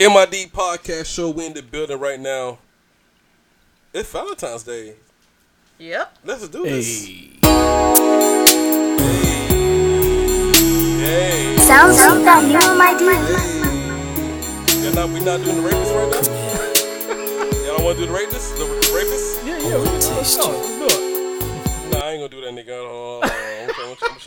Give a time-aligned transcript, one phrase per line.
[0.00, 1.30] MID podcast show.
[1.30, 2.58] We in the building right now.
[3.92, 4.94] It's Valentine's Day.
[5.78, 6.18] Yep.
[6.24, 7.04] Let's do this.
[7.06, 7.30] Hey.
[11.00, 13.00] Hey, Sounds like that new MID.
[14.84, 17.64] Y'all not, we not doing the rapist right now?
[17.66, 18.56] Y'all don't want to do the rapist?
[18.56, 19.44] The rapist?
[19.44, 19.78] Yeah, yeah.
[19.78, 19.84] we-
[20.16, 20.48] Let's go.
[20.48, 21.90] Let's do it.
[21.92, 23.47] Nah, I ain't gonna do that nigga.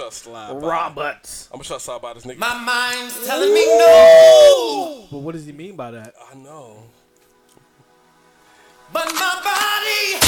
[0.02, 0.62] Try to slide.
[0.62, 0.68] by.
[0.68, 1.50] Roberts.
[1.52, 2.38] I'm gonna try to slide by this nigga.
[2.38, 6.14] My mind's telling me no, But what does he mean by that?
[6.32, 6.84] I know.
[8.92, 10.20] but my body,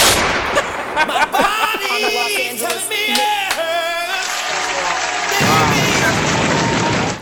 [0.96, 3.50] my body telling me yes.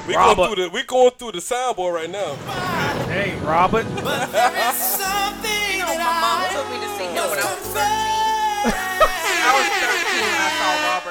[0.07, 2.35] We going through the we going through the soundboard right now.
[3.07, 3.85] Hey, Robert.
[4.03, 7.47] But there is something You know, my mom took me to see him when I
[7.47, 7.81] was 13.
[9.41, 9.80] I was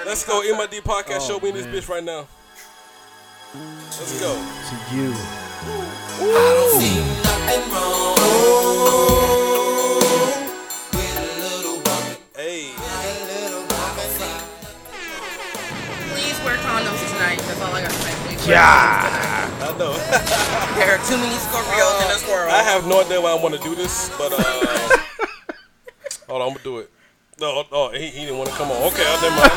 [0.07, 1.39] Let's go, MID podcast Oh, show.
[1.39, 2.27] We in this bitch right now.
[3.55, 4.35] Let's go.
[4.35, 5.13] To you.
[5.13, 6.25] I
[6.57, 8.17] don't see nothing wrong
[10.93, 12.77] with a little bump, Hey, a
[13.29, 13.95] little bump.
[16.15, 17.39] Please wear condoms tonight.
[17.39, 18.15] That's all I got to say.
[18.27, 19.51] Please Yeah.
[19.61, 19.93] I know.
[19.93, 20.37] condoms.
[20.81, 22.51] There are too many Scorpios in this world.
[22.51, 24.43] I have no idea why I want to do this, but uh,
[26.29, 26.91] hold on, I'm gonna do it.
[27.41, 28.77] No, oh, he, he didn't want to come on.
[28.93, 29.49] Okay, I never mind.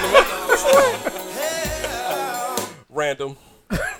[1.35, 2.75] Never mind.
[2.89, 3.35] Random.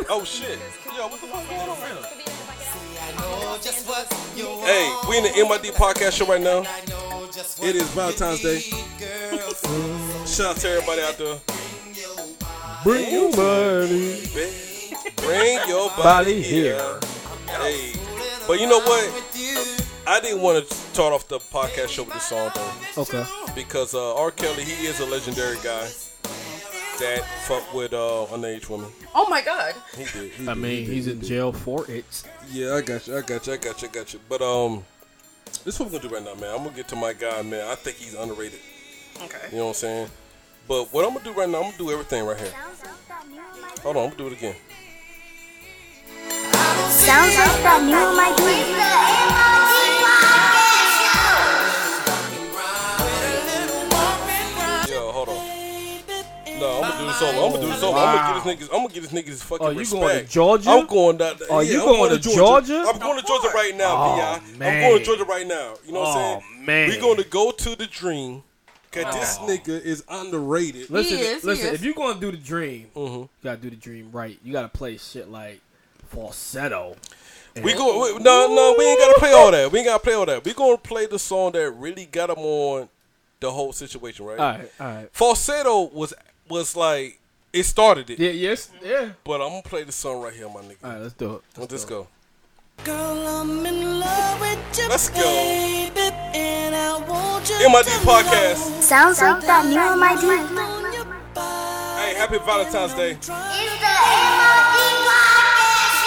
[0.10, 0.58] Oh shit.
[0.96, 1.76] Yo, what the fuck going on?
[1.76, 4.64] I know just what you want.
[4.64, 6.60] Hey, we in the MID podcast show right now.
[6.60, 8.60] I know just what It is Valentine's Day.
[8.60, 10.26] Mm-hmm.
[10.28, 11.40] Shout out to everybody out there.
[12.86, 14.24] Bring your money.
[15.18, 16.76] Bring your body Body here.
[16.76, 17.00] here.
[17.48, 17.94] Hey,
[18.48, 19.73] but you know what?
[20.04, 20.14] With you.
[20.14, 23.24] I didn't want to start off the podcast show with this song though, Okay.
[23.56, 24.32] because uh, R.
[24.32, 25.88] Kelly he is a legendary guy
[27.00, 28.90] that fuck with uh, underage women.
[29.16, 29.74] oh my god.
[29.98, 30.32] He did.
[30.32, 31.28] He I did, mean, he did, he's he in did.
[31.28, 32.24] jail for it.
[32.52, 33.18] Yeah, I got you.
[33.18, 33.54] I got you.
[33.54, 33.88] I got you.
[33.88, 34.20] I got you.
[34.30, 34.84] But um,
[35.66, 36.52] this is what we're gonna do right now, man.
[36.56, 37.68] I'm gonna get to my guy, man.
[37.68, 38.60] I think he's underrated.
[39.24, 39.38] Okay.
[39.52, 40.08] You know what I'm saying?
[40.68, 42.52] But what I'm gonna do right now, I'm gonna do everything right here.
[43.82, 44.56] Hold on, I'm gonna do it again.
[46.90, 49.53] Sounds like that new MID.
[57.04, 57.22] Do this.
[57.22, 57.98] I'm gonna do this over.
[57.98, 58.74] I'm gonna get this niggas.
[58.76, 60.02] I'm gonna get this niggas his fucking Oh, you respect.
[60.02, 60.70] going to Georgia?
[60.70, 61.36] I'm going down.
[61.50, 62.84] Oh, yeah, you I'm going to Georgia?
[62.88, 64.18] I'm going to Georgia right now, Oh,
[64.60, 64.66] Bi.
[64.68, 65.74] I'm going to Georgia right now.
[65.86, 66.66] You know what I'm Oh, saying?
[66.66, 66.90] man.
[66.90, 68.44] We going to go to the Dream.
[68.92, 70.92] Cause this nigga is underrated.
[70.92, 71.68] Listen, is, he listen.
[71.70, 71.74] is.
[71.74, 73.22] If you're gonna do the dream, Mhm.
[73.22, 74.38] you gotta do the dream right.
[74.44, 75.62] You gotta play shit like
[76.10, 76.96] falsetto.
[77.64, 78.14] We go.
[78.14, 79.72] we- No, no, we ain't gotta play all that.
[79.72, 80.44] We ain't gotta play all that.
[80.46, 82.90] We gonna play the song that really got him on
[83.40, 84.40] the whole situation, right?
[84.40, 85.10] All right, all right.
[85.12, 86.14] Falsetto was
[86.50, 87.20] was like
[87.52, 89.10] it started it, Yeah, yes, yeah.
[89.24, 90.78] but I'm gonna play the song right here, my nigga.
[90.84, 91.42] All right, let's do it.
[91.58, 92.08] Let's just go.
[92.84, 95.22] Girl, I'm in love with you, Let's go.
[95.22, 96.02] baby,
[96.34, 98.82] and I want you MID to podcast.
[98.82, 100.24] Sounds like that new MID.
[100.56, 101.06] know on your
[101.36, 102.02] body.
[102.02, 103.12] Hey, happy Valentine's Day.
[103.12, 104.76] It's the MID
[105.08, 106.04] podcast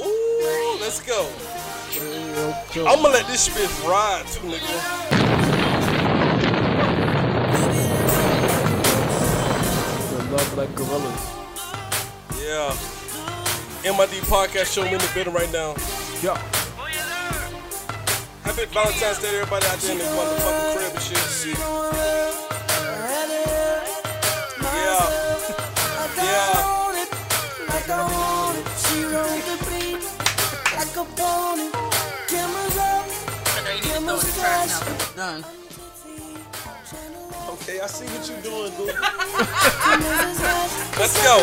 [0.00, 1.28] Ooh, let's go.
[2.88, 5.51] I'm gonna let this bitch ride too, nigga.
[10.32, 11.22] Love like gorillas.
[12.40, 12.72] Yeah.
[13.84, 15.74] MID podcast show me in the building right now.
[16.22, 16.34] Yo,
[18.42, 21.58] Happy Valentine's Day, to everybody out there in this motherfucking crib and shit.
[24.72, 25.04] Yeah.
[26.16, 26.72] Yeah.
[27.68, 27.82] I
[37.72, 38.92] Okay, I see what you're doing, dude.
[40.98, 41.40] Let's go.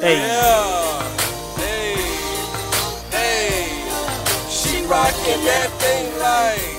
[0.00, 0.98] hey, Yeah.
[1.54, 1.94] Hey.
[3.14, 3.70] Hey.
[4.50, 6.74] She rocking that thing like.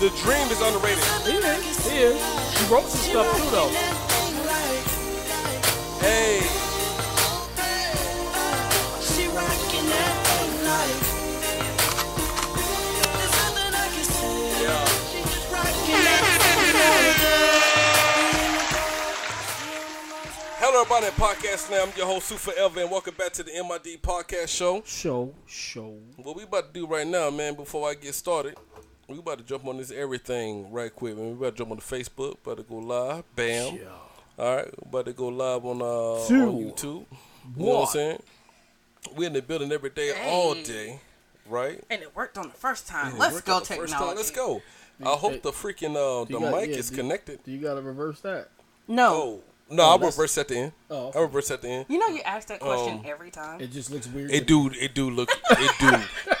[0.00, 1.04] The dream is underrated.
[1.26, 2.58] he is, he is.
[2.58, 3.68] He wrote some stuff too, though.
[6.00, 6.67] Hey.
[20.90, 21.82] Hello, That Podcast Now.
[21.82, 24.82] I'm your host, Sue Forever, and welcome back to the MID Podcast Show.
[24.86, 25.98] Show, show.
[26.16, 28.56] What we about to do right now, man, before I get started,
[29.08, 31.26] we about to jump on this everything right quick, man.
[31.26, 33.76] We about to jump on the Facebook, about to go live, bam.
[33.76, 33.82] Yeah.
[34.38, 37.04] All right, we about to go live on, uh, on YouTube.
[37.56, 38.22] You know what I'm saying?
[39.14, 41.00] We in the building every day, all day,
[41.48, 41.82] right?
[41.90, 43.14] And it worked on the first time.
[43.14, 44.08] It Let's go out the first technology.
[44.08, 44.16] time.
[44.16, 44.62] Let's go.
[45.04, 47.42] I hope the freaking uh, the got- mic yeah, is do- connected.
[47.44, 48.48] Do you gotta reverse that?
[48.88, 49.14] No.
[49.14, 50.72] Oh, No, oh, I reverse at the end.
[50.90, 51.12] Oh.
[51.14, 51.86] I reverse at the end.
[51.88, 54.30] You know, you ask that question Um, every time, It just looks weird.
[54.30, 55.90] It do, it do look, it do,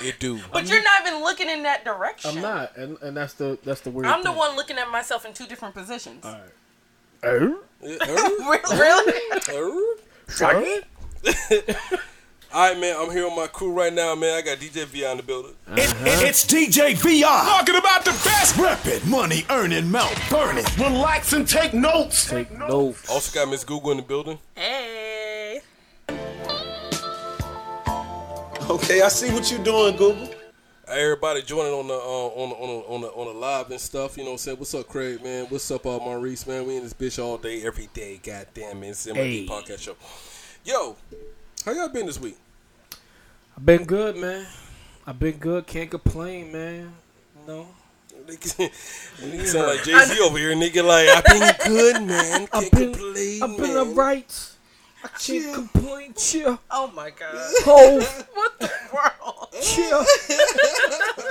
[0.06, 0.40] it do.
[0.52, 2.36] but you're not even looking in that direction.
[2.36, 4.06] I'm not, and, and that's the that's the weird.
[4.06, 6.24] I'm the one looking at myself in two different positions.
[6.24, 6.40] All right.
[7.24, 7.88] Oh, eh?
[8.48, 8.78] Re- eh?
[8.78, 9.96] really?
[9.96, 10.02] Eh?
[10.28, 10.80] sorry.
[12.52, 12.96] All right, man.
[12.98, 14.34] I'm here with my crew right now, man.
[14.34, 15.52] I got DJ V on the building.
[15.72, 17.44] It, it- it's DJ VR.
[17.44, 18.54] Talking about the best.
[18.56, 20.64] Reppin', money earning, mouth burning.
[20.78, 22.28] Relax and take notes.
[22.30, 23.08] Take notes.
[23.10, 24.38] Also got Miss Google in the building.
[24.54, 25.60] Hey.
[28.70, 30.28] Okay, I see what you're doing, Google.
[30.88, 33.78] Everybody joining on the uh, on the, on the on the on the live and
[33.80, 34.16] stuff.
[34.16, 34.56] You know what I'm saying?
[34.58, 35.44] What's up, Craig, man?
[35.50, 36.66] What's up, uh, Maurice, man?
[36.66, 38.18] We in this bitch all day, every day.
[38.22, 38.90] Goddamn, man.
[38.90, 39.46] It's the MID Hey.
[39.46, 39.96] podcast show.
[40.64, 40.96] Yo,
[41.68, 42.38] how y'all been this week?
[43.54, 44.46] I've been good, man.
[45.06, 45.66] I've been good.
[45.66, 46.94] Can't complain, man.
[47.46, 47.66] No.
[48.26, 50.82] Nigga sound like Jay Z over here, nigga.
[50.82, 52.46] Like I've been good, man.
[52.46, 54.52] Can't I've been, complain, I've been alright.
[55.04, 56.14] I can't complain.
[56.14, 56.58] Chill.
[56.70, 57.34] Oh my god.
[57.34, 57.98] Ho.
[58.34, 59.48] What the world?
[59.60, 60.04] Chill.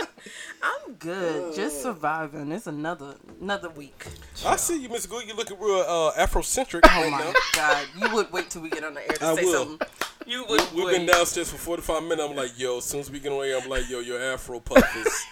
[0.61, 1.55] I'm good.
[1.55, 2.51] Just surviving.
[2.51, 4.07] It's another another week.
[4.45, 5.27] I see you, Miss Google.
[5.27, 7.33] You looking real uh, Afrocentric Oh right my now.
[7.53, 7.87] god.
[7.97, 9.65] You would wait till we get on the air to I say will.
[9.65, 9.87] something.
[10.25, 10.97] You would We've wait.
[10.97, 12.21] been downstairs for 45 minutes.
[12.29, 14.95] I'm like, yo, as soon as we get away, I'm like, yo, your Afro puff
[14.97, 15.25] is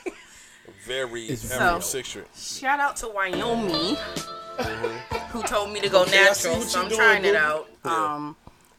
[0.85, 2.25] very Afrocentric.
[2.35, 3.97] Shout out to Wyoming,
[5.29, 6.59] who told me to go Okay, I see natural.
[6.59, 7.37] what So you I'm doing, trying it boo.
[7.37, 7.69] out.
[7.83, 8.15] Yeah.
[8.15, 8.35] Um,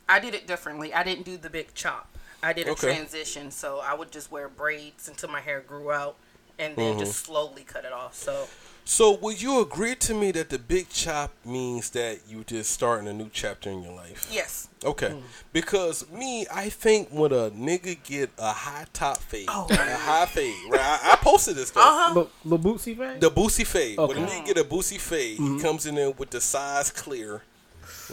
[0.08, 0.94] I did it differently.
[0.94, 2.08] I didn't do the big chop.
[2.42, 2.94] I did a Okay.
[2.94, 3.50] transition.
[3.50, 6.16] So I would just wear braids until my hair grew out,
[6.58, 7.32] and then just Mm-hmm.
[7.32, 8.14] slowly cut it off.
[8.14, 8.48] So
[8.88, 13.08] So, would you agree to me that the big chop means that you just starting
[13.08, 14.28] a new chapter in your life?
[14.32, 15.12] yes, Okay.
[15.52, 19.66] Because me, I think when a nigga get a high top fade, Oh.
[19.68, 20.80] a high fade, right?
[20.80, 21.84] I, I posted this stuff.
[21.84, 22.14] Uh-huh.
[22.14, 23.18] Lil, Lil Bootsy fan?
[23.18, 23.98] The boosie fade.
[23.98, 24.22] When Okay.
[24.22, 27.42] a nigga get a boosie fade, he comes in there with the size clear,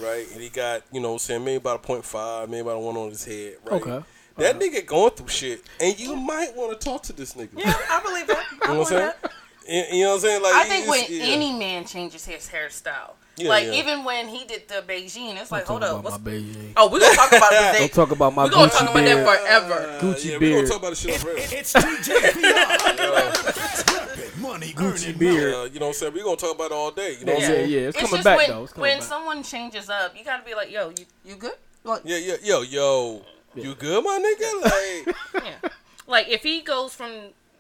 [0.02, 0.26] right?
[0.32, 2.80] And he got, you know, what saying maybe about a point five, maybe about a
[2.80, 3.82] one on his head, right?
[3.82, 4.04] Okay.
[4.38, 7.50] That nigga going through shit, and you might want to talk to this nigga.
[7.56, 8.46] yeah, I believe that.
[8.64, 9.12] I You know what I'm saying?
[9.22, 9.32] that.
[9.68, 10.44] You you know what I'm saying?
[10.44, 11.24] Like I think when yeah.
[11.24, 13.74] any man changes his hairstyle, Yeah, like yeah.
[13.76, 16.74] even when he did the Beijing, it's like, hold up, what's Beijing.
[16.76, 18.96] Oh, we're gonna talk about the Don't talk about my We're gonna Gucci talk about
[19.06, 19.26] beard.
[19.26, 19.74] that forever.
[19.74, 20.56] Uh, Gucci yeah, we beard.
[20.56, 21.60] gonna talk about this shit on It- radio.
[21.60, 24.42] it's DJ VR.
[24.42, 25.54] Money Gucci earning, beard.
[25.54, 26.14] Uh, you know what I'm saying?
[26.14, 27.16] We're gonna talk about it all day.
[27.20, 27.70] You know what I'm Yeah, saying?
[27.72, 27.80] yeah.
[27.80, 28.64] It's, coming just back when, though.
[28.64, 29.08] It's coming when back.
[29.08, 31.54] someone changes up, you gotta be like, yo, you you good?
[31.86, 33.22] Like, Yeah, yeah, yo, yo.
[33.56, 35.06] You good, my nigga?
[35.06, 35.70] Like, yeah.
[36.08, 37.12] like if he goes from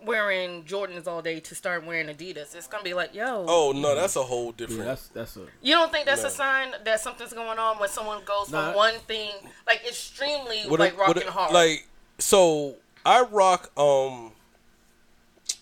[0.05, 3.95] wearing Jordans all day to start wearing Adidas, it's gonna be like, yo, oh no,
[3.95, 4.79] that's a whole different.
[4.81, 6.27] yeah, that's that's a you don't think that's No.
[6.27, 9.31] a sign that something's going on when someone goes from one thing
[9.67, 11.53] like extremely What like a- rocking a- hard?
[11.53, 11.87] Like,
[12.19, 12.75] so
[13.05, 14.31] I rock um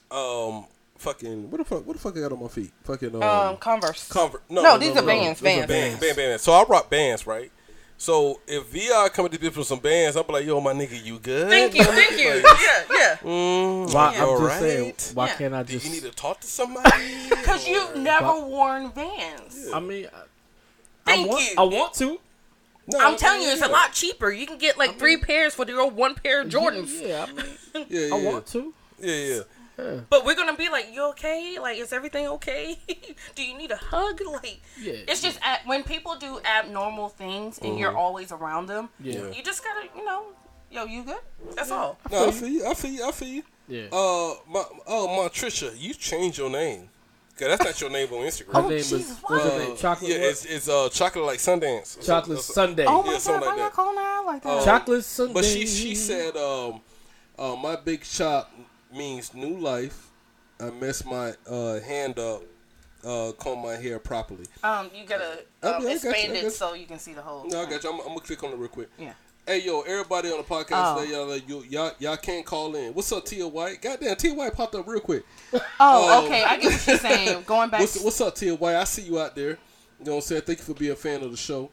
[0.09, 0.65] um
[0.97, 2.71] fucking what the fuck what the fuck I got on my feet?
[2.83, 4.07] Fucking um, um, Converse.
[4.09, 4.43] Convert.
[4.49, 5.99] No, No, no, these no, are no, Vans, These are bands, Vans.
[5.99, 6.41] band, band.
[6.41, 7.51] So I rock bands, right?
[8.01, 11.19] So if VR coming to this from some bands, I'm like, yo, my nigga, you
[11.19, 11.47] good?
[11.49, 12.33] Thank you, thank you.
[12.43, 13.15] like, Yeah, yeah.
[13.21, 15.35] Mm, why, you I'm all just saying, why Yeah.
[15.35, 15.85] can't I Do just?
[15.85, 16.89] you need to talk to somebody?
[17.29, 19.67] Because you've never Why- worn Vans.
[19.71, 20.19] I mean, I,
[21.05, 21.55] Thank I want, you.
[21.59, 22.19] I want to.
[22.87, 24.31] No, I'm telling you, it's a lot cheaper.
[24.31, 26.99] You can get like three pairs for your one pair of Jordans.
[27.07, 27.45] Yeah, I mean,
[27.87, 28.73] Yeah, yeah, I want to.
[28.99, 29.39] Yeah, yeah.
[30.09, 31.57] But we're gonna be like, you okay?
[31.59, 32.79] Like, is everything okay?
[33.35, 34.19] do you need a hug?
[34.31, 34.93] Like, Yeah.
[35.07, 38.89] it's just ab- when people do abnormal things and you're always around them.
[38.99, 39.29] Yeah.
[39.31, 40.23] You just gotta, you know,
[40.71, 41.17] yo, you good?
[41.55, 41.97] That's all.
[42.11, 42.65] No, I feel you.
[42.65, 43.07] I feel you.
[43.07, 43.43] I feel you.
[43.67, 43.83] Yeah.
[43.91, 46.89] Uh, my, oh, Montrisha, you changed your name.
[47.39, 48.53] Cause that's not your name on Instagram.
[48.53, 49.77] Her name was Jesus, what's her Uh, name?
[49.77, 50.11] Chocolate.
[50.11, 51.95] Yeah, it's, it's uh chocolate like Sundance.
[52.05, 52.85] Chocolate That's- Sunday.
[52.87, 53.73] Oh my something god, like why y'all that.
[53.73, 54.49] calling her out like that?
[54.49, 55.33] Uh, Chocolate Sunday.
[55.33, 56.81] But she she said um,
[57.39, 58.51] uh, my big chop
[58.93, 60.09] means new life.
[60.59, 62.43] I messed my uh, hand up,
[63.03, 64.45] uh, comb my hair properly.
[64.63, 67.13] um, you gotta um, I got you, I expand got it so you can see
[67.13, 67.47] the whole.
[67.47, 67.89] No, I got you.
[67.91, 68.89] I'm, I'm gonna click on it real quick.
[68.97, 69.13] Yeah.
[69.47, 71.01] Hey yo, everybody on the podcast Oh.
[71.01, 72.93] today, y'all, like, you, y'all y'all can't call in.
[72.93, 73.81] What's up, Tia White?
[73.81, 75.23] Goddamn, Tia White popped up real quick.
[75.79, 76.43] Oh, Um, okay.
[76.43, 77.43] I get what you're saying.
[77.47, 77.79] Going back.
[77.79, 78.75] What's, what's up, Tia White?
[78.75, 79.57] I see you out there.
[79.99, 80.41] You know what I'm saying?
[80.43, 81.71] Thank you for being a fan of the show.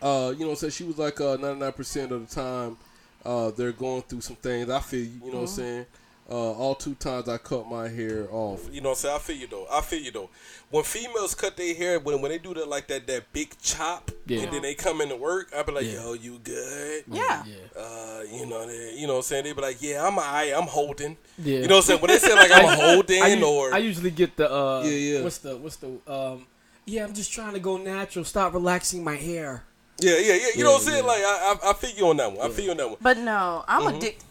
[0.00, 0.70] Uh, you know what I'm saying?
[0.72, 2.76] She was like uh, 99% of the time
[3.24, 4.68] uh, they're going through some things.
[4.70, 5.86] I feel you, you know what I'm saying?
[6.32, 8.66] Uh, all two times I cut my hair off.
[8.72, 9.16] You know what I'm saying?
[9.16, 9.66] I feel you though.
[9.70, 10.30] I feel you though.
[10.70, 14.10] When females cut their hair, when when they do that like that that big chop,
[14.26, 14.40] Yeah.
[14.40, 16.02] and then they come into work, I be like, Yeah.
[16.04, 17.04] yo, you good?
[17.08, 17.44] yeah.
[17.44, 17.54] Yeah.
[17.78, 19.44] Uh, you know, they, you know what I'm saying?
[19.44, 21.18] They be like, yeah, I'm alright, I'm holding.
[21.38, 21.58] Yeah.
[21.58, 22.00] You know what I'm saying?
[22.00, 24.90] When they say like I'm holding I, u- or I usually get the uh Yeah,
[24.90, 25.22] yeah.
[25.22, 26.46] what's the what's the um
[26.86, 29.64] yeah I'm just trying to go natural stop relaxing my hair
[30.00, 30.46] yeah, yeah, yeah.
[30.56, 31.04] You know what I'm saying?
[31.04, 31.10] yeah.
[31.10, 32.44] Like I, I, I feel you on that one.
[32.44, 32.96] I feel you on that one.
[33.02, 33.96] But no, I'm Mm-hmm.
[33.98, 34.24] addicted.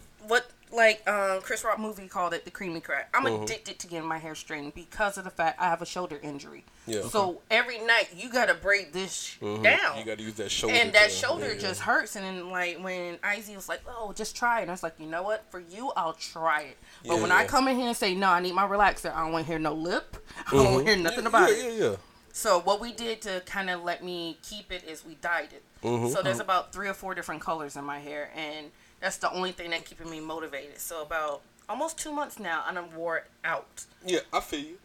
[0.72, 3.10] Like um, Chris Rock movie called it the creamy crack.
[3.14, 3.42] I'm Mm-hmm.
[3.44, 6.64] addicted to getting my hair straightened because of the fact I have a shoulder injury.
[6.86, 7.02] Yeah.
[7.02, 9.62] So every night you gotta braid this Mhm.
[9.62, 9.98] down.
[9.98, 10.74] You got to use that shoulder.
[10.74, 11.60] and that shoulder yeah.
[11.60, 12.16] just hurts.
[12.16, 14.94] And then like when Izzy was like, "Oh, just try it," and I was like,
[14.98, 15.44] "You know what?
[15.50, 18.28] For you, I'll try it." But Yeah, when I come in here and say, "No,
[18.30, 20.16] I need my relaxer," I don't want to hear no lip.
[20.46, 21.58] I don't want to hear nothing about it.
[21.78, 21.96] Yeah, yeah.
[22.32, 25.62] So what we did to kind of let me keep it is we dyed it.
[25.84, 26.10] Mhm.
[26.12, 28.70] So there's about three or four different colors in my hair, and
[29.02, 30.78] that's the only thing that keeping me motivated.
[30.78, 33.84] So about almost two months now, and I'm wore it out.
[34.06, 34.78] Yeah, I feel you.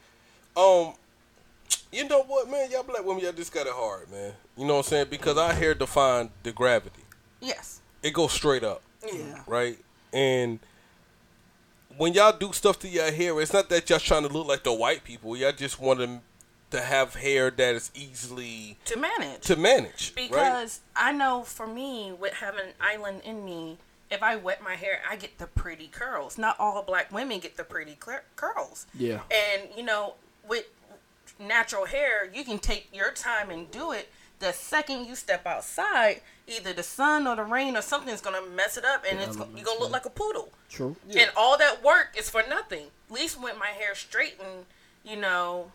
[0.62, 0.93] Um,
[1.91, 2.69] you know what, man?
[2.71, 4.33] Y'all black women, y'all just got it hard, man.
[4.57, 5.07] You know what I'm saying?
[5.09, 7.03] Because our hair define the gravity.
[7.39, 7.79] Yes.
[8.03, 8.81] It goes straight up.
[9.05, 9.43] Yeah.
[9.47, 9.77] Right?
[10.12, 10.59] And
[11.97, 14.63] when y'all do stuff to your hair, it's not that y'all trying to look like
[14.63, 15.38] the white people.
[15.38, 16.21] Y'all just want them
[16.71, 19.41] to have hair that is easily To manage.
[19.43, 20.13] to manage.
[20.17, 20.27] right?
[20.29, 23.77] Because I know for me, with having an island in me,
[24.09, 26.37] if I wet my hair, I get the pretty curls.
[26.37, 28.85] Not all black women get the pretty cur- curls.
[28.97, 29.21] Yeah.
[29.31, 30.15] And you know,
[30.47, 30.65] with
[31.39, 34.09] natural hair, you can take your time and do it.
[34.39, 38.77] The second you step outside, either the sun or the rain or something's gonna mess
[38.77, 40.49] it up, and it's you're gonna look like a poodle.
[40.69, 40.95] True.
[41.09, 42.85] And all that work is for nothing.
[43.09, 44.65] At least with my hair straightened,
[45.03, 45.71] you know,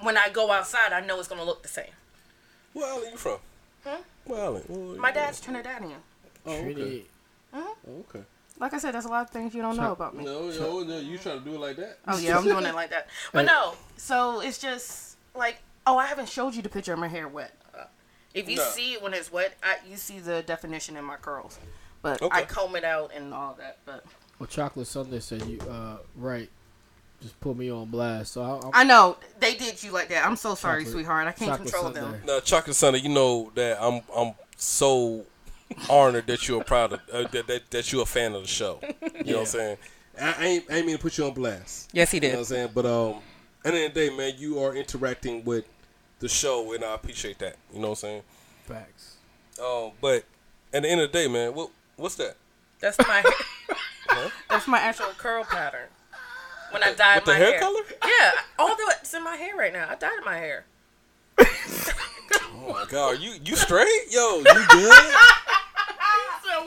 [0.00, 1.92] when I go outside, I know it's gonna look the same.
[2.72, 3.38] Where are you from?
[3.84, 4.02] Hmm?
[4.24, 4.64] Where island?
[4.68, 6.00] Where- My dad's Trinidadian.
[6.44, 7.04] Oh, okay.
[7.62, 8.04] Trinity.
[8.10, 8.24] Okay.
[8.58, 10.24] Like I said, there's a lot of things you don't know about me.
[10.24, 10.98] No, no, no.
[10.98, 11.98] You trying to do it like that?
[12.08, 13.08] Oh yeah, I'm doing it like that.
[13.32, 17.08] But no, so it's just like, oh, I haven't showed you the picture of my
[17.08, 17.52] hair wet.
[17.78, 17.84] Uh,
[18.32, 18.62] If you No.
[18.64, 21.58] see it when it's wet, I, you see the definition in my curls.
[22.00, 22.38] But Okay.
[22.38, 23.78] I comb it out and all that.
[23.84, 24.04] But
[24.38, 26.48] Well, Chocolate Sunday said you uh right.
[27.20, 28.32] Just put me on blast.
[28.34, 30.24] So I, I'm, know they did you like that.
[30.26, 31.26] I'm so sorry, Chocolate- sweetheart.
[31.28, 32.00] I can't Chocolate control Sunday.
[32.00, 32.20] them.
[32.26, 35.24] Now, Chocolate Sunday, you know that I'm I'm so
[35.88, 38.80] honored that you're proud of uh, that, that that you're a fan of the show.
[39.24, 39.76] You know what I'm saying?
[40.20, 41.90] I, I ain't I ain't mean to put you on blast.
[41.92, 42.28] Yes, he did.
[42.28, 42.50] You know did.
[42.50, 42.70] what I'm saying?
[42.74, 43.22] But um,
[43.64, 45.64] at the end of the day, man, you are interacting with
[46.20, 47.56] the show, and I appreciate that.
[47.72, 48.22] You know what I'm saying?
[48.66, 49.16] facts.
[49.62, 50.24] Um, but
[50.72, 52.36] at the end of the day, man, what what's that?
[52.80, 53.22] That's my
[54.10, 54.30] hair.
[54.50, 55.88] That's my actual curl pattern.
[56.70, 57.80] When I dyed With the my hair color?
[58.04, 59.86] Yeah, all the that's in my hair right now.
[59.88, 60.64] I dyed my hair.
[62.58, 64.06] Oh my God, you you straight?
[64.10, 65.14] Yo, you good?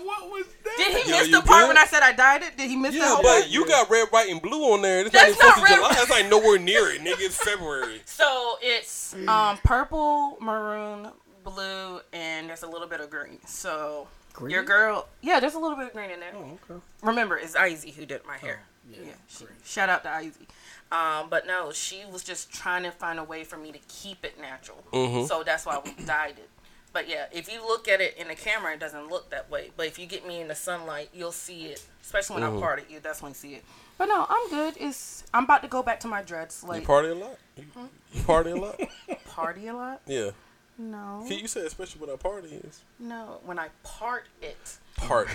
[0.03, 0.73] what was that?
[0.77, 1.67] Did he Yo, miss the part good?
[1.69, 2.57] when I said I dyed it?
[2.57, 3.47] Did he miss that Yeah, whole but part?
[3.49, 5.01] you got red, white, and blue on there.
[5.01, 5.93] It's That's not not red, July.
[5.93, 7.19] That's like nowhere near it, nigga.
[7.21, 8.01] It's February.
[8.05, 11.09] So it's um purple, maroon,
[11.43, 13.39] blue, and there's a little bit of green.
[13.45, 14.51] So Green?
[14.51, 16.33] your girl, yeah, there's a little bit of green in there.
[16.35, 16.81] Oh, okay.
[17.01, 18.61] Remember, it's Izzy who did my hair.
[18.89, 20.47] yeah, she- shout out to Izzy.
[20.91, 24.25] Um, but no, she was just trying to find a way for me to keep
[24.25, 24.83] it natural.
[24.91, 25.27] Mhm.
[25.27, 26.49] So that's why we dyed it.
[26.91, 29.71] But yeah, if you look at it in the camera, it doesn't look that way.
[29.77, 31.83] But if you get me in the sunlight, you'll see it.
[32.01, 32.57] Especially when Mhm.
[32.57, 33.63] I part it, you definitely see it.
[33.97, 34.75] But no, I'm good.
[34.79, 36.63] It's I'm about to go back to my dreads.
[36.63, 37.37] Like You party a lot?
[37.57, 37.65] You,
[38.13, 38.79] you party a lot?
[39.25, 40.01] party a lot?
[40.07, 40.31] Yeah.
[40.77, 41.23] No.
[41.27, 44.77] Can you say especially when I party is No, when I part it.
[44.95, 45.29] part.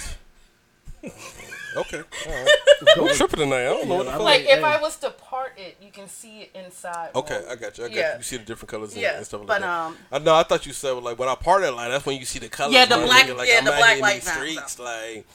[1.77, 1.99] okay.
[2.27, 2.49] All right.
[2.99, 3.61] I'm tripping tonight.
[3.63, 4.21] I don't know what the fuck.
[4.23, 7.11] Like if I was to part it, you can see it inside.
[7.15, 7.51] Okay, more.
[7.53, 7.85] I got you.
[7.85, 8.13] I got Yeah.
[8.13, 8.17] you.
[8.19, 9.69] You see the different colors and, Yeah, and stuff like but, that.
[9.69, 10.35] um, I know.
[10.35, 11.89] I thought you said like when I party a lot.
[11.89, 12.75] That's when you see the colors.
[12.75, 13.07] Yeah, the man.
[13.07, 14.79] black- Like, yeah, I'm the out black here in light these now, streets.
[14.79, 15.27] Like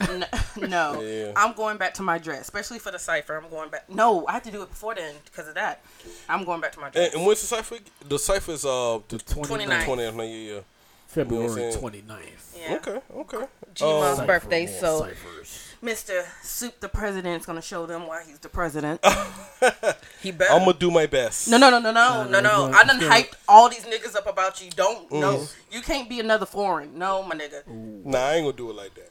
[0.62, 1.32] N- no, Yeah.
[1.36, 3.36] I'm going back to my dress, especially for the cipher.
[3.36, 3.88] I'm going back.
[3.90, 5.82] No, I have to do it before then because of that.
[6.28, 7.06] I'm going back to my dress.
[7.06, 7.76] And, and when's the cipher?
[8.08, 9.84] The cipher is uh the 29th.
[9.84, 10.16] 20th.
[10.18, 10.60] Yeah, yeah.
[11.06, 12.04] February You know what I'm saying?
[12.06, 12.56] 29th.
[12.60, 12.74] Yeah.
[12.76, 13.46] Okay, okay.
[13.74, 15.69] G-Mon's Um, birthday, More so ciphers.
[15.82, 16.26] Mr.
[16.42, 19.00] Soup the President's gonna show them why he's the president.
[20.22, 20.52] he better.
[20.52, 21.48] I'm gonna do my best.
[21.48, 22.68] no, no, no, no, no, no, no, no.
[22.68, 23.08] no, I done no.
[23.08, 24.70] hyped all these niggas up about you.
[24.70, 25.38] Don't no.
[25.38, 25.54] Mm.
[25.70, 26.98] You can't be another foreign.
[26.98, 27.66] No, my nigga.
[27.66, 29.10] Nah, I ain't gonna do it like that.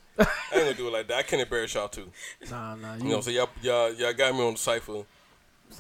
[0.52, 1.18] I ain't gonna do it like that.
[1.18, 2.12] I can't embarrass y'all too.
[2.52, 2.96] Nah, nah.
[2.98, 5.04] You, You know, so y'all, y'all, y'all got me on the cipher.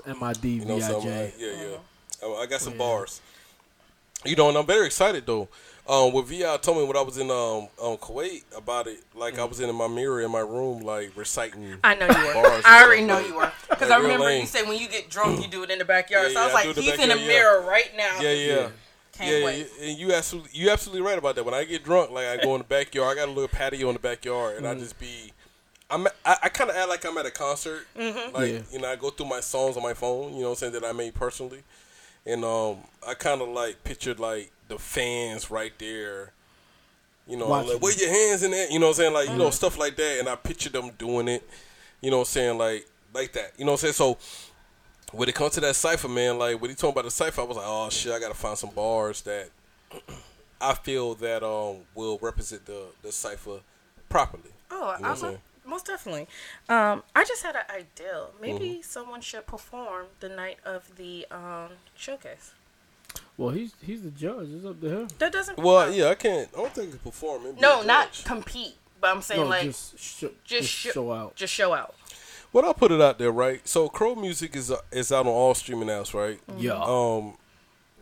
[0.08, 1.76] MID, You know, so I'm like, yeah, yeah.
[2.24, 2.34] Uh-huh.
[2.40, 2.80] I, I got some Yeah.
[2.80, 3.22] bars.
[4.26, 5.50] You know, and I'm very excited though.
[5.90, 9.40] Um, what Vi told me when I was in um, um Kuwait about it, like
[9.40, 11.78] I was in my mirror in my room, like reciting.
[11.84, 12.62] I know you were.
[12.64, 13.52] I already stuff, know like- you were.
[13.70, 14.42] Because like I remember lame.
[14.42, 16.28] you said when you get drunk, you do it in the backyard.
[16.28, 17.40] Yeah, so I was I like, do it in he's the in the backyard, yeah.
[17.40, 18.20] mirror right now.
[18.22, 18.70] Yeah, yeah.
[19.14, 19.68] Can't yeah, wait.
[19.82, 21.44] and you absolutely, you absolutely right about that.
[21.44, 23.88] When I get drunk, like I go in the backyard, I got a little patio
[23.90, 24.80] in the backyard, and I Mm.
[24.80, 25.34] just be,
[25.90, 27.88] I'm, I, I kind of act like I'm at a concert.
[27.98, 28.34] Mm-hmm.
[28.36, 28.60] Like Yeah.
[28.72, 30.36] you know, I go through my songs on my phone.
[30.36, 31.64] You know, saying that I made personally,
[32.26, 36.32] and um, I kind of like pictured like the fans right there.
[37.28, 38.72] You know, Watching like where your hands in that.
[38.72, 40.92] You know, what I'm saying like you know stuff like that, and I pictured them
[40.98, 41.48] doing it.
[42.02, 43.54] You know, what I'm saying like like that.
[43.58, 44.18] You know, what I'm saying so
[45.12, 47.44] when it comes to that cipher, man, like when he talking about the cipher, I
[47.44, 49.50] was like, oh shit, I gotta find some bars that
[50.62, 53.60] I feel that um will represent the the cipher
[54.08, 54.52] properly.
[54.72, 55.38] Oh, You know I'm I'm saying?
[55.70, 56.28] Most definitely.
[56.68, 58.26] Um, I just had an idea.
[58.42, 58.82] Maybe Mm-hmm.
[58.82, 62.54] someone should perform the night of the um, showcase.
[63.38, 64.50] Well, he's he's the judge.
[64.52, 65.08] It's up to him.
[65.20, 65.58] That doesn't.
[65.58, 66.50] Well, yeah, I can't.
[66.54, 67.44] I don't think I can perform.
[67.46, 68.76] Maybe No, not compete.
[69.02, 71.36] But I'm saying No, like just show, just, just sho- show out.
[71.36, 71.96] Just show out.
[72.52, 73.66] Well, I'll put it out there, right?
[73.68, 76.40] So, Crow Music is uh, is out on all streaming apps, right?
[76.58, 76.74] Yeah.
[76.84, 77.36] Um,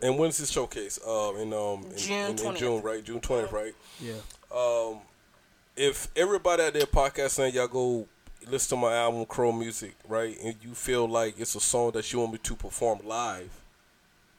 [0.02, 1.00] and when's this showcase?
[1.08, 2.58] Um, in um in June in, in 20th.
[2.58, 3.04] June, right?
[3.04, 3.76] June twentieth, right?
[4.02, 4.14] yeah.
[4.56, 5.00] Um,
[5.78, 8.08] if everybody out there podcast saying y'all go
[8.50, 12.12] listen to my album Crow Music, right, and you feel like it's a song that
[12.12, 13.50] you want me to perform live,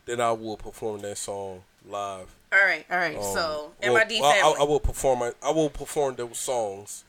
[0.07, 2.35] then I will perform that song live.
[2.53, 3.17] All right, all right.
[3.17, 4.57] Um, so well, MID well, family.
[4.59, 5.19] I, I will perform.
[5.21, 7.05] my- I will perform those songs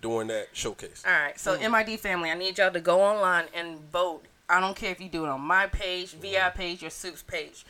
[0.00, 1.02] during that showcase.
[1.06, 1.70] All right, so Mm.
[1.86, 4.22] MID family, I need y'all to go online and vote.
[4.48, 6.12] I don't care if you do it on my page.
[6.12, 7.66] VI page, or Soup's page.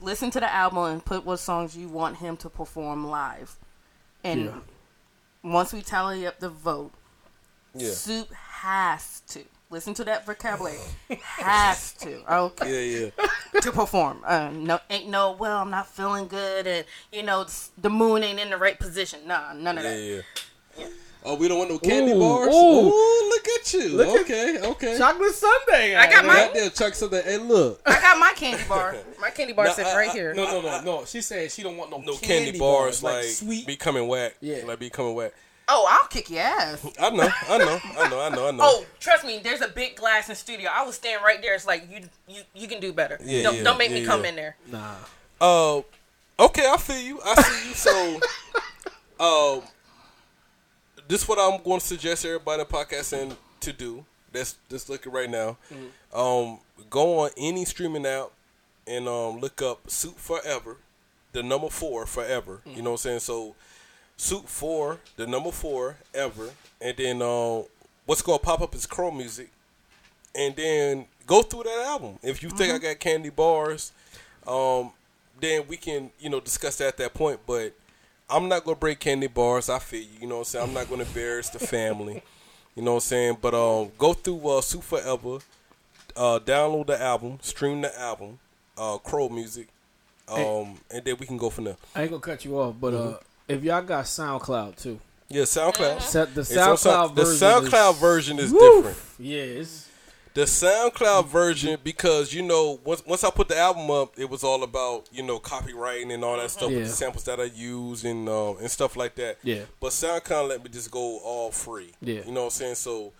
[0.00, 3.56] Listen to the album and put what songs you want him to perform live.
[4.22, 4.58] And Yeah.
[5.42, 6.92] Once we tally up the vote,
[7.74, 7.90] Yeah.
[7.90, 10.78] Soup has to listen to that vocabulary.
[11.20, 13.60] has to okay Yeah, yeah.
[13.60, 14.22] to perform.
[14.24, 15.32] Uh, no, ain't no.
[15.32, 17.46] Well, I'm not feeling good, and you know
[17.78, 19.20] the moon ain't in the right position.
[19.26, 20.24] Nah, none of Yeah, that.
[20.78, 20.86] yeah.
[21.24, 22.48] Oh, we don't want no candy Ooh, bars.
[22.52, 22.88] ooh.
[22.88, 23.88] Ooh, look at you.
[23.90, 24.98] Look at- okay, okay.
[24.98, 25.94] Chocolate Sunday.
[25.94, 27.22] I got my- Right there, Chuck Sunday.
[27.22, 27.80] Hey, look.
[27.86, 28.96] I got my candy bar.
[29.20, 30.34] My candy bar Nah, sitting right I- here.
[30.34, 31.04] No, no, no, no.
[31.04, 33.66] She said she don't want no, No candy, bars, like, sweet.
[33.68, 34.34] becoming whack.
[34.40, 34.62] Yeah.
[34.64, 35.32] like becoming whack.
[35.68, 36.84] Oh, I'll kick your ass.
[37.00, 38.58] I know, I know, I know, I know, I know.
[38.62, 40.68] Oh, trust me, there's a big glass in studio.
[40.74, 41.54] I was standing right there.
[41.54, 43.16] It's like you, you, you can do better.
[43.24, 44.28] Yeah, don't, yeah, don't make me come yeah.
[44.30, 44.56] in there.
[44.70, 44.94] Nah.
[45.40, 45.76] Uh,
[46.40, 47.20] okay, I feel you.
[47.24, 47.74] I see you.
[47.76, 48.20] So,
[49.20, 49.62] um,
[51.08, 54.04] this is what I'm going to suggest everybody in podcasting to do.
[54.32, 55.56] That's just looking right now.
[56.12, 56.58] Um,
[56.90, 58.30] go on any streaming app
[58.86, 60.76] and um look up Suit Forever,
[61.32, 62.60] the number four forever.
[62.66, 63.20] You know what I'm saying?
[63.20, 63.54] So,
[64.16, 67.64] Suit four, the number four ever, and then um,
[68.06, 69.50] what's going to pop up is Crow Music,
[70.34, 72.18] and then go through that album.
[72.22, 73.92] If you think I got candy bars,
[74.46, 74.92] um,
[75.40, 77.40] then we can you know discuss that at that point.
[77.46, 77.72] But
[78.32, 79.68] I'm not gonna break candy bars.
[79.68, 80.08] I feel you.
[80.22, 80.68] You know what I'm saying.
[80.68, 82.22] I'm not gonna embarrass the family.
[82.74, 83.36] You know what I'm saying.
[83.42, 85.40] But um, go through uh, Sue Forever,
[86.16, 88.38] uh, download the album, stream the album,
[88.78, 89.68] uh, Crow Music,
[90.26, 91.76] um, and then we can go from there.
[91.94, 96.00] I ain't gonna cut you off, but uh, if y'all got SoundCloud too, Yeah, SoundCloud.
[96.00, 97.48] set the SoundCloud Sound- the version.
[97.48, 98.58] SoundCloud is, version is Woo!
[98.82, 98.98] different.
[99.18, 99.88] Yeah, it's
[100.34, 104.42] The SoundCloud version, because you know, once once I put the album up, it was
[104.42, 108.04] all about you know copywriting and all that stuff with the samples that I use
[108.04, 109.38] and um, and stuff like that.
[109.42, 109.64] Yeah.
[109.78, 111.92] But SoundCloud let me just go all free.
[112.00, 112.22] Yeah.
[112.24, 112.74] You know what I'm saying?
[112.76, 113.12] So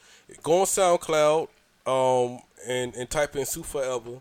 [0.43, 1.49] go on SoundCloud
[1.87, 4.21] um, and and type in Sue Forever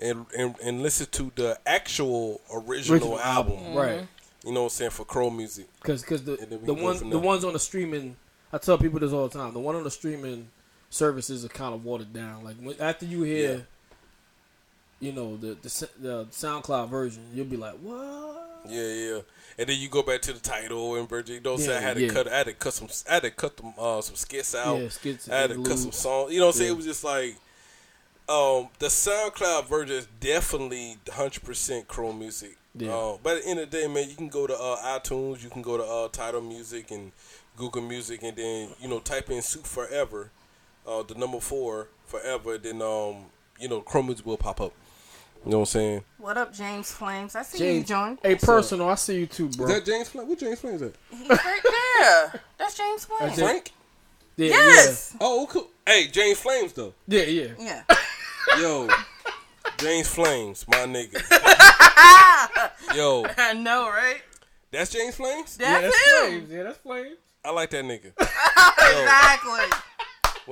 [0.00, 3.58] and, and and listen to the actual original, original album.
[3.58, 4.06] album, right?
[4.44, 5.66] You know what I'm saying for Crow Music.
[5.80, 8.16] Because because the And then we the ones the ones on the streaming,
[8.52, 9.52] I tell people this all the time.
[9.52, 10.48] The one on the streaming
[10.92, 12.44] services are kind of watered down.
[12.44, 13.60] Like when, after you hear, Yeah.
[15.00, 18.62] you know the, the the SoundCloud version, you'll be like, what?
[18.68, 19.18] Yeah, yeah.
[19.58, 21.36] And then you go back to the title and Virgin.
[21.36, 21.78] You know what I'm saying?
[21.78, 22.12] I had to yeah.
[22.12, 22.28] cut.
[22.28, 22.88] I had to cut some.
[23.10, 24.80] I had to cut them uh, some skits out.
[24.80, 26.32] Yeah, skits I had to cut some songs.
[26.32, 26.72] You know what I'm saying?
[26.72, 27.36] It was just like,
[28.28, 32.56] um, the SoundCloud version is definitely 100 percent Chrome music.
[32.74, 32.94] Yeah.
[32.94, 35.42] Uh, but at the end of the day, man, you can go to uh, iTunes.
[35.42, 37.12] You can go to uh, Tidal Music and
[37.56, 40.30] Google Music, and then you know type in "Suit Forever,"
[40.86, 42.58] uh, the number four forever.
[42.58, 43.26] Then um,
[43.58, 44.72] you know Chrome music will pop up.
[45.44, 46.04] You know what I'm saying?
[46.18, 47.34] What up, James Flames?
[47.34, 48.16] I see you, James, John.
[48.22, 49.66] hey, personal, I see you too, bro.
[49.66, 50.28] Is that James Flames?
[50.28, 50.98] What James Flames is that?
[51.10, 51.60] He's right
[52.00, 52.40] there.
[52.58, 53.34] That's James Flames.
[53.38, 53.72] Frank?
[54.36, 55.16] yeah, Yes.
[55.20, 55.68] Oh, cool.
[55.84, 56.94] Hey, James Flames though.
[57.08, 57.82] yeah, yeah, Yeah.
[58.60, 58.88] Yo,
[59.78, 61.20] James Flames, my nigga.
[62.94, 64.20] Yo, I know, right?
[64.70, 65.58] that's James Flames.
[65.60, 65.80] yeah.
[65.80, 66.30] That's, That's him.
[66.38, 66.50] flames.
[66.52, 67.16] Yeah, that's flames.
[67.44, 68.12] I like that nigga.
[68.82, 69.78] Exactly.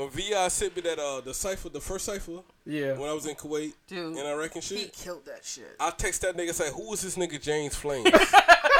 [0.01, 3.27] When Vi sent me that uh the cipher, the first cipher, Yeah, when I was
[3.27, 4.17] in Kuwait Dude.
[4.17, 5.77] and Iraq and He killed that shit.
[5.79, 8.09] I text that nigga say, "Who is this nigga James Flames?"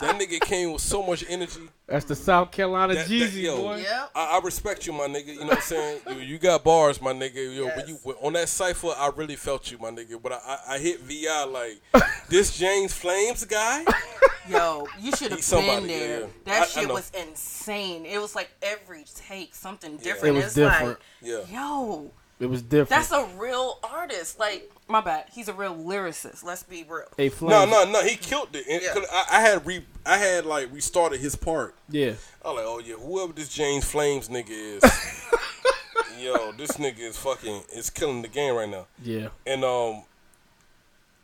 [0.00, 1.60] that nigga came with so much energy.
[1.86, 3.56] that's the South Carolina That- that- Jeezy yo.
[3.56, 3.76] boy.
[3.76, 4.10] Yep.
[4.14, 5.26] I, I respect you, my nigga.
[5.28, 6.00] You know what I'm saying?
[6.10, 7.54] you, you got bars, my nigga.
[7.56, 8.00] Yo, when Yes.
[8.04, 10.20] you on that cipher, I really felt you, my nigga.
[10.22, 11.80] But I, I, I hit Vi like
[12.28, 13.84] this James Flames guy.
[14.48, 16.08] Yo, you should have been somebody, there.
[16.08, 16.26] yeah, yeah.
[16.44, 16.94] That I- I shit know.
[16.94, 18.06] was insane.
[18.06, 20.06] It was like every take something different.
[20.06, 20.34] It different.
[20.36, 20.98] was it's different.
[21.20, 21.36] Yeah.
[21.38, 22.90] like, yo, It was different.
[22.90, 24.38] that's a real artist.
[24.38, 25.24] Like, my bad.
[25.32, 26.44] He's a real lyricist.
[26.44, 27.06] Let's be real.
[27.16, 27.50] hey, flames.
[27.50, 28.02] No, no, no.
[28.02, 28.66] He killed it.
[28.68, 28.92] And Yeah.
[28.92, 31.74] 'cause I, I had re, I had like restarted his part.
[31.88, 32.12] Yeah,
[32.44, 34.82] I was like, oh yeah, whoever this James Flames nigga is,
[36.18, 38.86] yo, this nigga is fucking is killing the game right now.
[39.02, 39.28] yeah.
[39.46, 40.02] And um,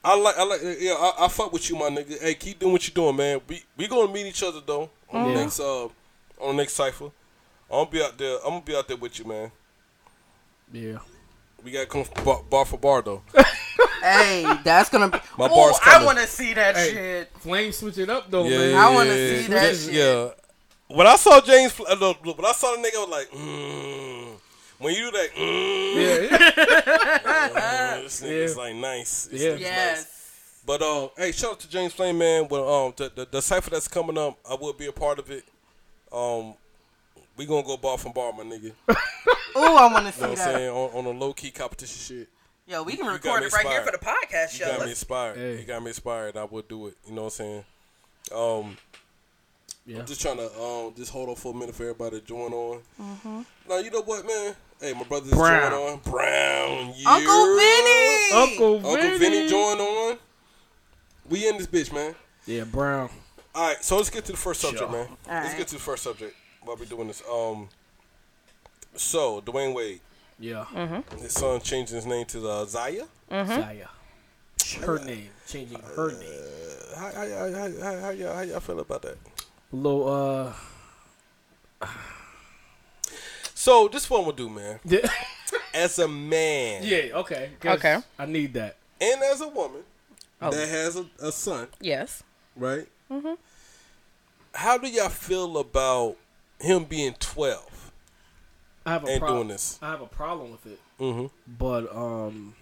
[0.05, 2.20] I like, I like, yeah, I, I fuck with you, my nigga.
[2.20, 3.40] Hey, keep doing what you're doing, man.
[3.46, 5.90] We we gonna meet each other though on the next uh on
[6.40, 7.11] the next cipher.
[7.70, 8.38] I'm gonna be out there.
[8.38, 9.53] I'm gonna be out there with you, man.
[10.73, 10.99] Yeah.
[11.63, 13.23] We gotta come bar, bar for bar though.
[14.03, 15.19] Hey, that's gonna be.
[15.39, 17.31] My Ooh, bar's I want to see that Hey, shit.
[17.39, 18.75] Flame switch it up though, yeah, man.
[18.75, 19.73] I wanna yeah, see that yeah.
[19.79, 19.93] shit.
[19.95, 20.31] Yeah.
[20.97, 23.31] When I saw James, uh, look, look, when I saw the nigga, I was like,
[23.31, 24.33] mm.
[24.79, 26.19] when you do that, mm, Yeah.
[28.03, 28.63] this nigga's Yeah.
[28.63, 29.27] like nice.
[29.27, 29.51] This Yeah.
[29.51, 29.61] nigga's
[30.01, 30.07] nice.
[30.67, 32.49] But uh, hey, shout out to James Flame, man.
[32.51, 35.31] Well, um, the, the the cipher that's coming up, I will be a part of
[35.31, 35.45] it.
[36.13, 36.55] Um,
[37.43, 38.63] we gonna go bar from bar, my nigga.
[38.63, 38.95] You know
[39.75, 40.71] Ooh, I want to see what I'm saying?
[40.71, 42.29] On, on a low key competition shit.
[42.69, 44.65] Yo, we can You got record me it right here for the podcast You show.
[44.67, 45.37] got me Let's- inspired.
[45.37, 45.59] Hey.
[45.61, 46.37] You got me inspired.
[46.37, 46.97] I would do it.
[47.09, 47.65] You know what I'm saying?
[48.33, 48.77] Um,
[49.85, 49.99] Yeah.
[49.99, 52.53] I'm just trying to um just hold on for a minute for everybody to join
[52.53, 52.81] on.
[53.01, 53.41] Mm-hmm.
[53.69, 54.55] Now you know what, man?
[54.81, 55.71] Hey, my brother's Brown.
[55.73, 55.99] join on.
[55.99, 57.11] Brown, yeah.
[57.11, 58.33] Uncle Vinny.
[58.33, 59.19] Uncle Uncle Vinny.
[59.19, 60.19] Vinny join on.
[61.29, 62.15] We in this bitch, man.
[62.47, 63.11] Yeah, Brown.
[63.55, 64.91] All right, so let's get to the first subject, Sure.
[64.91, 65.09] man.
[65.29, 65.59] Let's right.
[65.59, 67.22] get to the first subject while we're doing this.
[67.31, 67.68] Um,
[68.94, 70.01] so Dwyane Wade,
[70.38, 70.64] Yeah.
[70.72, 71.18] Mm-hmm.
[71.18, 73.07] his son changing his name to uh, Zaya.
[73.31, 73.88] Zaya.
[74.81, 75.29] Her name.
[75.46, 76.40] Changing her name.
[76.94, 79.16] Uh, how, how, how, how, how, how, y'all, how y'all feel about that?
[79.72, 80.09] Little
[81.81, 81.87] uh
[83.55, 84.81] So this is will do, man.
[84.85, 85.09] yeah,
[85.75, 87.51] As a man yeah okay.
[87.61, 87.98] 'cause Okay.
[88.18, 88.77] I need that.
[89.01, 89.83] and as a woman
[90.40, 90.51] Oh.
[90.51, 92.22] that has a, a son, Yes.
[92.57, 92.87] right?
[93.11, 93.37] Mhm.
[94.55, 96.16] How do y'all feel about
[96.62, 97.92] him being 12
[98.87, 99.38] I have a and problem.
[99.40, 99.79] doing this?
[99.83, 100.81] I have a problem with it.
[101.01, 101.27] Mm-hmm.
[101.59, 102.55] But um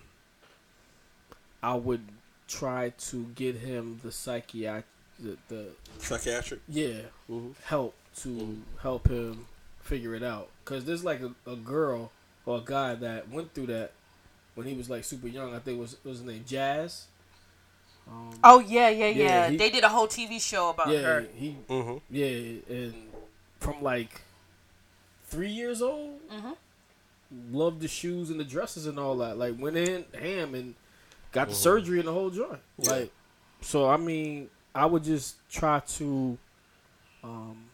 [1.62, 2.04] I would
[2.48, 4.86] try to get him the psychiatric
[5.18, 5.66] the, the
[5.98, 6.60] Psychiatric.
[6.68, 7.54] yeah Mhm.
[7.64, 9.46] help to help him
[9.82, 12.10] figure it out because there's like a, a girl
[12.46, 13.92] or a guy that went through that
[14.54, 17.06] when he was like super young i think it was was his name jazz
[18.10, 19.24] um, Oh yeah, yeah, yeah.
[19.24, 21.26] Yeah, he- they did a whole TV show about yeah her.
[21.36, 21.98] he Mm-hmm.
[22.10, 22.94] yeah and
[23.60, 24.22] from like
[25.28, 26.52] three years old Mm-hmm.
[27.56, 30.74] loved the shoes and the dresses and all that like went in ham and
[31.32, 31.50] got Mm-hmm.
[31.50, 32.90] the surgery and the whole joint Yeah.
[32.90, 33.12] like
[33.60, 36.36] so i mean i would just try to
[37.22, 37.66] um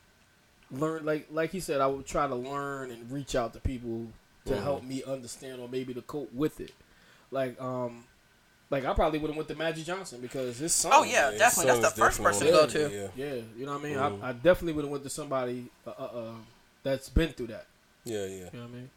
[0.70, 4.07] learn like like he said i would try to learn and reach out to people
[4.44, 4.62] to Mhm.
[4.62, 6.72] help me understand or maybe to cope with it
[7.31, 8.05] like um
[8.70, 11.38] like i probably would have went to magic johnson because his son Oh yeah, his
[11.38, 11.81] definitely.
[11.81, 12.81] That's the first person to go to.
[12.81, 14.22] Yeah, yeah you know what i mean Mhm.
[14.22, 16.33] I, I definitely would have went to somebody uh, uh, uh,
[16.83, 17.66] that's been through that
[18.05, 18.26] yeah, yeah.
[18.26, 18.90] you know what i mean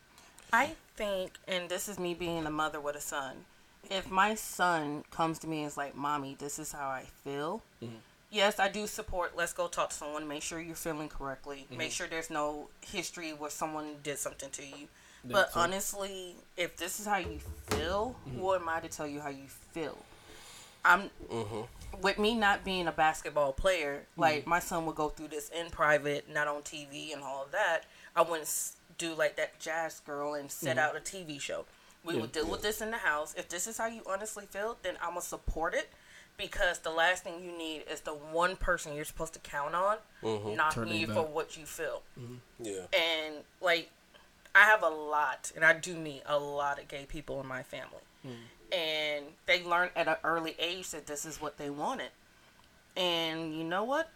[0.51, 3.45] I think, and this is me being a mother with a son.
[3.89, 7.61] If my son comes to me and is like, "Mommy, this is how I feel,"
[7.83, 7.95] Mm-hmm.
[8.31, 9.37] yes, I do support.
[9.37, 10.27] Let's go talk to someone.
[10.27, 11.65] Make sure you're feeling correctly.
[11.67, 11.77] Mm-hmm.
[11.77, 14.87] Make sure there's no history where someone did something to you.
[15.25, 18.39] But so- honestly, if this is how you feel, Mm-hmm.
[18.39, 19.97] who am I to tell you how you feel?
[20.85, 22.01] I'm Mm-hmm.
[22.01, 24.21] with me not being a basketball player, Mm-hmm.
[24.21, 27.51] like my son would go through this in private, not on TV and all of
[27.51, 27.81] that.
[28.15, 30.85] I wouldn't do like that jazz girl and set Mm-hmm.
[30.85, 31.65] out a TV show.
[32.05, 33.35] We would deal with this in the house.
[33.37, 35.89] If this is how you honestly feel, then I'm gonna support it
[36.37, 39.97] because the last thing you need is the one person you're supposed to count on
[40.23, 40.55] Mm-hmm.
[40.55, 41.15] knocking Turning you back.
[41.17, 42.01] for what you feel.
[42.57, 42.83] Yeah.
[42.93, 43.89] And like,
[44.59, 47.63] I have a lot, and I do meet a lot of gay people in my
[47.63, 48.31] family, mm.
[48.75, 52.09] and they learn at an early age that this is what they wanted.
[52.97, 54.11] And you know what?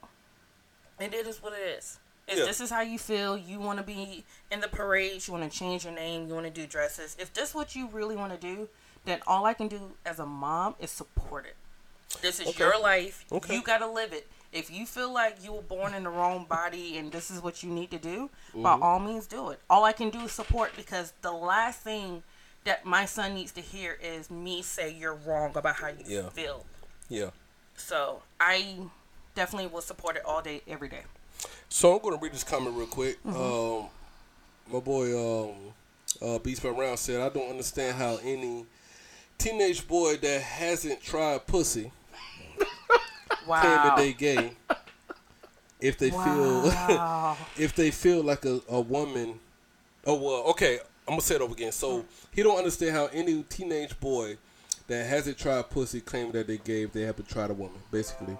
[0.99, 1.97] And It is what it is.
[2.27, 2.45] If Yeah.
[2.45, 5.57] this is how you feel, you want to be in the parades, you want to
[5.57, 7.15] change your name, you want to do dresses.
[7.17, 8.67] If this is what you really want to do,
[9.05, 11.55] then all I can do as a mom is support it.
[12.21, 12.59] This is Okay.
[12.59, 13.25] your life.
[13.31, 13.55] Okay.
[13.55, 14.27] You got to live it.
[14.53, 17.63] If you feel like you were born in the wrong body and this is what
[17.63, 18.83] you need to do, by Mm-hmm.
[18.83, 19.59] all means do it.
[19.69, 22.21] All I can do is support because the last thing
[22.63, 26.29] that my son needs to hear is me say you're wrong about how you Yeah.
[26.29, 26.65] feel.
[27.09, 27.31] Yeah.
[27.75, 28.77] So I
[29.35, 31.01] definitely will support it all day, every day.
[31.67, 33.21] So I'm gonna read this comment real quick.
[33.25, 33.35] Mm-hmm.
[33.41, 33.89] Um,
[34.71, 35.55] my boy um,
[36.21, 38.65] uh, Beats by Round said, "I don't understand how any
[39.39, 41.91] teenage boy that hasn't tried pussy
[43.29, 43.95] claim that Wow.
[43.97, 44.53] they gay
[45.79, 47.35] if they Wow.
[47.37, 49.39] feel if they feel like a, a woman.
[50.05, 50.79] Oh well, okay.
[51.07, 51.71] I'm gonna say it over again.
[51.71, 54.37] So he don't understand how any teenage boy
[54.87, 57.79] that hasn't tried pussy claim that they gave they haven't tried a woman.
[57.91, 58.37] Basically,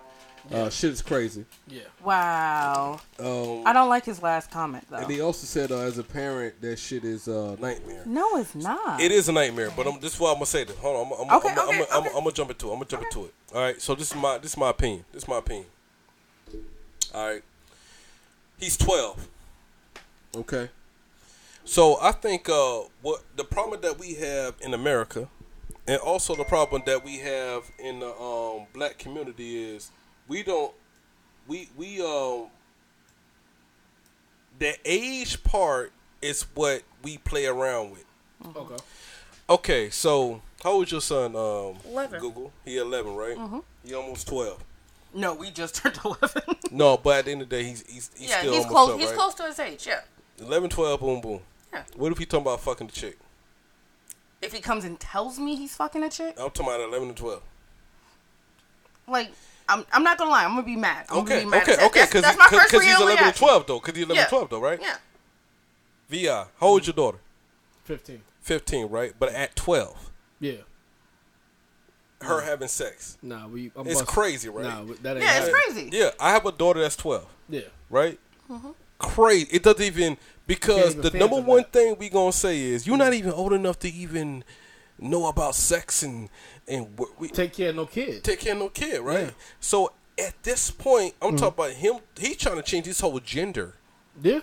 [0.52, 1.46] uh, shit is crazy.
[1.68, 3.00] yeah wow.
[3.20, 4.98] Um, I don't like his last comment though.
[4.98, 8.04] And he also said, uh, as a parent, that shit is a nightmare.
[8.06, 9.02] no, it's not.
[9.02, 10.78] It is a nightmare, but I'm, this is why I'm gonna say this.
[10.78, 12.10] Hold on, I'm, I'm, Okay, I'm, I'm, okay, I'm, I'm, okay.
[12.18, 12.72] I'm gonna jump into it.
[12.72, 13.34] I'm gonna jump into it.
[13.54, 13.82] All right.
[13.82, 15.06] So this is my this is my opinion.
[15.12, 15.68] This is my opinion.
[17.14, 17.44] All right.
[18.60, 19.28] He's 12.
[20.38, 20.70] Okay.
[21.66, 25.28] So I think uh, what the problem that we have in America,
[25.88, 29.92] and also the problem that we have in the um, black community is
[30.28, 30.74] we don't
[31.48, 32.48] we we um
[34.60, 38.06] the age part is what we play around with.
[38.56, 38.84] Okay.
[39.50, 41.36] Okay, so how old is your son?
[41.36, 42.20] Um, 11.
[42.20, 42.52] Google.
[42.66, 43.38] He eleven, right?
[43.38, 43.60] Mm-hmm.
[43.86, 44.64] He almost twelve.
[45.14, 46.42] No, we just turned 11.
[46.72, 48.88] No, but at the end of the day, he's he's, he's yeah, still he's close.
[48.88, 49.18] 12, he's right?
[49.18, 49.86] close to his age.
[49.88, 50.00] Yeah.
[50.40, 51.40] 11, 12, boom, boom.
[51.72, 51.84] Yeah.
[51.96, 53.18] What if he talking about fucking the chick?
[54.42, 57.18] If he comes and tells me he's fucking a chick, I'm talking about eleven and
[57.18, 57.42] twelve.
[59.08, 59.32] like
[59.70, 61.06] I'm, I'm not gonna lie, I'm gonna be mad.
[61.10, 61.62] I'm Okay, gonna be mad.
[61.64, 63.96] okay, That's- okay, that's, because that's my first he's real 11 and 12 though, because
[63.96, 64.22] he's 11 Yeah.
[64.24, 64.80] and 12 though, right?
[64.82, 64.98] Yeah.
[66.10, 67.20] Vi, how old is your daughter?
[67.86, 68.22] 15.
[68.42, 69.14] 15, right?
[69.18, 70.12] But at 12,
[70.44, 70.62] Yeah.
[72.22, 73.18] her having sex.
[73.22, 73.72] Nah, we.
[73.76, 74.64] I'm It's busting- crazy, right?
[74.64, 75.54] Nah, that ain't Yeah, it's happening.
[75.54, 75.90] crazy.
[75.92, 77.62] Yeah, I have a daughter that's 12, Yeah.
[77.90, 78.18] right?
[78.50, 78.72] Mm-hmm.
[79.00, 79.48] Crazy.
[79.52, 81.74] It doesn't even because even the number one that.
[81.74, 84.44] thing we gonna say is you're not even old enough to even
[85.00, 86.30] know about sex and
[86.68, 88.24] and what we Take care of no kid.
[88.24, 89.26] take care of no kid, right?
[89.26, 89.32] Yeah.
[89.60, 91.96] So at this point, I'm talking about him.
[92.18, 93.74] He's trying to change his whole gender.
[94.22, 94.40] Yeah.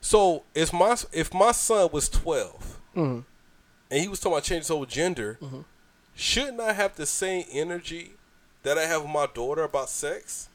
[0.00, 3.20] So if my if my son was 12 Mm-hmm.
[3.94, 5.60] And he was talking about changing his whole gender, mm-hmm.
[6.16, 8.14] shouldn't I have the same energy
[8.64, 10.48] that I have with my daughter about sex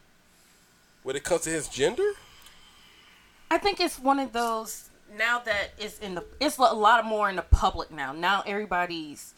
[1.04, 2.12] when it comes to his gender?
[3.50, 7.30] I think it's one of those now that it's in the it's a lot more
[7.30, 8.12] in the public now.
[8.12, 9.34] Now everybody's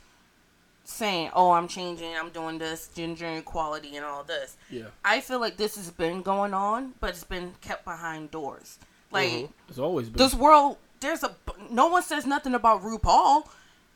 [0.83, 4.85] saying, "Oh, I'm changing, I'm doing this, gender equality and all this." Yeah.
[5.05, 8.79] I feel like this has been going on, but it's been kept behind doors.
[9.11, 9.53] Like mm-hmm.
[9.69, 10.17] It's always been.
[10.17, 11.35] this world, there's a
[11.69, 13.43] no one says nothing about RuPaul,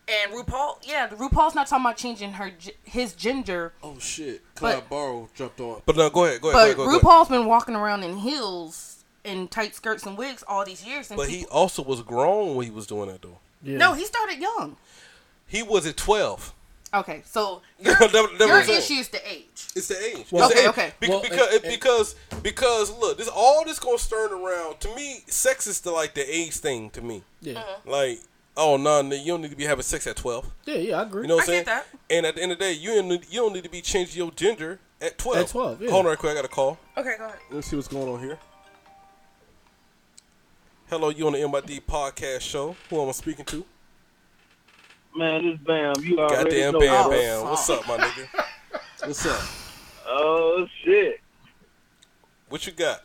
[0.07, 2.51] and RuPaul, yeah, RuPaul's not talking about changing her
[2.83, 4.41] his gender, Oh shit!
[4.59, 5.81] But- Barrow jumped on.
[5.85, 7.01] But no, go ahead, go ahead, but go ahead, go ahead.
[7.01, 11.09] RuPaul's been walking around in heels and tight skirts and wigs all these years.
[11.09, 13.39] And But he also was grown when he was doing that though.
[13.63, 13.77] yeah.
[13.77, 14.77] no, he started young.
[15.47, 16.53] He was at 12.
[16.93, 19.67] Okay, so your, That- that your issue is the age.
[19.75, 20.27] It's the age.
[20.31, 20.91] Well- it's the Okay, age.
[20.91, 20.93] okay.
[20.99, 24.79] Be- Well, because and- and- because because look, this all this gonna turn around.
[24.81, 26.89] To me, sex is the like the age thing.
[26.91, 27.55] To me, Yeah.
[27.55, 27.89] Mm-hmm.
[27.89, 28.19] like
[28.57, 30.51] oh no, nah, you don't need to be having sex at twelve.
[30.65, 30.75] Yeah.
[30.75, 30.99] Yeah.
[30.99, 31.23] I agree.
[31.23, 31.65] You know what I I'm saying?
[31.65, 31.85] get that.
[32.09, 33.81] And at the end of the day, you don't need, you don't need to be
[33.81, 35.37] changing your gender at twelve.
[35.39, 35.89] At 12, yeah.
[35.91, 36.31] Hold on, real quick.
[36.31, 36.77] I got a call.
[36.97, 37.37] Okay, go ahead.
[37.51, 38.37] Let's see what's going on here.
[40.89, 42.75] Hello, you on the MID podcast show?
[42.89, 43.65] Who am I speaking to?
[45.15, 46.79] Man, this Bam, you already Goddamn know.
[46.79, 47.39] Bam Bam.
[47.41, 47.49] fuck.
[47.49, 48.45] What's up, my nigga?
[49.07, 49.41] What's up?
[50.07, 51.19] Oh shit,
[52.49, 53.01] What you got?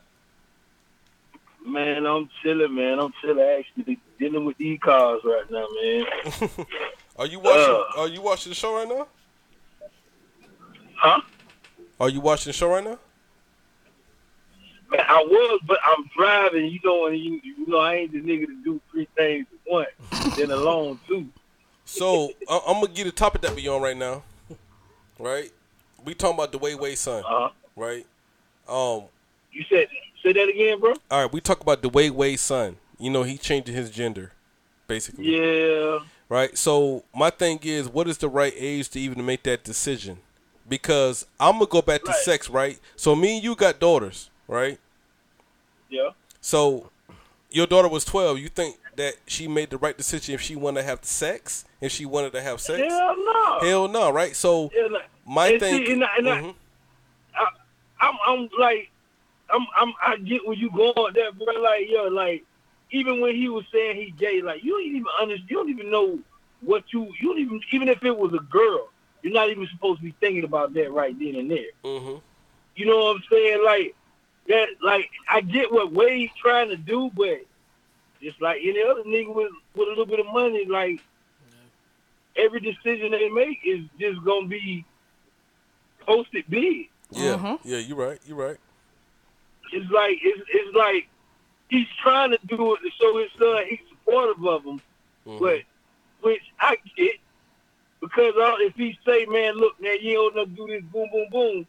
[1.64, 2.98] man, I'm chilling, man.
[2.98, 3.38] I'm chilling.
[3.58, 6.66] Actually, dealing with these cars right now, man.
[7.16, 7.74] Are you watching?
[7.74, 8.00] Uh.
[8.02, 9.06] are you watching the show right now?
[10.94, 11.20] Huh?
[11.98, 12.98] Are you watching the show right now?
[14.90, 16.66] Man, I was, but I'm driving.
[16.66, 19.70] You know, and you, you know, I ain't the nigga to do three things at
[19.72, 19.88] once,
[20.36, 21.28] then alone too.
[21.84, 24.22] So I- I'm gonna get the topic that we on right now,
[25.18, 25.50] right?
[26.04, 27.50] We talking about the Way Way son, Uh huh.
[27.76, 28.06] right?
[28.68, 29.04] Um,
[29.52, 29.88] You said,
[30.22, 30.94] say that again, bro.
[31.10, 32.76] all right, we talk about the Way Way son.
[33.00, 34.32] You know, he changing his gender,
[34.86, 36.00] basically, Yeah.
[36.28, 36.56] right?
[36.58, 40.18] So my thing is, what is the right age to even make that decision?
[40.68, 42.20] Because I'm gonna go back to Right.
[42.20, 42.78] sex, right?
[42.96, 44.78] So me and you got daughters, right?
[45.88, 46.10] Yeah.
[46.40, 46.90] So
[47.50, 48.38] your daughter was 12.
[48.38, 51.64] You think that she made the right decision if she wanted to have sex?
[51.80, 52.80] If she wanted to have sex?
[52.92, 53.58] Hell no.
[53.60, 54.36] Hell no, right?
[54.36, 55.00] So no.
[55.26, 55.86] my thing.
[55.86, 56.54] see, and I- and I- Mhm.
[58.02, 58.90] I'm, I'm like,
[59.52, 61.46] I'm, I'm, I get where you going there, bro.
[61.60, 62.44] Like, yo, like,
[62.90, 65.50] even when he was saying he gay, like, you don't even understand.
[65.50, 66.18] You don't even know
[66.62, 68.88] what you, you don't even, even if it was a girl,
[69.22, 71.70] you're not even supposed to be thinking about that right then and there.
[71.84, 72.20] Mhm.
[72.76, 73.62] You know what I'm saying?
[73.64, 73.94] Like
[74.48, 74.68] that.
[74.82, 77.40] Like I get what Wade's trying to do, but
[78.22, 81.00] just like any other nigga with with a little bit of money, like
[82.36, 84.84] every decision they make is just gonna be
[86.06, 86.88] posted big.
[87.10, 87.58] Yeah, Mhm.
[87.64, 88.18] yeah, you're right.
[88.24, 88.56] You're right.
[89.72, 91.08] It's like it's it's like
[91.70, 94.80] he's trying to do it to show his son he's supportive of him,
[95.26, 95.38] Mhm.
[95.40, 95.60] but
[96.22, 97.16] which I get
[98.00, 101.28] because all, if he say, "Man, look, man, you don't know do this, boom, boom,
[101.30, 101.66] boom,"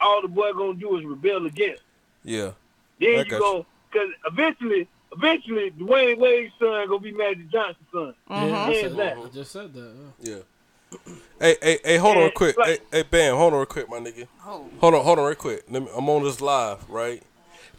[0.00, 1.82] all the boy gonna do is rebel against.
[2.22, 2.52] Yeah,
[2.98, 8.14] Then I you go because eventually, eventually, Dwyane Wade's son gonna be Magic Johnson's son.
[8.28, 9.26] Yeah, I, Hands said, down.
[9.26, 9.94] I just said that.
[10.20, 10.34] yeah.
[10.34, 11.14] yeah.
[11.40, 12.56] hey, hey, hey, hold on real quick.
[12.62, 14.26] Hey, like- hey, Bam, hold on real quick, my nigga.
[14.46, 15.64] Oh, Hold on, hold on real quick.
[15.70, 17.22] Let me, I'm on this live, right?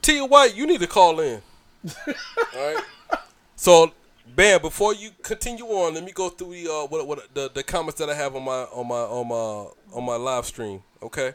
[0.02, 1.42] Tia White, you need to call in.
[1.86, 2.14] All
[2.56, 2.84] right.
[3.56, 3.92] So,
[4.36, 7.62] Bam, before you continue on, let me go through the uh, what, what the, the
[7.62, 10.82] comments that I have on my on my on my on my live stream.
[11.04, 11.34] Okay.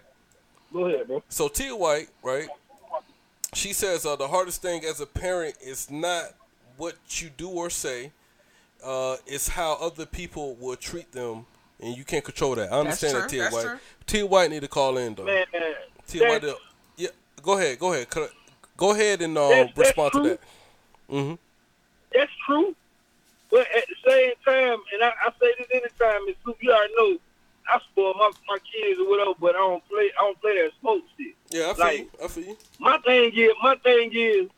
[0.72, 1.22] Go ahead, bro.
[1.28, 2.48] So Tia White, right?
[3.54, 6.34] She says uh, the hardest thing as a parent is not
[6.76, 8.10] what you do or say,
[8.84, 11.46] uh, it's how other people will treat them,
[11.80, 12.72] and you can't control that.
[12.72, 13.62] I understand true, that Tia that's White.
[13.62, 13.78] true.
[14.06, 15.24] Tia White need to call in though.
[15.24, 15.44] Man,
[16.08, 16.54] Tia White, uh,
[16.96, 17.08] yeah.
[17.40, 18.32] Go ahead, go ahead, Cut-
[18.76, 20.28] go ahead and uh, That's- that's respond to true.
[20.28, 20.40] that.
[21.10, 21.34] hmm
[22.12, 22.74] that's true.
[23.50, 26.94] But at the same time, and I, I say this anytime, and Snoop, you already
[26.96, 27.18] know,
[27.68, 30.70] I spoil my, my kids or whatever, but I don't play I don't play that
[30.80, 31.34] smoke shit.
[31.50, 32.10] Yeah, I feel Like- you.
[32.24, 32.56] I feel you.
[32.80, 34.48] My thing is, my thing is,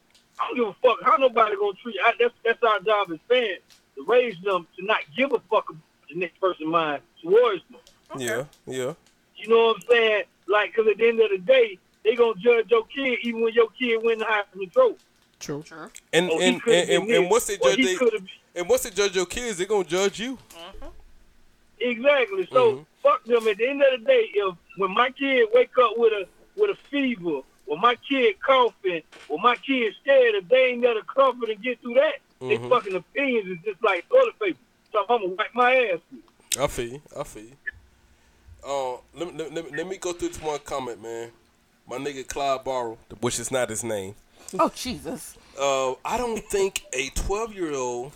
[0.40, 1.96] I don't give a fuck how nobody gonna treat.
[2.04, 3.58] I, that's that's our job as fans
[3.96, 7.80] to raise them to not give a fuck about the next person's mind towards them.
[8.20, 8.92] Yeah, yeah.
[9.36, 10.22] You know what I'm saying?
[10.46, 11.78] Like, cause at the end of the day,
[12.08, 14.96] they gonna judge your kid even when your kid win the Heisman Trophy.
[15.40, 15.62] True.
[15.62, 15.90] True.
[16.12, 17.96] And Oh, he and, and, and, and once they judge they,
[18.56, 20.38] and once they judge your kids, they're gonna judge you.
[21.80, 22.48] Exactly.
[22.52, 22.86] So Mhm.
[23.02, 23.46] fuck them.
[23.46, 26.70] At the end of the day, if when my kid wake up with a with
[26.70, 31.02] a fever, or my kid coughing, or my kid scared, if they ain't got a
[31.02, 32.68] comfort and get through that, they Mhm.
[32.68, 34.58] fucking opinions is just like toilet paper.
[34.90, 36.00] So I'm gonna wipe my ass.
[36.10, 36.58] with.
[36.60, 37.02] I feel you.
[37.16, 37.56] I feel you.
[38.64, 41.30] Uh, let, me- let, let me go through this one comment, man.
[41.88, 44.14] My nigga Clyde Barrow, which is not his name.
[44.58, 45.36] Oh Jesus.
[45.58, 48.12] Uh, I don't think a 12 year old.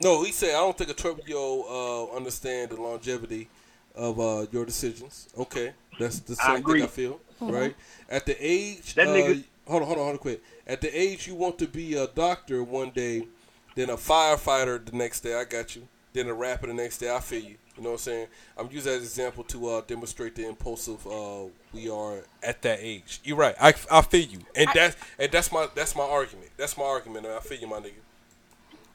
[0.00, 1.66] No, he said I don't think a 12 year old
[2.12, 3.48] uh, understand the longevity
[3.94, 5.28] of uh, your decisions.
[5.38, 6.80] Okay, that's the I same agree.
[6.80, 7.20] thing I feel.
[7.40, 7.74] Right
[8.08, 10.42] at the age, That uh, nigga- hold on, hold on, hold on, quick.
[10.66, 13.26] At the age you want to be a doctor one day,
[13.74, 15.34] then a firefighter the next day.
[15.34, 15.86] I got you.
[16.12, 17.14] Then a rapper the next day.
[17.14, 17.56] I feel you.
[17.76, 18.26] You know what I'm saying?
[18.56, 23.20] I'm using that example to uh, demonstrate the impulsive uh, we are at that age.
[23.24, 23.56] You're right.
[23.60, 26.50] I, I feel you, and that's and that's my that's my argument.
[26.56, 27.26] That's my argument.
[27.26, 27.94] I feel you, my nigga.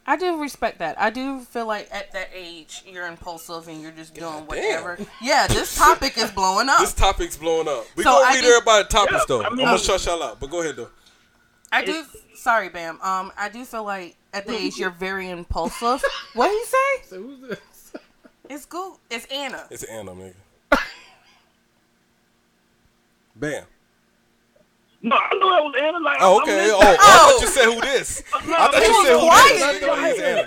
[0.08, 1.00] I do respect that.
[1.00, 4.98] I do feel like at that age you're impulsive and you're just doing whatever.
[5.22, 6.80] Yeah, this topic is blowing up.
[6.80, 7.86] This topic's blowing up.
[7.96, 9.42] We So gonna I read do- everybody topics Yeah, though.
[9.42, 10.90] I I mean- am gonna shut y'all out, but go ahead though.
[11.72, 12.04] I do.
[12.34, 12.98] Sorry, Bam.
[13.04, 16.02] Um, I do feel like at the age you're very impulsive.
[16.34, 16.78] what did he say?
[17.10, 17.60] So who's this?
[18.50, 19.00] It's Google.
[19.10, 19.68] It's Anna.
[19.70, 20.34] It's Anna, nigga.
[23.36, 23.64] Bam.
[25.02, 26.00] No, I know that was Anna.
[26.00, 26.70] Like, Oh, okay.
[26.74, 28.22] Oh, oh, I thought you said who this.
[28.34, 29.54] I thought you said who quiet.
[29.54, 29.84] this.
[29.84, 30.42] Nigga, it's Anna.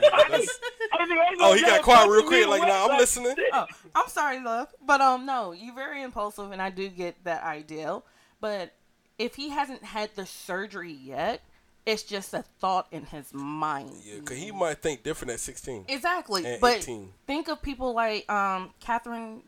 [0.93, 2.47] I think I know Oh, he got quiet real quick.
[2.49, 3.35] Like, went nah, I'm listening.
[3.53, 7.43] Oh, I'm sorry, love, but um, no, you're very impulsive, and I do get that
[7.45, 8.05] ideal.
[8.41, 8.75] But
[9.19, 11.41] if he hasn't had the surgery yet,
[11.85, 13.91] it's just a thought in his mind.
[14.05, 15.87] Yeah, cause he might think different at 16.
[15.89, 17.09] Exactly, And but 18.
[17.27, 19.43] think of people like um, Catherine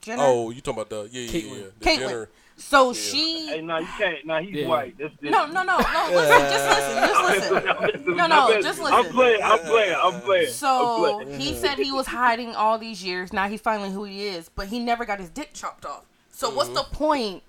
[0.00, 0.22] Jenner.
[0.24, 1.60] Oh, you talking about the yeah, yeah, yeah, Caitlyn.
[1.62, 1.66] yeah.
[1.78, 1.98] the Caitlyn.
[2.08, 2.28] Jenner.
[2.56, 3.60] So Hey, she.
[3.62, 4.24] no, you can't.
[4.26, 4.68] No, he's Yeah.
[4.68, 4.96] white.
[4.98, 6.10] That's No, no, no, no.
[6.12, 8.16] Listen, just listen, just listen.
[8.16, 8.94] No, no, just listen.
[8.94, 9.40] I'm playing.
[9.42, 9.96] I'm playing.
[10.00, 10.46] I'm playing.
[10.48, 11.40] I'm So playing.
[11.40, 13.32] he said he was hiding all these years.
[13.32, 16.04] Now he's finally who he is, but he never got his dick chopped off.
[16.30, 17.42] So what's the point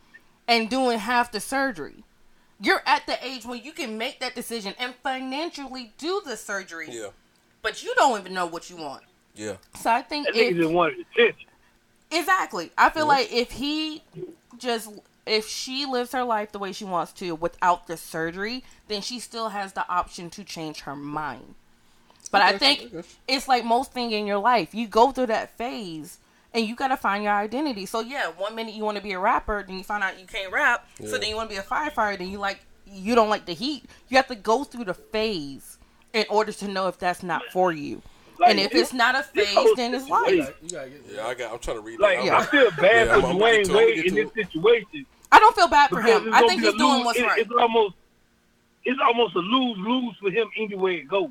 [0.47, 2.04] in doing half the surgery?
[2.61, 6.87] You're at the age when you can make that decision and financially do the surgery,
[6.89, 7.07] Yeah,
[7.61, 9.03] but you don't even know what you want.
[9.35, 9.57] yeah.
[9.79, 11.49] So I think That nigga if, just wanted attention.
[12.11, 14.03] exactly, I feel like if he
[14.57, 14.89] just
[15.25, 19.19] if she lives her life the way she wants to without the surgery, then she
[19.19, 21.55] still has the option to change her mind.
[22.31, 22.91] But I think
[23.27, 24.73] it's like most thing in your life.
[24.75, 26.19] You go through that phase
[26.55, 27.85] and you gotta find your identity.
[27.85, 30.25] So yeah, one minute you want to be a rapper, then you find out you
[30.25, 30.87] can't rap.
[31.05, 33.53] So then you want to be a firefighter, then you like you don't like the
[33.53, 33.85] heat.
[34.09, 35.77] You have to go through the phase
[36.13, 38.01] in order to know if that's not for you.
[38.39, 40.55] Like, and if this- it's not a phase, then it's situation- life.
[40.63, 41.53] You gotta get Yeah, I got.
[41.53, 41.99] I'm trying to read.
[41.99, 42.23] Like.
[42.23, 42.37] Yeah.
[42.37, 44.15] I feel bad Yeah, for I'm- I'm Dwyane get to it, I'm gonna Wade in
[44.15, 45.05] this situation.
[45.31, 46.33] I don't feel bad for him.
[46.33, 47.39] I think he's a doing what's it- right.
[47.39, 47.95] It's almost,
[48.85, 51.29] it's almost a lose lose for him anyway it goes.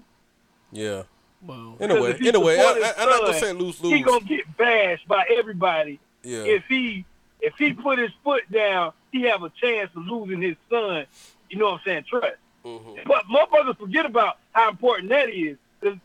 [0.73, 1.03] Yeah.
[1.47, 1.77] Well.
[1.81, 3.21] In a way, Because if he in a way, I, support his I, I'm not
[3.23, 3.93] gonna say lose lose.
[3.95, 6.39] He gonna get bashed by everybody Yeah.
[6.45, 7.05] if he
[7.41, 8.93] if he put his foot down.
[9.13, 11.07] He have a chance of losing his son.
[11.49, 12.05] You know what I'm saying?
[12.11, 12.35] Trust.
[12.65, 13.05] Mhm.
[13.07, 15.57] But motherfuckers forget about how important that is.
[15.81, 15.97] 'Cause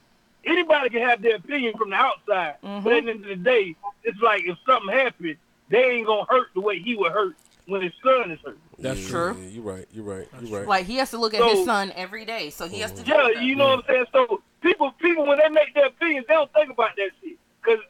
[0.46, 3.76] anybody can have their opinion from the outside, but at the end of the day,
[4.04, 5.38] it's like if something happened,
[5.70, 8.58] they ain't gonna hurt the way he would hurt when his son is hurt.
[8.78, 9.38] That's yeah, true.
[9.42, 9.86] Yeah, you're right.
[9.92, 10.28] You're right.
[10.42, 10.68] You're right.
[10.68, 13.04] Like he has to look at So- his son every day, so he has to.
[13.08, 14.06] Yeah, with you know what I'm saying.
[14.14, 17.38] So people, people when they make their opinions, they don't think about that shit.
[17.62, 17.84] Because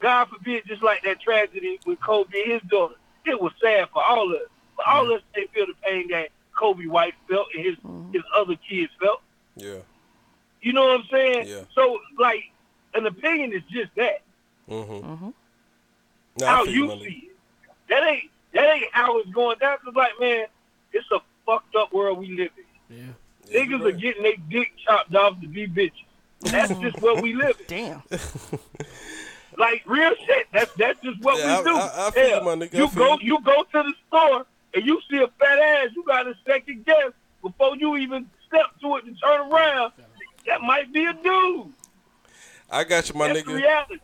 [0.00, 4.02] God forbid, just like that tragedy with Kobe and his daughter, it was sad for
[4.02, 4.48] all of us.
[4.76, 7.76] For all of us, they feel the pain that Kobe White felt and his
[8.12, 9.22] his other kids felt.
[9.56, 9.78] yeah.
[10.62, 11.46] You know what I'm saying?
[11.48, 11.62] Yeah.
[11.74, 12.42] So like,
[12.94, 14.22] an opinion is just that.
[14.68, 15.28] Mm-hmm.
[16.38, 17.36] Nah, I how you my see it.
[17.88, 19.78] That ain't that ain't how it's going down.
[19.84, 20.46] Cause like, man,
[20.92, 22.96] it's a fucked up world we live in.
[22.96, 23.04] Yeah.
[23.48, 26.04] Yeah, Niggas you're are getting their dick chopped off to be bitches.
[26.40, 27.66] That's just what we live in.
[27.68, 28.02] Damn.
[29.58, 30.46] Like real shit.
[30.52, 31.76] That's that's just what Yeah, I- we do.
[31.76, 32.74] I- I feel you, Hell, my nigga.
[32.74, 33.34] I You feel go you.
[33.36, 36.84] you go to the store and you see a fat ass, you got a second
[36.84, 37.12] guess
[37.42, 39.92] before you even step to it and turn around.
[40.46, 41.72] That might be a dude.
[42.70, 43.56] I got you, my That's the nigga.
[43.56, 43.98] reality.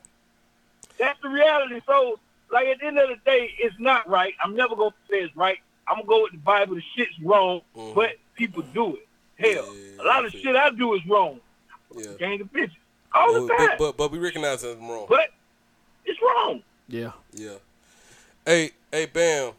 [0.98, 1.82] That's the reality.
[1.86, 2.18] So,
[2.50, 4.32] like at the end of the day, it's not right.
[4.42, 5.58] I'm never gonna say it's right.
[5.86, 6.76] I'm gonna go with the Bible.
[6.76, 7.94] The shit's wrong, Mhm.
[7.94, 9.06] but people do it.
[9.38, 9.68] Hell,
[10.00, 11.40] a lot of shit I do is wrong.
[11.96, 12.12] Yeah.
[12.18, 12.70] Gang of bitches
[13.14, 15.06] all the But, time, but, but but we recognize that I'm wrong.
[15.08, 15.28] but
[16.04, 16.62] it's wrong.
[16.88, 17.12] Yeah.
[17.32, 17.54] Yeah.
[18.44, 19.52] Hey, hey, Bam.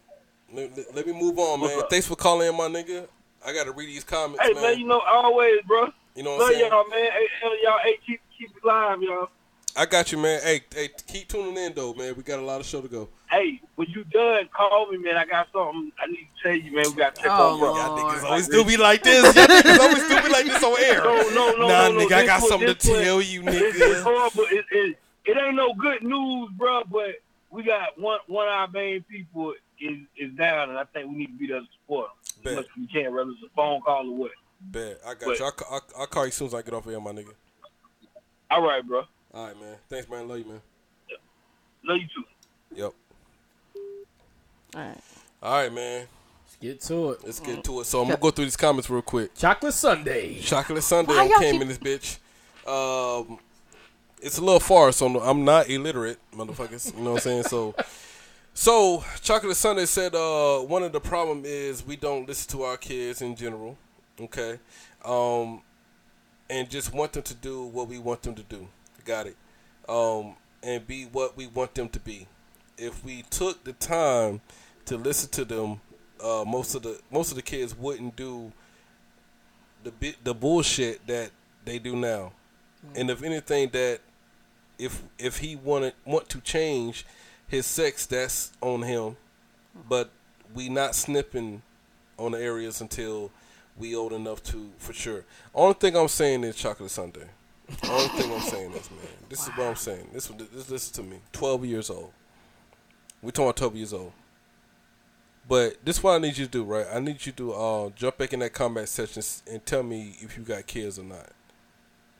[0.53, 1.81] Let, let- let me move on, man.
[1.89, 3.07] Thanks for calling in, my nigga.
[3.45, 4.63] I gotta read these comments, Hey man.
[4.63, 5.89] man, you know always, bro.
[6.15, 6.71] You know what Love I'm saying?
[6.71, 7.11] y'all, man.
[7.11, 9.29] Hey, hell, y'all, hey, keep keep it live, y'all.
[9.75, 10.39] I got you, man.
[10.43, 12.13] Hey, hey, keep tuning in though, man.
[12.15, 13.09] We got a lot of show to go.
[13.33, 15.17] Hey, when you done, call me, man.
[15.17, 16.85] I got something I need to tell you, man.
[16.89, 17.75] We got to check Oh, on bro.
[17.75, 19.23] Y'all niggas always do me like this.
[19.35, 21.03] Y'all niggas always do me like this on air.
[21.03, 22.05] No, no, no, nah, no, no.
[22.05, 24.03] nigga, I got one- something to this tell you, It's, it's nigga.
[24.03, 24.43] horrible.
[24.51, 26.83] It, it, it ain't no good news, bro.
[26.91, 27.15] But
[27.49, 31.15] we got one one of our main people is is down, and I think we
[31.17, 32.43] need to be there to support him.
[32.43, 32.51] Bet.
[32.51, 34.31] As much as we can, whether it's a phone call or what.
[34.61, 34.99] Bet.
[35.05, 35.45] I got But- you.
[35.45, 37.33] I'll, I'll, I'll call you as soon as I get off here, my nigga.
[38.51, 39.03] All right, bro.
[39.33, 39.75] All right, man.
[39.89, 40.27] Thanks, man.
[40.27, 40.61] Love you, man.
[41.83, 42.23] Love you too.
[42.75, 42.93] Yep.
[44.75, 44.97] All right.
[45.41, 46.07] All right, man.
[46.45, 47.19] Let's get to it.
[47.23, 47.85] Let's get to it.
[47.85, 49.35] So I'm gonna go through these comments real quick.
[49.35, 50.39] Chocolate Sunday.
[50.39, 52.17] Chocolate Sunday Why came keep- in this bitch.
[52.67, 53.39] Um,
[54.21, 56.95] it's a little far, so I'm- I'm not illiterate, motherfuckers.
[56.95, 57.43] You know what I'm saying?
[57.43, 57.75] So,
[58.53, 62.77] so Chocolate Sunday said uh, one of the problem is we don't listen to our
[62.77, 63.77] kids in general.
[64.19, 64.59] Okay,
[65.03, 65.61] um,
[66.49, 68.67] and just want them to do what we want them to do.
[69.05, 69.35] Got it.
[69.89, 72.27] Um, and be what we want them to be.
[72.77, 74.39] If we took the time
[74.85, 75.81] to listen to them,
[76.21, 78.51] uh, most of the most of the kids wouldn't do
[79.83, 81.31] the bi- the bullshit that
[81.65, 82.33] they do now.
[82.95, 84.01] And if anything, that
[84.77, 87.05] if if he wanted want to change
[87.47, 89.15] his sex, that's on him.
[89.87, 90.09] But
[90.53, 91.61] we not snipping
[92.17, 93.31] on the areas until
[93.77, 95.23] we old enough to for sure.
[95.55, 97.27] Only thing I'm saying is chocolate Sunday.
[97.89, 100.09] Only thing I'm saying is, man, this is what I'm saying.
[100.13, 101.17] This this listen to me.
[101.31, 102.11] Twelve years old.
[103.21, 104.11] We talking about twelve years old.
[105.47, 106.85] But this is what I need you to do, right?
[106.91, 109.21] I need you to uh, jump back in that comment section
[109.51, 111.29] and tell me if you got kids or not.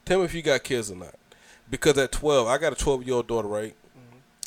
[0.05, 1.15] Tell me if you got kids or not.
[1.69, 3.76] Because at 12, I got a 12 year old daughter, right?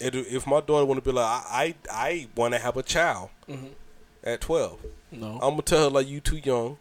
[0.03, 2.83] And if my daughter want to be like, I, I, I want to have a
[2.83, 3.31] child
[4.23, 4.79] at 12,
[5.13, 5.33] No.
[5.35, 6.77] I'm going to tell her, like, you too young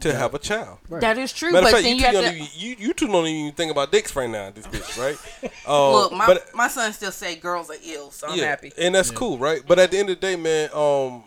[0.00, 0.78] to have a child.
[0.88, 1.00] Right.
[1.00, 2.48] That is true, Matter but of fact, then you, you two have to to even-
[2.54, 5.52] you, you two don't even think about dicks right now, this bitch, right?
[5.66, 6.12] Uh, look.
[6.12, 8.72] My but- my son still say girls are ill, so I'm yeah, happy.
[8.78, 9.62] and that's cool, right?
[9.66, 11.24] But at the end of the day, man, um,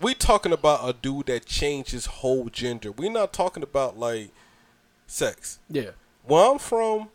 [0.00, 2.92] we talking about a dude that changed his whole gender.
[2.92, 4.30] We're not talking about like
[5.06, 5.58] sex.
[5.70, 5.90] Yeah.
[6.24, 7.08] Where I'm from,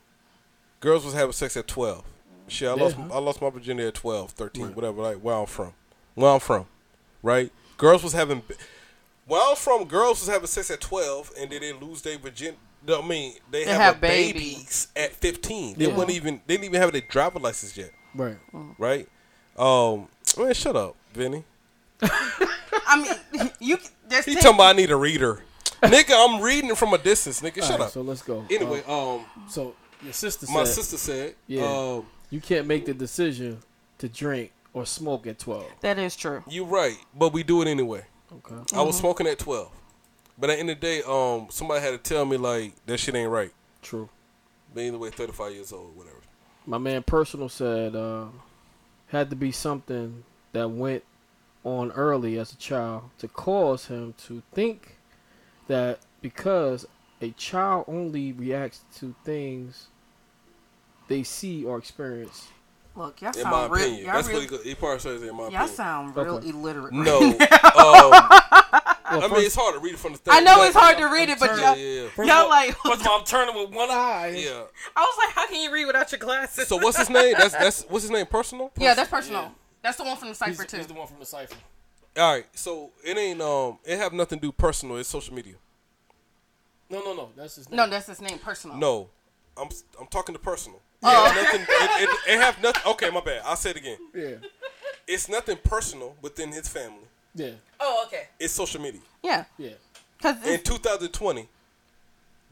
[0.79, 2.03] girls was having sex at 12.
[2.47, 3.07] Shit, I lost Yeah.
[3.13, 5.01] I lost my virginity at 12, 13, whatever.
[5.01, 5.73] Like where I'm from,
[6.15, 6.65] where I'm from,
[7.21, 7.51] right?
[7.77, 8.41] Girls was having.
[9.31, 12.57] Where I'm from, girls was having sex at 12, and then they lose their virginity.
[12.89, 14.33] I mean, they, They have, have a baby.
[14.39, 15.77] babies at 15.
[15.77, 15.95] They Yeah.
[15.95, 16.41] wouldn't even.
[16.45, 18.37] They didn't even have their driver license yet Right.
[18.77, 19.07] right?
[19.57, 21.45] Um, man, shut up, Vinny.
[22.01, 23.01] I
[23.33, 23.77] mean, you
[24.09, 25.41] there's He ten- talking about I need a reader,
[25.81, 26.11] nigga.
[26.13, 27.61] I'm reading it from a distance, nigga.
[27.61, 27.91] All Shut right, up.
[27.93, 28.43] So let's go.
[28.49, 31.63] Anyway, Uh, um, so your sister said my sister said, Yeah.
[31.63, 33.61] um, you can't make the decision
[33.99, 35.65] to drink or smoke at 12.
[35.79, 36.43] that is true.
[36.49, 38.03] You're right, but we do it anyway.
[38.33, 38.75] Okay.
[38.75, 39.69] I was smoking at 12,
[40.37, 42.97] but at the end of the day, um, somebody had to tell me like that
[42.97, 43.51] shit ain't right.
[43.81, 44.09] True.
[44.73, 46.17] But anyway, 35 years old, whatever.
[46.65, 48.27] My man Personal said uh,
[49.07, 50.23] had to be something
[50.53, 51.03] that went
[51.63, 54.97] on early as a child to cause him to think
[55.67, 56.85] that because
[57.21, 59.87] a child only reacts to things
[61.07, 62.47] they see or experience.
[62.95, 63.83] Look, y'all In my sound real.
[63.83, 65.21] opinion, Y'all, that's real, what he, he probably says.
[65.23, 66.49] In my y'all opinion, sound real Okay.
[66.49, 66.93] illiterate.
[66.93, 67.19] no.
[67.21, 67.47] right now.
[67.75, 68.11] um,
[69.11, 70.17] Well, I mean, it's hard to read it from the.
[70.19, 70.33] Thing.
[70.33, 71.77] I know it's hard to read it, but Yeah, y'all,
[72.25, 72.75] yeah, y'all like.
[72.77, 74.33] First of all, I'm turning with one eye.
[74.37, 74.63] yeah.
[74.95, 76.67] I was like, how can you read without your glasses?
[76.67, 77.33] So what's his name?
[77.37, 78.25] That's that's what's his name?
[78.25, 78.71] Personal.
[78.77, 79.53] yeah, that's personal.
[79.81, 80.77] That's the one from the He's, cipher too.
[80.77, 81.55] he's the one from the cipher.
[82.17, 84.97] All right, so it ain't um, it have nothing to do personal.
[84.97, 85.55] It's social media.
[86.89, 87.29] No, no, no.
[87.35, 87.77] That's his name.
[87.77, 88.37] no, that's his name.
[88.39, 88.77] Personal.
[88.77, 89.09] No,
[89.57, 89.69] I'm
[89.99, 90.79] I'm talking to personal.
[91.03, 91.25] It Oh.
[91.25, 91.61] have nothing.
[91.61, 92.81] It, it, it have nothing.
[92.91, 93.41] Okay, my bad.
[93.45, 93.97] I'll say it again.
[94.13, 94.35] Yeah.
[95.07, 97.07] It's nothing personal within his family.
[97.33, 97.51] Yeah.
[97.79, 98.27] Oh, okay.
[98.39, 99.01] It's social media.
[99.23, 99.71] Yeah, Yeah.
[100.17, 101.47] because In 2020,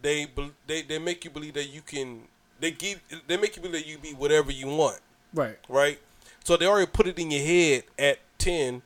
[0.01, 2.21] they bel- they they make you believe that you can.
[2.59, 4.99] They give they make you believe that you be whatever you want,
[5.33, 5.57] Right.
[5.69, 5.99] right?
[6.43, 8.81] So they already put it in your head at 10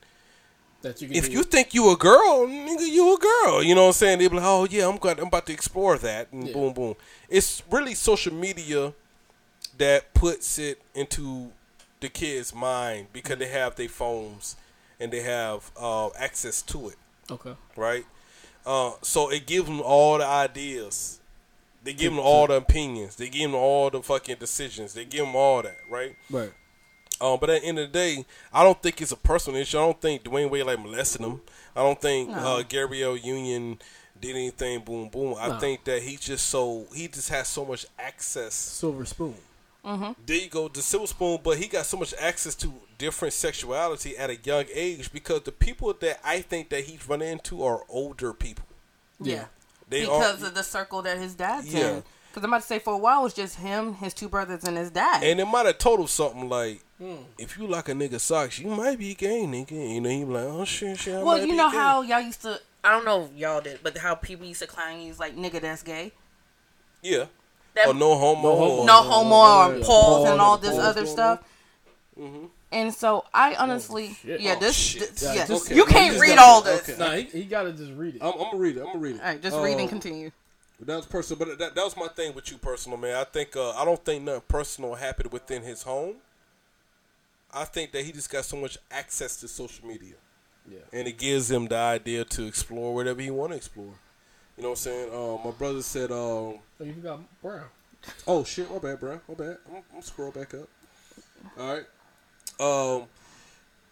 [0.82, 1.50] That you can if do you it.
[1.50, 3.62] think you a girl, nigga, you a girl.
[3.62, 4.18] You know what I'm saying?
[4.18, 6.52] They be like, oh yeah, I'm glad I'm about to explore that, and Yeah.
[6.52, 6.94] boom, boom.
[7.28, 8.92] It's really social media
[9.78, 11.52] that puts it into
[12.00, 14.56] the kids' mind because they have their phones
[15.00, 16.96] and they have uh, access to it,
[17.30, 17.54] Okay.
[17.76, 18.04] right?
[18.66, 21.20] Uh, so it gives them all the ideas.
[21.82, 23.16] They give them all the opinions.
[23.16, 24.94] They give them all the fucking decisions.
[24.94, 26.16] They give them all that, right?
[26.30, 26.52] Right.
[27.20, 29.78] Um, but at the end of the day, I don't think it's a personal issue.
[29.78, 31.40] I don't think Dwyane Wade like molested him.
[31.76, 32.36] I don't think No.
[32.58, 33.78] uh, Gabrielle Union
[34.20, 34.80] did anything.
[34.80, 35.34] Boom, boom.
[35.38, 35.58] I No.
[35.58, 38.54] think that he's just so he just has so much access.
[38.54, 39.34] Silver spoon.
[39.84, 40.12] Mm-hmm.
[40.24, 41.38] There you go, the silver spoon.
[41.42, 45.52] But he got so much access to different sexuality at a young age because the
[45.52, 48.66] people that I think that he's running into are older people.
[49.20, 49.46] Yeah.
[49.88, 51.96] They because are, of the circle that his dad's Yeah.
[51.96, 52.02] in.
[52.30, 54.64] Because I'm about to say for a while it was just him, his two brothers,
[54.64, 55.22] and his dad.
[55.22, 57.18] and it might have told him something like, hmm.
[57.38, 60.32] "If you like a nigga socks, you might be gay, nigga." You know, he be
[60.32, 62.60] like, "Oh shit, shit." I well, might you be know gay." how y'all used to.
[62.82, 65.60] I don't know if y'all did, but how people used to clown you like nigga
[65.60, 66.10] that's gay.
[67.02, 67.26] Yeah.
[67.74, 68.42] That, Or no homo.
[68.42, 68.74] No homo.
[68.82, 69.84] or- no homo or yeah.
[69.84, 71.40] pause Pause and all this pause other going stuff.
[72.72, 74.40] And so I honestly, shit.
[74.40, 75.10] yeah, Oh, this, shit.
[75.10, 76.88] this- Yeah, yeah, just- you can't just read got- all this.
[76.88, 76.98] okay.
[76.98, 78.22] Nah, he, he gotta just read it.
[78.22, 78.80] I'm, I'm gonna read it.
[78.80, 79.20] I'm gonna read it.
[79.20, 80.30] All right, just read and Um, continue.
[80.80, 83.14] That was personal, but that, that was my thing with you, personal man.
[83.16, 86.16] I think uh, I don't think nothing personal happened within his home.
[87.52, 90.14] I think that he just got so much access to social media,
[90.68, 90.78] Yeah.
[90.92, 93.94] and it gives him the idea to explore whatever he want to explore.
[94.56, 95.10] You know what I'm saying?
[95.12, 97.64] Uh, my brother said, um, Oh, you forgot Brown.
[98.26, 99.20] "Oh shit, my bad, bro.
[99.28, 99.58] My bad.
[99.68, 100.68] I'm, I'm scroll back up.
[101.58, 101.86] All right.
[102.60, 103.08] Um,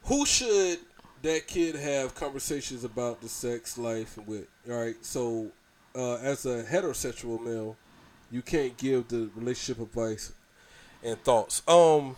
[0.05, 0.79] who should
[1.23, 4.47] that kid have conversations about the sex life with?
[4.69, 4.97] All right.
[5.03, 5.51] So,
[5.95, 7.77] uh, as a heterosexual male,
[8.31, 10.33] you can't give the relationship advice
[11.03, 11.63] and thoughts.
[11.67, 12.17] Um,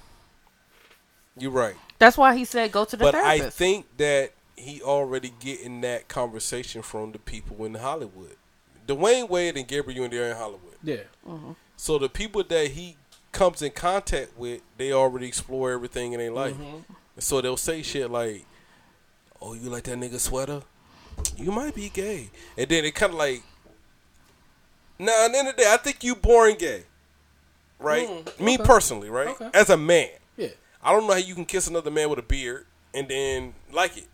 [1.37, 5.33] you're right, That's why he said go to the but I think that he already
[5.41, 8.37] getting that conversation from the people in Hollywood.
[8.87, 10.77] Dwyane Wade and Gabrielle Union they're in Hollywood.
[10.83, 10.97] Yeah.
[11.27, 11.53] Mm-hmm.
[11.77, 12.97] So the people that he
[13.33, 16.55] comes in contact with, they already explore everything in their life.
[16.55, 16.93] Mm-hmm.
[17.17, 18.45] And so they'll say shit like,
[19.41, 20.63] "Oh, you like that nigga sweater?
[21.37, 23.43] You might be gay." And then it kind of like,
[24.99, 25.25] nah.
[25.25, 26.85] At the end of the day, I think you born gay,
[27.79, 28.09] right?
[28.09, 28.65] Mm, Me okay.
[28.65, 29.29] personally, right?
[29.29, 29.51] Okay.
[29.55, 30.49] As a man, Yeah.
[30.83, 33.97] I don't know how you can kiss another man with a beard and then like
[33.97, 34.07] it.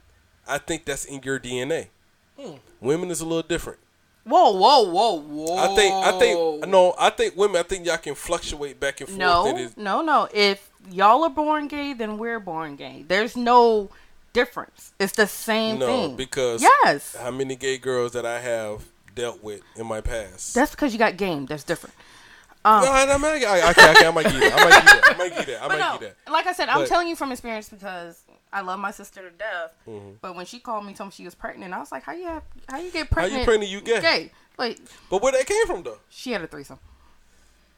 [0.50, 1.88] I think that's in your DNA.
[2.38, 2.54] Hmm.
[2.80, 3.78] Women is a little different.
[4.24, 5.56] whoa, whoa, whoa, whoa.
[5.58, 7.56] I think I think no, I think women.
[7.58, 9.18] I think y'all can fluctuate back and forth.
[9.18, 10.28] No, is- no, no.
[10.32, 13.04] If y'all are born gay, then we're born gay.
[13.06, 13.90] There's no
[14.32, 14.92] difference.
[14.98, 16.16] It's the same no, thing.
[16.16, 18.84] because yes, how many gay girls that I have
[19.14, 20.54] dealt with in my past?
[20.54, 21.46] that's because you got game.
[21.46, 21.94] That's different.
[22.64, 24.52] no, um, I, I, might- I, okay, okay, I might get that.
[24.54, 25.14] I might get that.
[25.14, 25.62] I might get that.
[25.62, 26.32] I But might no, get that.
[26.32, 28.22] like I said, I'm telling you from experience because
[28.52, 29.72] I love my sister to death.
[29.88, 30.10] Mm-hmm.
[30.20, 32.26] But when she called me, told me she was pregnant, I was like, "How you
[32.26, 32.42] have?
[32.68, 33.32] How you get pregnant?
[33.32, 33.70] How you pregnant?
[33.70, 34.00] You gay?
[34.00, 34.32] Gay?
[34.58, 34.78] Like
[35.08, 35.98] But where that came from though?
[36.08, 36.78] she had a threesome.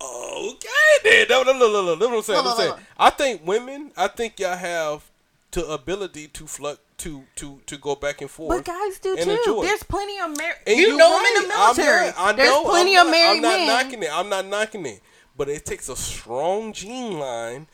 [0.01, 0.69] Okay,
[1.05, 1.27] then.
[1.31, 1.95] No, no, no, no, no.
[1.95, 2.39] That's what I'm saying.
[2.43, 2.71] Look, I'm saying.
[2.71, 2.81] look.
[2.99, 3.93] I think women.
[3.97, 5.09] I think y'all have
[5.53, 8.49] the ability to flux to to to go back and forth.
[8.49, 9.31] But guys do too.
[9.31, 9.63] enjoy.
[9.63, 10.57] There's plenty of married.
[10.67, 11.37] You know them right.
[11.37, 12.09] in the military.
[12.09, 12.65] I'm not, I There's know.
[12.65, 13.67] plenty I'm of not- married I'm not men.
[13.69, 14.09] knocking it.
[14.13, 15.01] I'm not knocking it.
[15.37, 17.67] But it takes a strong gene line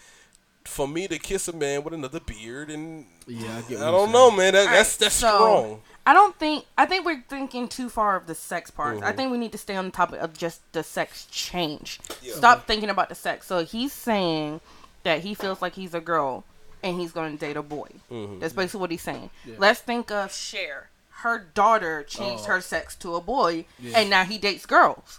[0.68, 3.80] for me to kiss a man with another beard, and Yeah, I get.
[3.80, 4.52] I don't know, man.
[4.54, 5.80] That, that's that's so, strong.
[6.06, 6.64] I don't think.
[6.76, 8.96] I think we're thinking too far of the sex part.
[8.96, 9.04] Mm-hmm.
[9.04, 12.00] I think we need to stay on the topic of just the sex change.
[12.22, 13.46] Stop thinking about the sex.
[13.46, 14.60] So he's saying
[15.02, 16.44] that he feels like he's a girl
[16.82, 17.88] and he's going to date a boy.
[18.10, 18.38] Mm-hmm.
[18.38, 19.30] That's basically what he's saying.
[19.58, 20.90] Let's think of Cher.
[21.10, 22.52] Her daughter changed Oh.
[22.52, 25.18] her sex to a boy, and now he dates girls.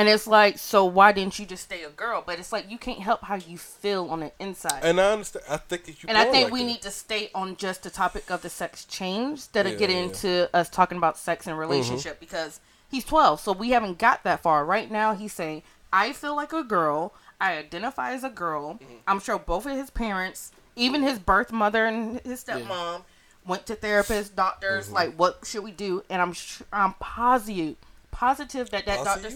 [0.00, 2.22] And it's like, so why didn't you just stay a girl?
[2.24, 4.80] But it's like you can't help how you feel on the inside.
[4.82, 5.44] And I understand.
[5.46, 6.08] I think that you.
[6.08, 6.64] And I think like we that.
[6.64, 9.98] need to stay on just the topic of the sex change instead of Yeah, getting
[9.98, 10.04] yeah.
[10.04, 12.20] into us talking about sex and relationship mm-hmm.
[12.20, 14.64] because he's 12, so we haven't got that far.
[14.64, 17.12] Right now, he's saying, I feel like a girl.
[17.38, 18.76] I identify as a girl.
[18.76, 18.94] Mm-hmm.
[19.06, 23.02] I'm sure both of his parents, even his birth mother and his stepmom,
[23.46, 24.86] went to therapists, doctors.
[24.86, 24.94] Mm-hmm.
[24.94, 26.04] Like, what should we do?
[26.08, 27.76] And I'm sh- I'm positive,
[28.10, 29.28] positive that that doctor.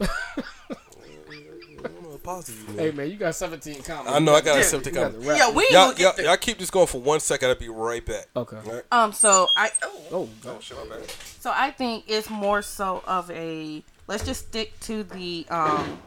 [0.00, 0.06] You?
[1.82, 2.78] I don't know, posse you, man.
[2.78, 4.10] Hey man, you got 17 comments.
[4.12, 5.22] I know I got a Dude, septic You got comment.
[5.24, 5.38] the rap.
[5.38, 6.24] Yeah, we Y'all, will get y'all, through.
[6.26, 7.48] y'all keep this going for one second.
[7.48, 8.26] I'll be right back.
[8.36, 8.56] Okay.
[8.56, 8.82] All right.
[8.92, 9.12] Um.
[9.12, 9.70] So I.
[9.82, 10.02] Oh.
[10.10, 10.72] Oh gosh.
[11.40, 15.98] So I think it's more so of a let's just stick to the um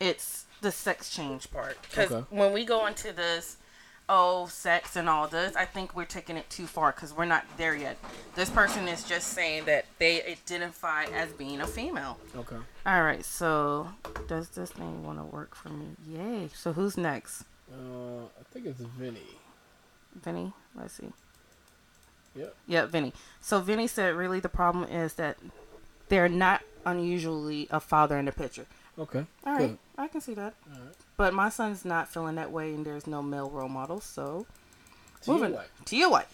[0.00, 2.24] it's the sex change part cuz Okay.
[2.30, 3.58] when we go into this
[4.08, 7.44] oh sex and all this I think we're taking it too far cuz we're not
[7.56, 7.96] there yet.
[8.34, 12.18] This person is just saying that they identify as being a female.
[12.36, 12.58] Okay.
[12.86, 13.24] All right.
[13.24, 13.88] So
[14.28, 15.96] does this thing want to work for me?
[16.06, 16.48] Yay.
[16.54, 17.44] So who's next?
[17.72, 19.38] Uh, I think it's Vinny.
[20.22, 20.52] Vinny?
[20.74, 21.12] Let's see.
[22.34, 22.56] Yep.
[22.66, 23.12] Yeah, Vinny.
[23.40, 25.38] So Vinny said really the problem is that
[26.08, 28.66] they're not unusually a father in the picture.
[28.98, 29.24] Okay.
[29.46, 29.78] All right, Good.
[29.96, 30.54] I can see that.
[31.16, 34.00] But my son's not feeling that way, and there's no male role model.
[34.00, 34.46] So
[35.22, 35.68] To you, moving what?
[35.86, 36.28] to you, what?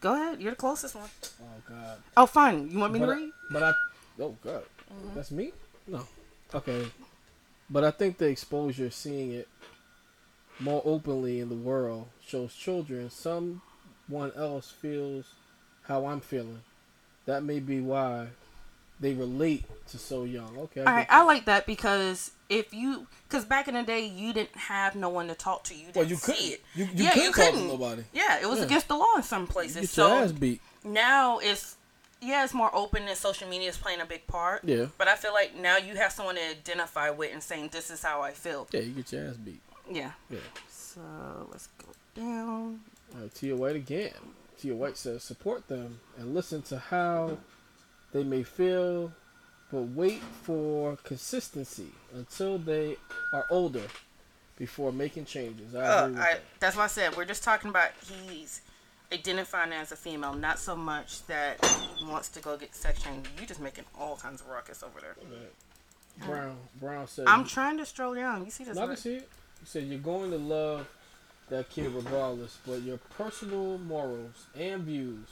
[0.00, 0.40] Go ahead.
[0.40, 1.08] You're the closest one.
[1.42, 1.98] Oh god.
[2.16, 2.70] Oh, fine.
[2.70, 3.30] You want me But to I, read?
[3.52, 3.72] but I.
[4.20, 4.64] Oh god.
[4.92, 5.14] Mm-hmm.
[5.14, 5.52] That's me.
[5.86, 6.06] No.
[6.54, 6.86] Okay.
[7.70, 9.48] But I think the exposure, seeing it
[10.60, 13.60] more openly in the world shows children someone
[14.36, 15.26] else feels
[15.84, 16.60] how I'm feeling.
[17.26, 18.28] That may be why
[19.02, 20.56] they relate to so young.
[20.58, 20.80] Okay.
[20.82, 24.56] I right, I like that because if you, because back in the day, you didn't
[24.56, 25.74] have no one to talk to.
[25.74, 26.52] You didn't Well, you see couldn't.
[26.52, 26.60] it.
[26.74, 27.68] You- you yeah, couldn't you talk couldn't.
[27.68, 28.04] nobody.
[28.14, 28.64] Yeah, it was Yeah.
[28.64, 29.82] against the law in some places.
[29.82, 30.60] Get so your ass beat.
[30.84, 31.76] now it's
[32.24, 34.62] yeah, it's more open and social media is playing a big part.
[34.64, 34.86] Yeah.
[34.96, 38.00] But I feel like now you have someone to identify with and saying this is
[38.02, 38.68] how I feel.
[38.70, 39.60] Yeah, you get your ass beat.
[39.90, 40.12] Yeah.
[40.30, 40.38] Yeah.
[40.70, 41.00] So
[41.50, 42.80] let's go down.
[43.12, 44.12] Uh, Tia White again.
[44.60, 47.38] Tia White says, support them and listen to how
[48.12, 49.12] they may feel,
[49.70, 52.96] but wait for consistency until they
[53.32, 53.84] are older
[54.58, 55.74] before making changes.
[55.74, 56.42] I Uh, agree with I, that.
[56.60, 57.88] that's why I said we're just talking about
[58.28, 58.60] he's
[59.12, 61.64] identifying as a female, not so much that
[61.98, 63.26] he wants to go get sex change.
[63.40, 65.16] You just making all kinds of ruckus over there.
[66.26, 68.44] Brown Brown said, I'm trying to stroll down.
[68.44, 68.76] You see this?
[68.76, 69.28] I can see it.
[69.60, 70.86] He said you're going to love
[71.48, 75.28] that kid regardless, but your personal morals and views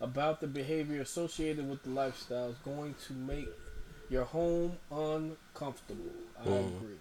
[0.00, 3.48] about the behavior associated with the lifestyle is going to make
[4.10, 6.12] your home uncomfortable.
[6.40, 6.76] I Mm.
[6.76, 6.98] agree.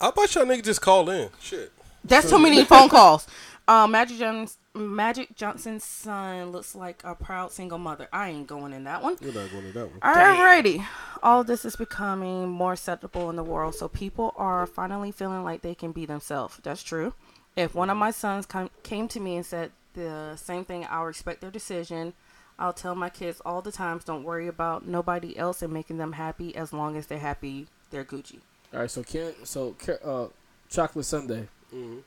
[0.00, 1.28] How about y'all nigga just call in?
[1.40, 1.72] Shit.
[2.04, 3.26] That's too many phone calls.
[3.68, 8.08] Uh, Magic Johnson, Magic Johnson's son looks like a proud single mother.
[8.12, 9.16] I ain't going in that one.
[9.20, 10.00] You're not going to that one.
[10.00, 10.84] Alrighty.
[11.22, 15.60] All this is becoming more acceptable in the world, so people are finally feeling like
[15.62, 16.58] they can be themselves.
[16.62, 17.12] That's true.
[17.56, 19.72] If one of my sons come, came to me and said
[20.04, 22.12] the same thing, I'll respect their decision.
[22.58, 26.12] I'll tell my kids all the times, don't worry about nobody else and making them
[26.12, 26.54] happy.
[26.54, 28.40] As long as they're happy, they're Gucci.
[28.74, 29.74] All right, so Ken, so
[30.04, 30.26] uh,
[30.68, 31.98] Chocolate Sunday Mm-hmm.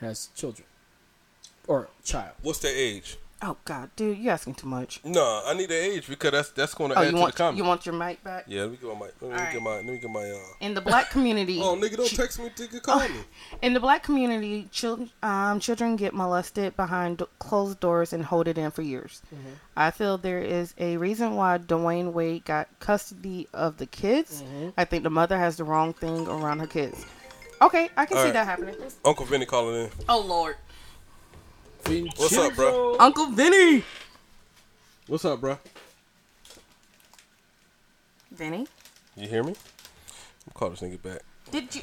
[0.00, 0.66] has children
[1.66, 2.32] or child.
[2.42, 3.18] What's their age?
[3.44, 5.00] Oh God, dude, you're asking too much.
[5.04, 7.32] No, I need the age because that's that's going to Oh, add you to want
[7.32, 7.56] the comment.
[7.58, 8.44] you want your mic back?
[8.46, 9.14] yeah, let me get my mic.
[9.20, 9.52] Let me, Alright.
[9.52, 9.74] get my.
[9.76, 10.30] Let me get my.
[10.30, 10.38] Uh...
[10.60, 12.50] In the black community, Oh, nigga, don't text me.
[12.50, 13.16] Nigga, call me.
[13.60, 18.58] In the black community, children um, children get molested behind closed doors and hold it
[18.58, 19.22] in for years.
[19.34, 19.48] Mm-hmm.
[19.76, 24.42] I feel there is a reason why Dwyane Wade got custody of the kids.
[24.42, 24.68] Mm-hmm.
[24.78, 27.04] I think the mother has the wrong thing around her kids.
[27.60, 28.32] Okay, I can see Alright.
[28.34, 28.76] that happening.
[29.04, 29.90] Uncle Vinny calling in.
[30.08, 30.56] Oh Lord,
[31.86, 32.96] What's up, bro?
[32.98, 33.82] Uncle Vinny.
[35.08, 35.58] What's up, bro?
[38.30, 38.66] Vinny,
[39.16, 39.50] You hear me?
[40.46, 41.20] I'm call this nigga back.
[41.50, 41.82] did you?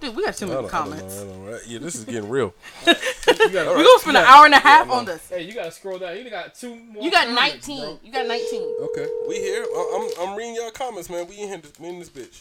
[0.00, 1.14] Dude, we got too I many don't- I don't comments.
[1.16, 1.60] know, I don't know, right?
[1.66, 2.54] Yeah, this is getting real.
[2.86, 5.28] You gotta, We're gonna spend an hour and a half Yeah, on this.
[5.28, 6.16] Hey, you gotta scroll down.
[6.16, 7.02] You got two more.
[7.02, 7.80] You got comments, 19.
[7.80, 8.00] bro.
[8.02, 8.74] You got 19.
[8.80, 9.64] Okay, we here.
[9.64, 11.26] I- I'm I'm reading y'all comments, man.
[11.28, 11.60] We in here.
[11.78, 12.40] We in this bitch.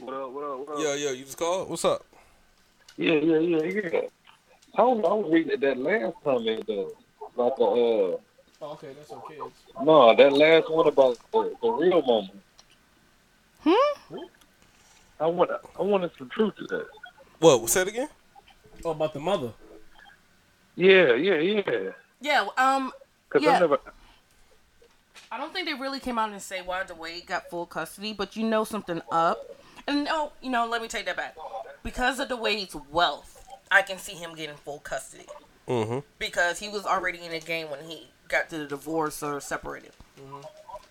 [0.00, 0.30] What up?
[0.30, 0.58] What up?
[0.60, 0.74] What up?
[0.78, 1.10] Yeah, yeah.
[1.12, 1.68] You just called.
[1.70, 2.04] What's up?
[2.98, 4.00] Yeah, yeah, yeah, yeah.
[4.76, 6.92] I was, I was reading that, that last comment though.
[7.36, 8.16] Like a, uh,
[8.62, 9.36] Oh, okay, that's okay.
[9.82, 12.40] no, that last one about the, the real moment.
[13.60, 14.16] Hmm?
[15.20, 16.86] I want, I wanted some truth to that.
[17.40, 17.68] What?
[17.68, 18.08] Say it again.
[18.84, 19.52] Oh, about the mother.
[20.76, 21.90] Yeah, yeah, yeah.
[22.20, 22.46] Yeah.
[22.56, 22.92] Um.
[23.28, 23.56] Cause Yeah.
[23.56, 23.78] I never,
[25.30, 28.36] I don't think they really came out and say why Dwyane got full custody, but
[28.36, 29.44] you know something up.
[29.86, 31.36] And no, you know, let me take that back.
[31.82, 33.43] Because of Dwyane's wealth,
[33.74, 35.26] I can see him getting full custody.
[35.66, 35.98] Mm-hmm.
[36.20, 39.90] Because he was already in the game when he got to the divorce or separated.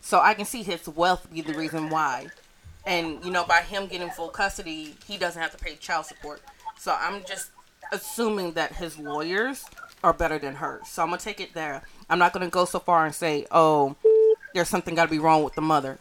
[0.01, 2.27] So I can see his wealth be the reason why.
[2.85, 6.41] And, you know, by him getting full custody, he doesn't have to pay child support.
[6.77, 7.51] So I'm just
[7.93, 9.63] assuming that his lawyers
[10.03, 10.89] are better than hers.
[10.89, 11.83] So I'm going to take it there.
[12.09, 13.95] I'm not going to go so far and say, oh,
[14.53, 15.99] there's something got to be wrong with the mother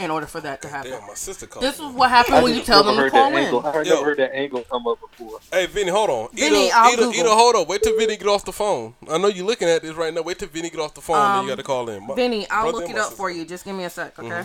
[0.00, 0.92] in order for that to happen.
[0.92, 1.64] Damn, my sister called.
[1.64, 1.86] This me.
[1.88, 3.34] is what happened I when you tell them to call in.
[3.36, 3.64] angle.
[3.66, 3.94] I heard- Yo.
[3.94, 5.38] never heard that angle come up before.
[5.52, 6.28] Hey, Vinny, hold on.
[6.34, 7.20] Vinny, either, I'll either, Google.
[7.20, 7.66] either hold on.
[7.66, 8.94] Wait till Vinny get off the phone.
[9.08, 10.22] I know you're looking at this right now.
[10.22, 11.16] Wait till Vinny get off the phone.
[11.16, 12.06] then Um, you got to call in.
[12.06, 13.44] My- Vinny, I'll look it my up for you.
[13.44, 14.44] Just give me a sec, okay?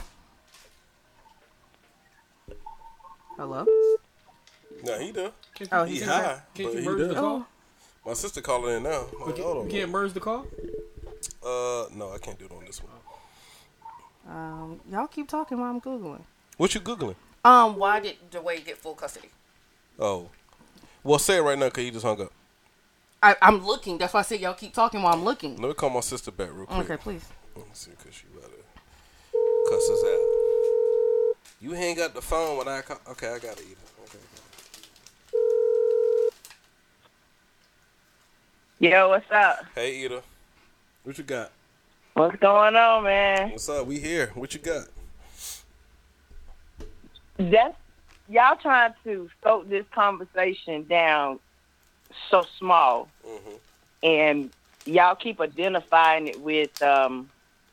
[3.37, 3.65] Hello?
[4.83, 5.31] Nah, he done.
[5.71, 6.43] Oh, you, He high, there.
[6.53, 7.45] can't you he merge the call?
[8.05, 9.05] My sister calling in now.
[9.13, 9.69] I'm Like, hold You on.
[9.69, 10.45] can't merge the call?
[11.43, 12.91] Uh, no, I can't do it on this one.
[14.27, 16.21] Um, y'all keep talking while I'm googling.
[16.57, 17.15] What you googling?
[17.43, 19.29] Um, why did Dwyane get full custody?
[19.99, 20.29] Oh,
[21.03, 22.33] well, say it right now, cause you just hung up.
[23.21, 23.97] I, I'm looking.
[23.97, 25.55] That's why I said y'all keep talking while I'm looking.
[25.57, 26.89] Let me call my sister back real quick.
[26.89, 27.25] Okay, please.
[27.55, 31.35] Let me see, cause she about to cuss us out.
[31.61, 32.99] You hang up the phone when I call.
[33.11, 33.65] Okay, I got it.
[33.69, 33.75] Either.
[34.03, 34.19] Okay.
[38.79, 39.65] Yo, what's up?
[39.73, 40.21] Hey, Ida.
[41.03, 41.51] What you got?
[42.15, 43.51] What's going on, man?
[43.51, 43.85] What's up?
[43.87, 44.31] We here.
[44.35, 44.87] What you got?
[47.35, 47.75] That's
[48.29, 51.39] y'all trying to scope this conversation down
[52.31, 53.55] so small, Mm-hmm.
[54.03, 54.49] and
[54.85, 57.29] y'all keep identifying it with um,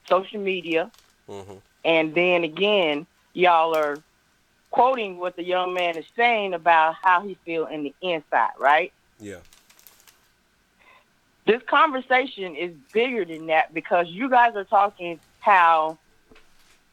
[0.08, 0.90] social media,
[1.28, 1.58] Mm-hmm.
[1.84, 3.96] and then again, y'all are
[4.72, 8.92] quoting what the young man is saying about how he feel in the inside, right?
[9.20, 9.36] Yeah.
[11.44, 15.98] This conversation is bigger than that because you guys are talking how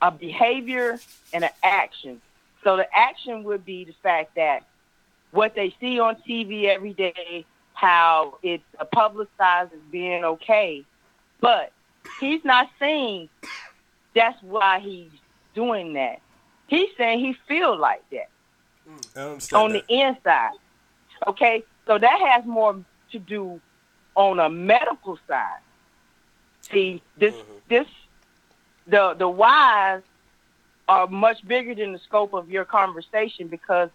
[0.01, 0.99] a behavior
[1.33, 2.21] and an action.
[2.63, 4.65] So the action would be the fact that
[5.31, 10.83] what they see on TV every day, how it's publicized as being okay,
[11.39, 11.71] but
[12.19, 13.29] he's not saying
[14.15, 15.11] that's why he's
[15.53, 16.21] doing that.
[16.67, 18.29] He's saying he feel like that
[19.53, 19.87] on that.
[19.87, 20.51] the inside.
[21.27, 23.61] Okay, so that has more to do
[24.15, 25.59] on a medical side.
[26.61, 27.35] See, this
[27.67, 27.87] this
[28.87, 30.01] the the whys
[30.87, 33.89] are much bigger than the scope of your conversation because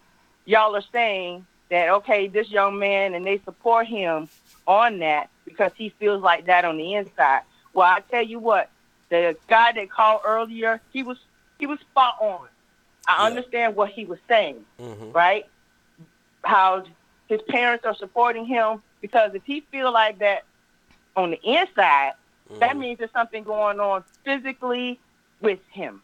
[0.44, 4.28] y'all are saying that okay, this young man and they support him
[4.66, 7.42] on that because he feels like that on the inside.
[7.72, 8.70] Well, I tell you what,
[9.10, 11.18] the guy that called earlier, he was
[11.58, 12.46] he was spot on.
[13.06, 15.12] I understand what he was saying Mm-hmm.
[15.12, 15.46] right?
[16.42, 16.84] How
[17.28, 20.44] his parents are supporting him because if he feel like that
[21.14, 22.12] on the inside,
[22.50, 22.59] Mm-hmm.
[22.61, 25.00] that means there's something going on physically
[25.40, 26.02] with him.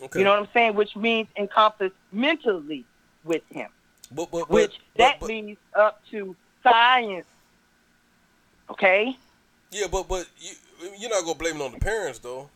[0.00, 0.20] Okay.
[0.20, 0.76] You know what I'm saying?
[0.76, 2.84] Which means encompass mentally
[3.24, 3.68] with him.
[4.12, 7.26] But, but, which but- that leads up to science.
[8.70, 9.16] Okay?
[9.72, 10.52] Yeah, but but you
[10.98, 12.48] you're not gonna blame it on the parents though.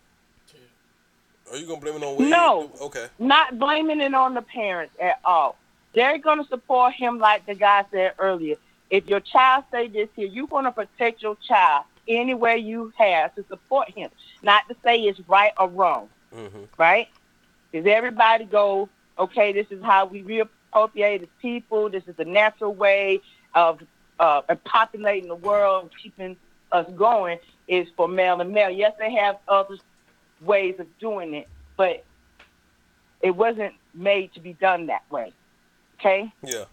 [1.50, 2.30] Are you gonna blame it on Wade?
[2.30, 2.70] No.
[2.80, 3.06] Okay.
[3.18, 5.56] Not blaming it on the parents at all.
[5.94, 8.54] They're going to support him like the guy said earlier.
[8.90, 12.92] If your child say this here, you're going to protect your child any way you
[12.98, 14.10] have to support him.
[14.42, 16.64] Not to say it's right or wrong, Mm-hmm.
[16.78, 17.08] right?
[17.70, 18.88] Because everybody go,
[19.18, 21.88] okay, this is how we reappropriate as people.
[21.88, 23.20] This is the natural way
[23.54, 23.80] of
[24.18, 26.36] uh, populating the world, keeping
[26.72, 27.38] us going,
[27.68, 28.70] is for male and male.
[28.70, 29.76] Yes, they have other
[30.40, 32.04] ways of doing it, but
[33.22, 35.32] it wasn't made to be done that way.
[35.98, 36.32] Okay?
[36.42, 36.64] Yeah.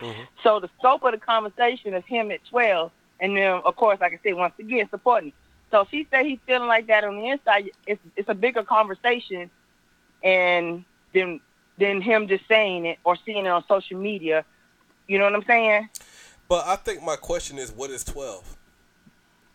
[0.00, 0.22] Mm-hmm.
[0.42, 2.90] So the scope of the conversation is him at 12,
[3.20, 5.32] and then, of course, like I said, once again, supporting.
[5.70, 8.62] So if he said he's feeling like that on the inside, it's, it's a bigger
[8.62, 9.50] conversation
[10.22, 11.40] and than,
[11.78, 14.44] than him just saying it or seeing it on social media.
[15.08, 15.88] You know what I'm saying?
[16.48, 18.56] But I think my question is, what is twelve?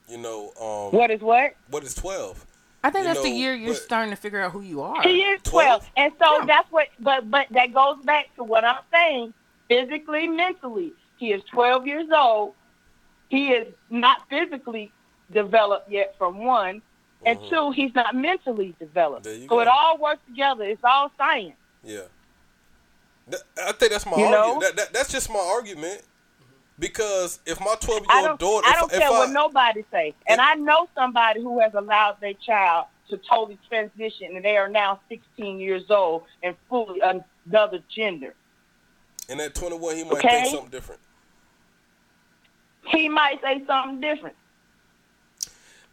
[0.09, 1.55] You know, um, What is what?
[1.69, 2.45] what is twelve?
[2.83, 5.01] I think You that's the year you're but- starting to figure out who you are.
[5.03, 5.89] He is 12.
[5.95, 9.33] And so that's what, but but that goes back to what I'm saying.
[9.71, 12.55] Physically, mentally, he is 12 years old.
[13.29, 14.91] He is not physically
[15.31, 16.81] developed yet, from one.
[17.25, 19.27] And two, he's not mentally developed.
[19.27, 19.43] Mm-hmm.
[19.43, 19.61] So go.
[19.61, 20.65] it all works together.
[20.65, 21.55] It's all science.
[21.85, 22.01] Yeah.
[23.29, 24.61] Th- I think that's my You argument.
[24.61, 26.01] That, that, that's just my argument.
[26.77, 30.15] Because if my twelve year old daughter, I don't if care I, what nobody say.
[30.27, 34.67] And I know somebody who has allowed their child to totally transition, and they are
[34.67, 38.33] now 16 years old and fully another gender.
[39.31, 40.43] And at twenty one, he might Okay.
[40.43, 41.01] think something different.
[42.87, 44.35] He might say something different.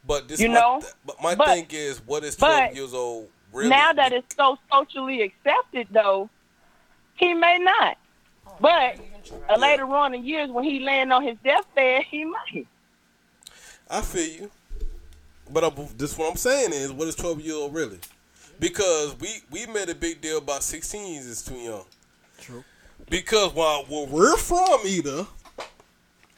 [0.07, 0.83] But this, You my, know?
[1.05, 3.69] but my But- thing is, what is twelve years old really?
[3.71, 6.29] Now that it's so socially accepted, though,
[7.17, 7.97] he may not.
[8.61, 8.97] But
[9.49, 12.67] uh, later on in years, when he land on his deathbed, he might.
[13.91, 14.51] I feel you.
[15.51, 17.99] But I, this what I'm saying is, what is 12 year old really?
[18.59, 21.85] Because we we made a big deal about 16 is too young.
[23.09, 23.19] True.
[23.19, 25.27] Because while where we're from, either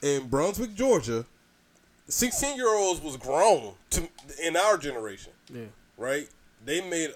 [0.03, 1.25] in Brunswick, Georgia,
[2.09, 4.09] 16 year olds was grown to
[4.43, 5.63] in our generation, Yeah.
[5.97, 6.29] right?
[6.65, 7.11] They made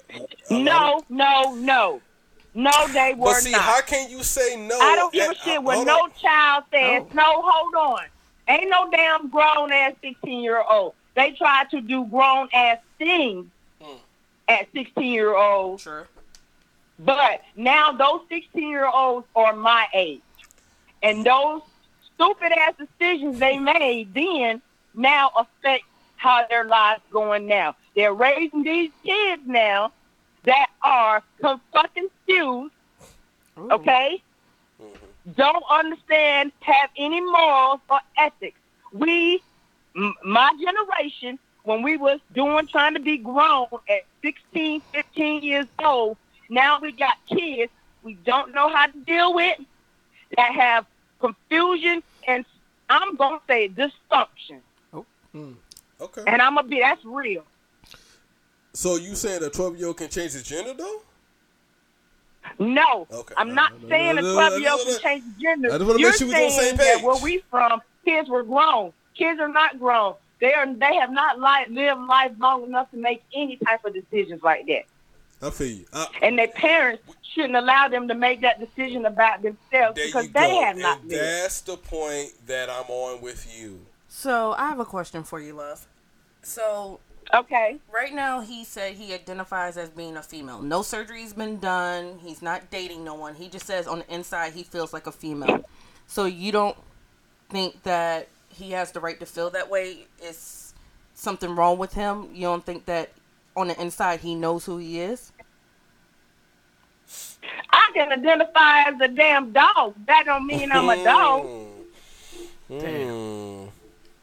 [0.51, 2.01] a No, of- no, no.
[2.57, 3.63] No, they were But see, not.
[3.63, 4.79] how can you say no?
[4.79, 6.13] I don't give a at- shit uh, what no on.
[6.21, 7.03] child says.
[7.13, 8.05] No, hold on.
[8.47, 10.95] Ain't no damn grown ass 16 year old.
[11.15, 13.47] They tried to do grown ass things
[14.49, 15.83] at 16 year olds.
[15.83, 16.07] Sure.
[16.99, 20.21] But now those 16 year olds are my age.
[21.03, 21.63] And those
[22.15, 24.63] stupid ass decisions they made then
[24.95, 25.85] now affect
[26.17, 27.77] how their lives going now.
[27.95, 29.93] They're raising these kids now
[30.45, 32.75] that are fucking confused,
[33.59, 34.23] okay?
[34.83, 35.33] Mm-hmm.
[35.37, 38.59] Don't understand, have any morals or ethics.
[38.93, 39.43] We,
[39.97, 45.67] m- my generation, when we was doing, trying to be grown at 16, 15 years
[45.83, 46.17] old,
[46.49, 47.73] now we got kids
[48.05, 49.59] we don't know how to deal with
[50.37, 50.87] that have
[51.21, 52.45] confusion and
[52.91, 54.61] I'm going to say dysfunction.
[54.93, 55.53] Oh, hmm.
[56.01, 56.23] Okay.
[56.27, 57.45] And I'm going to be, that's real.
[58.75, 61.01] So you saying a 12 year old can change his gender though?
[62.59, 63.35] No, Okay.
[63.39, 64.99] I'm not no, saying no, a 12 year old can no.
[64.99, 65.69] change gender.
[65.69, 67.05] I just wanna make You're sure we on the saying same that page.
[67.05, 68.93] where we from, kids were grown.
[69.17, 70.15] Kids are not grown.
[70.41, 70.67] They are.
[70.75, 74.67] They have not li- lived life long enough to make any type of decisions like
[74.67, 74.83] that.
[75.45, 75.85] I feel you.
[75.93, 77.03] I, And their parents
[77.35, 80.61] shouldn't allow them to make that decision about themselves because they go.
[80.65, 81.23] have not and lived.
[81.23, 83.81] that's the point that I'm on with you.
[84.09, 85.87] So I have a question for you, love.
[86.43, 87.01] So
[87.33, 87.79] Okay.
[87.93, 90.61] right now he said he identifies as being a female.
[90.63, 92.19] No surgery's been done.
[92.23, 93.35] He's not dating no one.
[93.35, 95.65] He just says on the inside he feels like a female.
[96.07, 96.77] So you don't
[97.51, 100.07] think that he has the right to feel that way?
[100.23, 100.75] Is
[101.15, 102.29] something wrong with him?
[102.33, 103.11] You don't think that
[103.57, 105.33] on the inside he knows who he is?
[107.71, 109.95] I can identify as a damn dog.
[110.07, 111.47] That don't mean I'm a dog.
[112.71, 113.69] Mm.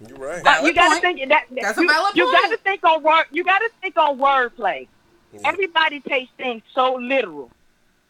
[0.07, 0.41] You're right.
[0.45, 1.17] Uh, you got to point.
[1.17, 3.25] think that That's a you, valid you gotta think on word.
[3.31, 4.87] You got to think on wordplay.
[5.33, 5.41] Yeah.
[5.45, 7.51] Everybody takes things so literal.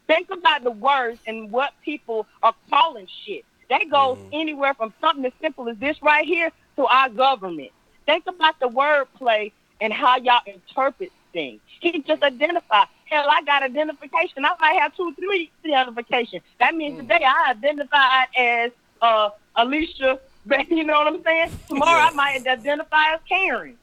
[0.06, 3.44] Think about the words and what people are calling shit.
[3.68, 4.28] That goes Mm-hmm.
[4.32, 7.70] anywhere from something as simple as this right here to our government.
[8.06, 11.60] Think about the wordplay and how y'all interpret things.
[11.80, 12.88] He just identified.
[13.12, 14.42] Hell, I got identification.
[14.46, 16.40] I might have two, three identification.
[16.58, 17.00] That means Mm.
[17.02, 18.70] today I identified as
[19.02, 20.18] uh, Alicia.
[20.70, 21.50] You know what I'm saying?
[21.68, 22.08] Tomorrow Yeah.
[22.08, 23.76] I might identify as Karen.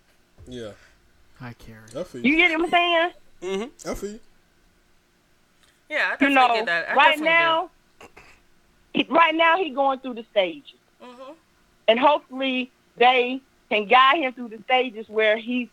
[0.47, 0.71] Yeah.
[1.39, 1.83] Hi, Karen.
[1.95, 2.37] I feel You you.
[2.37, 3.09] get what I'm saying?
[3.43, 3.89] Mm-hmm.
[3.89, 4.19] I feel you.
[5.89, 6.89] Yeah, I you know, get that.
[6.89, 7.69] I right now,
[8.93, 11.35] he, right now he going through the stages, Mhm.
[11.87, 15.69] and hopefully they can guide him through the stages where he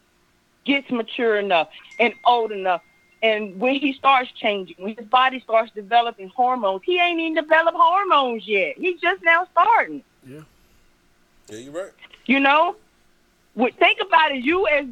[0.64, 2.82] gets mature enough and old enough.
[3.22, 7.76] And when he starts changing, when his body starts developing hormones, he ain't even developed
[7.76, 8.76] hormones yet.
[8.76, 10.02] He's just now starting.
[10.26, 10.40] Yeah,
[11.48, 11.92] Yeah, you're right.
[12.26, 12.76] You know,
[13.54, 14.44] What- think about it.
[14.44, 14.84] You as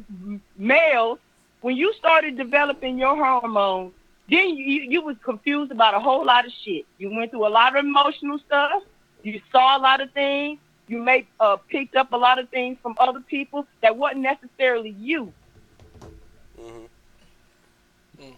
[0.57, 1.19] males,
[1.61, 3.93] when you started developing your hormones,
[4.27, 6.85] then you, you you was confused about a whole lot of shit.
[6.97, 8.81] You went through a lot of emotional stuff.
[9.21, 10.59] You saw a lot of things.
[10.87, 14.95] You may uh, picked up a lot of things from other people that wasn't necessarily
[14.99, 15.31] you.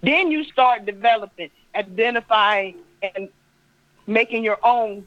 [0.01, 3.29] Then you start developing, identifying, and
[4.05, 5.05] making your own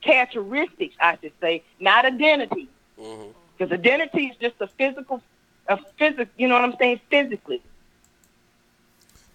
[0.00, 0.94] characteristics.
[1.00, 2.68] I should say, not identity,
[3.00, 3.30] Mm-hmm.
[3.56, 5.22] because identity is just a physical,
[5.68, 6.26] a physical.
[6.36, 7.00] You know what I'm saying?
[7.10, 7.62] Physically,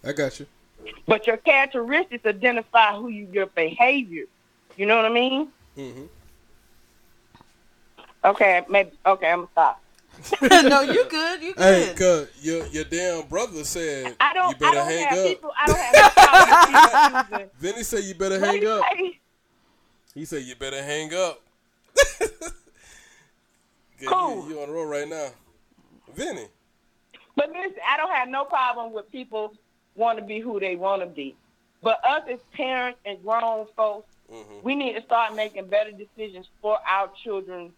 [0.06, 0.48] I got you.
[1.08, 4.26] but your characteristics identify who you, your behavior.
[4.76, 5.48] You know what I mean?
[5.78, 6.04] Mm-hmm.
[8.26, 8.92] Okay, maybe.
[9.06, 9.83] Okay, I'm gonna stop.
[10.42, 11.42] no, you good.
[11.42, 11.64] You good.
[11.64, 12.28] Hey, good.
[12.30, 14.50] cuz your your damn brother said I don't.
[14.50, 15.28] you better I don't hang have up.
[15.28, 15.52] people.
[15.60, 18.80] I don't have no problem with people Then he said you better choosing- hang up.
[18.80, 19.20] What do you say?
[20.16, 21.42] He said you better hang up.
[24.00, 24.48] Good, Cool.
[24.48, 25.30] you, you on the road right now,
[26.16, 26.48] Vinny.
[27.36, 29.54] But listen, I don't have no problem with people
[29.96, 31.36] want to be who they want to be.
[31.82, 34.60] But us as parents and grown folks, Mm-hmm.
[34.64, 37.72] we need to start making better decisions for our children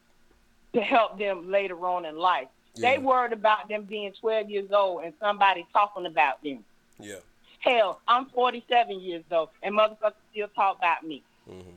[0.76, 2.48] to help them later on in life.
[2.76, 2.92] Yeah.
[2.92, 6.64] They worried about them being 12 years old and somebody talking about them.
[7.00, 7.16] Yeah.
[7.60, 11.24] Hell, I'm 47 years old, and motherfuckers still talk about me.
[11.50, 11.70] Mm-hmm.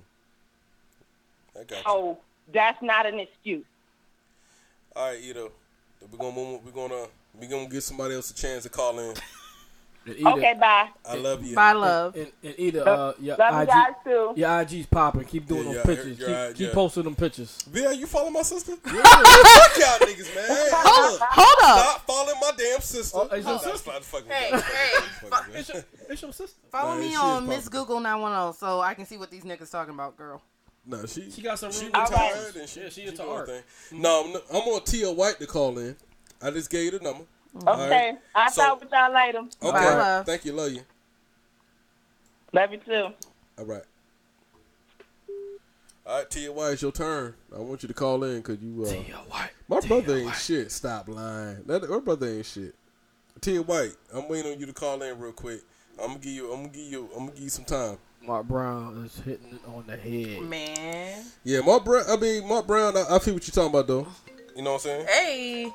[1.59, 1.83] I got you.
[1.85, 2.19] So
[2.53, 3.65] that's not an excuse.
[4.95, 5.51] All right, Ito.
[6.13, 7.07] We're gonna move, we're gonna
[7.41, 9.15] we're gonna give somebody else a chance to call in.
[10.07, 10.89] And either, Okay, bye.
[11.05, 11.55] I love you.
[11.55, 12.17] Bye, love.
[12.17, 14.33] And, and either uh, your Love you IG, guys too.
[14.37, 15.25] your IG's popping.
[15.25, 16.19] Keep doing Yeah, those yeah, pictures.
[16.19, 16.75] your- keep your- keep yeah.
[16.75, 17.59] posting them pictures.
[17.71, 18.73] Via, you follow my sister?
[18.77, 20.47] Fuck y'all niggas, man.
[20.47, 21.79] Hey, look, Hold up.
[21.87, 23.19] Stop following my damn sister.
[23.19, 23.91] Oh, it's your Nah, sister?
[23.97, 25.29] it's not Hey, hey.
[25.29, 26.59] Fucking It's your, it's your sister.
[26.71, 27.69] Follow Nah, me on is Miss.
[27.69, 30.41] Google 910 so I can see what these niggas talking about, girl.
[30.87, 32.57] No, she She got some She real retired talents.
[32.57, 33.47] and she, Yeah, she she into doing her art.
[33.49, 33.63] thing.
[34.01, 35.97] No, I'm, I'm on Tia White to call in.
[36.41, 37.25] I just gave you the number.
[37.67, 39.39] Okay, I'll So- talk with y'all later.
[39.39, 40.27] Okay, Bye, love.
[40.27, 40.83] thank you, love you.
[42.53, 43.09] Love you too.
[43.59, 43.83] All right.
[46.07, 47.35] All right, Tia White, it's your turn.
[47.55, 48.85] I want you to call in because you.
[48.85, 49.51] Uh, Tia White.
[49.69, 50.73] my brother ain't shit.
[50.73, 51.63] Stop lying.
[51.67, 52.75] That, my brother ain't shit.
[53.43, 55.61] Tia White, I'm waiting on you to call in real quick.
[56.01, 56.51] I'm gonna give you.
[56.53, 57.11] I'm gonna give you.
[57.15, 57.99] I'm gonna give you some time.
[58.23, 60.43] Mark Brown is hitting it on the head.
[60.43, 61.25] Man.
[61.45, 62.05] Yeah, Mark Brown.
[62.09, 62.97] I mean, Mark Brown.
[62.97, 64.07] I, I feel what you're talking about though.
[64.57, 65.07] You know what I'm saying?
[65.07, 65.73] Hey.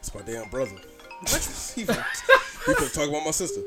[0.00, 0.72] It's my damn brother.
[1.20, 2.04] He finna,
[2.66, 3.60] he finna talk about my sister.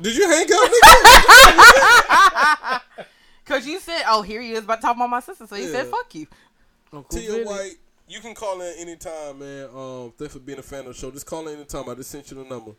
[0.00, 2.80] Did you hang up, nigga?
[3.44, 5.46] Because you said, oh, here he is about to talk about my sister.
[5.46, 6.26] So he said, fuck you.
[6.92, 7.44] Uncle Tia Vinny.
[7.44, 7.74] White,
[8.08, 9.68] you can call in anytime, man.
[9.74, 11.10] Um, thanks for being a fan of the show.
[11.10, 11.88] Just call in anytime.
[11.88, 12.72] I just sent you the number.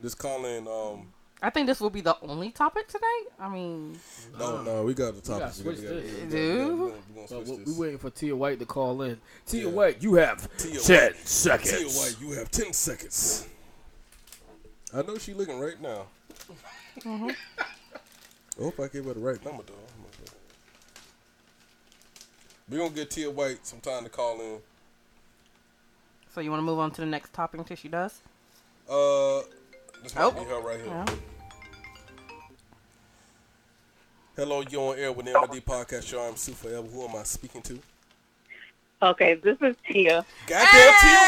[0.00, 0.66] Just call in.
[0.66, 1.12] Um,
[1.42, 3.24] I think this will be the only topic tonight.
[3.38, 3.98] I mean,
[4.38, 5.40] no, no, we got the topic.
[5.40, 6.30] gotta switch this.
[6.30, 6.32] Dude.
[6.32, 6.84] we gonna-
[7.14, 7.78] we So gonna we, switch we this.
[7.78, 9.20] waiting for Tia White to call in.
[9.46, 9.70] Tia Yeah.
[9.70, 11.26] White, you have Tia ten White.
[11.28, 11.70] seconds.
[11.78, 13.46] Tia White, you have ten seconds.
[14.94, 16.06] I know she looking right now.
[17.00, 17.28] Mm-hmm.
[18.58, 19.74] I hope I gave her the right number though.
[22.68, 24.58] We gonna get Tia White some time to call in.
[26.34, 28.20] so you want to move on to the next topic until she does?
[28.88, 29.40] Uh,
[30.02, 31.04] This might be her right here.
[34.36, 36.20] Hello, you on air with the MD Podcast Show.
[36.20, 36.86] I'm Sue Forever.
[36.86, 37.80] Who am I speaking to?
[39.02, 40.24] Okay, this is Tia.
[40.46, 41.18] Goddamn Tia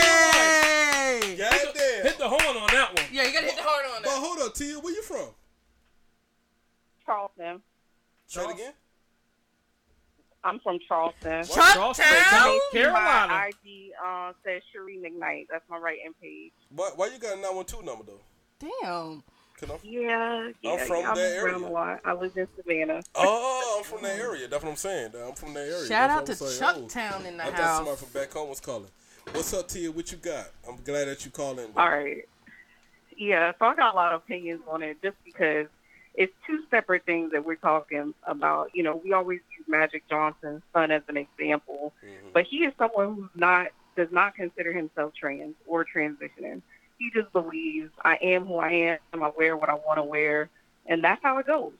[0.00, 1.36] Hey!
[1.36, 2.02] Goddamn.
[2.02, 3.04] Hit the horn on that one.
[3.12, 4.04] Yeah, you gotta hit the horn on that.
[4.04, 5.28] But hold on, Tia, where you from?
[7.06, 7.62] Charleston.
[8.26, 8.72] Say it again.
[10.42, 11.44] I'm from Charleston.
[11.44, 12.30] Charleston, Chucktown?
[12.30, 13.28] South Carolina.
[13.28, 15.46] My ID uh, says Cherie McKnight.
[15.50, 16.52] That's my right hand page.
[16.74, 18.20] Why, why you got a 912 number, though?
[18.82, 19.22] Damn.
[19.58, 19.78] Can I?
[19.82, 20.84] Yeah, yeah.
[20.84, 21.66] from yeah, I'm that around area.
[21.66, 22.00] a lot.
[22.04, 23.02] I live in Savannah.
[23.14, 24.48] Oh, I'm from that area.
[24.48, 25.10] That's what I'm saying.
[25.22, 25.86] I'm from that area.
[25.86, 27.10] Shout out to That's what I'm saying.
[27.12, 28.88] Chucktown in the Oh, I thought somebody from back home was calling.
[29.32, 29.92] What's up, Tia?
[29.92, 30.46] What you got?
[30.66, 31.66] I'm glad that you calling.
[31.76, 32.24] All right.
[33.18, 35.66] Yeah, so I got a lot of opinions on it just because
[36.14, 38.70] it's two separate things that we're talking about.
[38.74, 42.28] You know, we always use Magic Johnson's son as an example, mm-hmm.
[42.32, 46.62] but he is someone who's not does not consider himself trans or transitioning.
[46.98, 49.22] He just believes I am who I am.
[49.22, 50.48] I wear what I want to wear,
[50.86, 51.72] and that's how it goes.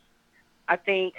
[0.69, 1.15] I think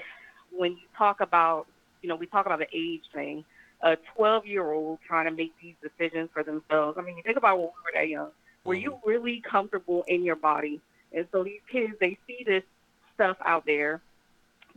[0.52, 1.68] when you talk about,
[2.02, 3.44] you know, we talk about the age thing.
[3.84, 7.00] A 12 year old trying to make these decisions for themselves.
[7.00, 8.30] I mean, you think about when we were that young.
[8.64, 9.10] Were you mm-hmm.
[9.10, 10.80] really comfortable in your body?
[11.12, 12.64] And so these kids, they see this
[13.22, 14.02] stuff out there.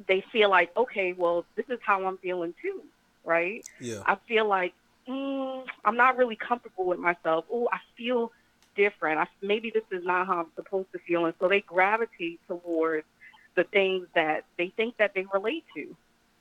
[0.06, 2.82] They feel like, okay, well, this is how I'm feeling too,
[3.24, 3.64] right?
[3.80, 4.02] Yeah.
[4.06, 4.74] I feel like
[5.08, 7.44] mm, I'm not really comfortable with myself.
[7.50, 8.32] Oh, I feel
[8.76, 9.20] different.
[9.20, 13.06] I, maybe this is not how I'm supposed to feel, and so they gravitate towards
[13.54, 15.96] the things that they think that they relate to.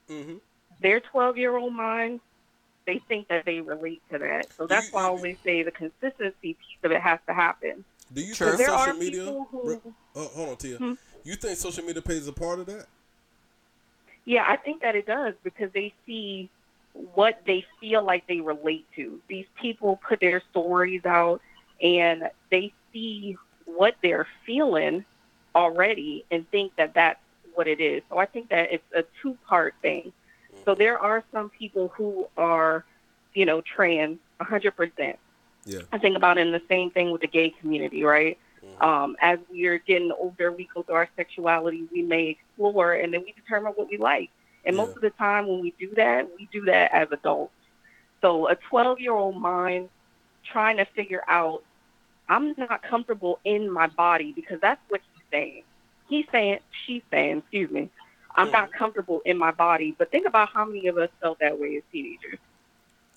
[0.09, 0.35] Mm-hmm.
[0.81, 2.19] Their 12 year old mind,
[2.87, 4.51] they think that they relate to that.
[4.57, 7.85] So that's why I always say the consistency piece of it has to happen.
[8.11, 9.23] Do you think social media?
[9.25, 9.79] who-
[10.15, 10.77] Oh, hold on, Tia.
[10.77, 10.93] Hmm?
[11.24, 12.88] You think social media plays a part of that?
[14.26, 16.49] Yeah, I think that it does because they see
[17.15, 19.19] what they feel like they relate to.
[19.28, 21.41] These people put their stories out
[21.82, 25.03] and they see what they're feeling
[25.55, 27.19] already and think that that's
[27.53, 28.03] what it is.
[28.09, 30.11] So I think that it's a two part thing.
[30.65, 30.80] So mm-hmm.
[30.80, 32.86] there are some people who are,
[33.34, 35.17] you know, trans 100%.
[35.65, 35.80] Yeah.
[35.91, 38.38] I think about it in the same thing with the gay community, right?
[38.82, 43.22] Um, as we're getting older, we go through our sexuality, we may explore, and then
[43.24, 44.30] we determine what we like.
[44.66, 47.53] And most of the time, when we do that, we do that as adults.
[48.22, 49.89] So a 12 year old mind
[50.51, 51.64] trying to figure out,
[52.30, 55.64] I'm not comfortable in my body because that's what he's saying.
[56.07, 57.89] He's saying, she's saying, excuse me,
[58.36, 59.93] I'm not comfortable in my body.
[59.97, 62.39] But think about how many of us felt that way as teenagers.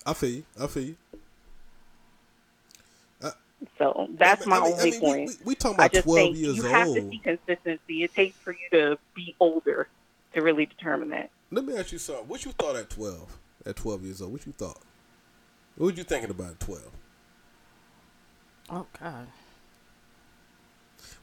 [0.05, 0.43] I feel you.
[0.59, 0.95] I feel you.
[3.77, 5.29] So that's my I mean- I only mean, point.
[5.29, 8.03] we- we talking I about just 12 think years you have to see consistency.
[8.03, 9.87] It takes for you to be older
[10.33, 11.31] to really determine that.
[11.51, 12.27] Let me ask you something.
[12.27, 13.37] What you thought at 12?
[13.65, 14.79] At 12 years old, what you thought?
[15.75, 16.91] What were you thinking about at 12?
[18.69, 19.27] Oh God.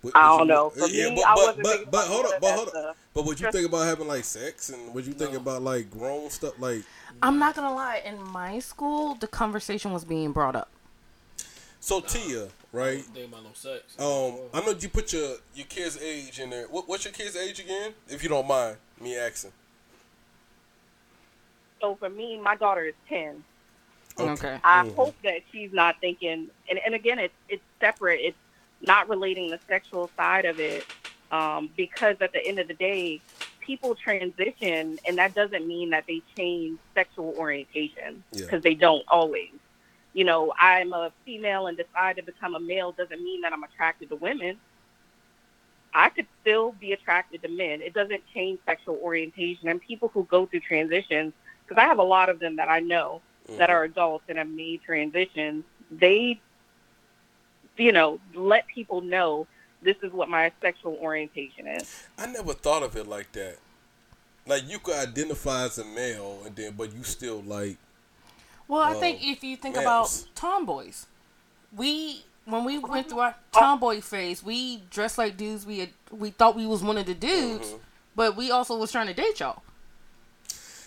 [0.02, 0.70] What- I don't you- know.
[0.70, 2.68] For yeah, me, but, I but, wasn't but, thinking but about hold up, but hold
[2.74, 2.96] up.
[3.14, 6.30] But what you think about having like sex and what you think about like grown
[6.30, 6.82] stuff like
[7.22, 8.02] I'm not gonna lie.
[8.04, 10.68] In my school, the conversation was being brought up.
[11.84, 13.02] So Tia, right?
[13.02, 13.94] Think about no sex.
[13.98, 16.66] Um, I know you put your your kid's age in there.
[16.68, 17.92] What, what's your kid's age again?
[18.08, 19.52] If you don't mind me asking.
[21.82, 23.44] So for me, my daughter is ten.
[24.18, 24.58] Okay.
[24.64, 24.94] I Mhm.
[24.94, 28.20] hope that she's not thinking, and, and again, it's it's separate.
[28.22, 28.38] It's
[28.80, 30.86] not relating the sexual side of it,
[31.32, 33.20] um, because at the end of the day,
[33.60, 38.46] people transition, and that doesn't mean that they change sexual orientation Yeah.
[38.46, 39.50] because they don't always.
[40.14, 43.64] You know, I'm a female and decide to become a male doesn't mean that I'm
[43.64, 44.58] attracted to women.
[45.92, 47.82] I could still be attracted to men.
[47.82, 49.68] It doesn't change sexual orientation.
[49.68, 51.32] And people who go through transitions,
[51.66, 53.58] because I have a lot of them that I know mm-hmm.
[53.58, 56.40] that are adults and have made transitions, they,
[57.76, 59.46] you know, let people know
[59.82, 62.06] this is what my sexual orientation is.
[62.18, 63.58] I never thought of it like that.
[64.46, 67.78] Like you could identify as a male and then but you still like
[68.68, 69.84] Well, I uh, think if you think males.
[70.22, 71.06] about tomboys,
[71.76, 75.64] we when we went through our tomboy phase, we dressed like dudes.
[75.66, 77.76] We had, we thought we was one of the dudes, Mm-hmm.
[78.14, 79.62] but we also was trying to date y'all.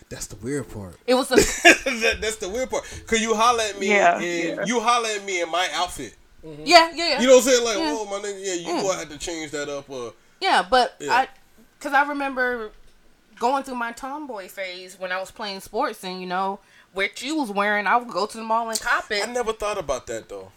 [0.10, 0.96] That's the weird part.
[1.06, 2.84] It was a that, that's the weird part.
[3.08, 4.66] Cause you holler at me Yeah, in yeah.
[4.66, 6.16] you holler at me in my outfit.
[6.44, 7.22] yeah, yeah, yeah.
[7.22, 7.66] You know what I'm saying?
[7.66, 7.96] Like, Yeah.
[7.98, 8.84] oh my nigga, yeah, you Mm.
[8.84, 11.14] gonna have to change that up or Yeah, but Yeah.
[11.14, 11.28] I,
[11.82, 12.72] cause I remember
[13.40, 16.60] going through my tomboy phase when I was playing sports, and you know,
[16.94, 19.28] what you was wearing, I would go to the mall and cop it.
[19.28, 20.52] I never thought about that though.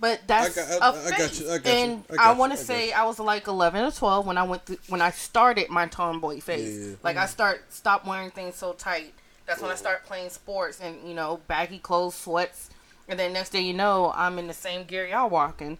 [0.00, 2.32] But that's I got- a I- I got you, I got you, and I I,
[2.32, 2.92] want to say you.
[2.94, 6.40] I was like 11 or 12 when I went through, when I started my tomboy
[6.40, 6.88] phase.
[6.90, 6.94] Yeah.
[7.02, 9.12] Like I start stop wearing things so tight.
[9.46, 12.70] That's when I start playing sports and you know baggy clothes, sweats,
[13.08, 15.78] and then next day you know I'm in the same gear y'all walking.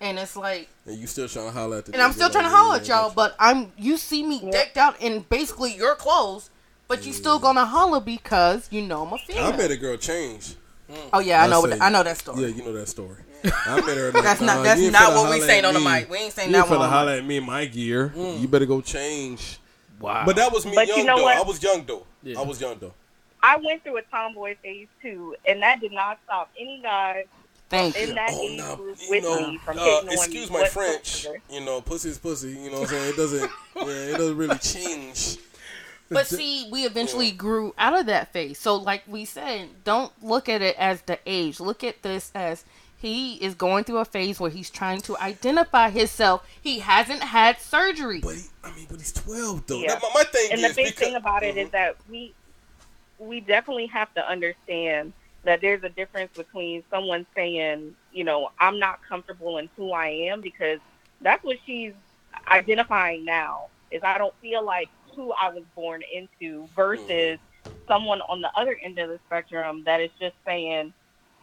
[0.00, 2.44] and it's like, And you still trying to holler at the and I'm still trying
[2.44, 5.94] to yeah, holler at y'all, but I'm you see me decked out in basically your
[5.94, 6.50] clothes,
[6.88, 9.44] but you still gonna holler because you know I'm a female.
[9.44, 10.54] I made a girl change.
[11.12, 11.62] Oh yeah, I know.
[11.64, 12.42] say- what- I know that story.
[12.42, 13.16] Yeah, you know that story.
[13.44, 14.10] I met her.
[14.14, 16.10] Like, That's not- uh, that's you ain't not what we holler saying on the mic.
[16.10, 17.64] We ain't saying you that ain't finna one on the holler at me in my
[17.66, 18.12] gear.
[18.16, 19.58] You better go change.
[20.00, 20.24] Wow.
[20.26, 21.22] But that was me But you young know though.
[21.24, 21.36] what?
[21.38, 22.06] I was young though.
[22.22, 22.38] Yeah.
[22.38, 22.92] I was young though.
[23.42, 27.24] I went through a tomboy phase too, and that did not stop any guy
[27.68, 28.14] Thank in you.
[28.14, 31.24] that Oh age no, group you with know, me from uh, hitting excuse my French.
[31.26, 31.38] whatsoever.
[31.50, 32.50] You know, pussy's pussy.
[32.50, 33.10] You know what I'm saying?
[33.10, 33.50] It doesn't.
[33.76, 35.36] yeah, it doesn't really change.
[36.10, 38.58] But see, we eventually grew out of that phase.
[38.58, 41.60] So, like we said, don't look at it as the age.
[41.60, 42.64] Look at this as
[43.04, 46.46] he is going through a phase where he's trying to identify himself.
[46.62, 48.20] He hasn't had surgery.
[48.20, 49.80] But he, I mean, but he's 12 though.
[49.80, 49.88] Yeah.
[49.94, 51.72] That- my, my thing And is the big because, thing about it is mm-hmm.
[51.72, 52.32] that we
[53.18, 55.12] we definitely have to understand
[55.44, 60.08] that there's a difference between someone saying, you know, I'm not comfortable in who I
[60.08, 60.80] am because
[61.20, 61.92] that's what she's
[62.48, 63.66] identifying now.
[63.90, 67.70] Is I don't feel like who I was born into versus mm-hmm.
[67.88, 70.92] someone on the other end of the spectrum that is just saying,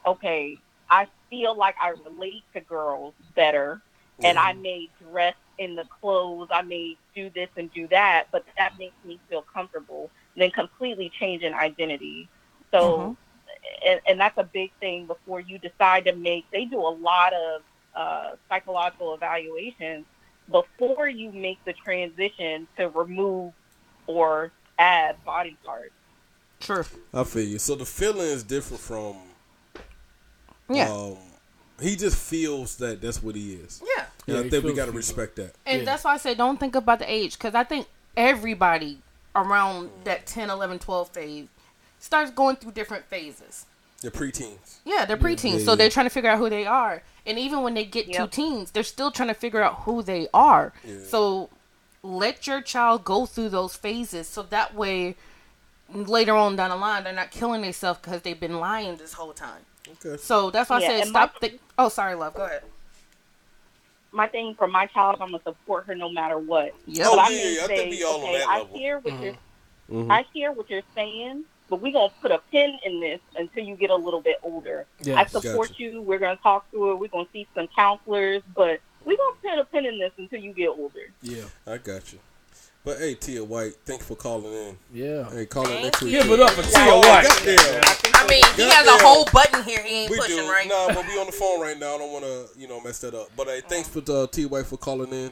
[0.06, 0.58] okay,
[0.90, 3.82] I feel like I relate to girls better
[4.24, 4.62] and I mm-hmm.
[4.62, 8.96] may dress in the clothes, I may do this and do that, but that makes
[9.06, 12.28] me feel comfortable, then completely changing identity.
[12.72, 13.88] So, mm-hmm.
[13.88, 17.34] and, and that's a big thing before you decide to make, they do a lot
[17.34, 17.62] of
[17.96, 20.06] uh, psychological evaluations
[20.50, 23.54] before you make the transition to remove
[24.08, 25.92] or add body parts.
[26.60, 26.86] True.
[27.14, 27.60] I feel you.
[27.60, 29.16] So the feeling is different from.
[30.70, 30.90] Yeah.
[30.92, 31.18] Um,
[31.82, 33.82] he just feels that that's what he is.
[33.98, 34.06] Yeah.
[34.28, 35.56] And Yeah, I think we got to respect that.
[35.66, 35.86] And Yeah.
[35.86, 39.00] that's why I say don't think about the age because I think everybody
[39.36, 41.48] around that 10, 11, 12 phase
[42.00, 43.66] starts going through different phases.
[44.02, 44.78] The preteens.
[44.86, 45.76] Yeah, they're preteens, Yeah, so yeah.
[45.76, 47.04] they're trying to figure out who they are.
[47.26, 50.28] And even when they get to teens, they're still trying to figure out who they
[50.34, 50.74] are.
[50.84, 50.96] Yeah.
[51.08, 51.50] So
[52.04, 55.16] let your child go through those phases so that way
[55.94, 59.34] later on down the line they're not killing themselves because they've been lying this whole
[59.34, 59.62] time.
[60.06, 60.18] Okay.
[60.18, 61.52] So that's why Yeah, I said and my- stop.
[61.78, 62.34] Oh, sorry, love.
[62.34, 62.64] Go ahead.
[64.14, 66.74] my thing for my child, I'm gonna support her no matter what.
[66.86, 67.08] Yep.
[67.10, 68.64] Oh, But I yeah, may yeah, I think say, we all on okay, that I
[68.78, 69.34] hear what you're,
[69.90, 70.12] Mhm.
[70.12, 73.76] I hear what you're saying, but we're gonna put a pin in this until you
[73.78, 74.86] get a little bit older.
[75.00, 75.18] Yes.
[75.18, 75.84] I support Gotcha.
[75.84, 76.02] you.
[76.02, 76.96] We're gonna talk through it.
[76.96, 80.54] We're gonna see some counselors, but we're gonna put a pin in this until you
[80.54, 81.12] get older.
[81.22, 81.44] Yeah.
[81.68, 82.20] I got you.
[82.84, 84.78] But hey, Tia White, thank you for calling in.
[84.92, 85.30] Yeah.
[85.30, 86.12] Hey, calling Thank next week.
[86.14, 87.28] Give it up for Tia Oh, White.
[87.28, 87.84] goddamn.
[88.16, 90.50] I mean, he has a whole button here he ain't We pushing, do.
[90.50, 90.68] right?
[90.68, 91.94] Nah, but we on the phone right now.
[91.96, 93.30] I don't want to, you know, mess that up.
[93.38, 95.32] But hey, thanks for uh, T White for calling in.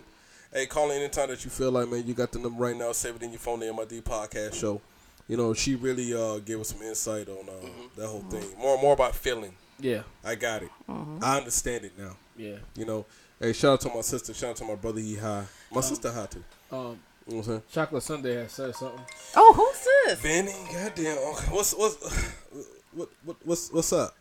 [0.54, 2.06] Hey, call in anytime that you feel like, man.
[2.06, 2.92] You got the number right now.
[2.92, 3.60] Save it in your phone.
[3.62, 4.80] The MID podcast show.
[5.28, 7.68] You know, she really uh, gave us some insight on uh,
[7.98, 8.46] that whole thing.
[8.60, 9.54] More, more about feeling.
[9.80, 10.02] Yeah.
[10.24, 10.70] I got it.
[10.88, 12.16] I understand it now.
[12.38, 12.56] Yeah.
[12.76, 13.06] You know,
[13.40, 14.34] hey, shout out to my sister.
[14.34, 15.00] Shout out to my brother.
[15.00, 15.46] He high.
[15.72, 16.44] My sister high too.
[16.72, 17.64] Um, You know what I'm saying?
[17.72, 19.02] Chocolate Sunday has said something.
[19.36, 20.22] Oh, who's this?
[20.24, 21.18] Benny, goddamn.
[21.18, 21.96] Okay, what's what's
[22.94, 24.16] what, what what's what's up?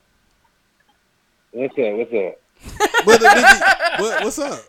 [1.52, 1.92] What's up?
[1.94, 2.38] What's up?
[3.04, 4.60] What, the what what's up?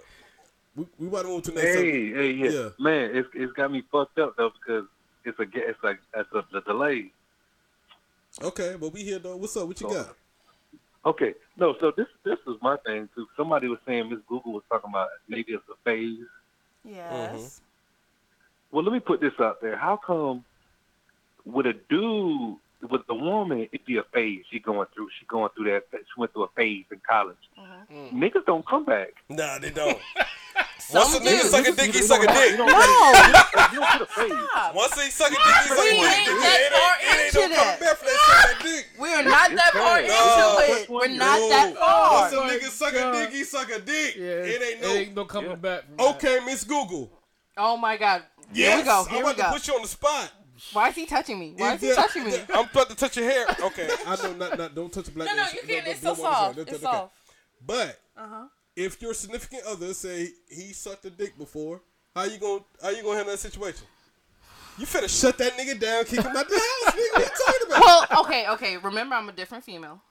[0.76, 1.66] We, we about to move to next.
[1.66, 2.18] Hey, subject.
[2.18, 2.50] hey, yeah.
[2.50, 2.70] Yeah.
[2.80, 4.86] man, it's it's got me fucked up though because
[5.26, 7.12] it's a it's like it's a, a delay.
[8.42, 9.36] Okay, but we here though.
[9.36, 9.68] What's up?
[9.68, 10.16] What you got?
[11.06, 13.26] Okay, no, so this this is my thing too.
[13.38, 16.18] Somebody was saying Miss Google was talking about maybe it's a phase.
[16.84, 17.34] Yes.
[17.34, 18.76] Mm-hmm.
[18.76, 19.78] Well, let me put this out there.
[19.78, 20.44] How come
[21.46, 22.58] with a dude
[22.90, 25.10] with the woman it be a phase she going through?
[25.20, 25.84] She going through that.
[25.92, 27.38] She went through a phase in college.
[27.60, 28.18] Mm-hmm.
[28.18, 28.22] Mm.
[28.32, 29.10] Niggas don't come back.
[29.28, 29.98] Nah, they don't.
[30.80, 32.58] Some Once a nigga suck a dick, he suck a dick.
[32.58, 32.66] No.
[32.66, 34.48] you don't get a phase.
[34.74, 36.00] Once he suck a dick, he suck a We dick.
[36.00, 37.80] ain't It that ain't- it ain't far no into coming that.
[37.80, 38.86] back for that suck that dick.
[39.00, 40.90] We are not that far into it.
[40.90, 42.22] We're not that far.
[42.22, 44.16] Once a nigga suck a dick, he suck a dick.
[44.18, 44.90] It ain't no.
[44.90, 45.84] It ain't no coming back.
[46.00, 47.12] Okay, Miss Google.
[47.58, 48.24] Oh my God.
[48.54, 49.02] Yes, Here we go.
[49.02, 50.32] I'm Here we about to put you on the spot.
[50.74, 51.54] Why is he touching me?
[51.58, 52.38] Why is he that- touching me?
[52.54, 53.46] I'm about to touch your hair.
[53.62, 55.68] Okay, I know not not don't touch a black No, no, you can't.
[55.68, 56.60] Don't- It's don't so want to say soft.
[56.60, 56.98] It's Okay.
[56.98, 57.14] soft.
[57.66, 58.46] But Uh huh.
[58.76, 61.82] if your significant other say he sucked a dick before,
[62.16, 63.86] how you gonna how you gonna handle that situation?
[64.78, 67.14] You finna shut that nigga down, kick him out the house, nigga.
[67.14, 67.82] What you talking about?
[68.10, 68.78] Well, okay, okay.
[68.78, 70.02] Remember, I'm a different female.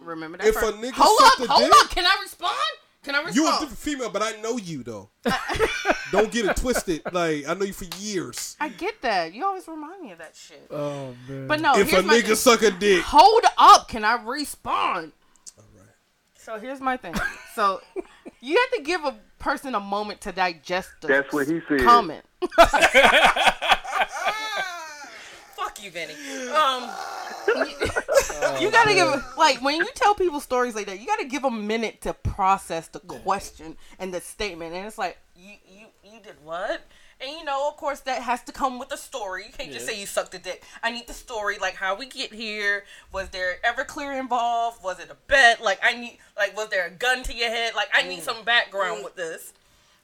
[0.00, 0.46] Remember that.
[0.46, 0.76] If a first.
[0.76, 1.90] nigga hold sucked up, a hold dick- up.
[1.90, 2.56] Can I respond?
[3.02, 3.36] Can I respond?
[3.36, 5.10] You a different female, but I know you though.
[6.12, 7.02] Don't get it twisted.
[7.12, 8.56] Like I know you for years.
[8.60, 9.34] I get that.
[9.34, 10.66] You always remind me of that shit.
[10.70, 11.48] Oh man.
[11.48, 12.34] But no, if a here's my nigga thing.
[12.36, 13.88] suck a dick, Hold up.
[13.88, 15.12] Can I respond?
[15.58, 15.88] all right.
[16.36, 17.14] So here's my thing.
[17.54, 17.80] So
[18.40, 21.80] you have to give a person a moment to digest the That's what he said.
[21.80, 22.24] comment.
[25.56, 26.14] Fuck you, Vinny.
[26.50, 26.88] Um,
[28.60, 31.42] you oh, gotta give like when you tell people stories like that, you gotta give
[31.42, 34.74] them a minute to process the question and the statement.
[34.74, 36.82] And it's like you you you did what?
[37.20, 39.44] And you know, of course, that has to come with a story.
[39.46, 40.64] You can't just say you sucked a dick.
[40.82, 42.84] I need the story, like how we get here.
[43.12, 44.82] Was there Everclear involved?
[44.82, 45.62] Was it a bet?
[45.62, 47.74] Like I need, like was there a gun to your head?
[47.76, 48.24] Like I need mm.
[48.24, 49.04] some background mm.
[49.04, 49.52] with this.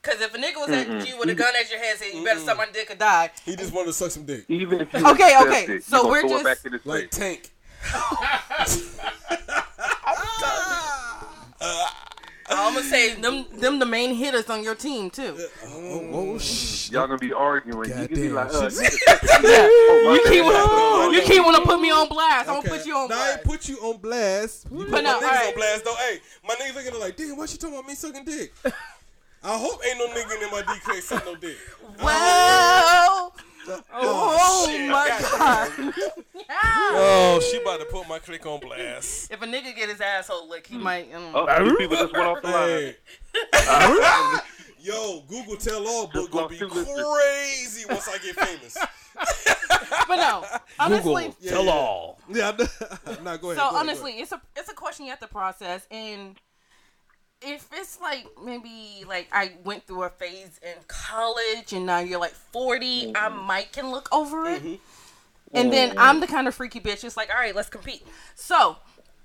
[0.03, 1.01] Cause if a nigga was Mm-mm.
[1.01, 2.95] at you with a gun at your head, saying you better suck my dick or
[2.95, 3.31] die.
[3.45, 4.45] He just wanted to suck some dick.
[4.49, 6.59] Even if you Okay, accept okay, it, so you gonna we're throw just- it back
[6.67, 7.11] in his Like.
[7.11, 7.51] Tank.
[12.51, 15.37] I'm gonna say them them the main hitters on your team too.
[15.67, 16.93] Oh, oh shit.
[16.93, 17.91] Y'all gonna be arguing.
[17.91, 20.33] You can be like, uh, oh, You bad.
[20.33, 22.49] keep wanna, you keep wanna put me on blast.
[22.49, 23.37] I'm gonna put you on Nah, I blast.
[23.39, 24.67] ain't put you on blast.
[24.71, 25.49] You put But no, my niggas alright.
[25.49, 25.95] on blast though.
[25.97, 28.53] Hey, my niggas looking at it like, damn, why she talking about me sucking dick?
[29.43, 31.57] I hope ain't no nigga in my DK suck no dick.
[32.03, 33.35] Well,
[33.93, 34.91] oh, shit.
[34.91, 35.95] my god.
[36.51, 39.31] Oh, she about to put my click on blast.
[39.31, 41.13] If a nigga get his asshole licked, he might.
[41.15, 42.95] Um, Oh, these people just went off the line.
[43.53, 44.39] Hey.
[44.81, 48.77] Yo, Google Tell All book gonna be crazy once I get famous.
[50.09, 50.45] but no,
[50.79, 51.71] honestly, Yeah, Tell yeah.
[51.71, 52.19] all.
[52.33, 53.23] Yeah, I know.
[53.23, 53.59] nah, go ahead.
[53.59, 56.37] so go ahead, honestly, it's a it's a question you have to process, and
[57.43, 62.21] if it's like maybe like I went through a phase in college, and now you're
[62.21, 63.17] like 40, mm-hmm.
[63.17, 65.57] I might can look over it, mm-hmm.
[65.57, 65.99] and then mm-hmm.
[65.99, 67.05] I'm the kind of freaky bitch.
[67.05, 68.05] It's like, all right, let's compete.
[68.35, 68.77] So,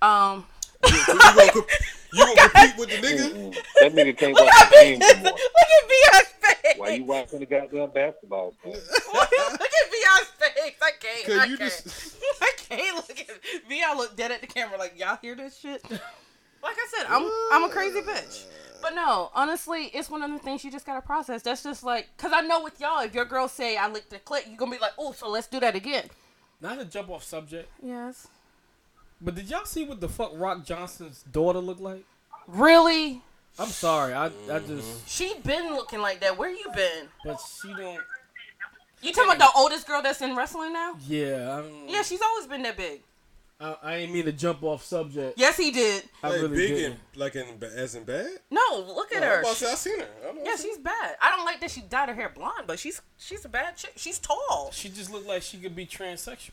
[0.02, 0.46] um,
[0.82, 0.96] go.
[0.96, 1.20] You gonna,
[1.52, 1.70] comp-
[2.14, 3.56] you gonna compete with the nigga?
[3.80, 5.34] That nigga can't look watch the game Beyonce, anymore.
[5.34, 6.78] look at Beyonce's face.
[6.78, 8.54] Why you watching the goddamn basketball?
[8.66, 8.74] Man?
[9.14, 10.76] look at Beyonce's face.
[10.82, 11.26] I can't.
[11.26, 11.72] Cause I you can't.
[11.72, 13.98] just- I can't look at Beyonce.
[13.98, 15.84] Look dead at the camera like y'all hear this shit.
[16.64, 18.46] Like I said, I'm I'm a crazy bitch.
[18.82, 21.42] But no, honestly, it's one of the things you just gotta process.
[21.42, 24.20] That's just like, cause I know with y'all, if your girl say I licked the
[24.20, 26.06] clit, you gonna be like, oh, so let's do that again.
[26.62, 28.28] Not to jump off subject, Yes.
[29.22, 32.04] but did y'all see what the fuck Rock Johnson's daughter looked like?
[32.48, 33.22] Really?
[33.60, 36.38] I'm sorry, I I just, She been looking like that.
[36.38, 37.08] Where you been?
[37.24, 38.02] but she don't.
[39.02, 40.96] You talking about the oldest girl that's in wrestling now?
[41.08, 43.02] Yeah, I'm, Yeah, she's always been that big.
[43.64, 45.38] I, I ain't mean to jump off subject.
[45.40, 46.04] Yes, he did.
[46.22, 46.86] I Like really big did.
[46.92, 47.46] and like in
[47.76, 48.28] as in bad?
[48.52, 48.62] No,
[48.96, 49.40] look at Oh, I'm her.
[49.40, 50.08] about to say I seen her.
[50.22, 50.42] I don't know.
[50.46, 51.16] Yeah, she's bad.
[51.22, 53.94] I don't like that she dyed her hair blonde, but she's she's a bad chick.
[53.96, 54.70] She's tall.
[54.74, 56.52] She just looked like she could be transsexual.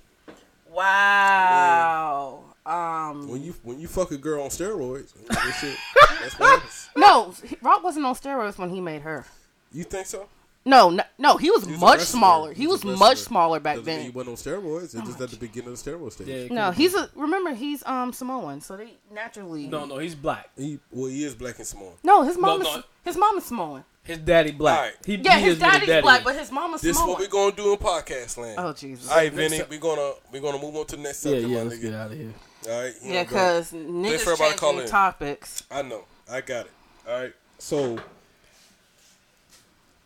[0.71, 2.45] Wow.
[2.67, 3.29] Um.
[3.29, 5.77] When you when you fuck a girl on steroids, that shit,
[6.21, 6.91] that's what happens.
[6.97, 9.25] No, Rock wasn't on steroids when he made her.
[9.73, 10.29] You think so?
[10.65, 12.19] No, no, no he was, He was a much wrestler.
[12.19, 12.53] smaller.
[12.53, 13.25] He He was was much wrestler.
[13.29, 14.15] smaller back Doesn't mean He then.
[14.27, 14.83] wasn't on steroids.
[14.95, 16.29] It's just at the beginning of the steroid stage.
[16.51, 20.51] Yeah, No, he's a remember he's um Samoan, so they naturally no, no, he's black.
[20.59, 21.95] He well, he is black and small.
[22.03, 22.83] No, his mom No, is no.
[23.05, 23.85] his mom is Samoan.
[24.03, 24.79] His daddy black.
[24.79, 24.95] Alright.
[25.05, 26.03] He, Yeah, he his is with daddy's daddy.
[26.03, 27.11] black, but his mom is This is Samoan.
[27.13, 28.59] what we're gonna do in podcast land.
[28.59, 29.09] Oh Jesus.
[29.11, 31.49] All right, Next Vinny, we're gonna we're gonna move on to the next Yeah, subject,
[31.49, 31.83] yeah, my let's nigga.
[31.83, 32.35] get out of here.
[32.69, 33.31] All right, here Yeah, we go.
[33.31, 34.91] because Thanks niggas for everybody calling changing in.
[34.91, 35.63] topics.
[35.71, 36.73] I know, I got it.
[37.09, 37.99] All right, so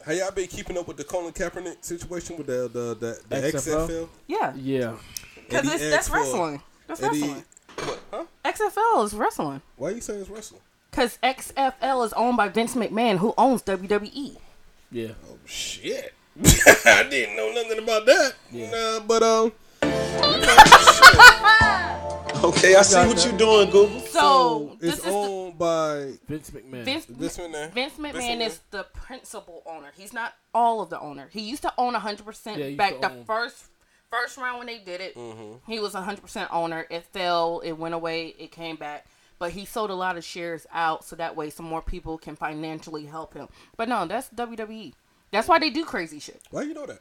[0.05, 3.37] how y'all been keeping up with the Colin Kaepernick situation with the the the, the
[3.53, 3.89] XFL?
[3.89, 4.09] XFL?
[4.27, 4.95] Yeah, Yeah.
[5.49, 6.63] because Eddie that's asked for- wrestling.
[6.87, 7.45] That's Eddie, wrestling.
[7.77, 7.99] what?
[8.11, 8.25] Huh?
[8.45, 9.63] XFL is wrestling.
[9.77, 10.61] Why you saying it's wrestling?
[10.91, 13.63] Because XFL is owned by Vince McMahon, who owns.
[13.63, 14.37] WWE.
[14.93, 15.09] Yeah.
[15.29, 16.13] Oh shit!
[16.85, 18.35] I didn't know nothing about that.
[18.53, 19.53] Nah, but um.
[22.45, 24.01] Okay, I see what you're doing, Google.
[24.01, 26.85] So, this it's is the, owned by Vince McMahon.
[26.85, 27.73] Vince, Vince McMahon.
[27.73, 28.47] Vince McMahon McMahon.
[28.47, 29.93] is the principal owner.
[29.97, 31.29] He's not all of the owner.
[31.33, 33.25] He used to own 100% Yeah, he used back to the own.
[33.25, 33.67] first
[34.11, 35.15] first round when they did it.
[35.17, 35.71] Mm-hmm.
[35.71, 36.87] He was 100% owner.
[36.91, 39.07] It fell, it went away, it came back.
[39.39, 42.37] But he sold a lot of shares out so that way some more people can
[42.37, 43.49] financially help him.
[43.77, 44.93] But no, that's WWE.
[45.31, 46.41] That's why they do crazy shit.
[46.51, 47.01] Why you know that?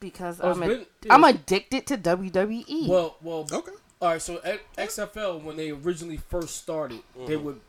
[0.00, 1.14] Because Oh, it's I'm, a, been- yeah.
[1.14, 1.96] I'm addicted to.
[1.96, 2.88] WWE.
[2.88, 3.46] Well, well.
[3.50, 3.70] Okay.
[4.02, 4.20] All right.
[4.20, 4.62] So X-
[4.98, 7.44] XFL, when they originally first started, they Mm-hmm.
[7.44, 7.60] would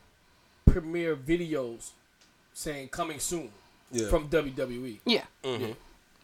[0.66, 1.92] premiere videos
[2.54, 3.52] saying "coming soon"
[3.92, 4.10] Yeah.
[4.10, 5.00] from WWE.
[5.06, 5.26] yeah.
[5.44, 5.76] Mhm.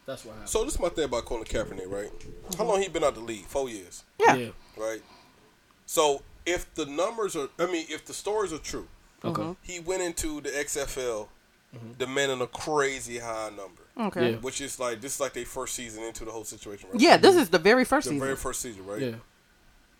[0.05, 0.49] That's what happened.
[0.49, 2.11] So this is my thing about Colin Kaepernick, right?
[2.57, 3.45] How long he been out the league?
[3.45, 4.33] Four years, Yeah.
[4.35, 4.49] yeah.
[4.75, 5.01] right?
[5.85, 8.87] So if the numbers are, I mean, if the stories are true,
[9.23, 9.55] Okay.
[9.61, 11.29] he went into the XFL
[11.99, 14.31] demanding a crazy high number, Okay.
[14.31, 14.37] Yeah.
[14.37, 16.99] which is like this is like their first season into the whole situation, right?
[16.99, 18.25] Yeah, this is the very first the season.
[18.25, 19.01] very first season, right?
[19.01, 19.15] Yeah.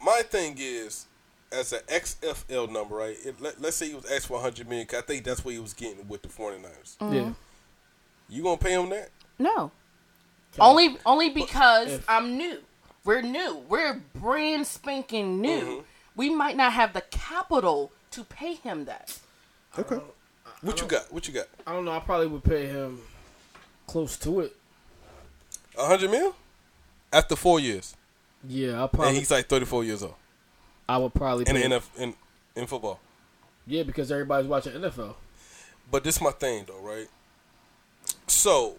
[0.01, 1.05] My thing is,
[1.51, 3.17] as an XFL number, right?
[3.25, 4.87] It, let, let's say he was asked for 100 million.
[4.87, 6.97] 'cause I think that's what he was getting with the 49ers.
[6.97, 7.13] Mm-hmm.
[7.13, 7.33] Yeah.
[8.29, 9.09] You gonna pay him that?
[9.39, 9.71] No.
[10.59, 12.59] Only only because if- I'm new.
[13.05, 13.63] We're new.
[13.69, 15.61] We're brand spanking new.
[15.61, 15.79] Mm-hmm.
[16.15, 19.17] We might not have the capital to pay him that.
[19.77, 19.99] Okay.
[20.61, 21.11] What you got?
[21.13, 21.47] What you got?
[21.65, 21.91] I don't know.
[21.91, 22.99] I probably would pay him
[23.87, 24.55] close to it.
[25.77, 26.35] A hundred mil
[27.13, 27.95] after four years.
[28.47, 29.07] Yeah, I probably.
[29.09, 30.15] and he's like 34 years old
[30.87, 31.45] I would probably.
[31.47, 32.15] in the pick- NF, in
[32.55, 32.99] in football.
[33.67, 35.15] Yeah, because everybody's watching NFL.
[35.91, 37.07] But this is my thing though, right?
[38.27, 38.77] So,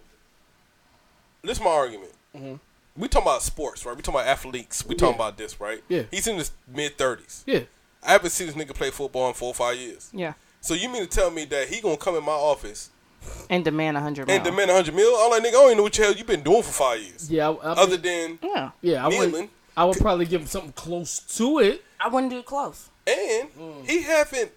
[1.43, 2.11] this is my argument.
[2.35, 2.59] Mhm.
[2.97, 3.95] We talking about sports, right?
[3.95, 4.85] We talking about athletes.
[4.85, 5.15] We talking Yeah.
[5.27, 5.83] about this, right?
[5.87, 6.03] Yeah.
[6.11, 7.43] He's in his mid thirties.
[7.45, 7.61] Yeah.
[8.03, 10.09] I haven't seen this nigga play football in four or five years.
[10.11, 10.33] Yeah.
[10.59, 12.89] So you mean to tell me that he gonna come in my office
[13.49, 15.13] And demand a hundred and demand a hundred mil?
[15.15, 16.99] I'm like, nigga, I don't even know what the hell you been doing for five
[17.01, 17.29] years.
[17.31, 17.49] Yeah.
[17.49, 18.71] I, I Other mean, than yeah.
[18.81, 19.31] yeah, I would.
[19.31, 19.49] kneeling.
[19.75, 21.83] I would probably give him something close to it.
[21.99, 22.89] I wouldn't do it close.
[23.07, 23.89] and mm.
[23.89, 24.51] he haven't.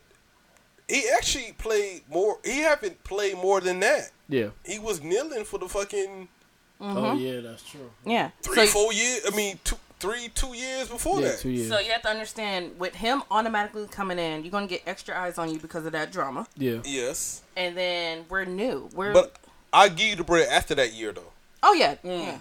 [0.88, 2.38] He actually played more.
[2.44, 4.10] He haven't played more than that.
[4.28, 4.48] Yeah.
[4.64, 6.28] He was kneeling for the fucking
[6.80, 7.18] Oh mm-hmm.
[7.18, 7.90] yeah, that's true.
[8.04, 8.30] Yeah.
[8.42, 9.22] three, So- four years.
[9.30, 11.38] I mean, two, three, two years before Yeah, that.
[11.40, 11.68] two years.
[11.68, 15.38] So you have to understand, with him automatically coming in, you're gonna get extra eyes
[15.38, 16.46] on you because of that drama.
[16.56, 16.80] Yeah.
[16.84, 18.88] Yes, And then we're new.
[18.94, 19.36] We're but
[19.72, 21.32] I give you the bread after that year though.
[21.62, 22.24] oh yeah, mm.
[22.24, 22.38] yeah.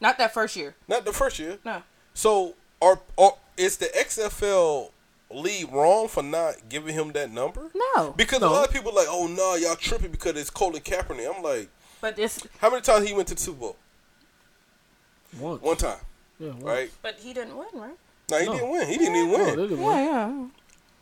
[0.00, 0.74] Not that first year.
[0.88, 1.58] Not the first year.
[1.64, 1.82] No.
[2.12, 4.90] So, are, are is the XFL
[5.30, 7.70] league wrong for not giving him that number?
[7.96, 8.12] No.
[8.16, 11.34] Because a lot of people are like, oh no, y'all tripping because it's Colin Kaepernick.
[11.34, 11.68] I'm like,
[12.00, 12.46] But this.
[12.58, 13.76] how many times he went to the Super Bowl?
[15.38, 15.62] Once.
[15.62, 15.98] One time,
[16.44, 16.52] Yeah.
[16.62, 16.90] right?
[17.02, 17.96] but he didn't win, right?
[18.30, 18.52] No, he No.
[18.54, 18.88] didn't win.
[18.88, 19.56] He didn't even win.
[19.56, 19.96] they didn't win.
[20.04, 20.46] Yeah, yeah.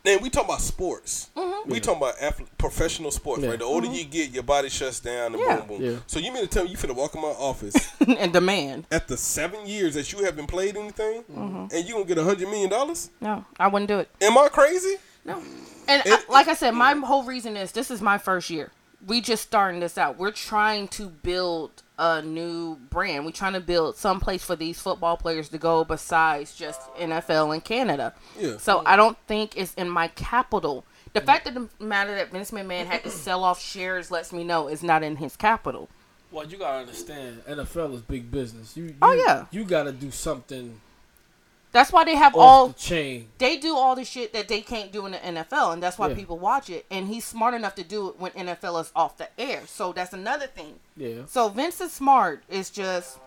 [0.03, 1.29] Then we talking about sports.
[1.37, 1.71] Mm-hmm.
[1.71, 3.51] We talking about athlete, professional sports, Yeah.
[3.51, 3.59] right?
[3.59, 5.57] The older you get, your body shuts down and Yeah.
[5.59, 5.81] boom, boom.
[5.81, 5.97] Yeah.
[6.07, 7.75] So you mean to tell me you finna walk in my office
[8.07, 8.85] and demand.
[8.91, 11.67] after seven years that you haven't played anything, Mm-hmm.
[11.73, 13.09] and you gonna get a hundred million dollars?
[13.21, 14.09] No, I wouldn't do it.
[14.21, 14.95] Am I crazy?
[15.23, 15.41] No.
[15.87, 18.71] And I, like I said, my whole reason is this is my first year.
[19.05, 20.17] We just starting this out.
[20.17, 23.25] We're trying to build a new brand.
[23.25, 27.53] We're trying to build some place for these football players to go besides just NFL
[27.53, 28.13] and Canada.
[28.39, 28.57] Yeah.
[28.57, 30.85] So I don't think it's in my capital.
[31.13, 34.43] The fact of the matter that Vince McMahon had to sell off shares lets me
[34.43, 35.89] know it's not in his capital.
[36.31, 38.75] Well, you gotta understand, NFL is big business.
[38.75, 39.45] You, oh, you Oh, yeah.
[39.51, 40.81] You gotta do something
[41.73, 43.27] That's why they have all the chain.
[43.39, 46.07] they do all the shit that they can't do in the NFL, and that's why
[46.07, 46.15] Yeah.
[46.15, 46.85] people watch it.
[46.89, 49.63] And he's smart enough to do it when NFL is off the air.
[49.65, 50.79] So that's another thing.
[50.95, 51.25] Yeah.
[51.27, 52.43] So Vince is smart.
[52.47, 53.17] It's just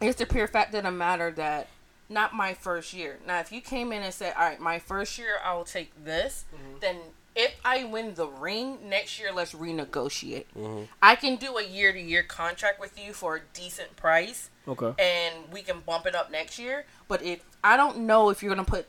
[0.00, 1.68] it's the pure fact of the matter that
[2.08, 3.18] not my first year.
[3.26, 6.04] Now, if you came in and said, "All right, my first year, I will take
[6.04, 6.78] this," mm-hmm.
[6.80, 6.96] then
[7.36, 10.46] if I win the ring next year, let's renegotiate.
[10.56, 10.84] Mm-hmm.
[11.02, 14.92] I can do a year to year contract with you for a decent price Okay.
[15.02, 16.84] and we can bump it up next year.
[17.08, 18.86] But if I don't know if you're gonna put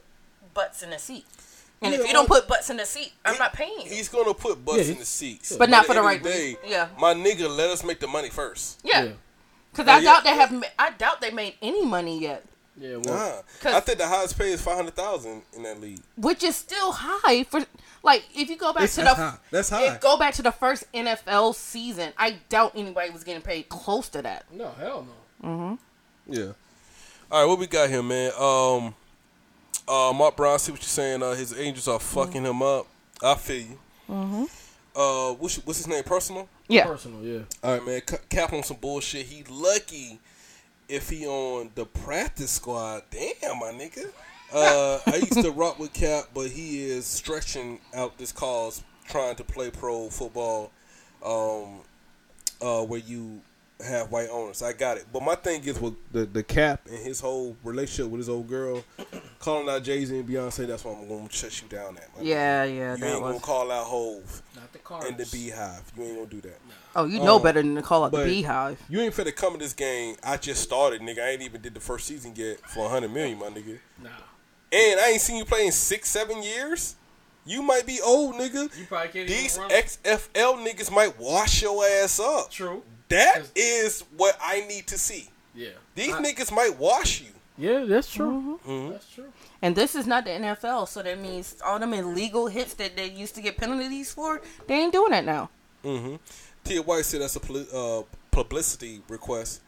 [0.53, 1.25] butts in the seat,
[1.81, 3.79] and Yeah, if you don't put butts in the seat, I'm not paying.
[3.87, 6.23] He's gonna put butts Yeah, in the seats, But not for the end right of
[6.23, 6.59] day, reason.
[6.65, 6.87] Yeah.
[6.99, 8.79] my nigga, let us make the money first.
[8.83, 9.11] Yeah, Yeah.
[9.71, 10.03] because Yeah, I yeah.
[10.13, 10.51] doubt they have.
[10.51, 12.43] ma- I doubt they made any money yet,
[12.77, 12.97] Yeah.
[12.97, 16.01] Well, Nah, 'Cause- I think the highest pay is five hundred thousand in that league.
[16.17, 17.65] which is still high for.
[18.03, 19.37] Like if you go back It's- to that's the high.
[19.51, 19.85] That's high.
[19.95, 24.09] if go back to the first NFL season, I doubt anybody was getting paid close
[24.09, 24.45] to that.
[24.51, 25.05] no, hell
[25.43, 25.47] no.
[25.47, 26.33] Mm-hmm.
[26.33, 26.51] Yeah.
[27.31, 28.31] All right, what we got here, man?
[28.37, 28.93] Um,
[29.87, 31.23] uh, Mark Brown, see what you're saying.
[31.23, 32.87] Uh, his angels are fucking him up.
[33.23, 33.79] I feel you.
[34.09, 34.43] Mm-hmm.
[34.95, 36.03] Uh, what's, what's his name?
[36.03, 36.49] Personal.
[36.67, 37.39] Yeah, Personal, yeah.
[37.63, 38.01] All right, man.
[38.07, 39.25] C- Cap on some bullshit.
[39.25, 40.19] He lucky
[40.89, 43.03] if he on the practice squad.
[43.09, 44.09] Damn, my nigga.
[44.53, 49.35] Uh, I used to rock with Cap, but he is stretching out this cause, trying
[49.35, 50.71] to play pro football,
[51.25, 51.79] um,
[52.61, 53.41] uh, where you
[53.85, 54.61] have white owners.
[54.61, 55.05] I got it.
[55.11, 58.47] But my thing is with the the Cap and his whole relationship with his old
[58.47, 58.83] girl,
[59.39, 60.67] calling out Jay Z and Beyonce.
[60.67, 62.09] That's what I'm going to shut you down at.
[62.15, 62.27] my nigga.
[62.27, 62.91] yeah, yeah.
[62.95, 65.05] You That ain't gonna call out Hove Not the cards.
[65.07, 65.81] and the BeyHive.
[65.97, 66.59] You ain't gonna do that.
[66.95, 68.77] Oh, you know Um, better than to call out the but BeyHive.
[68.89, 70.15] You ain't finna come in this game.
[70.23, 71.19] I just started, nigga.
[71.25, 73.79] I ain't even did the first season yet for a hundred million, my nigga.
[74.03, 74.09] Nah.
[74.71, 76.95] And I ain't seen you play in six, seven years.
[77.45, 78.77] You might be old, nigga.
[78.77, 79.69] You probably can't These even.
[79.69, 82.51] XFL niggas might wash your ass up.
[82.51, 82.83] True.
[83.09, 85.29] That is what I need to see.
[85.55, 85.69] Yeah.
[85.95, 87.27] These I- niggas might wash you.
[87.57, 88.59] Yeah, that's true.
[88.65, 88.91] Mm-hmm.
[88.91, 89.25] That's true.
[89.61, 93.09] And this is not the NFL, so that means all them illegal hits that they
[93.09, 95.49] used to get penalties for, they ain't doing that now.
[95.83, 96.15] Mm-hmm.
[96.63, 99.61] Tia White said that's a poli- uh, publicity request.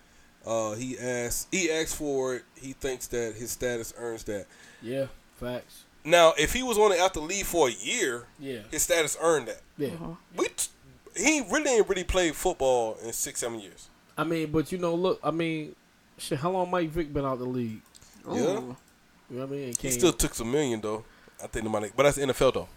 [0.46, 2.44] Uh, he asks, He asked for it.
[2.60, 4.46] He thinks that his status earns that.
[4.82, 5.06] Yeah.
[5.40, 5.84] Facts.
[6.06, 8.60] Now, if he was on it after leave for a year, Yeah.
[8.72, 9.62] his status earned that.
[9.78, 9.92] Yeah.
[10.36, 10.68] We t-
[11.16, 13.88] he really ain't really played football in six, seven years.
[14.18, 15.76] I mean, but you know, look, I mean,
[16.18, 17.82] shit, how long Mike Vick been out the league?
[18.28, 18.76] Yeah, You know
[19.30, 19.74] what I mean?
[19.80, 21.04] He still took some million though.
[21.42, 22.68] I think the money, but that's NFL though.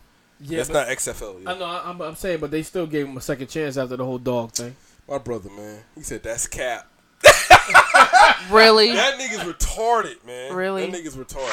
[0.41, 1.43] yeah, that's not XFL.
[1.43, 1.51] Yeah.
[1.53, 1.65] I know.
[1.65, 4.19] I- I'm, I'm saying, but they still gave him a second chance after the whole
[4.19, 4.75] dog thing.
[5.09, 6.89] My brother, man, he said that's cap.
[8.51, 8.93] Really?
[8.93, 10.55] That nigga's retarded, man.
[10.55, 10.89] Really?
[10.89, 11.51] That nigga's retarded.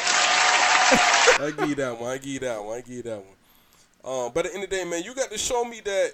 [1.41, 2.11] I give you that one.
[2.11, 2.77] I give you that one.
[2.77, 3.25] I give you that one.
[4.05, 6.11] Um, but at the end of the day, man, you got to show me that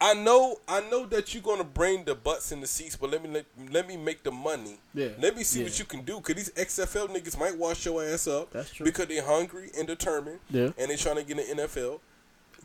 [0.00, 3.22] I know, I know that you're gonna bring the butts in the seats, but let
[3.22, 4.78] me let, let me make the money.
[4.94, 5.08] Yeah.
[5.18, 5.64] Let me see Yeah.
[5.66, 8.52] what you can do, cause these XFL niggas might wash your ass up.
[8.52, 8.84] That's true.
[8.84, 10.38] Because they're hungry and determined.
[10.50, 10.70] Yeah.
[10.78, 12.00] And they're trying to get in the NFL.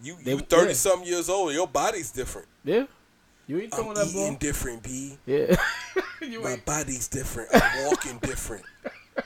[0.03, 0.73] You They- you thirty yeah.
[0.73, 1.53] something years old.
[1.53, 2.47] Your body's different.
[2.63, 2.85] Yeah.
[3.47, 4.35] You ain't I'm throwing that eating ball.
[4.39, 5.17] different, b.
[5.25, 5.55] Yeah.
[6.41, 7.49] My body's different.
[7.53, 8.63] I'm walking different.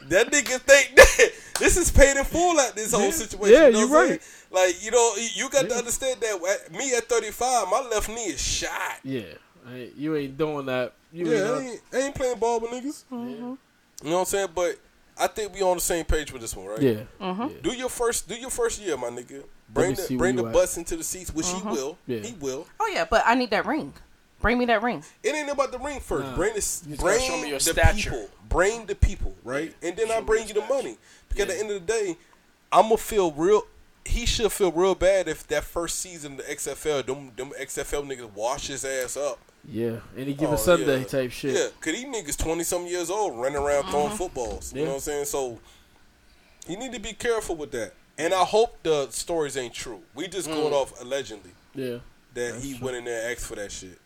[0.10, 3.53] That nigga think that this is paid in full at this whole situation.
[3.56, 4.22] Yeah, you know you what I'm right.
[4.22, 4.44] saying?
[4.52, 8.41] Like you know, you got to understand that me at 35, my left knee is
[8.41, 8.72] shot.
[9.03, 9.22] Yeah.
[9.69, 10.94] Hey, You ain't doing that.
[11.14, 11.45] You yeah, ain't.
[11.45, 13.03] I ain't, I ain't playing ball with niggas.
[13.11, 13.57] You know
[14.02, 14.49] what I'm saying?
[14.56, 14.77] But
[15.18, 16.81] I think we on the same page with this one, right?
[16.81, 16.99] Yeah.
[17.22, 17.61] Mhm.
[17.61, 19.44] Do your first, do your first year, my nigga.
[19.69, 20.53] Bring the bring the you at.
[20.53, 21.72] butts into the seats, which he Mhm.
[21.72, 21.98] will.
[22.07, 22.19] Yeah.
[22.19, 22.68] He will.
[22.80, 23.94] Oh yeah, but I need that ring.
[24.41, 25.03] Bring me that ring.
[25.23, 26.26] It ain't about the ring first.
[26.27, 26.35] Nah.
[26.35, 28.11] bring the You bring show me your the stature.
[28.11, 28.30] people.
[28.49, 29.73] Bring the people, right?
[29.81, 30.97] And then I bring you the money.
[31.30, 32.18] Because at the end of the day,
[32.72, 33.64] I'm gonna feel real.
[34.05, 38.03] He should feel real bad if that first season of the XFL, them them XFL
[38.07, 39.39] niggas wash his ass up.
[39.68, 39.97] Yeah.
[40.15, 41.03] Any given Oh, Sunday yeah.
[41.05, 41.53] type shit.
[41.55, 44.72] Yeah, cause these niggas twenty some years old running around throwing footballs.
[44.73, 45.26] You know what I'm saying?
[45.26, 45.59] So
[46.68, 47.93] you need to be careful with that.
[48.18, 50.01] And I hope the stories ain't true.
[50.15, 50.81] We just going Mm.
[50.81, 51.97] off allegedly Yeah.
[52.34, 52.85] that That's he true.
[52.85, 53.99] went in there and asked for that shit.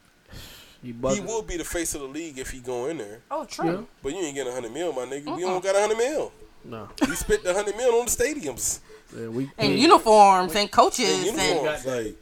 [0.81, 3.19] He, He will be the face of the league if he go in there.
[3.29, 3.87] Oh, true.
[4.01, 5.35] But you ain't getting a hundred mil, my nigga.
[5.35, 6.31] We don't got a hundred mil.
[6.63, 6.89] No.
[7.07, 8.79] We spent the hundred mil on the stadiums.
[9.15, 9.51] Yeah, we.
[9.57, 12.15] And we- uniforms and coaches And and uniforms, like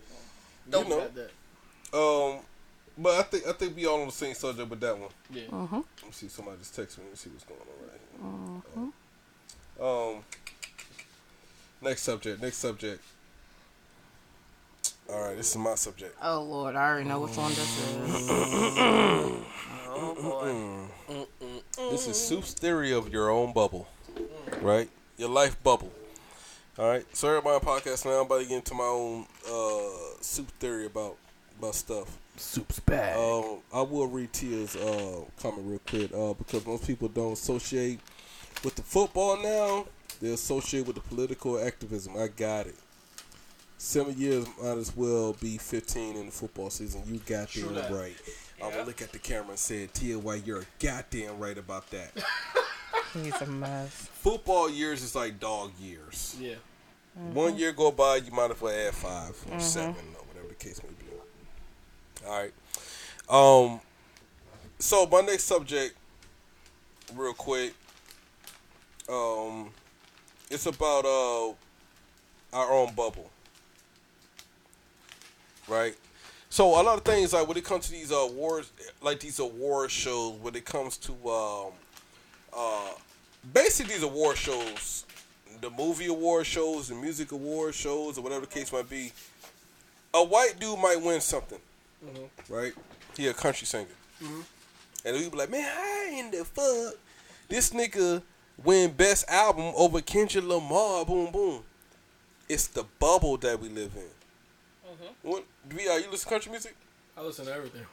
[0.69, 0.97] Don't know.
[0.99, 1.97] got that.
[1.97, 2.39] Um,
[2.97, 5.09] but I think I think we all on the same subject with that one.
[5.31, 5.43] Yeah.
[5.43, 5.71] Mhm.
[5.71, 6.27] Let me see.
[6.27, 7.05] Somebody just text me.
[7.05, 8.93] Let me see what's going on right
[9.77, 9.85] here.
[9.85, 10.23] Um,
[11.81, 12.41] next subject.
[12.41, 13.01] Next subject.
[15.11, 16.15] All right, this is my subject.
[16.21, 18.31] Oh Lord, I already know which one this is.
[19.87, 21.25] oh boy.
[21.89, 23.87] This is Soup's theory of your own bubble,
[24.61, 24.87] right?
[25.17, 25.91] Your life bubble.
[26.77, 27.05] All right.
[27.15, 28.11] So everybody on podcast now.
[28.11, 31.17] I'm about to get into my own uh, Soup theory about
[31.57, 32.17] about stuff.
[32.37, 33.17] Soup's bad.
[33.17, 37.99] Um, I will read Tia's uh, comment real quick uh, because most people don't associate
[38.63, 39.87] with the football now.
[40.21, 42.15] They associate with the political activism.
[42.15, 42.75] I got it.
[43.81, 47.01] Seven years might as well be 15 in the football season.
[47.07, 47.91] You got True damn that.
[47.91, 48.15] right.
[48.61, 52.11] I'm gonna look at the camera and say, Tia, why you're goddamn right about that.
[53.13, 54.09] He's a mess.
[54.13, 56.35] football years is like dog years.
[56.39, 56.55] Yeah.
[57.33, 59.61] One year go by, you might as well add 5 or Mhm.
[59.61, 62.25] seven or whatever the case may be.
[62.27, 62.53] All right.
[63.73, 63.79] Um.
[64.77, 65.95] So my next subject,
[67.15, 67.73] real quick.
[69.07, 69.71] Um,
[70.51, 71.49] it's about uh
[72.53, 73.29] our own bubble,
[75.69, 75.95] right?
[76.49, 78.71] So a lot of things like when it comes to these uh, awards,
[79.01, 81.71] like these award shows, when it comes to um,
[82.57, 82.91] uh,
[83.53, 85.05] basically these award shows,
[85.61, 89.11] the movie award shows, the music award shows, or whatever the case might be,
[90.13, 91.59] a white dude might win something,
[92.49, 92.73] right?
[93.15, 93.85] He a country singer,
[95.05, 96.95] and we be like, man, how in the fuck
[97.47, 98.23] this nigga
[98.63, 101.05] win best album over Kendrick Lamar?
[101.05, 101.61] Boom, boom.
[102.47, 104.09] It's the bubble that we live in.
[105.23, 105.43] What?
[105.69, 106.75] VR, you listen to country music?
[107.17, 107.85] I listen to everything.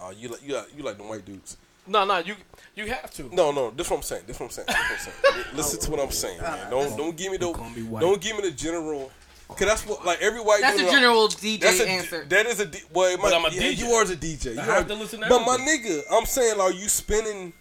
[0.00, 1.56] Oh, you like you like you like the white dudes.
[1.86, 2.34] No, no, you
[2.76, 3.34] you have to.
[3.34, 4.22] No, no, this what I'm saying.
[4.26, 4.66] This what I'm saying.
[4.68, 4.76] This
[5.06, 5.46] what I'm saying.
[5.56, 6.70] Listen to what I'm saying, man.
[6.70, 8.00] Don't don't give me the white.
[8.00, 9.10] don't give me the general.
[9.48, 10.60] Cause that's what like every white.
[10.60, 12.24] That's dude a general DJ that's a, answer.
[12.28, 13.78] That is a D- well, it But I'm a yeah, DJ.
[13.78, 14.54] You are a DJ.
[14.54, 17.54] You I are- have to listen to But my nigga, I'm saying, are you spinning?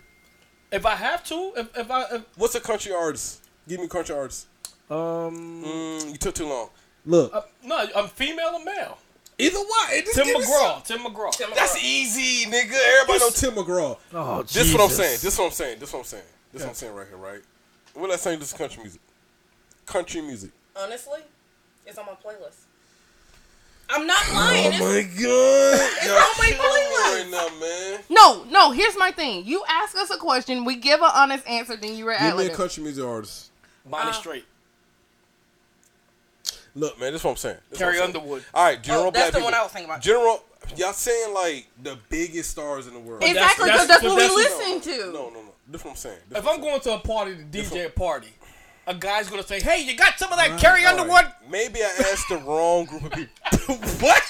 [0.70, 3.42] If I have to, if if I if, What's a country artist?
[3.70, 4.48] Give me a country artist.
[4.92, 6.70] um Mm, you took too long.
[7.08, 8.98] Look, uh, no, I'm female or male.
[9.40, 10.84] Either way, Tim McGraw.
[10.84, 11.56] Tim McGraw.
[11.56, 12.74] That's easy, nigga.
[13.02, 13.98] Everybody know Tim McGraw.
[14.14, 15.20] Oh, This what I'm saying.
[15.22, 15.80] This what I'm saying.
[15.80, 16.24] This what I'm saying.
[16.54, 17.42] This what I'm saying right here, right?
[17.94, 18.40] What I saying?
[18.40, 19.02] This is country music.
[19.86, 20.52] Country music.
[20.76, 21.20] Honestly,
[21.86, 22.62] it's on my playlist.
[23.90, 24.74] I'm not lying.
[24.76, 25.80] Oh my god!
[25.80, 27.14] It's Y'all on my playlist.
[27.14, 28.00] right now, man.
[28.10, 28.72] No, no.
[28.72, 29.46] Here's my thing.
[29.46, 32.52] You ask us a question, we give an honest answer, then you react Give me
[32.52, 33.52] a country music artist.
[33.86, 34.46] Bonnie Uh, Straight.
[36.78, 37.58] Look, man, this is what I'm saying.
[37.72, 38.16] This Carrie I'm saying.
[38.18, 38.46] Underwood.
[38.54, 39.46] All right, general Oh, that's black the people.
[39.46, 40.02] one I was thinking about.
[40.02, 40.44] General,
[40.76, 43.24] y'all saying like the biggest stars in the world.
[43.24, 44.98] Exactly, that's- because that's, but what we that's- listen to.
[45.12, 45.54] No, no, no.
[45.68, 46.20] This is what I'm saying.
[46.30, 48.28] This If I'm going to a party to DJ a party,
[48.86, 51.00] a guy's gonna say, "Hey, you got some of that Right, Carrie all right.
[51.02, 53.76] Underwood?" Maybe I asked the wrong group of people.
[54.00, 54.24] what?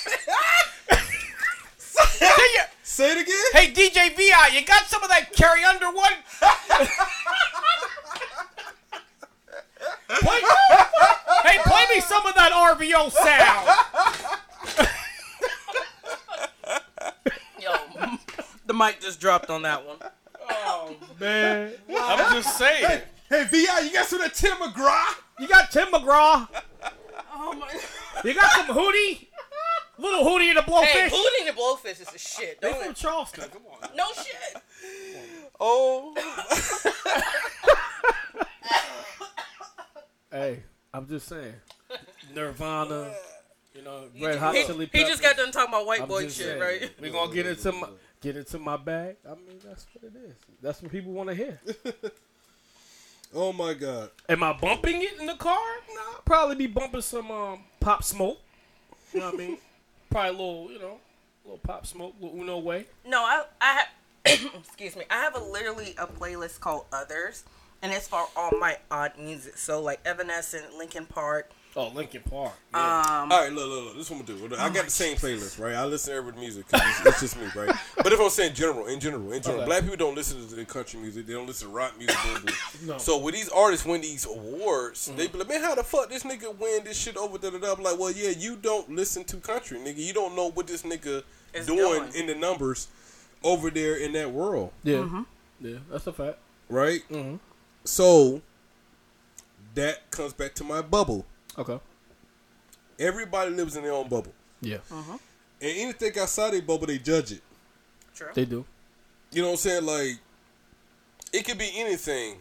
[1.77, 2.25] Say
[2.55, 3.45] ya- Say it again.
[3.53, 6.15] Hey, DJ Vi, you got some of that Carrie Underwood?
[10.19, 10.39] play,
[11.47, 13.67] hey, play me some of that RVO sound.
[17.59, 17.75] Yo,
[18.65, 19.97] the mic just dropped on that one.
[20.49, 23.01] Oh man, I'm just saying.
[23.29, 25.15] Hey, Vi, you got some of that Tim McGraw?
[25.39, 26.47] You got Tim McGraw.
[27.33, 27.69] Oh my.
[28.23, 29.27] You got some Hootie.
[29.99, 30.85] Little Hootie and the Blowfish.
[30.85, 32.61] Hey, Hootie and the Blowfish is the shit.
[32.61, 32.95] They Don't from it?
[32.97, 33.49] Charleston.
[33.49, 33.89] Come on.
[33.95, 34.61] No shit.
[35.59, 36.13] Oh,
[40.31, 41.53] Hey, I'm just saying.
[42.35, 43.11] Nirvana,
[43.75, 45.01] you know, Red Hot He, Chili Peppers.
[45.01, 46.91] he just got done talking about white I'm boy shit, saying, right?
[46.99, 47.87] We're gonna get into my
[48.21, 49.17] get into my bag.
[49.25, 50.35] I mean, that's what it is.
[50.61, 51.59] That's what people want to hear.
[53.33, 54.09] oh my God.
[54.27, 55.59] Am I bumping it in the car?
[55.93, 58.39] Nah, I'll probably be bumping some um, pop smoke.
[59.13, 59.57] You know what I mean?
[60.09, 60.99] Probably a little, you know,
[61.43, 62.85] a little pop smoke, little Uno way.
[63.05, 63.73] No, I I
[64.25, 65.03] have excuse me.
[65.09, 67.43] I have a literally a playlist called Others,
[67.81, 69.57] and it's for all my odd music.
[69.57, 71.51] So like Evanescence, Linkin Park.
[71.75, 72.53] Oh, Linkin Park.
[72.73, 73.97] Um, All right, look, look, look.
[73.97, 74.55] This is what I'm gonna do.
[74.55, 75.75] I got the same playlist, right?
[75.75, 76.65] I listen to every music.
[76.73, 77.69] it's, it's just me, right?
[77.97, 79.67] But if I'm saying general, in general, in general, Okay.
[79.67, 81.27] black people don't listen to the country music.
[81.27, 82.17] They don't listen to rock music.
[82.23, 82.87] boom, boom.
[82.87, 82.97] No.
[82.97, 86.23] So when these artists win these awards, they be like, man, how the fuck this
[86.23, 87.37] nigga win this shit over?
[87.37, 87.73] Da da da.
[87.73, 89.97] I'm like, well, yeah, you don't listen to country, nigga.
[89.97, 91.21] You don't know what this nigga
[91.53, 92.11] Is doing doing.
[92.15, 92.87] in the numbers
[93.43, 95.23] over there in that world, Yeah,
[95.61, 96.39] yeah, that's a fact.
[96.69, 97.01] right?
[97.11, 97.35] Mm-hmm.
[97.87, 98.41] So
[99.75, 101.25] that comes back to my bubble.
[101.57, 101.79] Okay.
[102.99, 104.33] Everybody lives in their own bubble.
[104.61, 105.11] Yeah, Mm-hmm.
[105.59, 107.41] And anything outside their bubble, they judge it.
[108.15, 108.27] True.
[108.33, 108.65] they do.
[109.31, 109.85] You know what I'm saying?
[109.85, 110.19] Like,
[111.33, 112.37] it could be anything.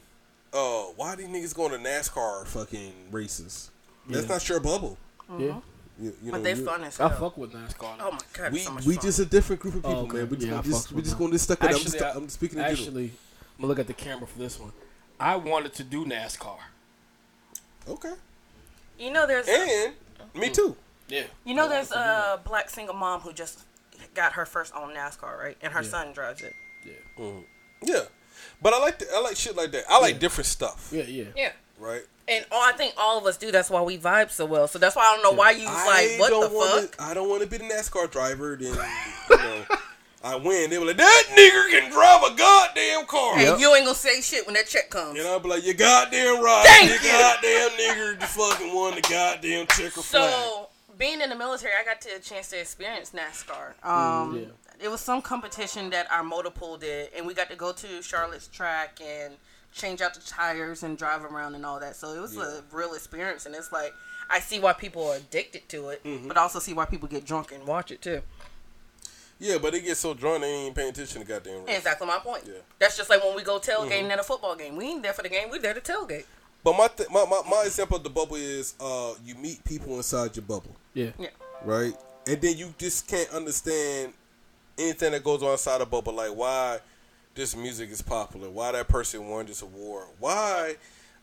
[0.52, 3.70] Uh, why these niggas going to NASCAR fucking races?
[4.08, 4.32] That's Yeah.
[4.32, 4.96] not your bubble.
[5.30, 5.36] Yeah,
[6.00, 7.96] You, you but know, they you- fun as I fuck with NASCAR.
[8.00, 9.02] Oh my god, We so much we fun.
[9.04, 10.16] just a different group of Oh, people, okay.
[10.18, 10.28] man.
[10.30, 11.26] We just Yeah, I gonna, just, fucks we with just them.
[11.26, 11.68] gonna just stuck with.
[11.70, 12.80] I'm, Actually, just, I- I'm speaking in general.
[12.80, 14.72] Actually, I'm gonna look at the camera for this one.
[15.18, 16.56] I wanted to do NASCAR.
[17.88, 18.12] Okay.
[18.98, 19.92] You know, there's And
[20.34, 20.76] me too.
[21.08, 21.24] Yeah.
[21.44, 23.60] you know there's a black single mom who just
[24.14, 25.56] got her first own NASCAR, right?
[25.62, 26.52] And her son drives it.
[26.84, 26.92] Yeah.
[27.18, 27.40] Mm-hmm.
[27.82, 28.02] Yeah.
[28.60, 29.84] But I like the, I like shit like that.
[29.88, 30.20] I like Yeah.
[30.20, 31.24] different stuff, Yeah, yeah.
[31.36, 31.52] Yeah.
[31.78, 32.02] right?
[32.28, 33.52] And all, I think all of us do.
[33.52, 34.66] That's why we vibe so well.
[34.66, 36.96] So that's why I don't know why you was like, what the wanna, fuck?
[37.00, 38.56] I don't want to be the NASCAR driver.
[38.60, 38.72] Then
[39.30, 39.64] you know,
[40.26, 40.70] I win.
[40.70, 43.36] They were like, that nigger can drive a goddamn car.
[43.36, 45.18] Hey, you ain't gonna say shit when that check comes.
[45.18, 46.64] And I'll be like, you goddamn right.
[46.66, 47.12] Thank you you.
[47.12, 50.30] goddamn nigger just fucking won the goddamn checker flag.
[50.30, 53.84] So being in the military, I got to a chance to experience NASCAR.
[53.86, 54.44] Um, yeah.
[54.84, 58.02] It was some competition that our motor pool did, and we got to go to
[58.02, 59.34] Charlotte's track and
[59.72, 61.96] change out the tires and drive around and all that.
[61.96, 63.92] So it was a real experience, and it's like
[64.28, 66.28] I see why people are addicted to it, Mm-hmm.
[66.28, 68.22] but I also see why people get drunk and watch it too.
[69.38, 71.76] Yeah, but they get so drunk they ain't paying attention to goddamn race.
[71.78, 72.44] Exactly my point.
[72.46, 72.54] Yeah.
[72.78, 74.10] That's just like when we go tailgating Mm-hmm.
[74.12, 74.76] at a football game.
[74.76, 75.50] We ain't there for the game.
[75.50, 76.24] We there to tailgate.
[76.64, 79.96] But my, th- my my my example of the bubble is uh you meet people
[79.96, 81.10] inside your bubble, Yeah.
[81.18, 81.28] Yeah.
[81.64, 81.92] right?
[82.26, 84.14] And then you just can't understand
[84.78, 86.80] anything that goes on inside a bubble, like why
[87.34, 90.74] this music is popular, why that person won this award, why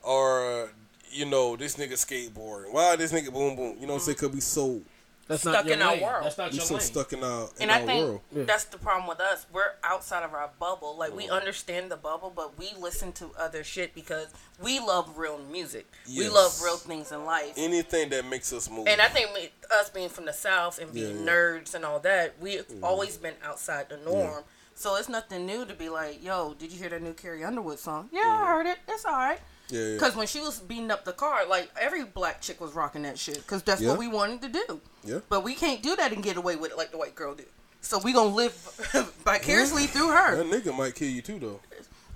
[0.06, 0.70] are
[1.12, 3.76] you know this nigga skateboarding, why this nigga boom boom.
[3.80, 4.18] You know what I'm saying?
[4.20, 4.82] Could be so
[5.28, 6.02] That's Stuck not your in our lane.
[6.02, 6.26] world.
[6.26, 6.82] That's not we your so lane.
[6.82, 8.48] stuck in our in And our I think world.
[8.48, 9.46] That's the problem with us.
[9.54, 10.98] We're outside of our bubble.
[10.98, 11.40] Like we uh-huh.
[11.40, 14.28] understand the bubble, but we listen to other shit because
[14.62, 15.88] we love real music.
[16.08, 16.34] We Yes.
[16.34, 17.54] love real things in life.
[17.56, 18.88] Anything that makes us move.
[18.88, 21.32] And I think me, us being from the South and being Yeah, yeah.
[21.32, 22.84] nerds and all that, we've mm-hmm.
[22.84, 24.44] always been outside the norm.
[24.76, 27.80] So it's nothing new to be like, yo, did you hear that new Carrie Underwood
[27.80, 28.10] song?
[28.12, 28.46] Yeah, I mm-hmm.
[28.46, 28.80] heard it.
[28.88, 29.40] It's all right.
[29.70, 29.94] Yeah, yeah.
[29.94, 33.18] Because when she was beating up the car, like every black chick was rocking that
[33.18, 33.38] shit.
[33.38, 33.90] Because that's Yeah.
[33.90, 34.82] what we wanted to do.
[35.04, 35.20] Yeah.
[35.30, 37.48] But we can't do that and get away with it like the white girl did.
[37.82, 38.54] So we gonna live
[39.26, 40.36] vicariously through her.
[40.44, 41.60] That nigga might kill you too, though.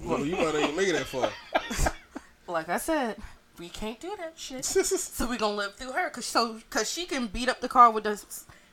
[0.01, 1.29] You, you might not even make it that far.
[2.49, 3.17] Like I said,
[3.59, 4.63] we can't do that shit.
[4.65, 6.09] so we gonna live through her.
[6.09, 8.23] Cause so cause she can beat up the car with the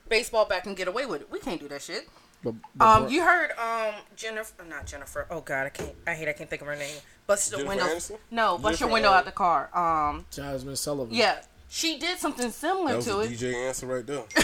[0.09, 1.31] baseball bat and get away with it.
[1.31, 2.09] We can't do that shit.
[2.45, 5.27] But, but Um, bro- you heard um Jennifer, not Jennifer.
[5.31, 5.95] Oh God, I can't.
[6.07, 6.29] I hate.
[6.29, 6.95] I can't think of her name.
[7.27, 7.87] Bust the Jennifer window.
[7.97, 8.19] Aniston?
[8.31, 9.15] No, bust Jennifer your window Aniston.
[9.17, 9.71] out the car.
[10.11, 11.15] Um, Jazmine Sullivan.
[11.15, 13.31] yeah, she did something similar That was to a it.
[13.33, 14.23] DJ answer right there.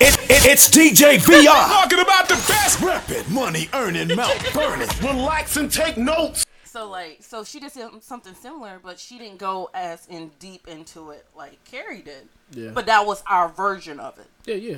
[0.00, 1.44] It, it, it's DJ VR.
[1.66, 4.88] Talking about the best reppin', money earning, mouth burning.
[5.02, 6.46] Relax and take notes.
[6.62, 7.72] So like, so she did
[8.02, 12.28] something similar, but she didn't go as in deep into it like Carrie did.
[12.52, 12.70] Yeah.
[12.72, 14.28] But that was our version of it.
[14.46, 14.76] yeah, yeah.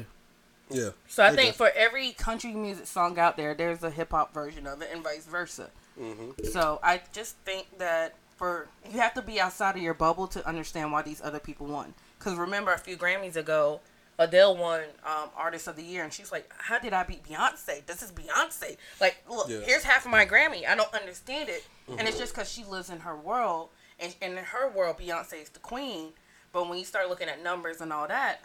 [0.71, 0.91] Yeah.
[1.09, 4.67] So I think for every country music song out there, there's a hip hop version
[4.67, 5.71] of it, and vice versa.
[6.01, 6.45] Mm-hmm.
[6.47, 10.47] So I just think that for you have to be outside of your bubble to
[10.49, 11.95] understand why these other people won.
[12.19, 13.81] Because remember, a few Grammys ago,
[14.19, 17.85] Adele won um, Artist of the Year, and she's like, "How did I beat Beyonce?
[17.87, 18.77] This is Beyonce.
[19.01, 19.57] Like, look, Yeah.
[19.57, 19.65] Mm-hmm.
[19.67, 20.67] here's half of my Grammy.
[20.69, 21.67] I don't understand it,
[21.99, 25.43] and it's just because she lives in her world, and, and in her world, Beyonce
[25.43, 26.11] is the queen.
[26.53, 28.41] But when you start looking at numbers and all that,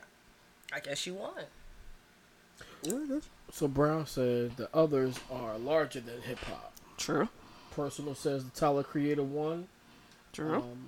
[0.74, 1.34] I guess she won.
[3.52, 6.74] So Brown said the others are larger than hip hop.
[6.98, 7.28] True.
[7.76, 9.68] Personal says the Tyler Creator one.
[10.34, 10.56] True.
[10.56, 10.86] Um,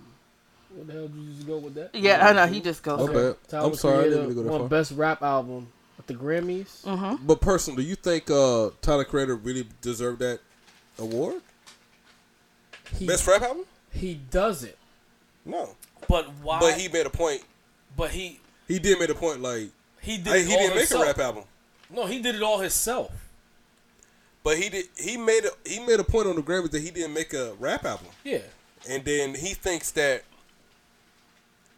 [0.75, 1.95] What the hell did you just go with that?
[1.95, 2.45] Yeah, I know.
[2.47, 3.07] He just goes.
[3.07, 3.33] My there.
[3.47, 4.69] Tyler I'm sorry, I didn't mean to go that won far.
[4.69, 5.67] best rap album
[5.99, 6.83] at the Grammys.
[6.83, 7.25] Mm-hmm.
[7.25, 10.39] But personally, do you think uh, Tyler Creator really deserved that
[10.99, 11.41] award?
[12.95, 13.65] He, Best rap album?
[13.91, 14.77] he does it.
[15.45, 15.75] No.
[16.07, 16.59] But why?
[16.59, 17.43] But he made a point.
[17.97, 19.69] But he He did make a point like
[20.01, 20.27] he did.
[20.33, 21.03] I- he didn't make himself.
[21.03, 21.43] a rap album.
[21.89, 23.11] No, he did it all himself.
[24.43, 24.85] But he did.
[24.97, 27.53] He made a he made a point on the Grammys that he didn't make a
[27.59, 28.39] rap album, Yeah.
[28.89, 30.23] and then he thinks that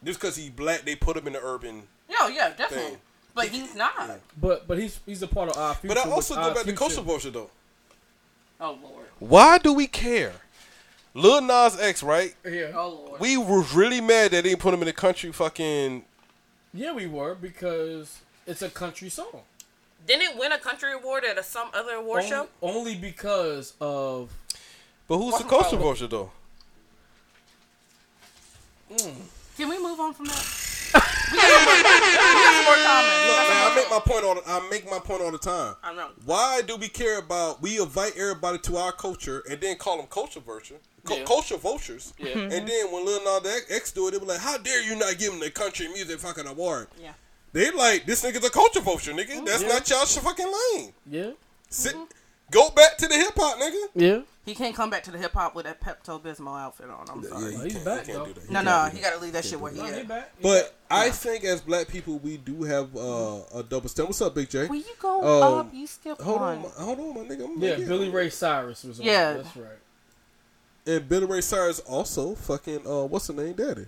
[0.03, 1.83] just because he's black, they put him in the urban.
[2.09, 2.91] Yeah, yeah, definitely.
[2.91, 2.97] Thing.
[3.35, 4.19] But he's not.
[4.39, 5.95] But but he's he's a part of our future.
[5.95, 6.77] But I also our go back to future.
[6.77, 7.49] Culture Vulture though.
[8.61, 9.05] Oh lord.
[9.19, 10.33] Why do we care?
[11.13, 12.35] Lil Nas X, right?
[12.45, 12.71] Yeah.
[12.75, 13.19] Oh lord.
[13.19, 16.03] We were really mad that they didn't put him in the country fucking.
[16.73, 19.41] Yeah, we were because it's a country song.
[20.05, 22.47] Didn't it win a country award at a, some other award only, show?
[22.61, 24.31] only because of
[25.07, 26.31] But who's the Wasn't Culture probably- Vulture though?
[28.89, 29.21] Hmm.
[29.57, 30.45] Can we move on from that?
[31.31, 33.27] we got more, we got some more comments.
[33.27, 34.35] Look, man, I make my point all.
[34.35, 35.75] The, I make my point all the time.
[35.83, 36.07] I know.
[36.25, 37.61] Why do we care about?
[37.61, 41.25] We invite everybody to our culture and then call them culture vulture, cu- Yeah.
[41.25, 42.13] culture vultures.
[42.17, 42.29] Yeah.
[42.29, 42.51] Mm-hmm.
[42.51, 45.19] And then when Lil Nas X do it, they be like, "How dare you not
[45.19, 47.11] give him the country music fucking award?" Yeah.
[47.51, 49.45] They like this nigga's a culture vulture, nigga.
[49.45, 49.67] That's Yeah.
[49.69, 50.93] not y'all fucking lane.
[51.09, 51.31] yeah
[51.69, 51.95] Sit,
[52.51, 53.87] go back to the hip hop, nigga.
[53.95, 54.21] yeah.
[54.45, 57.05] He can't come back to the hip hop with that Pepto Bismol outfit on.
[57.07, 57.53] I'm sorry.
[57.69, 58.25] he's back, though.
[58.25, 58.49] do that.
[58.49, 60.07] no, no, he got to leave that shit where he No, is.
[60.07, 60.31] back.
[60.41, 60.73] But back.
[60.89, 64.07] I think as black people, we do have uh, a double standard.
[64.09, 64.65] What's up, Big J?
[64.67, 65.73] Will you go Um, up?
[65.73, 66.57] You skip Hold one.
[66.65, 67.45] on, hold on, my nigga.
[67.45, 69.05] I'm yeah, Billy Ray Cyrus was on.
[69.05, 69.33] Yeah.
[69.33, 69.67] that's right.
[70.87, 73.85] And Billy Ray Cyrus also fucking uh, what's the name, daddy?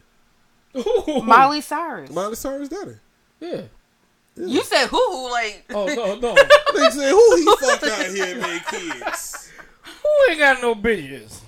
[1.23, 2.11] Miley Cyrus.
[2.11, 2.95] Miley Cyrus, daddy.
[3.41, 3.63] Yeah.
[4.37, 4.97] You said who?
[4.97, 6.35] who Like Oh no no.
[6.73, 9.51] They said who he fuck out here and made kids.
[9.83, 11.41] Who ain't got no bitches?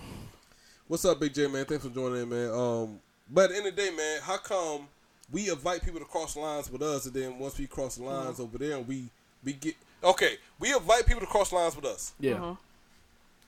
[0.87, 1.65] What's up, Big J man?
[1.65, 2.51] Thanks for joining in, man.
[2.51, 2.99] Um,
[3.31, 4.87] but at the end of the day, man, how come
[5.31, 8.39] we invite people to cross lines with us, and then once we cross the lines
[8.39, 9.05] over there, we
[9.43, 12.13] we get okay, we invite people to cross lines with us.
[12.19, 12.55] Yeah.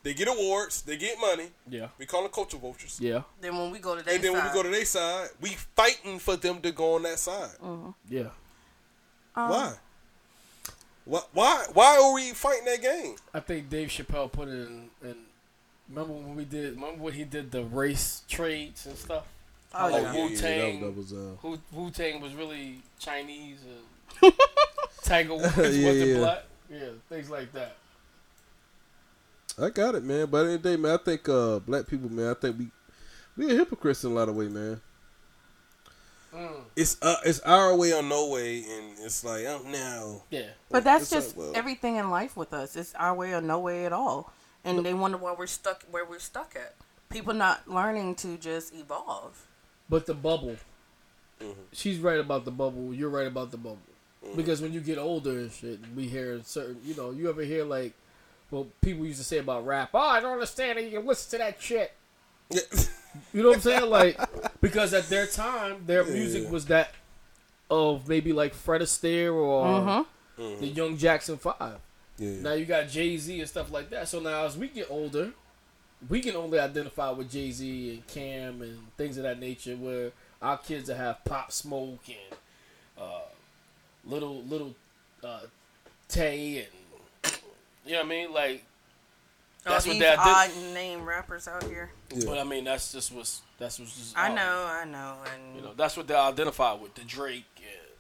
[0.06, 1.48] They get awards, they get money.
[1.68, 1.88] Yeah.
[1.98, 3.00] We call them culture vultures.
[3.02, 3.24] Yeah.
[3.42, 5.50] then when we go to their And then when we go to their side, we
[5.76, 7.50] fighting for them to go on that side.
[8.08, 8.30] Yeah.
[9.36, 9.74] Um, Why?
[11.06, 11.22] Why?
[11.34, 11.66] Why?
[11.74, 13.16] Why are we fighting that game?
[13.34, 14.90] I think Dave Chappelle put it in.
[15.04, 15.16] in
[15.90, 16.76] remember when we did?
[16.76, 19.26] Remember when he did the race trades and stuff?
[19.74, 20.14] Oh, Like yeah.
[20.14, 20.82] Wu that, Tang.
[20.82, 21.32] that was uh.
[21.42, 23.58] Wu Wu Tang was really Chinese.
[24.22, 24.34] And
[25.04, 26.18] Tiger Woods Yeah, wasn't yeah.
[26.18, 26.44] black.
[26.72, 27.76] Yeah, things like that.
[29.60, 30.28] I got it, man.
[30.28, 32.34] But at the end of the day, man, I think uh, black people, man, I
[32.34, 32.68] think we
[33.38, 34.82] we are hypocrites in a lot of way, man.
[36.34, 36.62] Mm.
[36.76, 40.24] It's uh, it's our way or no way, and it's like, oh no.
[40.30, 40.50] Yeah.
[40.70, 42.76] But that's It's like, just well- everything in life with us.
[42.76, 44.34] It's our way or no way at all.
[44.66, 46.74] And they wonder why we're stuck where we're stuck at.
[47.10, 49.46] People not learning to just evolve.
[49.88, 50.56] But the bubble.
[51.40, 51.62] Mm-hmm.
[51.72, 52.92] She's right about the bubble.
[52.92, 53.78] You're right about the bubble.
[54.36, 57.64] Because when you get older and shit, we hear certain, you know, you ever hear
[57.64, 57.94] like,
[58.56, 60.86] well, people used to say about rap, oh, I don't understand it.
[60.86, 61.92] You can listen to that shit.
[63.34, 63.90] You know what I'm saying?
[63.90, 64.20] Like,
[64.60, 66.92] because at their time, their music was that
[67.70, 70.06] of maybe like Fred Astaire or
[70.38, 70.60] Mhm.
[70.60, 71.80] the Young Jackson Five.
[72.18, 72.42] Yeah.
[72.42, 74.10] Now you got Jay Z and stuff like that.
[74.10, 75.32] So now as we get older,
[76.10, 79.78] we can only identify with Jay Z and Cam and things of that nature.
[79.78, 80.12] Where
[80.42, 82.38] our kids that have Pop Smoke and
[83.02, 83.22] uh,
[84.06, 84.76] little little
[85.24, 85.44] uh,
[86.10, 86.68] Tay and
[87.86, 88.64] you know what I mean, like.
[89.64, 90.74] That's All what these they odd did.
[90.76, 91.90] name rappers out here.
[92.28, 94.16] But I mean, that's just what's that's what's just.
[94.18, 94.36] I out.
[94.36, 97.46] know, I know, and You know, that's what they identify with the Drake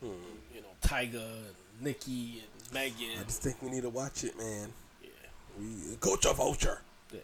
[0.03, 0.12] and
[0.53, 3.20] you know Tyga and Nicki and Megan.
[3.20, 4.70] I just think we need to watch it, man.
[5.02, 5.10] Yeah.
[5.60, 6.82] We culture vulture.
[7.12, 7.20] Yeah.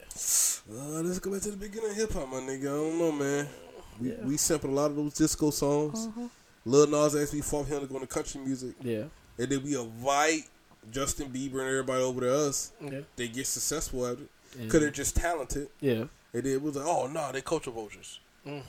[0.72, 2.62] Uh, let's go back to the beginning of hip hop, my nigga.
[2.62, 3.48] I don't know, man.
[4.00, 6.10] We we sampled a lot of those disco songs.
[6.66, 8.74] Lil Nas X, we fought him to go into country music.
[8.82, 9.04] Yeah.
[9.38, 10.48] And then we invite
[10.90, 12.72] Justin Bieber and everybody over to us.
[12.82, 13.02] Yeah.
[13.16, 14.30] They get successful at it.
[14.58, 14.66] Yeah.
[14.66, 15.70] Because they're just talented.
[15.80, 16.06] Yeah.
[16.34, 18.20] And then it was like, oh, no, they culture vultures.
[18.45, 18.64] Mm.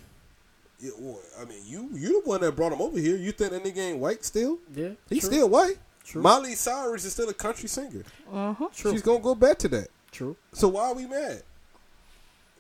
[0.81, 3.17] Yeah, well, I mean, you you the one that brought him over here.
[3.17, 4.59] You think that nigga ain't white still?
[4.75, 4.91] Yeah.
[5.09, 5.31] He's true.
[5.31, 5.79] still white.
[6.05, 6.21] True.
[6.21, 8.03] Miley Cyrus is still a country singer.
[8.29, 8.91] True.
[8.91, 9.89] She's gonna go back to that.
[10.11, 10.37] True.
[10.53, 11.45] So why are we mad?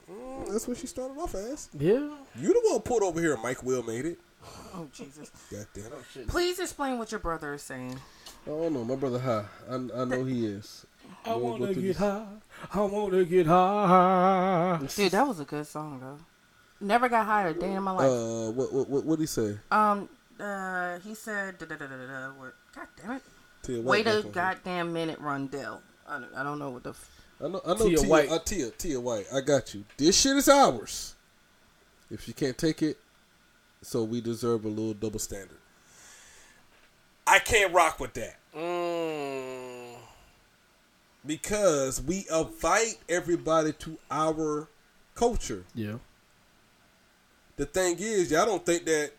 [0.08, 1.68] Mm, that's what she started off as.
[1.76, 2.10] Yeah.
[2.36, 3.36] You the one pulled over here.
[3.42, 4.18] Mike Will made it.
[4.74, 5.30] Oh Jesus!
[5.50, 6.28] God damn it.
[6.28, 7.98] Please explain what your brother is saying.
[8.46, 9.44] Oh no, my brother high.
[9.70, 10.84] I, I know he is.
[11.24, 11.96] I We'll go wanna through get this.
[11.98, 12.26] high.
[12.74, 14.80] I wanna get high.
[14.96, 16.18] Dude, that was a good song though.
[16.84, 18.10] Never got higher a day in my life.
[18.10, 19.56] Uh, what what what what he say?
[19.70, 20.08] Um,
[20.40, 23.22] uh, he said, da, da, da, da, da, da, what- God damn it.
[23.62, 24.32] Tia White Wait a back on here.
[24.32, 25.82] goddamn minute, Rundell.
[26.08, 26.90] I don't, I don't know what the.
[26.90, 27.10] F-
[27.40, 28.28] I know I know Tia Tia, White.
[28.30, 29.26] Uh, Tia Tia White.
[29.32, 29.84] I got you.
[29.96, 31.14] This shit is ours.
[32.10, 32.98] If you can't take it,
[33.82, 35.58] so we deserve a little double standard.
[37.32, 38.36] I can't rock with that.
[38.54, 39.94] Mm.
[41.24, 44.68] Because we invite everybody to our
[45.14, 45.64] culture.
[45.74, 45.94] Yeah.
[47.56, 49.12] The thing is, y'all don't think that.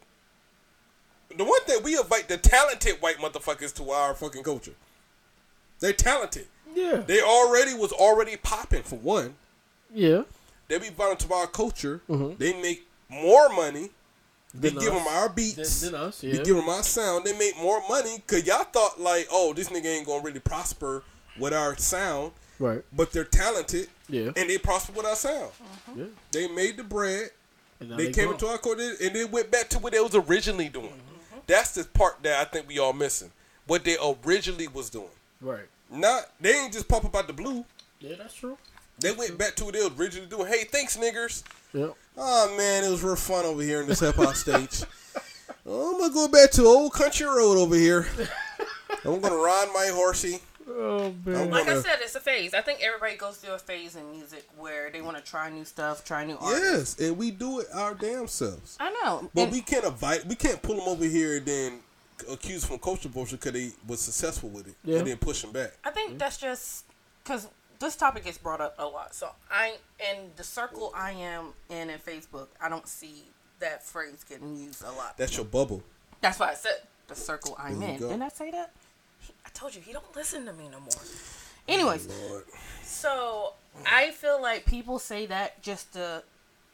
[1.36, 4.76] The one thing we invite the talented white motherfuckers to our fucking culture.
[5.80, 6.46] They're talented.
[6.76, 6.98] Yeah.
[6.98, 9.34] They already was already popping for one.
[9.92, 10.24] Yeah.
[10.68, 12.02] They be invited to our culture.
[12.08, 12.38] Mhm.
[12.38, 13.90] They make more money.
[14.54, 15.04] They Than give us.
[15.04, 15.82] them our beats.
[15.82, 17.26] Than- than us, They give them our sound.
[17.26, 21.04] They make more money because y'all thought like, oh, this nigga ain't gonna really prosper
[21.40, 22.34] with our sound.
[22.60, 22.84] Right.
[22.94, 23.90] But they're talented.
[24.08, 24.32] Yeah.
[24.36, 25.50] And they prosper with our sound.
[25.62, 25.92] Uh-huh.
[25.98, 26.06] Yeah.
[26.32, 27.32] They made the bread.
[27.80, 28.36] And now They, they came grown.
[28.36, 30.86] into our court and they went back to what they was originally doing.
[30.88, 31.36] Mm-hmm.
[31.36, 31.40] Mm-hmm.
[31.48, 33.32] That's the part that I think we all missing.
[33.66, 35.08] What they originally was doing.
[35.42, 35.66] Right.
[35.90, 37.66] Not they ain't just pop up out the blue.
[38.00, 38.58] Yeah, that's true.
[39.00, 40.48] They went back to what they was originally doing.
[40.48, 41.44] Hey, thanks, niggers.
[41.74, 41.96] Yep.
[42.18, 44.84] Oh man, it was real fun over here in this hip hop stage.
[45.66, 48.08] I'm gonna go back to old country road over here.
[49.06, 50.40] I'm gonna ride my horsey.
[50.70, 52.54] Oh I'm Like I said, it's a phase.
[52.54, 55.66] I think everybody goes through a phase in music where they want to try new
[55.66, 56.96] stuff, try new artists.
[57.00, 58.78] Yes, and we do it our damn selves.
[58.80, 59.30] I know.
[59.34, 60.26] But And- we can't invite.
[60.26, 61.80] We can't pull them over here and then
[62.32, 65.00] accuse them from culture vulture because they was successful with it Yeah.
[65.00, 65.74] and then push them back.
[65.84, 66.86] I think that's just
[67.24, 67.48] because
[67.84, 69.14] this topic gets brought up a lot.
[69.14, 73.26] So I, in the circle I am in in Facebook, I don't see
[73.60, 75.18] that phrase getting used a lot.
[75.18, 75.84] That's your bubble.
[76.22, 76.78] That's why I said
[77.08, 78.00] the circle I'm in.
[78.00, 78.10] go.
[78.10, 78.72] Didn't I say that?
[79.20, 80.90] He- I told you he don't listen to me no more.
[81.68, 82.44] Anyways, oh, Lord.
[82.84, 83.54] so
[83.86, 86.24] I feel like people say that just to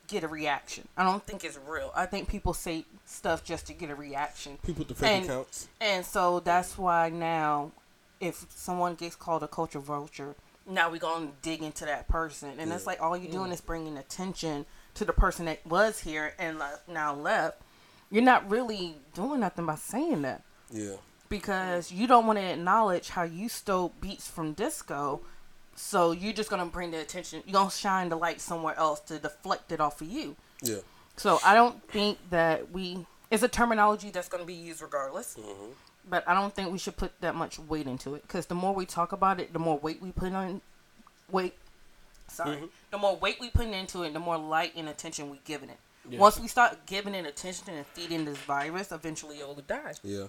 [0.08, 0.88] get a reaction.
[0.98, 1.92] I don't think it's real.
[1.96, 4.58] I think people say stuff just to get a reaction.
[4.66, 5.68] People with the fake and, accounts.
[5.80, 7.72] And so that's why now,
[8.20, 10.36] if someone gets called a culture vulture,
[10.70, 12.52] now we're going to dig into that person.
[12.60, 14.66] And it's like all you're doing is bringing attention
[14.96, 17.62] to the person that was here and left, now left.
[18.12, 20.96] You're not really doing nothing by saying that Yeah.
[21.30, 25.22] because you don't want to acknowledge how you stole beats from disco.
[25.76, 27.42] So you're just gonna bring the attention.
[27.46, 30.36] You're gonna shine the light somewhere else to deflect it off of you.
[30.62, 30.80] Yeah.
[31.16, 33.06] So I don't think that we.
[33.32, 35.36] It's a terminology that's gonna be used regardless.
[35.40, 35.72] Mm-hmm.
[36.08, 38.74] But I don't think we should put that much weight into it because the more
[38.74, 40.62] we talk about it, the more weight we put on
[41.32, 41.54] weight.
[42.28, 42.70] Sorry, Mhm.
[42.92, 45.80] the more weight we put into it, the more light and attention we giving it.
[46.10, 46.20] Yeah.
[46.20, 49.94] Once we start giving it attention and feeding this virus, eventually it will die.
[50.04, 50.28] Yeah.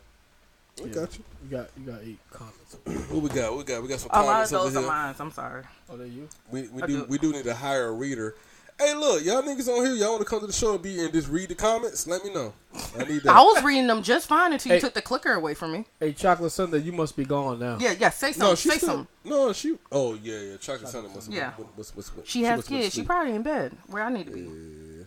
[0.78, 0.94] We Yeah.
[0.94, 1.24] got you.
[1.44, 2.76] You got you got eight comments.
[3.12, 3.56] What we got?
[3.56, 4.88] We got we got some A lot of comments those are here.
[4.88, 5.14] mine.
[5.18, 5.64] I'm sorry.
[5.90, 6.28] Oh, they you?
[6.50, 7.04] We we I do do.
[7.04, 8.34] we do need to hire a reader.
[8.80, 9.94] Hey, look, y'all niggas on here.
[9.94, 12.06] Y'all want to come to the show and be and just read the comments?
[12.06, 12.54] Let me know.
[12.98, 13.36] I need that.
[13.36, 14.80] I was reading them just fine until you Hey.
[14.80, 15.84] took the clicker away from me.
[16.00, 17.76] Hey, Chocolate Sunday, you must be gone now.
[17.78, 18.08] Yeah, yeah.
[18.08, 18.48] Say something.
[18.48, 19.08] no, she say still, something.
[19.22, 19.76] No, she.
[19.92, 20.56] Oh yeah, yeah.
[20.56, 21.30] Chocolate Sunday must.
[21.30, 21.52] Yeah.
[21.74, 22.94] What's, what's, what's, She has must have been kids.
[22.94, 23.06] She asleep.
[23.06, 24.40] probably in bed where I need to be.
[24.40, 25.04] Yeah.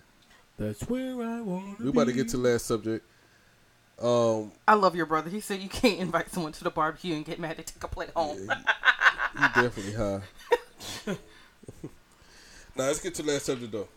[0.59, 3.03] That's where I want We about to get to the last subject.
[3.99, 5.31] Um, I love your brother.
[5.31, 7.87] He said you can't invite someone to the barbecue and get mad to take a
[7.87, 8.37] plate home.
[8.37, 10.21] he definitely high.
[12.75, 13.87] now let's get to the last subject though.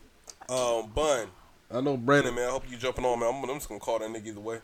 [0.48, 1.28] Um, Bun.
[1.72, 2.48] I know Brandon, man.
[2.48, 3.28] I hope you jumping on, man.
[3.34, 4.60] I'm, I'm just gonna call that nigga either way.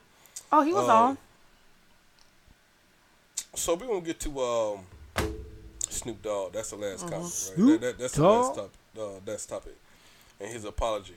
[0.52, 1.18] oh, he was Um, on.
[3.54, 4.80] So we're gonna get to um,
[5.88, 6.52] Snoop Dogg.
[6.52, 7.30] That's the last comment, right?
[7.32, 8.70] Snoop That, that, that's the last topic.
[8.98, 9.76] Uh, that's topic,
[10.40, 11.14] and his apology.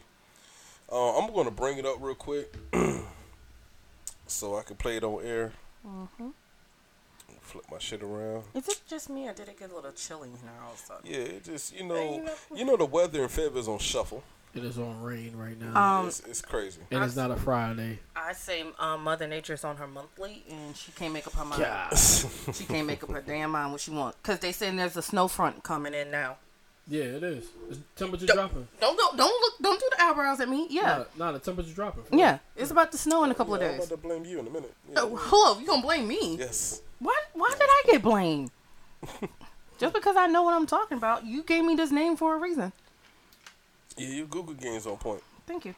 [0.91, 2.53] Uh, I'm gonna bring it up real quick,
[4.27, 5.53] so I can play it on air.
[5.85, 6.29] hmm
[7.45, 8.43] Flip my shit around.
[8.53, 10.85] Is it just me or did it get a little chilly now all of a
[10.85, 11.05] sudden?
[11.05, 14.23] Yeah, it just you know, you know the weather in Feb is on shuffle.
[14.55, 15.99] It is on rain right now.
[15.99, 16.79] Um, it's, it's crazy.
[16.89, 17.99] and it's not a Friday.
[18.15, 21.61] I say um, Mother Nature's on her monthly, and she can't make up her mind.
[21.61, 21.93] God.
[21.97, 24.17] she can't make up her damn mind what she wants.
[24.23, 26.37] Cause they saying there's a snow front coming in now.
[26.87, 27.45] Yeah, it is.
[27.69, 28.67] It's temperature Don't- dropping.
[28.79, 30.67] Don't go, don't look, don't do the eyebrows at me.
[30.69, 32.17] Yeah, Nah, nah, the temperature dropping.
[32.17, 33.87] yeah, it's about to snow in a couple Yeah, of I'm days.
[33.87, 34.73] about to blame you in a minute.
[34.89, 34.99] Yeah.
[35.01, 36.37] Oh, hello, you gonna blame me?
[36.37, 36.81] Yes.
[37.05, 37.21] Why?
[37.33, 38.51] Why did I get blamed?
[39.77, 42.39] Just because I know what I'm talking about, you gave me this name for a
[42.39, 42.71] reason.
[43.95, 45.21] Yeah, your Google game's on point.
[45.45, 45.75] Thank you.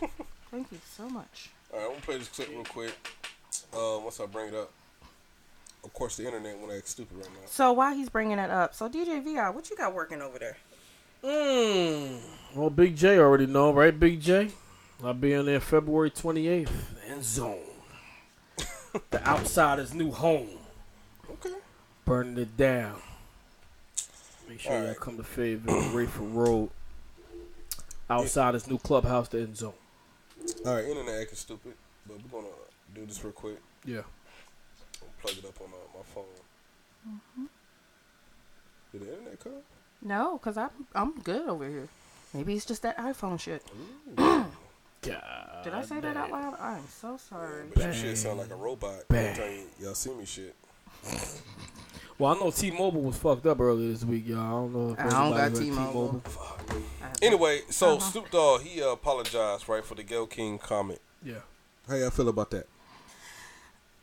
[0.50, 1.50] Thank you so much.
[1.72, 2.92] All right, I'm gonna play this clip real quick.
[3.72, 4.70] Uh, once I bring it up.
[5.82, 7.46] Of course, the internet went act stupid right now.
[7.46, 10.56] So while he's bringing it up, so DJ VR, what you got working over there?
[11.24, 12.18] Mm.
[12.54, 13.98] Well, Big J already know, right?
[13.98, 14.50] Big J.
[15.02, 16.68] I'll be in there February 28th.
[17.08, 17.58] End zone.
[19.10, 20.48] the outsider's new home.
[22.06, 22.12] Okay.
[22.14, 22.96] Burning it down.
[24.48, 25.00] Make sure y'all Alright.
[25.00, 26.70] come to Fayetteville, Raeford Road.
[28.08, 29.72] Outsider's new clubhouse, the end zone.
[30.64, 31.74] All right, internet acting stupid,
[32.06, 32.54] but we're gonna
[32.94, 33.58] do this real quick.
[33.84, 34.02] Yeah.
[35.02, 37.48] I'll plug it up on uh, my phone.
[38.92, 39.52] Did the internet come?
[40.02, 41.88] No, cause I'm I'm good over here.
[42.32, 43.64] Maybe it's just that iPhone shit.
[45.02, 45.14] Did
[45.72, 46.56] I say that out loud?
[46.60, 47.64] I'm so sorry.
[47.74, 49.08] But you shit sound like a robot.
[49.08, 49.26] Bang.
[49.26, 50.54] Every time y'all see me shit.
[52.18, 54.38] Well, I know T-Mobile was fucked up earlier this week, y'all.
[54.40, 56.22] I don't know if I don't got anybody read T-Mobile.
[57.22, 58.00] Anyway, so Uh-huh.
[58.10, 61.00] Snoop Dogg he uh, apologized right for the Gayle King comment.
[61.22, 61.36] Yeah.
[61.88, 62.66] How y'all feel about that?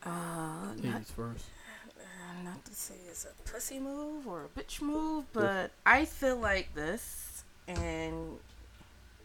[0.05, 1.45] Uh, not, Ladies first.
[1.99, 6.35] uh, not to say it's a pussy move or a bitch move, but I feel
[6.37, 8.37] like this, and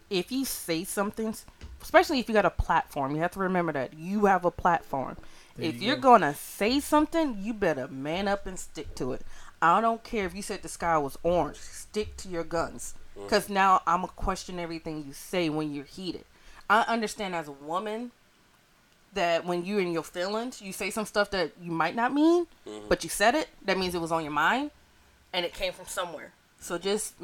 [0.09, 1.35] if you say something,
[1.81, 5.17] especially if you got a platform, you have to remember that you have a platform.
[5.55, 6.13] There if you you're go.
[6.13, 9.21] gonna say something, you better man up and stick to it.
[9.61, 11.57] I don't care if you said the sky was orange.
[11.57, 13.23] Stick to your guns, mm.
[13.23, 16.25] because now I'm gonna question everything you say when you're heated.
[16.69, 18.11] I understand as a woman
[19.13, 22.45] that when you're in your feelings, you say some stuff that you might not mean,
[22.67, 22.87] mm-hmm.
[22.87, 23.49] but you said it.
[23.65, 24.71] That means it was on your mind,
[25.33, 26.31] and it came from somewhere.
[26.59, 27.15] So just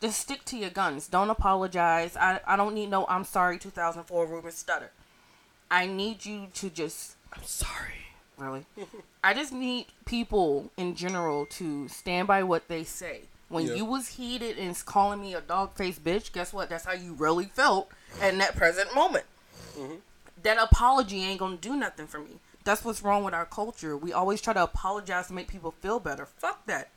[0.00, 1.08] just stick to your guns.
[1.08, 2.16] Don't apologize.
[2.16, 4.90] I I don't need no I'm sorry 2004 Ruben Studdard.
[5.70, 8.06] I need you to just I'm sorry.
[8.38, 8.66] Really?
[9.24, 13.22] I just need people in general to stand by what they say.
[13.48, 13.74] When Yeah.
[13.74, 16.70] you was heated and calling me a dog faced bitch, guess what?
[16.70, 17.90] That's how you really felt
[18.22, 19.26] in that present moment
[19.76, 19.96] mm-hmm.
[20.42, 22.40] that apology ain't gonna do nothing for me.
[22.64, 23.96] That's what's wrong with our culture.
[23.96, 26.26] We always try to apologize to make people feel better.
[26.26, 26.88] Fuck that.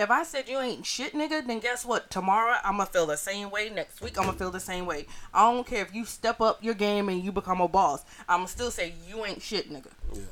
[0.00, 2.08] If I said you ain't shit, nigga, then guess what?
[2.10, 3.68] Tomorrow I'm gonna feel the same way.
[3.68, 5.04] Next week I'm gonna feel the same way.
[5.34, 8.02] I don't care if you step up your game and you become a boss.
[8.26, 9.90] I'm gonna still say you ain't shit, nigga.
[10.14, 10.22] Yeah.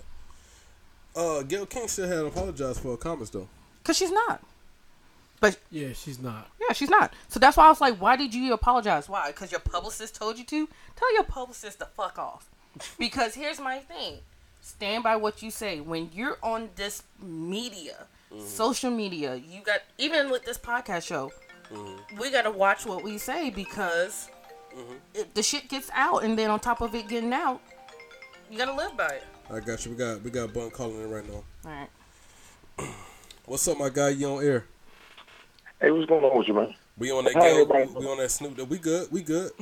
[1.15, 3.47] Uh, Gayle King still had apologized for her comments though.
[3.85, 4.43] Cause she's not.
[5.39, 6.51] But yeah, she's not.
[6.59, 7.13] Yeah, she's not.
[7.29, 9.07] So that's why I was like, why did you apologize?
[9.07, 9.27] Why?
[9.27, 10.67] Because your publicist told you to?
[10.97, 12.49] Tell your publicist to fuck off.
[12.99, 14.21] Because here's my thing
[14.63, 15.81] stand by what you say.
[15.81, 18.45] When you're on this media, Mm-hmm.
[18.45, 21.33] social media, you got, even with this podcast show,
[21.73, 22.19] mm-hmm.
[22.21, 24.29] we got to watch what we say because
[24.77, 24.95] mm-hmm.
[25.15, 26.25] it, the shit gets out.
[26.25, 27.63] And then on top of it getting out,
[28.51, 29.25] you got to live by it.
[29.51, 29.93] I got you.
[29.93, 31.43] We got we got Bun calling in right now.
[31.65, 31.89] All right.
[33.47, 34.11] What's up, my guy?
[34.11, 34.67] You on air?
[35.81, 36.75] Hey, what's going on with you, man?
[36.99, 38.05] We on that Hi, Gail, everybody.
[38.05, 38.57] we on that Snoop.
[38.57, 38.69] Dogg.
[38.69, 39.11] We good.
[39.11, 39.53] We good.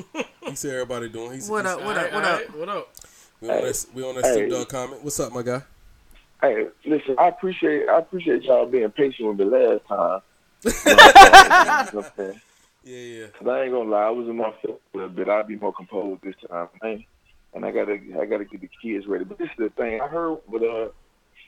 [0.41, 1.35] he said everybody doing.
[1.35, 2.57] He's, What he's- up, what up, what up?
[2.57, 2.95] What up?
[3.41, 3.65] We on Hey.
[3.65, 3.87] that.
[3.95, 4.35] We on that Hey.
[4.35, 5.05] Snoop Dogg comment.
[5.05, 5.63] What's up, my guy?
[6.43, 10.21] Hey, listen, I appreciate I appreciate y'all being patient with me last time.
[10.65, 11.03] You know
[11.93, 12.41] what I'm saying?
[12.85, 13.27] Yeah, yeah.
[13.29, 15.29] 'Cause I ain't gonna lie, I was in my feelings a little bit.
[15.29, 17.05] I'll be more composed this time, man.
[17.55, 19.25] And I gotta I gotta get the kids ready.
[19.25, 20.01] But this is the thing.
[20.01, 20.89] I heard But uh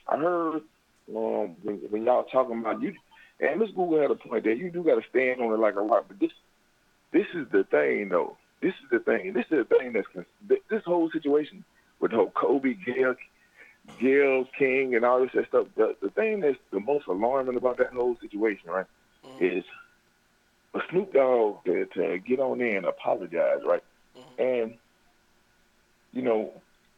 [0.09, 0.63] I heard
[1.15, 2.95] um when, when y'all talking about you
[3.41, 4.53] and Miss Google had a point there.
[4.55, 6.07] You do gotta stand on it like a rock.
[6.09, 6.33] But this
[7.13, 8.37] this is the thing though.
[8.63, 9.33] This is the thing.
[9.35, 11.65] This is the thing that's con- th- this whole situation
[12.01, 13.15] with the whole Kobe, Gayle,
[14.01, 15.67] Gayle King, and all this that stuff.
[15.77, 18.87] The, the thing that's the most alarming about that whole situation, right,
[19.41, 19.65] is
[20.73, 23.83] for Snoop Dogg to, to get on there and apologize, right?
[24.39, 24.75] And
[26.13, 26.53] you know,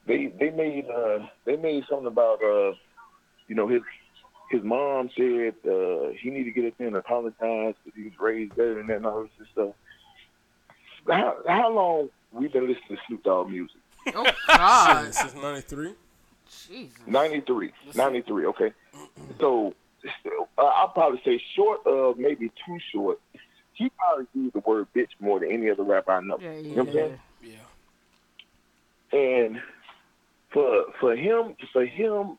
[0.07, 2.73] they they made uh they made something about uh
[3.49, 3.83] you know his
[4.51, 8.13] his mom said uh he need to get up there and apologize because he was
[8.19, 9.75] raised better than that and all this stuff.
[11.09, 13.81] How how long we been listening to Snoop Dogg music?
[14.15, 15.05] Oh, God.
[15.07, 15.95] Shit, since '93.
[16.69, 16.99] Jesus.
[17.07, 17.73] 93.
[17.95, 18.73] 93, okay.
[19.39, 19.75] So
[20.59, 23.21] uh, I'll probably say short of maybe too short.
[23.75, 26.39] He probably used the word bitch more than any other rapper I know.
[26.41, 27.21] Yeah, you know what I'm saying?
[27.43, 29.19] Yeah.
[29.19, 29.61] And
[30.53, 32.39] for for him for him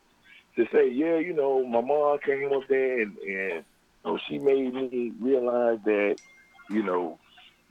[0.56, 3.64] to say, yeah, you know, my mom came up there and, and you
[4.04, 6.16] know, she made me realize that,
[6.70, 7.18] you know,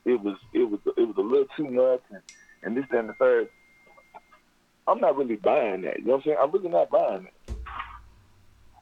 [0.06, 2.22] it was it was it was a little too much and,
[2.64, 3.50] and this that, and the third.
[4.88, 6.00] I'm not really buying that.
[6.00, 6.38] You know what I'm saying?
[6.42, 7.64] I'm really not buying that.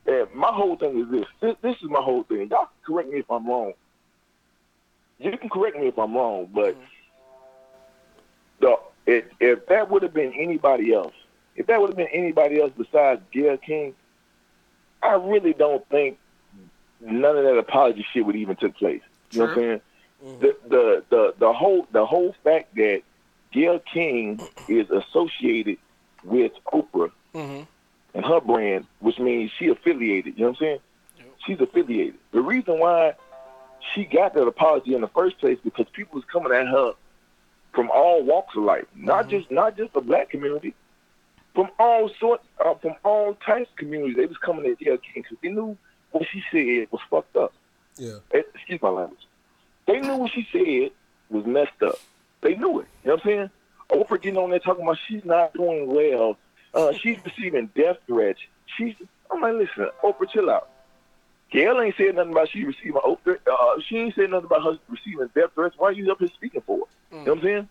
[0.07, 1.25] And my whole thing is this.
[1.41, 2.49] This, this is my whole thing.
[2.49, 3.73] Y'all can correct me if I'm wrong.
[5.19, 6.81] You can correct me if I'm wrong, but mm-hmm.
[8.61, 11.13] the, if, if that would have been anybody else,
[11.55, 13.93] if that would have been anybody else besides Gayle King,
[15.03, 16.17] I really don't think
[17.01, 19.01] none of that apology shit would even took place.
[19.31, 19.81] You know what I'm saying?
[20.25, 20.39] Mm-hmm.
[20.39, 23.01] The, the the the whole the whole fact that
[23.51, 25.77] Gayle King is associated
[26.23, 27.63] with Oprah Mm-hmm.
[28.15, 30.33] and her brand, which means she affiliated.
[30.37, 30.79] You know what I'm saying?
[31.45, 32.15] She's affiliated.
[32.31, 33.13] The reason why
[33.93, 36.93] she got that apology in the first place because people was coming at her
[37.73, 40.73] from all walks of life, not just not just the black community,
[41.53, 44.15] from all sorts, uh, from all types of communities.
[44.17, 45.77] They was coming at King because they knew
[46.11, 47.53] what she said was fucked up.
[47.95, 48.15] Yeah.
[48.33, 49.19] Eh, Excuse my language.
[49.85, 50.91] They knew what she said
[51.29, 51.99] was messed up.
[52.41, 52.87] They knew it.
[53.03, 53.49] You know what I'm saying?
[53.91, 56.37] Oprah getting on there talking about she's not doing well.
[56.73, 58.39] Uh, she's receiving death threats.
[58.77, 58.95] She's.
[59.31, 60.69] I'm like, listen, Oprah, chill out.
[61.51, 63.37] Gayle ain't saying nothing about she receiving Oprah.
[63.47, 65.75] Uh, she ain't saying nothing about her receiving death threats.
[65.77, 66.83] Why are you up here speaking for her?
[67.11, 67.69] You know what I'm saying?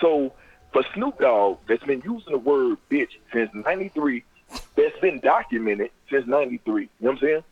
[0.00, 0.32] So
[0.72, 4.24] for Snoop Dogg, that's been using the word bitch since '93,
[4.74, 6.82] that's been documented since '93.
[6.82, 7.44] You know what I'm saying?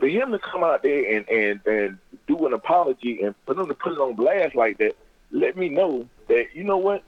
[0.00, 3.68] For him to come out there and and and do an apology and for them
[3.68, 4.96] to put it on blast like that,
[5.30, 7.02] let me know that you know what.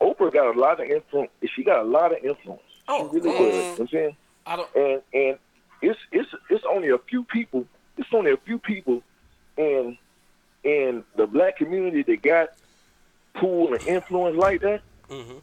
[0.00, 1.30] Oprah got a lot of influence.
[1.54, 2.60] She got a lot of influence.
[2.88, 3.38] Oh, she really does.
[3.38, 4.16] You know I'm saying?
[4.46, 4.74] I don't.
[4.74, 5.38] And and
[5.80, 7.64] it's it's it's only a few people.
[7.96, 9.02] It's only a few people
[9.56, 9.96] in
[10.64, 12.48] in the black community that got
[13.34, 15.38] pull and influence like that, Mm-hmm.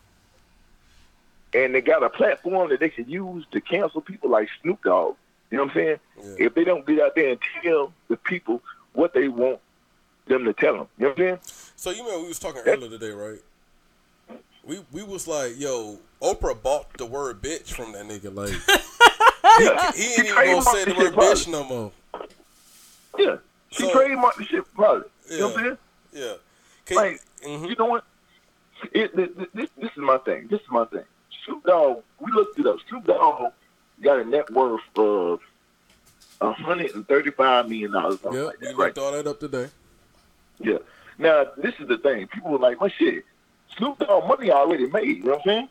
[1.53, 5.15] and they got a platform that they can use to cancel people like Snoop Dogg.
[5.52, 5.99] You know what I'm saying?
[6.22, 6.48] Yeah.
[6.48, 8.61] If they don't get out there and tell the people
[8.94, 9.60] what they want
[10.27, 11.40] them to tell them, you know what I'm saying?
[11.80, 13.39] So you remember we was talking earlier today, right?
[14.65, 18.35] We we was like, yo, Oprah bought the word bitch from that nigga.
[18.35, 18.49] Like
[19.95, 21.91] he, he ain't even gonna say the word bitch no more.
[23.18, 23.38] Yeah,
[23.72, 25.07] she So- trademarked the shit probably.
[25.31, 25.77] You know what I'm
[26.11, 26.19] Yeah.
[26.19, 26.38] saying?
[26.89, 26.95] Yeah.
[26.97, 27.65] like, mm-hmm.
[27.65, 28.03] you know what?
[28.91, 30.47] It, this, this, this is my thing.
[30.51, 31.06] This is my thing.
[31.45, 32.76] Snoop Dogg, we looked it up.
[32.89, 33.53] Snoop Dogg
[34.01, 35.39] got a net worth of
[36.41, 38.19] hundred and thirty-five million dollars.
[38.26, 38.97] Yeah, like we looked right?
[38.97, 39.69] all that up today.
[40.60, 40.80] Yeah.
[41.19, 42.27] Now this is the thing.
[42.27, 43.25] People were like, "Well, shit,
[43.77, 45.69] Snoop Dogg money already made." You know what I'm saying?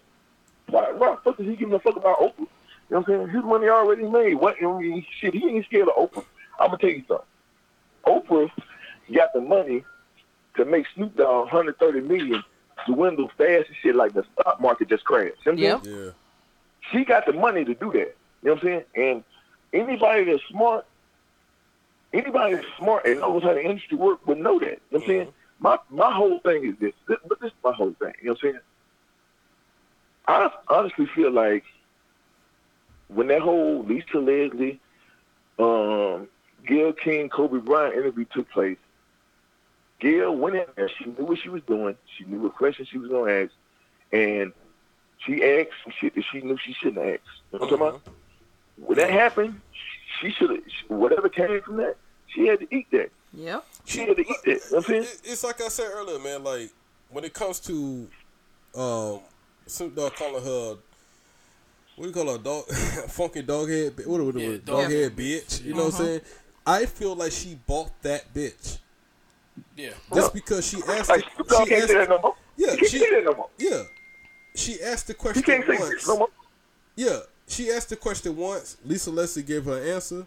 [0.69, 2.39] Why, why the fuck is he giving a fuck about Oprah?
[2.39, 2.47] You
[2.91, 3.29] know what I'm saying?
[3.31, 4.35] His money already made.
[4.35, 4.57] What?
[4.63, 6.25] I mean, shit, he ain't scared of Oprah.
[6.61, 7.27] I'm gonna tell you something.
[8.07, 8.51] Oprah
[9.13, 9.85] got the money
[10.57, 12.45] to make Snoop Dogg 130 million
[12.87, 15.39] dwindle fast and shit like the stock market just crashed.
[15.47, 16.11] You know what Yeah.
[16.93, 18.17] She got the money to do that.
[18.43, 18.85] You know what I'm saying?
[18.95, 19.25] And
[19.73, 20.87] anybody that's smart,
[22.13, 24.67] anybody that's smart and knows how the industry work would know that.
[24.67, 25.33] You know what I'm saying?
[25.61, 28.13] My my whole thing is this, this but this is my whole thing.
[28.21, 28.61] You know what I'm saying?
[30.29, 31.65] I honestly feel like
[33.09, 34.79] when that whole Lisa Leslie,
[35.59, 36.29] um,
[36.67, 38.77] Gayle King, Kobe Bryant interview took place,
[40.01, 40.91] Gayle went in there.
[40.99, 41.97] She knew what she was doing.
[42.17, 43.53] She knew what questions she was going to ask.
[44.13, 44.53] And
[45.19, 47.23] she asked some shit that she knew she shouldn't have asked.
[47.53, 48.15] You know what I'm talking about?
[48.77, 49.61] When that happened,
[50.21, 51.97] she should have, whatever came from that,
[52.29, 53.11] she had to eat that.
[53.33, 53.65] Yep.
[53.89, 54.47] She had to eat that.
[54.47, 55.03] You know what I'm saying?
[55.05, 56.45] It- it's like I said earlier, man.
[56.45, 56.71] Like
[57.11, 58.09] when it comes to
[58.75, 59.21] um,
[59.67, 60.77] Snoop Dogg calling her,
[61.97, 62.67] what do you call her, dog,
[63.09, 65.65] funky dog head, what, what, what, Yeah, dog dog head head bitch.
[65.65, 66.05] You know what I'm Uh-huh.
[66.05, 66.21] saying?
[66.67, 68.79] I feel like she bought that bitch
[69.75, 69.91] Yeah.
[70.15, 71.09] just because she asked.
[71.09, 72.35] Like, it- she can't asked say that no more.
[72.57, 73.49] Yeah, He can't she say that no more.
[73.57, 73.83] Yeah,
[74.55, 75.95] she asked the He question can't say once.
[75.95, 76.29] bitch no more.
[76.95, 78.77] Yeah, she asked the question once.
[78.85, 80.27] Lisa Leslie gave her answer,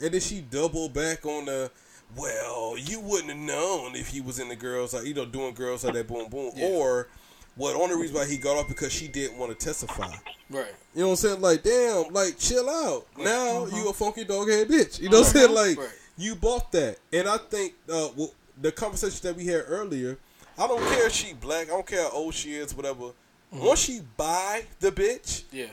[0.00, 1.70] and then she doubled back on the.
[2.14, 5.54] Well, you wouldn't have known if he was in the girls, like you know, doing
[5.54, 7.08] girls like that, boom, boom, or
[7.56, 7.74] what?
[7.74, 10.14] Only reason why he got off because she didn't want to testify.
[10.48, 10.66] Right.
[10.94, 11.40] You know what I'm saying?
[11.40, 13.06] Like, damn, like chill out.
[13.18, 15.00] Now you a funky dog head bitch.
[15.00, 15.52] You know what I'm saying?
[15.54, 15.88] Like, Right.
[16.16, 20.16] you bought that, and I think uh, well, the conversation that we had earlier.
[20.58, 21.66] I don't care if she black.
[21.66, 23.10] I don't care how old she is, whatever.
[23.52, 25.66] Once she buy the bitch, Yeah.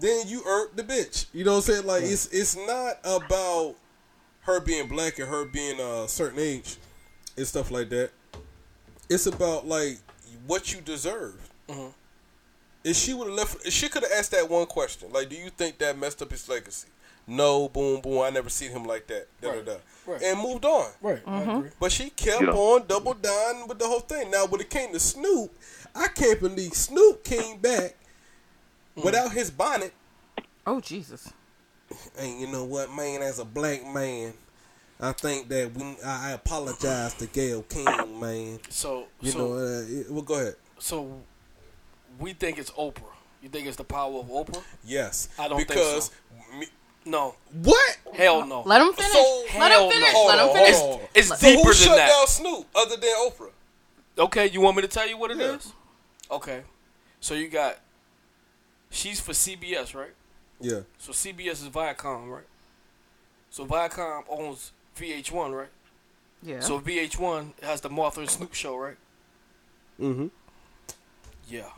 [0.00, 1.26] then you earn the bitch.
[1.32, 1.86] You know what I'm saying?
[1.86, 3.76] Like it's it's not about
[4.46, 6.76] her being black and her being uh, a certain age
[7.36, 8.10] and stuff like that.
[9.08, 9.98] It's about like
[10.46, 11.50] what you deserve.
[11.68, 11.92] Mhm.
[12.84, 15.36] If she would have left, if she could have asked that one question, like, do
[15.36, 16.88] you think that messed up his legacy?
[17.26, 18.22] No, boom, boom.
[18.22, 19.26] I never seen him like that.
[19.40, 19.64] Da, Right.
[19.64, 19.78] da, da.
[20.06, 20.22] Right.
[20.22, 20.92] And moved on.
[21.02, 21.20] Right.
[21.26, 21.50] I mm-hmm.
[21.50, 21.70] agree.
[21.80, 22.50] But she kept Yeah.
[22.50, 24.30] on double down with the whole thing.
[24.30, 25.52] Now, when it came to Snoop,
[25.92, 27.96] I can't believe Snoop came back
[28.96, 29.04] mm.
[29.04, 29.92] without his bonnet.
[30.64, 31.32] Oh Jesus.
[32.18, 33.22] And you know what, man?
[33.22, 34.32] As a black man,
[35.00, 38.58] I think that we I, I apologize to Gayle King, man.
[38.70, 40.56] So, You so, know, uh, it- well, go ahead.
[40.78, 41.20] so
[42.18, 43.02] we think it's Oprah.
[43.42, 44.62] You think it's the power of Oprah?
[44.84, 46.08] Yes, I don't because
[46.48, 46.66] think me-
[47.04, 47.36] No.
[47.62, 47.96] what?
[48.14, 48.62] Hell no.
[48.62, 49.12] Let him finish.
[49.12, 50.12] So- Let him finish.
[50.12, 50.24] no.
[50.26, 50.76] Let him finish.
[50.76, 51.08] hold on.
[51.14, 52.08] It's So deeper who than shut that.
[52.08, 53.50] down Snoop other than Oprah?
[54.18, 55.66] Okay, you want me to tell you what it is?
[56.30, 56.36] Yeah.
[56.36, 56.62] Okay.
[57.20, 57.78] So you got
[58.90, 60.14] she's for CBS, right?
[60.60, 62.44] Yeah, So CBS is Viacom, right?
[63.50, 65.68] So Viacom owns VH1, right?
[66.42, 66.60] Yeah.
[66.60, 68.96] So VH1 has the Martha and Snoop show, right?
[70.00, 70.28] mm-hmm.
[71.48, 71.68] Yeah.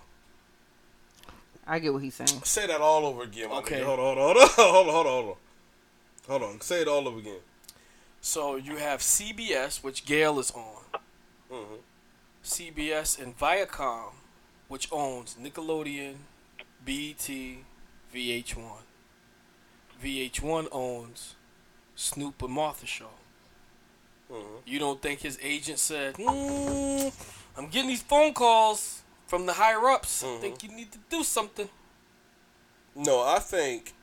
[1.66, 2.28] I get what he's saying.
[2.44, 3.50] Say that all over again.
[3.50, 3.80] My Okay.
[3.80, 3.84] nigga.
[3.84, 5.36] Hold on, hold on, hold on, hold on, hold on,
[6.28, 6.60] hold on.
[6.60, 7.40] Say it all over again.
[8.20, 10.82] So you have CBS, which Gayle is on.
[11.52, 11.74] Mm-hmm.
[12.44, 14.12] CBS and Viacom,
[14.68, 16.14] which owns Nickelodeon,
[16.84, 17.28] BET,
[18.14, 18.82] VH1.
[20.02, 21.34] VH1 owns
[21.94, 23.10] Snoop and Martha Show.
[24.32, 24.56] Mm-hmm.
[24.66, 27.12] You don't think his agent said, mm,
[27.56, 30.22] I'm getting these phone calls from the higher ups.
[30.24, 31.68] I think you need to do something.
[32.94, 33.94] No, I think.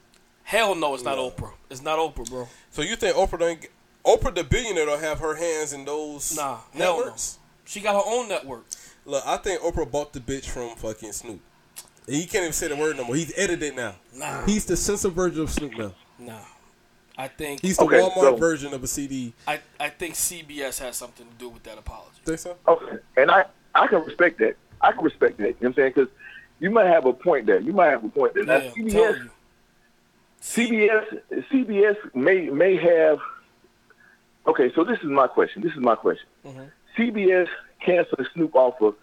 [0.43, 1.31] Hell no, it's not No.
[1.31, 1.53] Oprah.
[1.69, 2.47] It's not Oprah, bro.
[2.69, 3.61] So you think Oprah don't?
[3.61, 3.71] Get,
[4.05, 7.15] Oprah the billionaire don't have her hands in those Nah, hell no.
[7.65, 8.65] She got her own network.
[9.05, 11.41] Look, I think Oprah bought the bitch from fucking Snoop.
[12.07, 13.15] And he can't even say the word no more.
[13.15, 13.95] He's edited now.
[14.13, 14.45] Nah.
[14.45, 15.93] He's the censored version of Snoop now.
[16.19, 16.39] Nah.
[17.17, 19.33] I think He's the Okay, Walmart so- version of a CD.
[19.47, 22.17] I, I think CBS has something to do with that apology.
[22.25, 22.57] Think so?
[22.67, 24.55] Okay, and I I can respect that.
[24.81, 25.43] I can respect that.
[25.43, 25.93] You know what I'm saying?
[25.95, 26.09] Because
[26.59, 27.59] you might have a point there.
[27.59, 28.43] You might have a point there.
[28.45, 29.29] Now, Yeah, I'm CBS, you.
[30.41, 33.19] CBS, CBS may may have.
[34.47, 35.61] Okay, so this is my question.
[35.63, 36.27] This is my question.
[36.45, 36.63] Mm-hmm.
[36.97, 37.47] CBS
[37.83, 38.95] canceled Snoop off of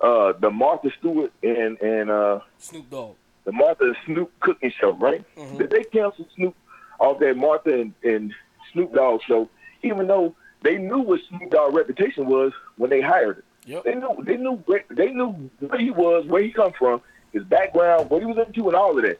[0.00, 3.14] uh, the Martha Stewart and and uh, Snoop Dogg.
[3.44, 5.24] the Martha and Snoop cooking show, right?
[5.36, 5.58] Mhm.
[5.58, 6.54] Did they cancel Snoop
[7.00, 8.32] off that Martha and, and
[8.72, 9.48] Snoop Dogg show,
[9.82, 13.42] even though they knew what Snoop Dogg reputation was when they hired him?
[13.66, 13.84] Yep.
[13.84, 17.00] They knew they knew they knew where he was, where he come from,
[17.32, 19.18] his background, what he was into, and all of that.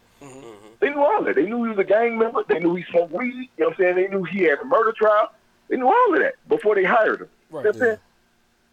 [0.81, 1.37] They knew all of that.
[1.37, 2.43] They knew he was a gang member.
[2.47, 3.33] They knew he smoked weed.
[3.57, 3.97] You know what I'm saying?
[3.97, 5.31] They knew he had a murder trial.
[5.69, 7.29] They knew all of that before they hired him.
[7.51, 7.99] You know what I'm saying?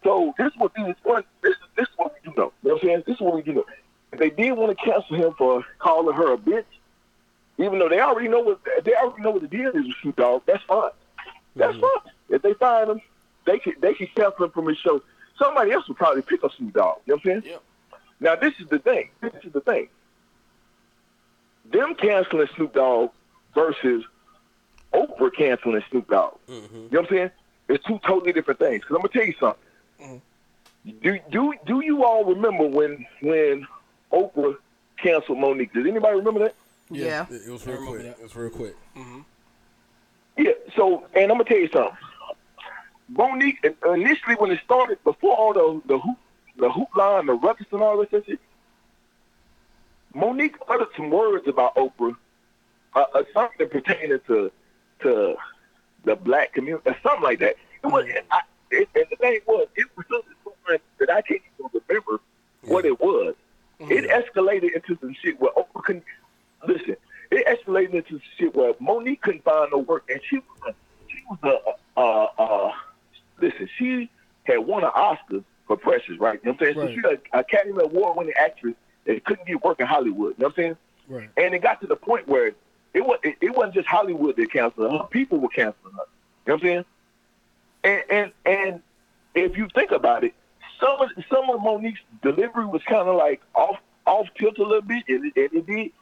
[0.04, 2.52] So this is what this is what this, this is what we do know.
[2.62, 3.02] You know what I'm saying?
[3.06, 3.64] This is what we do know.
[4.12, 6.64] If they did want to cancel him for calling her a bitch,
[7.58, 10.16] even though they already know what they already know what the deal is with Snoop
[10.16, 10.90] Dogg, that's fine.
[11.56, 11.80] That's mm-hmm.
[11.80, 12.12] fine.
[12.30, 13.00] If they find him,
[13.46, 15.02] they can they can cancel him from his show.
[15.38, 16.98] Somebody else would probably pick up Snoop Dogg.
[17.06, 17.52] You know what I'm saying?
[17.52, 17.98] Yeah.
[18.20, 19.10] Now this is the thing.
[19.20, 19.88] This is the thing.
[21.70, 23.10] Them canceling Snoop Dogg
[23.54, 24.04] versus
[24.92, 26.34] Oprah canceling Snoop Dogg.
[26.48, 26.74] Mm-hmm.
[26.74, 27.30] You know what I'm saying?
[27.68, 28.80] It's two totally different things.
[28.82, 29.62] Because I'm gonna tell you something.
[31.02, 33.66] Do do do you all remember when when
[34.12, 34.56] Oprah
[34.98, 35.72] canceled Mo'Nique?
[35.72, 36.54] Does anybody remember that?
[36.90, 37.26] Yeah.
[37.30, 38.04] It, it was real quick.
[38.04, 38.76] It was real quick.
[40.36, 40.52] Yeah.
[40.74, 41.96] So, and I'm gonna tell you something.
[43.12, 46.18] Mo'Nique initially when it started, before all the the hoop
[46.56, 48.40] the hoopla and the ruckus and all this shit,
[50.14, 52.16] Mo'Nique uttered some words about Oprah,
[52.94, 54.50] uh, uh, something pertaining to
[55.00, 55.36] to
[56.04, 57.56] the black community, or something like that.
[57.84, 58.40] It was, I,
[58.72, 62.20] it, and the thing was, it was something so much that I can't even remember
[62.62, 63.34] what it was.
[63.80, 66.04] It escalated into some shit where Oprah couldn't
[66.66, 66.96] listen.
[67.32, 70.74] It escalated into some shit where Mo'Nique couldn't find no work, and she was a,
[71.08, 72.72] she was a uh uh
[73.40, 73.68] listen.
[73.78, 74.08] She
[74.44, 76.38] had won an Oscar for Precious, right?
[76.44, 76.88] You know what I'm saying?
[76.88, 78.74] So she's an Academy Award winning actress
[79.06, 80.34] that couldn't get work in Hollywood.
[80.38, 80.76] You know what I'm saying?
[81.08, 81.30] Right.
[81.36, 82.52] And it got to the point where
[82.94, 84.98] it was it, it wasn't just Hollywood that canceled her.
[84.98, 85.04] her.
[85.04, 86.04] People were canceling her.
[86.46, 86.84] You know what I'm saying?
[87.84, 88.82] And and and
[89.34, 90.34] if you think about it,
[90.80, 94.82] some of some of Mo'Nique's delivery was kind of like off off tilt a little
[94.82, 95.92] bit, and it, and it did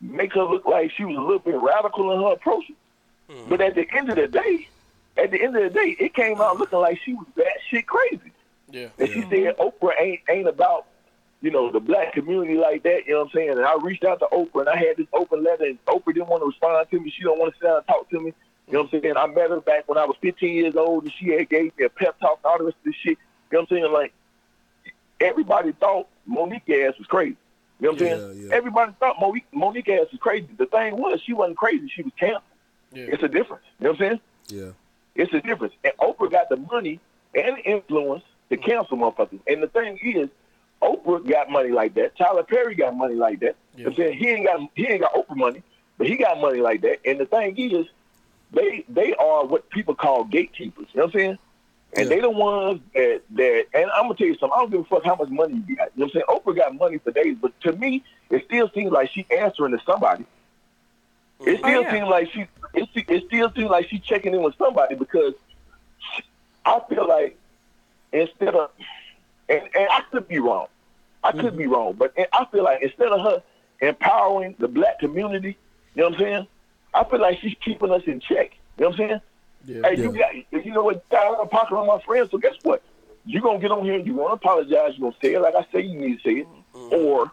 [0.00, 2.64] make her look like she was a little bit radical in her approach.
[3.28, 3.48] Mm-hmm.
[3.48, 4.68] But at the end of the day,
[5.16, 7.86] at the end of the day, it came out looking like she was that shit
[7.86, 8.32] crazy.
[8.70, 8.88] Yeah.
[8.98, 10.86] And she said Oprah ain't ain't about,
[11.40, 13.50] you know, the black community like that, you know what I'm saying?
[13.50, 16.28] And I reached out to Oprah and I had this open letter and Oprah didn't
[16.28, 17.12] want to respond to me.
[17.16, 18.34] She don't want to sit down and talk to me.
[18.66, 19.16] You know what I'm saying?
[19.16, 21.84] I met her back when I was 15 years old and she had gave me
[21.84, 23.18] a pep talk and all the rest of this shit.
[23.50, 23.92] You know what I'm saying?
[23.92, 24.12] Like,
[25.20, 27.36] everybody thought Mo'Nique ass was crazy.
[27.80, 28.52] You know what I'm saying?
[28.52, 30.48] Everybody thought Mo'Nique, Mo'Nique ass was crazy.
[30.56, 31.90] The thing was, she wasn't crazy.
[31.94, 32.42] She was canceled.
[32.92, 33.64] It's a difference.
[33.80, 34.20] You know what I'm saying?
[34.48, 34.70] Yeah.
[35.14, 35.74] It's a difference.
[35.82, 37.00] And Oprah got the money
[37.34, 39.40] and the influence to cancel motherfuckers.
[39.46, 40.28] And the thing is,
[40.82, 42.16] Oprah got money like that.
[42.16, 43.56] Tyler Perry got money like that.
[43.76, 44.18] You know what I'm saying?
[44.18, 45.62] He ain't got he ain't got Oprah money,
[45.98, 46.98] but he got money like that.
[47.04, 47.86] And the thing is,
[48.54, 50.86] they they are what people call gatekeepers.
[50.92, 51.38] You know what I'm saying?
[51.96, 54.80] And they the ones that that and I'm gonna tell you something, I don't give
[54.80, 55.90] a fuck how much money you got.
[55.94, 56.54] You know what I'm saying?
[56.54, 59.84] Oprah got money for days, but to me, it still seems like she answering to
[59.84, 60.24] somebody.
[61.40, 61.64] It mm-hmm.
[61.64, 61.92] Oh, still yeah.
[61.92, 65.34] seems like she it, it still seems like she's checking in with somebody because
[66.64, 67.38] I feel like
[68.12, 68.70] instead of
[69.48, 70.66] and, and I could be wrong.
[71.22, 71.56] I could mm-hmm.
[71.56, 73.42] be wrong, but I feel like instead of her
[73.80, 75.56] empowering the black community,
[75.94, 76.46] you know what I'm saying?
[76.94, 78.52] I feel like she's keeping us in check.
[78.78, 79.20] You know what I'm saying?
[79.66, 81.04] Yeah, hey, you got you know what?
[81.12, 82.30] I'm talking on my friends.
[82.30, 82.82] So guess what?
[83.24, 83.94] You're gonna get on here.
[83.94, 84.94] And you gonna apologize.
[84.96, 87.32] You're gonna say it like I say you need to say it, or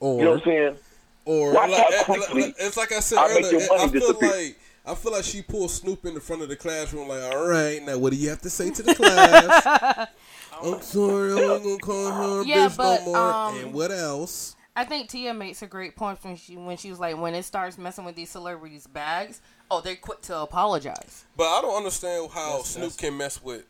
[0.00, 0.76] Or you know what I'm saying?
[1.24, 3.60] Or Watch like, how eh, quickly like- it's like I said I make earlier.
[3.60, 4.30] your money I feel disappear.
[4.30, 7.06] like I feel like she pulled Snoop in the front of the classroom.
[7.06, 10.08] Like, all right, now what do you have to say to the class?
[10.62, 13.16] I'm sorry, I ain't gonna call her a Yeah, bitch but, no more.
[13.32, 14.56] um, and what else?
[14.74, 17.44] I think Tia makes a great point when she when she was like, when it
[17.44, 19.40] starts messing with these celebrities' bags,
[19.70, 21.24] oh, they're quick to apologize.
[21.36, 23.64] But I don't understand how Snoop can mess with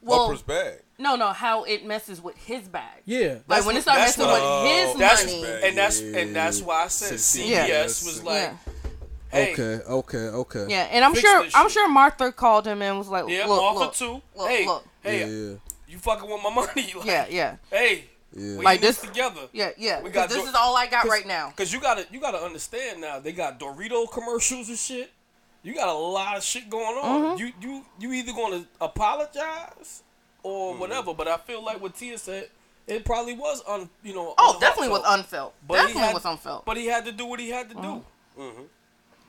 [0.00, 0.80] Well, Oprah's bag.
[0.98, 3.02] No, no, how it messes with his bag.
[3.04, 3.38] Yeah.
[3.48, 5.44] Like when it starts messing with his uh, that's, money.
[5.64, 7.82] and that's and that's why I said CBS Yeah.
[7.82, 8.56] was like, Yeah.
[9.30, 10.66] hey, Okay, okay, okay.
[10.70, 11.72] Yeah, and I'm sure I'm shit.
[11.72, 14.22] sure Martha called him and was like, yeah, look, Martha look, too.
[14.36, 14.86] look, hey, look.
[15.02, 15.54] hey, Yeah.
[15.86, 16.92] you fucking with my money?
[16.96, 17.56] Like, Yeah, yeah.
[17.70, 18.04] Hey,
[18.36, 18.58] Yeah.
[18.58, 19.40] we Like this this- together.
[19.52, 19.98] Yeah, yeah.
[20.02, 21.52] We 'cause got this Dor- is all I got cause- right now.
[21.56, 23.18] Cause you gotta you gotta understand now.
[23.18, 25.10] They got Dorito commercials and shit.
[25.62, 27.22] You got a lot of shit going on.
[27.22, 27.38] Mm-hmm.
[27.38, 30.02] You you you either gonna apologize
[30.42, 31.14] or whatever.
[31.14, 32.50] But I feel like what Tia said,
[32.86, 34.34] it probably was un, you know.
[34.38, 35.54] Oh, definitely was unfelt.
[35.66, 36.64] But he Definitely had- was unfelt.
[36.66, 38.04] But he had to do what he had to do.
[38.38, 38.62] Mm-hmm.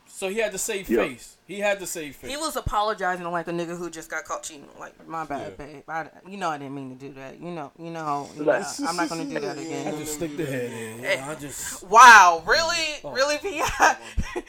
[0.08, 1.08] So he had to save Yeah.
[1.08, 1.37] face.
[1.48, 2.30] He had to save face.
[2.30, 4.68] He was apologizing like a nigga who just got caught cheating.
[4.78, 5.66] Like, my bad, Yeah.
[5.66, 5.84] babe.
[5.88, 7.40] I, you know I didn't mean to do that.
[7.40, 9.94] You know, you know, you know, I'm not gonna do that again.
[9.94, 11.00] I just stick the head in.
[11.00, 11.84] you I eh, just.
[11.84, 13.12] Wow, really, Oh.
[13.12, 13.98] really, Pi?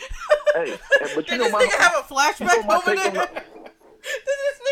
[0.54, 0.76] Hey,
[1.14, 3.10] but you Did know this my, nigga have a flashback you know over there?
[3.12, 3.46] that-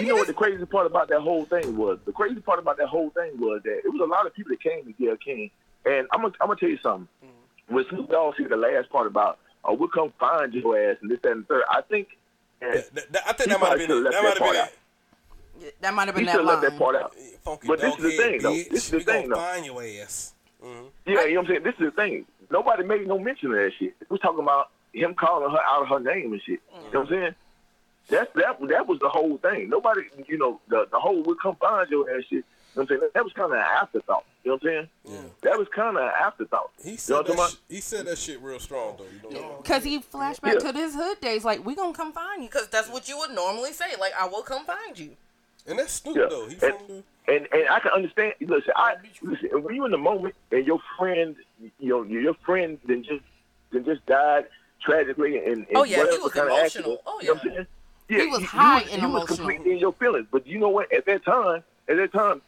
[0.00, 1.98] You know what the crazy part about that whole thing was?
[2.06, 4.50] The crazy part about that whole thing was that it was a lot of people
[4.50, 5.50] that came to Gayle King,
[5.84, 7.08] and I'm gonna I'm gonna tell you something.
[7.24, 7.74] Mm.
[7.74, 11.10] When Snoop Dogg said the last part about, "Oh, we'll come find your ass," and
[11.10, 12.08] this, that, and the third, I think.
[12.60, 12.72] that-
[13.26, 14.72] I think that might have been should've That might have part been out.
[15.80, 17.14] That might have He been should that have left that part out.
[17.44, 18.52] Funky But this is the thing, head, though.
[18.54, 19.40] This is the We thing, gonna though.
[19.40, 20.34] find your ass.
[20.62, 20.84] Mm-hmm.
[21.06, 21.62] Yeah, you know what I'm saying?
[21.64, 22.26] This is the thing.
[22.50, 23.94] Nobody made no mention of that shit.
[24.08, 26.60] We're talking about him calling her out of her name and shit.
[26.74, 27.34] You know what I'm saying?
[28.08, 29.68] That's that that was the whole thing.
[29.68, 32.30] Nobody you know, the the whole we'll come find your ass shit.
[32.32, 32.44] You know
[32.74, 33.00] what I'm saying?
[33.00, 34.24] That, that was kinda an afterthought.
[34.46, 34.88] You know what I'm saying?
[35.24, 35.30] Yeah.
[35.50, 36.70] That was kinda an afterthought.
[36.80, 37.50] He you know said what that.
[37.50, 39.28] Sh- he said that shit real strong though.
[39.28, 39.60] You know.
[39.64, 40.70] Cause he flashed back Yeah.
[40.70, 43.32] to his hood days, like we gonna come find you, cause that's what you would
[43.32, 45.16] normally say, like I will come find you.
[45.66, 46.26] And that's Snoop Yeah.
[46.30, 46.46] though.
[46.46, 48.34] He and, from the and and I can understand.
[48.40, 49.64] Listen, I listen.
[49.64, 51.34] When you in the moment and your friend,
[51.80, 53.24] you know, your friend then just
[53.72, 54.46] then just died
[54.80, 56.52] tragically and, and Oh, yeah, he was kind emotional.
[56.52, 57.00] of accident.
[57.04, 57.66] Oh, you know oh, what I'm saying?
[58.08, 59.36] Yeah, He was you- high you, and you was emotional.
[59.38, 60.28] completely in your feelings.
[60.30, 60.92] But you know what?
[60.92, 62.42] At that time, at that time,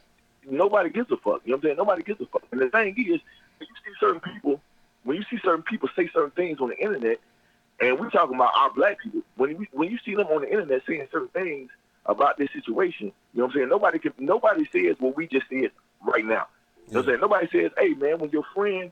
[0.51, 1.43] nobody gives a fuck.
[1.45, 1.77] You know what I'm saying?
[1.77, 2.43] Nobody gives a fuck.
[2.53, 3.21] And the thing is,
[3.59, 4.61] when you see certain people,
[5.05, 7.19] when you see certain people say certain things on the internet,
[7.81, 10.51] and we're talking about our black people, when you, when you see them on the
[10.51, 11.71] internet saying certain things
[12.07, 13.69] about this situation, you know what I'm saying?
[13.69, 15.71] Nobody can, nobody says what we just said
[16.03, 16.47] right now.
[16.89, 17.21] You know what I'm saying?
[17.21, 18.91] Nobody says, hey man, when your friend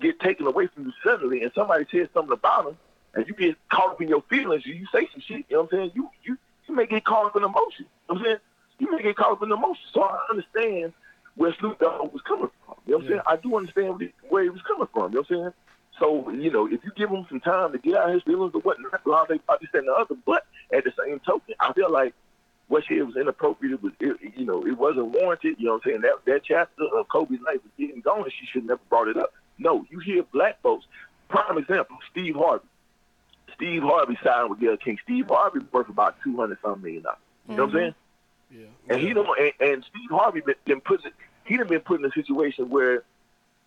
[0.00, 2.76] get taken away from you suddenly and somebody says something about him
[3.14, 5.72] and you get caught up in your feelings, you say some shit, you know what
[5.72, 5.92] I'm saying?
[5.94, 6.38] You you
[6.68, 7.86] you may get caught up in emotion.
[8.08, 8.36] You know what I'm saying?
[8.78, 9.84] You may get caught up in the emotion.
[9.92, 10.92] So I understand
[11.36, 12.76] where Snoop Dogg was coming from.
[12.86, 13.20] You know what I'm saying?
[13.26, 15.12] I do understand where he- where he was coming from.
[15.12, 15.52] You know what I'm saying?
[15.98, 18.60] So, you know, if you give him some time to get out his feelings or
[18.60, 20.16] whatnot, blah, they probably said the other.
[20.26, 22.14] But at the same token, I feel like
[22.68, 23.74] what she did was inappropriate.
[23.74, 25.56] It was, it, you know, it wasn't warranted.
[25.58, 26.00] You know what I'm saying?
[26.02, 28.30] That that chapter of Kobe's life was getting going.
[28.30, 29.32] She should never brought it up.
[29.58, 30.86] No, you hear black folks.
[31.28, 32.66] Prime example: Steve Harvey.
[33.54, 34.98] Steve Harvey signed with Gayle King.
[35.04, 37.18] Steve Harvey worth about two hundred something million dollars.
[37.48, 37.78] You know what I'm mm-hmm.
[37.78, 37.94] saying?
[38.52, 38.66] Yeah.
[38.88, 39.28] And he don't.
[39.38, 41.00] And, and Steve Harvey been, been put.
[41.44, 43.02] He done been put in a situation where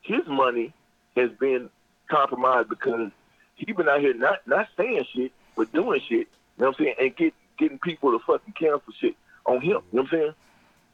[0.01, 0.73] his money
[1.15, 1.69] has been
[2.09, 3.11] compromised because
[3.55, 6.09] he been out here not not saying shit but doing shit.
[6.09, 6.25] You
[6.59, 6.95] know what I'm saying?
[6.99, 9.63] And get getting people to fucking cancel shit on him.
[9.63, 10.33] You know what I'm saying?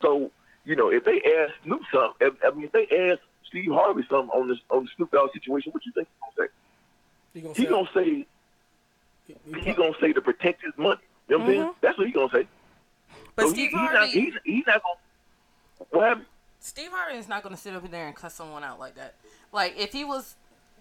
[0.01, 0.31] So
[0.63, 4.03] you know, if they ask Snoop something, if, I mean, if they ask Steve Harvey
[4.09, 6.53] something on this on the Snoop Dogg situation, what you think he's gonna say?
[7.33, 8.25] He gonna He say- gonna say
[9.63, 10.99] he gonna say to protect his money.
[11.27, 11.61] You know what I'm mm-hmm.
[11.61, 11.75] saying?
[11.81, 12.47] That's what he gonna say.
[13.41, 14.95] But So Steve he, he's not Harvey- he's, he's not gonna
[15.89, 16.21] what?
[16.59, 19.15] Steve Harvey is not gonna sit up in there and cuss someone out like that.
[19.51, 20.35] Like if he was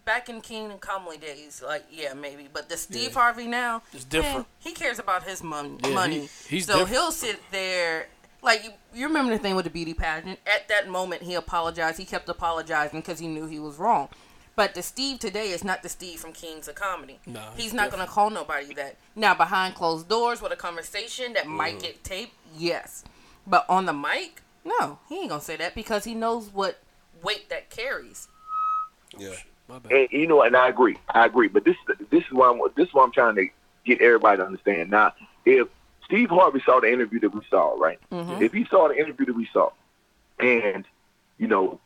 [0.04, 2.48] back in King and Comely days, like yeah, maybe.
[2.52, 3.20] But the Steve Yeah.
[3.20, 4.36] Harvey now, It's different.
[4.36, 6.28] man, he cares about his mon- Yeah, he- money.
[6.48, 6.88] he's so different.
[6.90, 8.08] he'll sit there.
[8.42, 10.38] Like you, you remember the thing with the beauty pageant?
[10.46, 11.98] At that moment, he apologized.
[11.98, 14.08] He kept apologizing because he knew he was wrong.
[14.60, 17.18] But the Steve today is not the Steve from Kings of Comedy.
[17.24, 18.96] Nah, He's he's not going to call nobody that.
[19.16, 21.52] Now, behind closed doors with a conversation that Mm.
[21.56, 23.02] might get taped, yes.
[23.46, 26.78] But on the mic, no, he ain't going to say that because he knows what
[27.22, 28.28] weight that carries.
[29.16, 29.30] Yeah.
[29.90, 31.48] And you know, and I agree, I agree.
[31.48, 31.76] But this
[32.10, 33.48] this is why I'm this is why I'm trying to
[33.86, 34.90] get everybody to understand.
[34.90, 35.14] Now,
[35.46, 35.68] if
[36.04, 37.98] Steve Harvey saw the interview that we saw, right?
[38.12, 38.42] Mhm.
[38.42, 39.70] If he saw the interview that we saw,
[40.38, 40.84] and
[41.38, 41.80] you know,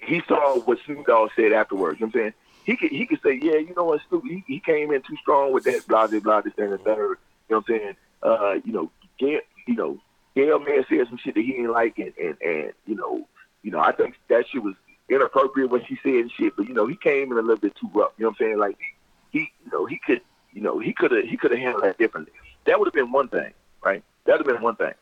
[0.00, 2.00] he saw what Snoop Dogg said afterwards.
[2.00, 4.24] You know what I'm saying he could he could say, yeah, you know what, Snoop,
[4.24, 7.18] he, he came in too strong with that blah blah blah this and the third.
[7.48, 7.96] You know what I'm saying?
[8.22, 9.98] Uh, you know, Gayle, you know,
[10.34, 13.26] Gayle may have said some shit that he didn't like, and and and you know,
[13.62, 14.74] you know, I think that shit was
[15.08, 16.54] inappropriate what she said and shit.
[16.56, 18.12] But you know, he came in a little bit too rough.
[18.18, 18.58] You know what I'm saying?
[18.58, 18.78] Like
[19.32, 20.20] he, he you know, he could,
[20.52, 22.32] you know, he could have he could have handled that differently.
[22.66, 23.52] That would have been one thing,
[23.82, 24.04] right?
[24.26, 24.94] That would have been one thing.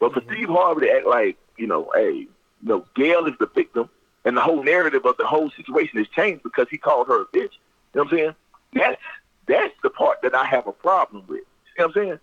[0.00, 2.28] But for Steve Harvey to act like, you know, hey, you
[2.62, 3.88] know, Gayle is the victim,
[4.24, 7.26] and the whole narrative of the whole situation has changed because he called her a
[7.26, 7.34] bitch.
[7.34, 8.34] You know what I'm saying?
[8.72, 9.02] That's
[9.46, 11.42] that's the part that I have a problem with.
[11.76, 12.18] You know what I'm saying?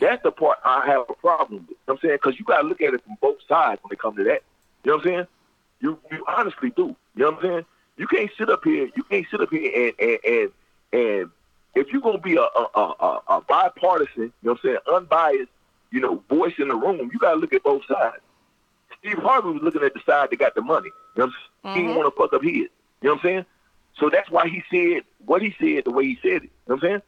[0.00, 1.70] That's the part I have a problem with.
[1.70, 2.18] You know what I'm saying?
[2.22, 4.42] Because you got to look at it from both sides when it comes to that.
[4.84, 5.26] You know what I'm saying?
[5.80, 6.96] You you honestly do.
[7.14, 7.64] You know what I'm saying?
[7.96, 8.88] You can't sit up here.
[8.96, 10.50] You can't sit up here and and and,
[10.92, 11.30] and
[11.74, 14.78] if you're gonna be a a, a a a bipartisan, you know what I'm saying,
[14.92, 15.50] unbiased,
[15.92, 18.22] you know, voice in the room, you gotta look at both sides.
[18.98, 20.90] Steve Harvey was looking at the side that got the money.
[21.16, 21.34] You know what
[21.64, 21.74] I'm saying?
[21.74, 21.98] He didn't mm-hmm.
[21.98, 22.52] want to fuck up his.
[22.52, 22.68] You
[23.02, 23.46] know what I'm saying?
[23.98, 26.42] So that's why he said what he said the way he said it.
[26.42, 27.02] You know what I'm saying?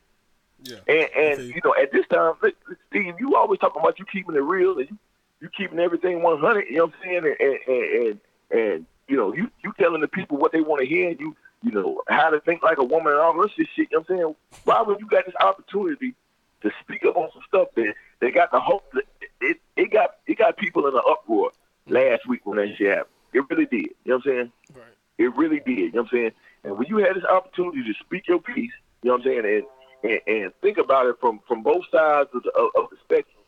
[0.65, 0.79] Yeah.
[0.89, 4.05] And and you know, at this time, look, look, Steve, you always talking about you
[4.07, 4.99] keeping it real, and you,
[5.41, 6.67] you keeping everything one hundred.
[6.69, 7.37] You know what I'm saying?
[7.41, 8.21] And and, and and
[8.51, 11.11] and you know you you telling the people what they want to hear.
[11.11, 13.69] You you know how to think like a woman and all this shit.
[13.77, 14.35] You know what I'm saying?
[14.65, 16.15] Why would you got this opportunity
[16.63, 19.05] to speak up on some stuff that they got the hope that
[19.41, 21.53] it it got it got people in an uproar
[21.87, 23.15] last week when that shit happened.
[23.33, 23.91] It really did.
[24.05, 24.53] You know what I'm saying?
[24.75, 24.85] Right.
[25.19, 25.79] It really did.
[25.79, 26.33] You know what I'm saying?
[26.65, 28.73] And when you had this opportunity to speak your piece,
[29.03, 29.65] you know what I'm saying, and
[30.11, 33.43] and, and think about it from from both sides of the, of, of the spectrum,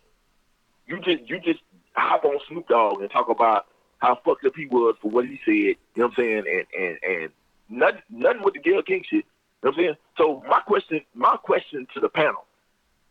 [0.87, 1.61] you just you just
[1.95, 3.67] hop on Snoop Dogg and talk about
[3.99, 5.53] how fucked up he was for what he said.
[5.53, 6.45] You know what I'm saying?
[6.49, 7.31] And and and
[7.69, 9.25] nothing nothing with the Gayle King shit.
[9.63, 9.97] You know what I'm saying?
[10.17, 12.45] So my question my question to the panel,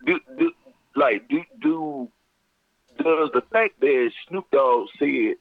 [0.05, 0.51] do, do
[0.95, 2.09] like do do
[2.97, 5.35] does the fact that Snoop Dogg said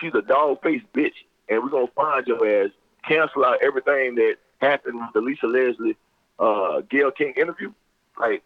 [0.00, 1.14] she's a dog faced bitch
[1.48, 2.70] and we're gonna find your ass
[3.06, 5.96] cancel out everything that happened with the Lisa Leslie
[6.38, 7.72] uh Gayle King interview?
[8.18, 8.42] Like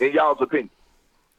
[0.00, 0.70] in y'all's opinion.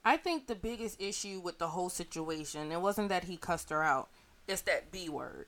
[0.03, 3.83] I think the biggest issue with the whole situation, it wasn't that he cussed her
[3.83, 4.09] out,
[4.47, 5.45] it's that B word.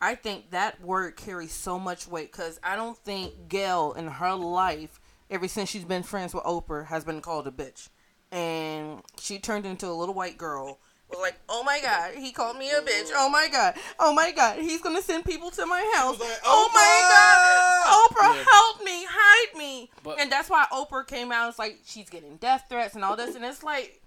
[0.00, 4.34] I think that word carries so much weight because I don't think Gayle in her
[4.34, 7.88] life, ever since she's been friends with Oprah, has been called a bitch.
[8.30, 10.78] And she turned into a little white girl.
[11.14, 13.10] Was like, oh my god, he called me a bitch.
[13.14, 16.16] Oh my god, oh my god, he's gonna send people to my house.
[16.44, 19.90] oh my god, Oprah, help me, hide me.
[20.02, 21.48] But- and that's why Oprah came out.
[21.48, 24.00] It's like she's getting death threats and all this, and it's like,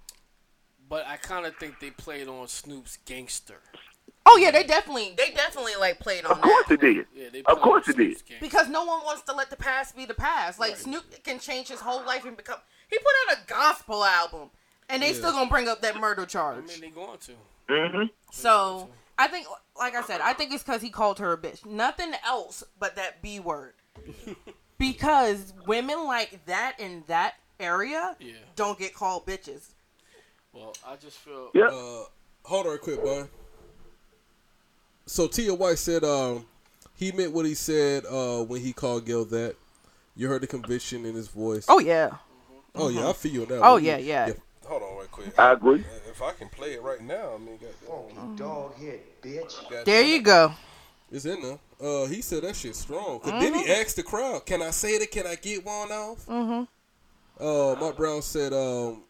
[0.90, 3.62] But I kind of think they played on Snoop's gangster.
[4.26, 7.06] oh yeah, they definitely, they definitely like played on Of course that it did.
[7.16, 8.22] Yeah, they Of course it did.
[8.42, 10.60] because no one wants to let the past be the past.
[10.60, 12.60] Like Snoop can change his whole life and become.
[12.90, 14.50] He put out a gospel album,
[14.90, 15.14] and they Yeah.
[15.16, 16.68] still gonna bring up that murder I charge.
[16.68, 17.32] mean, they going to.
[17.70, 18.04] Mm-hmm.
[18.32, 19.48] So I think,
[19.78, 21.66] like I said, I think it's because he called her a bitch.
[21.66, 23.74] Nothing else but that B word.
[24.78, 28.34] because women like that in that area Yeah.
[28.56, 29.70] don't get called bitches.
[30.54, 31.52] Well, I just feel.
[31.56, 32.06] Uh,
[32.48, 33.28] hold on, real quick, boy.
[35.06, 36.46] So Tia White said um,
[36.96, 39.56] he meant what he said uh, when he called Gayle that.
[40.16, 41.66] You heard the conviction in his voice.
[41.70, 42.10] Oh yeah.
[42.74, 43.62] Oh yeah, I feel you on that.
[43.62, 43.84] Oh, one.
[43.84, 44.26] yeah, yeah.
[44.26, 44.42] Hold on, right
[45.24, 45.40] quick.
[45.40, 45.84] I agree.
[46.10, 48.36] If I can play it right now, I mean, goddamn.
[48.36, 49.86] Dog head, bitch.
[49.86, 50.54] There you go.
[51.12, 51.60] It's in there.
[51.82, 53.20] Uh, he said that shit strong.
[53.20, 55.12] 'Cause then he asked the crowd, "Can I say it?
[55.12, 56.64] Can I get one off?" Mm-hmm.
[57.44, 59.04] Uh, Mark Brown said, um,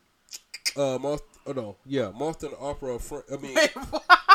[0.76, 3.58] uh, Martha, oh no, yeah, Martha and Opera, fr- I mean,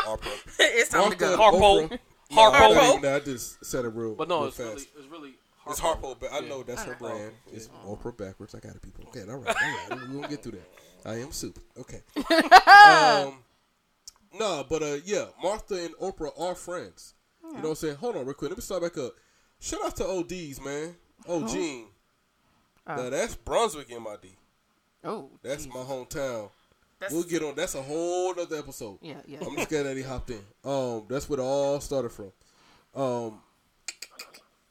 [0.07, 0.31] Opera.
[0.59, 1.37] it's time to Martha go.
[1.37, 1.89] Harpo.
[1.89, 1.99] Oprah-
[2.31, 2.35] Harpo.
[2.35, 4.67] No, I, didn't- no, I just said it real, But no, real it's fast.
[4.69, 5.33] really, it's really.
[5.67, 6.01] It's Harpo.
[6.01, 6.49] Harpo, but I Yeah.
[6.49, 7.33] know that's her brand.
[7.53, 8.55] It's Oprah backwards.
[8.55, 9.05] I got it, people.
[9.09, 9.55] Okay, all right,
[9.91, 10.09] all right.
[10.09, 10.69] we won't get through that.
[11.05, 11.59] I am soup.
[11.79, 12.01] Okay.
[12.17, 13.39] um,
[14.37, 17.13] no, but uh, yeah, Martha and Oprah are friends.
[17.43, 17.95] You know what I'm saying?
[17.97, 18.49] Hold on, real quick.
[18.51, 19.13] Let me start back up.
[19.59, 20.95] Shout out to ODs, man.
[21.27, 21.87] Oh, Gene.
[22.87, 24.31] now that's Brunswick MID.
[25.03, 26.49] Oh, That's my hometown.
[26.99, 27.55] That's- we'll get on.
[27.55, 28.99] That's a whole other episode.
[29.01, 29.39] Yeah, yeah.
[29.45, 30.39] I'm just glad that he hopped in.
[30.63, 32.31] Um, that's where it all started from.
[32.95, 33.41] Um,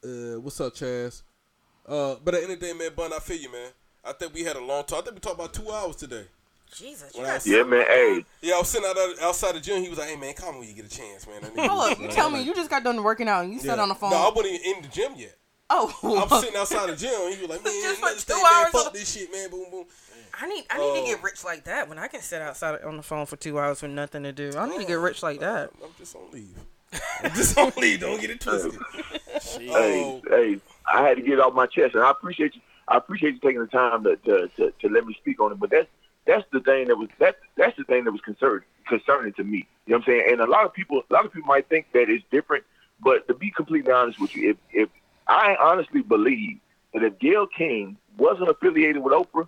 [0.03, 1.21] uh, what's up, Chaz?
[1.87, 3.69] Uh, but at the end of the day, man, Bun, I feel you, man.
[4.05, 4.99] I think we had a long talk.
[4.99, 6.25] I think we talked about two hours today.
[6.75, 7.85] Jesus, you When I got was- Yeah, man.
[7.87, 9.81] Hey, Yeah, I was sitting out outside the gym.
[9.83, 11.85] He was like, "Hey, man, come when you get a chance, man." I need Hold
[11.85, 13.89] you." up, you tell me you just got done working out and you sat on
[13.89, 14.09] the phone.
[14.09, 15.35] No, I wasn't even in the gym yet.
[15.69, 17.11] oh, I'm sitting outside the gym.
[17.31, 19.31] He was like, "Man, Just for another two thing, man, hours fuck on this shit,
[19.31, 19.85] man." Boom, boom.
[20.41, 20.95] I need I need Oh.
[20.95, 23.35] to get uh, rich like that when I can sit outside on the phone for
[23.35, 24.51] two hours with nothing to do.
[24.57, 25.69] I need to get rich like that.
[25.83, 26.57] I'm just on leave.
[27.23, 27.99] I'm just on leave.
[27.99, 28.73] Don't get it twisted.
[29.35, 29.59] Oh.
[29.59, 30.59] hey, hey,
[30.91, 32.61] I had to get it off my chest, and I appreciate you.
[32.87, 35.59] I appreciate you taking the time to to, to, to let me speak on it.
[35.59, 35.87] But that's
[36.25, 39.67] that's the thing that was that that's the thing that was concerning concerning to me.
[39.85, 40.23] You know what I'm saying?
[40.31, 42.63] And a lot of people a lot of people might think that it's different,
[43.03, 44.89] but to be completely honest with you, if if
[45.27, 46.59] I honestly believe
[46.93, 49.47] that if Gayle King wasn't affiliated with Oprah,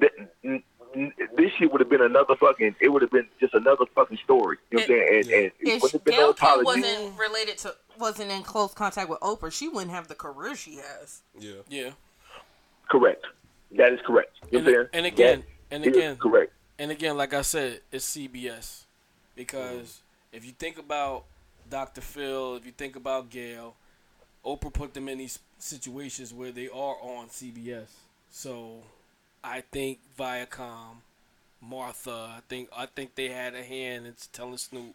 [0.00, 0.12] that,
[0.44, 0.62] n-
[0.94, 2.76] n- this shit would have been another fucking.
[2.80, 4.56] It would have been just another fucking story.
[4.70, 5.08] You know what I'm saying?
[5.24, 6.80] And, and it If wouldn't been no Gayle King apology.
[6.82, 10.76] wasn't related to wasn't in close contact with Oprah, she wouldn't have the career she
[10.76, 11.22] has.
[11.38, 11.62] Yeah.
[11.68, 11.90] Yeah.
[12.90, 13.24] Correct.
[13.72, 14.36] That is correct.
[14.50, 14.88] You know what I'm?
[14.92, 16.52] And again, That and again, correct.
[16.78, 18.84] And again, like I said, it's CBS
[19.34, 20.00] because
[20.32, 21.24] if you think about
[21.68, 22.00] Dr.
[22.00, 23.74] Phil, if you think about Gayle,
[24.44, 27.88] Oprah put them in these situations where they are on CBS.
[28.30, 28.82] So
[29.42, 30.98] I think Viacom,
[31.60, 34.94] Martha, I think I think they had a hand in telling Snoop,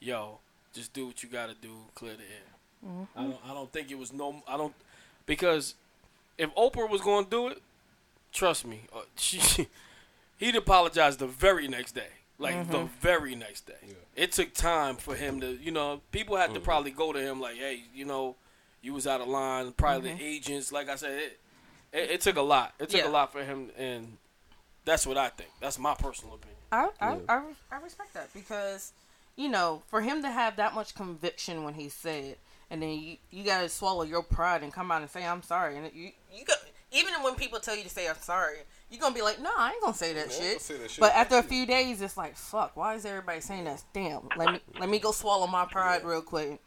[0.00, 0.38] "Yo,
[0.76, 3.90] just do what you got to do, clear the air." I don't I don't think
[3.90, 4.74] it was no I don't
[5.26, 5.74] because
[6.38, 7.60] if Oprah was going to do it,
[8.32, 9.66] trust me, uh, she
[10.38, 12.08] he'd apologize the very next day.
[12.38, 12.88] Like the Mhm.
[13.00, 13.96] very next day.
[14.14, 17.40] It took time for him to, you know, people had to probably go to him
[17.40, 18.36] like, hey, you know,
[18.82, 19.72] you was out of line.
[19.72, 20.18] Probably Mhm.
[20.18, 21.40] the agents, like I said, it,
[21.94, 22.74] it, it took a lot.
[22.78, 23.08] It took Yeah.
[23.08, 24.18] a lot for him, and
[24.84, 25.50] That's what I think.
[25.60, 26.58] That's my personal opinion.
[26.70, 27.42] I I, I,
[27.72, 28.92] I respect that because,
[29.36, 32.36] you know, for him to have that much conviction when he said,
[32.70, 35.76] and then you you gotta swallow your pride and come out and say I'm sorry,
[35.76, 36.56] and you you got
[36.92, 38.58] even when people tell you to say I'm sorry,
[38.90, 40.60] you're gonna be like, no, I ain't gonna say that, Yeah, I ain't shit.
[40.62, 41.00] say that shit.
[41.00, 43.82] But after a few days, it's like, fuck, why is everybody saying that?
[43.92, 46.60] Damn, let me let me go swallow my pride real quick.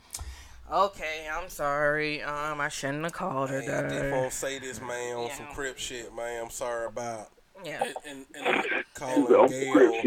[0.72, 2.22] Okay, I'm sorry.
[2.22, 4.32] Um, I shouldn't have called her Man, I did that.
[4.34, 6.44] say this, man, on some crip shit, man.
[6.44, 7.30] I'm sorry about
[7.66, 7.84] Yeah.
[8.08, 10.02] And, and, and, calling Gayle.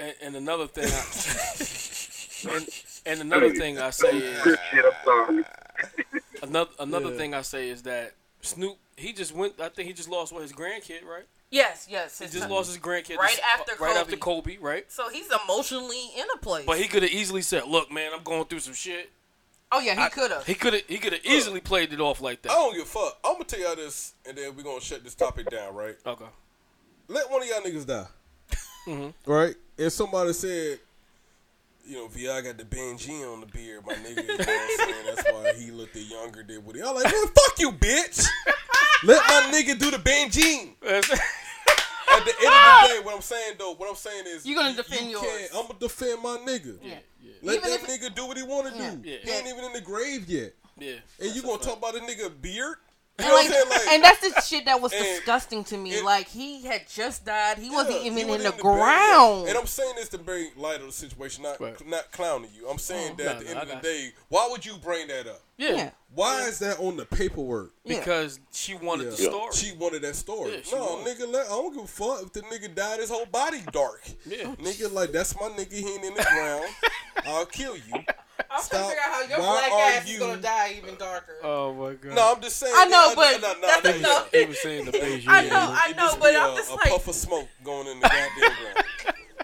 [0.00, 0.88] and, and another thing, I,
[2.48, 2.68] and,
[3.06, 5.44] and another thing I say is Shit, I'm sorry.
[6.42, 7.16] another another Yeah.
[7.16, 8.12] thing I say is that
[8.42, 9.58] Snoop he just went.
[9.60, 11.24] I think he just lost what his grandkid, right?
[11.50, 12.18] Yes, yes.
[12.18, 12.50] He just son.
[12.50, 14.90] lost his grandkid right this- after right after Kobe, right?
[14.92, 16.64] So he's emotionally in a place.
[16.66, 19.10] But he could have easily said, "Look, man, I'm going through some shit."
[19.72, 20.44] oh yeah, he could have.
[20.46, 22.52] He could have he could have easily played it off like that.
[22.52, 23.18] I don't give a fuck.
[23.24, 25.96] I'm gonna tell y'all this, and then we're gonna shut this topic down, right?
[26.06, 26.24] Okay.
[27.08, 28.06] Let one of y'all niggas die,
[28.86, 29.30] Mm-hmm.
[29.30, 29.54] right?
[29.76, 30.78] If somebody said,
[31.90, 34.76] you know, Vi got the Benji on the beard, my nigga, you know what I'm
[34.78, 35.04] saying?
[35.16, 36.82] That's why he looked younger than what he.
[36.82, 38.24] I'm like, man, fuck you, bitch.
[39.04, 40.72] Let my nigga do the Benji.
[42.12, 44.56] At the end of the day, what I'm saying though, what I'm saying is, You're
[44.60, 45.24] gonna defend you yours.
[45.26, 46.76] can't- I'm gonna defend my nigga.
[46.82, 46.94] Yeah.
[47.22, 47.32] yeah.
[47.42, 48.90] Let Even that if nigga do what he want to Yeah.
[48.90, 49.08] do.
[49.08, 49.16] Yeah.
[49.22, 50.54] He ain't even in the grave yet.
[50.78, 50.94] Yeah.
[51.20, 52.76] And you gonna talk about a nigga beard?
[53.20, 53.68] You And, like, what I'm saying?
[53.86, 56.00] Like, and that's the shit that was and- disgusting to me.
[56.02, 57.58] like he had just died.
[57.58, 58.76] He wasn't even he in wasn't the burial.
[58.84, 59.48] ground.
[59.48, 61.86] And I'm saying this to bring light of the situation, not Right.
[61.86, 62.68] not clowning you.
[62.68, 64.48] I'm saying Oh, that no, at the no, end I of the got day, why
[64.50, 65.40] would you bring that up?
[65.56, 65.70] Yeah.
[65.74, 65.90] Yeah.
[66.14, 67.72] Why is that on the paperwork?
[67.84, 69.10] Because she wanted Yeah.
[69.10, 69.52] the story.
[69.52, 70.52] She wanted that story.
[70.52, 72.98] Yeah, no, wanted- nigga, let, I don't give a fuck if the nigga died.
[73.00, 74.02] His whole body dark.
[74.26, 74.54] Yeah.
[74.56, 75.72] Nigga, like that's my nigga.
[75.72, 76.64] He ain't in the ground.
[77.26, 78.02] I'll kill you.
[78.60, 78.80] I'm Stop.
[78.80, 80.94] trying to figure out how your Why black are ass you- is gonna die even
[80.96, 81.36] darker.
[81.42, 82.14] Oh my god.
[82.14, 82.74] No, I'm just saying.
[82.76, 84.30] I know, but no, no, that's enough.
[84.32, 85.24] He was saying the Beijing.
[85.28, 87.14] I know, I It know, just but be I'm a, just a like, puff of
[87.14, 88.84] smoke going in the goddamn ground.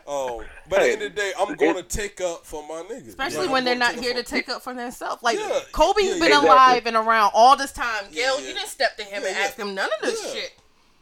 [0.08, 2.82] Oh, but at the end of the day, I'm going to take up for my
[2.88, 3.08] niggas.
[3.08, 5.20] especially Like, when I'm they're gonna not here to take up for themselves.
[5.22, 6.48] Like Yeah, Kobe's yeah, been exactly.
[6.48, 8.04] alive and around all this time.
[8.12, 8.46] Gayle, yeah.
[8.48, 9.42] you didn't step to him Yeah, and yeah.
[9.42, 10.32] ask him none of this Yeah.
[10.42, 10.52] shit.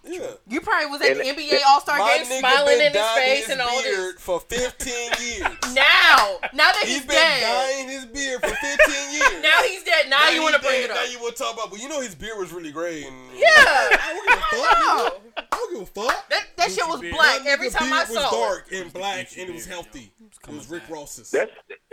[0.07, 0.33] Yeah.
[0.49, 3.49] You probably was at And- the NBA All Star game smiling in his face his
[3.51, 4.15] and all this.
[4.19, 5.41] for 15 years.
[5.75, 9.43] Now, now that He's he's, been dead, dyeing his beard for 15 years.
[9.43, 10.11] now he's dead.
[10.11, 10.97] Now, you want to bring it up?
[10.97, 13.05] Now you want to talk about, but you know his beard was really gray.
[13.05, 13.49] And, Yeah.
[13.49, 14.79] I don't give a fuck.
[14.79, 15.05] No.
[15.05, 15.47] nigga.
[15.53, 16.29] I don't give a fuck.
[16.29, 17.15] That that shit was beard.
[17.15, 18.37] black My every nigga time I beard saw was it.
[18.37, 20.13] Was dark and black and it was healthy.
[20.47, 21.31] It was Rick Ross's.
[21.31, 21.51] That's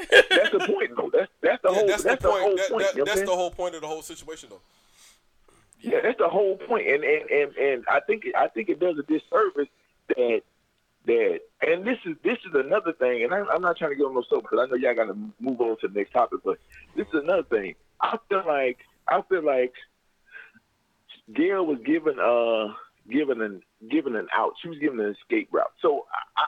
[0.09, 1.09] that's the point though.
[1.13, 2.41] That's that's the Yeah, whole that's, that's, the point.
[2.43, 2.83] whole That- point.
[2.83, 4.61] that- you know what that's the whole point of the whole situation, though.
[5.81, 6.87] Yeah, that's the whole point.
[6.87, 9.67] And and and, and I think I think it does a disservice
[10.09, 10.41] that
[11.05, 13.23] that and this is this is another thing.
[13.23, 15.05] And I, I'm not trying to get on no soap because I know y'all got
[15.05, 16.39] to move on to the next topic.
[16.43, 16.59] But
[16.95, 17.75] this is another thing.
[17.99, 19.73] I feel like I feel like
[21.33, 22.73] Gayle was given uh
[23.09, 24.53] given an given an out.
[24.61, 25.73] She was given an escape route.
[25.81, 26.05] So
[26.37, 26.45] I, I,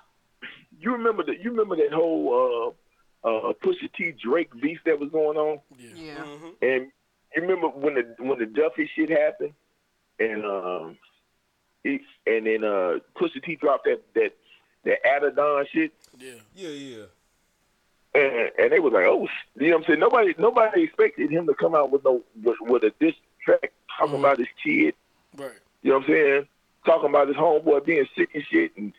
[0.79, 2.75] you remember that you remember that whole
[3.23, 5.59] uh uh Pusha T Drake beef that was going on.
[5.77, 6.15] Yeah.
[6.17, 6.49] Mm-hmm.
[6.61, 6.91] And
[7.35, 9.53] you remember when the when the Duffy shit happened,
[10.19, 10.97] and um,
[11.83, 14.33] he, and then uh, Pusha T dropped that that
[14.85, 16.33] that Adidon shit, Yeah.
[16.55, 17.03] Yeah, yeah.
[18.15, 19.99] and and they was like, oh, sh-" you know what I'm saying?
[19.99, 24.19] Nobody nobody expected him to come out with no with, with a diss track talking
[24.19, 24.93] about his kid.
[25.37, 25.51] Right.
[25.81, 26.47] You know what I'm saying?
[26.85, 28.93] Talking about his homeboy being sick and shit, and,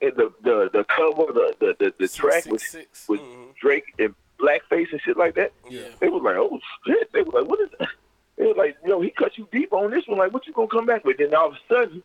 [0.00, 3.08] and the the the cover, the the the, the track was six.
[3.08, 3.20] was
[3.60, 4.14] Drake and
[4.44, 5.52] blackface and shit like that.
[5.68, 5.82] Yeah.
[6.00, 7.12] They was like, oh shit.
[7.12, 7.88] They was like, what is that?
[8.36, 10.18] They was like, yo, he cut you deep on this one.
[10.18, 11.18] Like, what you gonna come back with?
[11.18, 12.02] Then all of a sudden,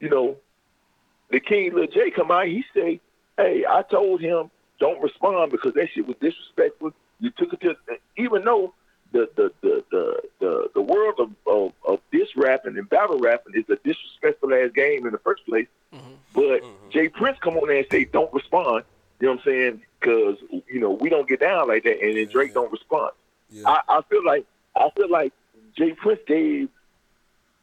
[0.00, 0.36] you know,
[1.30, 2.46] the King Lil J come out.
[2.46, 3.00] He say,
[3.36, 6.92] hey, I told him don't respond because that shit was disrespectful.
[7.20, 7.76] You took it to
[8.16, 8.74] even though
[9.12, 13.54] the the the the the, the world of, of of this rapping and battle rapping
[13.54, 15.68] is a disrespectful ass game in the first place.
[15.94, 16.12] Mm-hmm.
[16.32, 16.90] But mm-hmm.
[16.90, 17.08] J.
[17.08, 18.84] Prince come on there and say don't respond.
[19.22, 19.82] You know what I'm saying?
[20.00, 23.12] Because you know we don't get down like that, and then Drake don't respond.
[23.50, 23.68] Yeah.
[23.68, 24.44] I, I feel like
[24.74, 25.32] I feel like
[25.78, 25.92] J.
[25.92, 26.68] Prince gave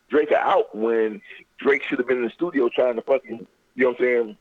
[0.09, 1.21] Drake out when
[1.57, 3.45] Drake should have been in the studio trying to fucking
[3.75, 4.37] you know what I'm saying,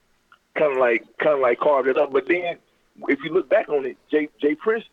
[0.55, 2.13] kind of like kind of like carve it up.
[2.13, 2.59] But then
[3.09, 4.55] if you look back on it, Jay J.
[4.55, 4.85] Prince,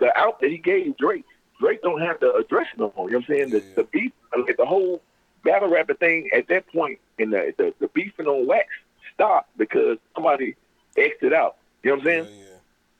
[0.00, 1.24] the out that he gave Drake,
[1.60, 3.08] Drake don't have to address no more.
[3.08, 3.50] You know what I'm saying?
[3.50, 5.00] The, the beef, like the whole
[5.44, 8.66] battle rapper thing at that point, in the the, the beefing on wax
[9.14, 10.56] stopped because somebody
[10.96, 11.56] exited out.
[11.82, 12.26] You know what I'm saying?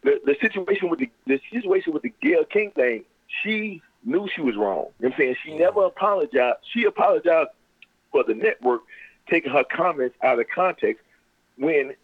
[0.02, 3.04] The the situation with the the situation with the Gayle King thing,
[3.42, 4.86] she knew she was wrong.
[4.98, 5.36] You know what I'm saying?
[5.44, 5.60] She mm-hmm.
[5.60, 6.58] never apologized.
[6.72, 7.50] She apologized
[8.10, 8.82] for the network
[9.28, 11.02] taking her comments out of context
[11.56, 11.94] when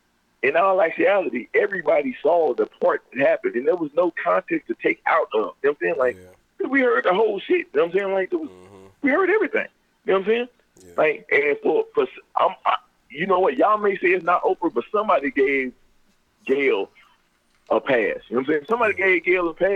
[0.43, 4.74] in all actuality, everybody saw the part that happened, and there was no context to
[4.74, 5.35] take out of.
[5.35, 5.94] You know what I'm saying?
[5.98, 6.16] Like,
[6.70, 7.59] we heard the whole shit.
[7.59, 8.12] You know what I'm saying?
[8.12, 8.86] Like, was, mm-hmm.
[9.02, 9.66] we heard everything.
[10.06, 10.48] You know what I'm saying?
[10.97, 12.06] Like, and for for
[12.36, 12.77] I'm, I,
[13.10, 13.56] you know what?
[13.56, 15.72] Y'all may say it's not Oprah, but somebody gave
[16.47, 16.90] Gayle
[17.70, 17.97] a pass.
[17.97, 18.64] You know what I'm saying?
[18.68, 19.02] Somebody mm-hmm.
[19.02, 19.68] gave Gayle a pass.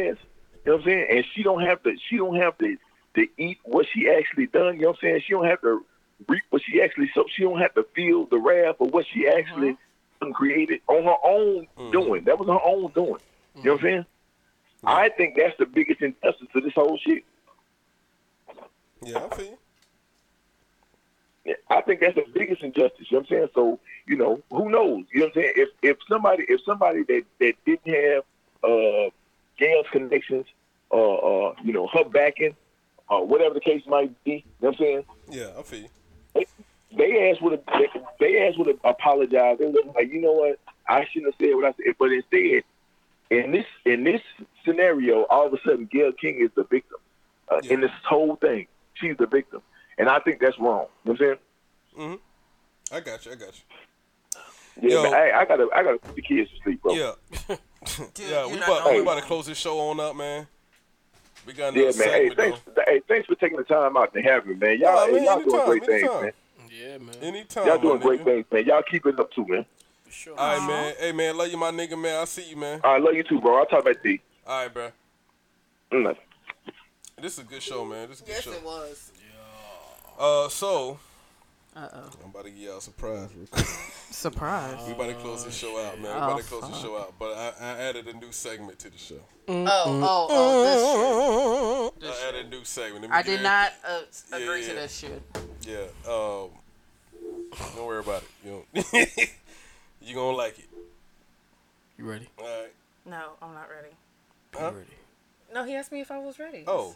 [0.64, 1.06] You know what I'm saying?
[1.10, 1.96] And she don't have to.
[2.08, 2.76] She don't have to
[3.14, 4.76] to eat what she actually done.
[4.76, 5.22] You know what I'm saying?
[5.26, 5.84] She don't have to
[6.28, 7.10] reap what she actually.
[7.14, 9.38] So she don't have to feel the wrath of what she mm-hmm.
[9.38, 9.76] actually
[10.20, 11.90] done created on her own mm-hmm.
[11.90, 12.24] doing.
[12.24, 13.20] That was her own doing.
[13.56, 14.06] You know what I'm saying?
[14.84, 17.24] I think that's the biggest injustice to this whole shit.
[19.04, 19.46] Yeah, I feel.
[19.46, 19.54] Yeah,
[21.70, 23.10] I think that's the biggest injustice.
[23.10, 23.48] You know what I'm saying?
[23.54, 25.04] So, you know, who knows?
[25.12, 25.52] You know what I'm saying?
[25.56, 28.24] If if somebody if somebody that, that didn't have
[28.62, 29.10] uh
[29.58, 30.46] Gayle's connections,
[30.92, 32.54] uh uh, you know, her backing,
[33.10, 35.04] uh whatever the case might be, you know what I'm saying?
[35.30, 35.88] Yeah, I feel you.
[36.34, 36.46] They,
[36.96, 39.60] they ass would have they, they ass would have apologized.
[39.60, 41.94] They would like, you know what, I shouldn't have said what I said.
[41.98, 42.62] But instead,
[43.30, 44.20] in this in this
[44.64, 46.98] scenario, all of a sudden Gayle King is the victim.
[47.50, 48.66] Uh, In this whole thing.
[48.94, 49.62] She's the victim.
[49.98, 50.86] And I think that's wrong.
[51.04, 51.38] You know what I'm saying?
[51.98, 52.94] Mm-hmm.
[52.94, 53.32] I got you.
[53.32, 54.88] I got you.
[54.88, 55.02] Yeah, Yo.
[55.02, 56.94] man, I, I gotta, I gotta put the kids to sleep, bro.
[56.94, 57.12] Yeah.
[58.16, 60.46] yeah, we about, we about to close this show on up, man.
[61.46, 62.08] We got Yeah, another man.
[62.08, 64.78] Hey, segment, thanks, hey, thanks for taking the time out to have me, man.
[64.78, 66.22] Y'all, Nah, hey, y'all doing anytime, great things, anytime.
[66.22, 66.32] man.
[66.70, 67.14] Yeah, man.
[67.20, 67.66] Anytime.
[67.66, 68.24] Y'all doing great nigga.
[68.24, 68.64] things, man.
[68.64, 69.66] Y'all keep it up too, man.
[70.08, 70.38] Sure.
[70.38, 70.94] All right, man.
[70.98, 72.20] Hey, man, love you, my nigga, man.
[72.20, 72.80] I see you, man.
[72.84, 73.58] I love you too, bro.
[73.58, 74.20] I'll talk about D.
[74.46, 74.90] All right, bro.
[75.92, 76.16] Mm.
[77.20, 78.08] This is a good show, man.
[78.08, 78.52] This is a good Yes, show.
[78.52, 79.12] it was.
[80.18, 80.98] Uh, so.
[81.74, 82.10] Uh oh.
[82.22, 83.30] I'm about to give y'all a surprise.
[83.34, 83.64] real quick.
[84.10, 84.76] Surprise.
[84.86, 86.02] we about to close the show out, man.
[86.02, 87.14] We Oh, about to close the show out.
[87.18, 89.20] But I, I added a new segment to the show.
[89.48, 92.24] Oh, oh, oh, this shit.
[92.24, 93.10] I added a new segment.
[93.10, 93.42] I did it.
[93.42, 94.68] not uh, Yeah, agree yeah.
[94.68, 95.22] to this shit.
[95.62, 95.86] Yeah.
[96.06, 96.50] Um.
[97.74, 98.28] Don't worry about it.
[98.44, 99.06] You know.
[100.02, 100.68] you gonna like it.
[101.96, 102.28] You ready?
[102.38, 102.72] All right.
[103.06, 103.94] No, I'm not ready.
[104.54, 104.72] Huh?
[105.54, 106.64] No, he asked me if I was ready.
[106.66, 106.94] Oh.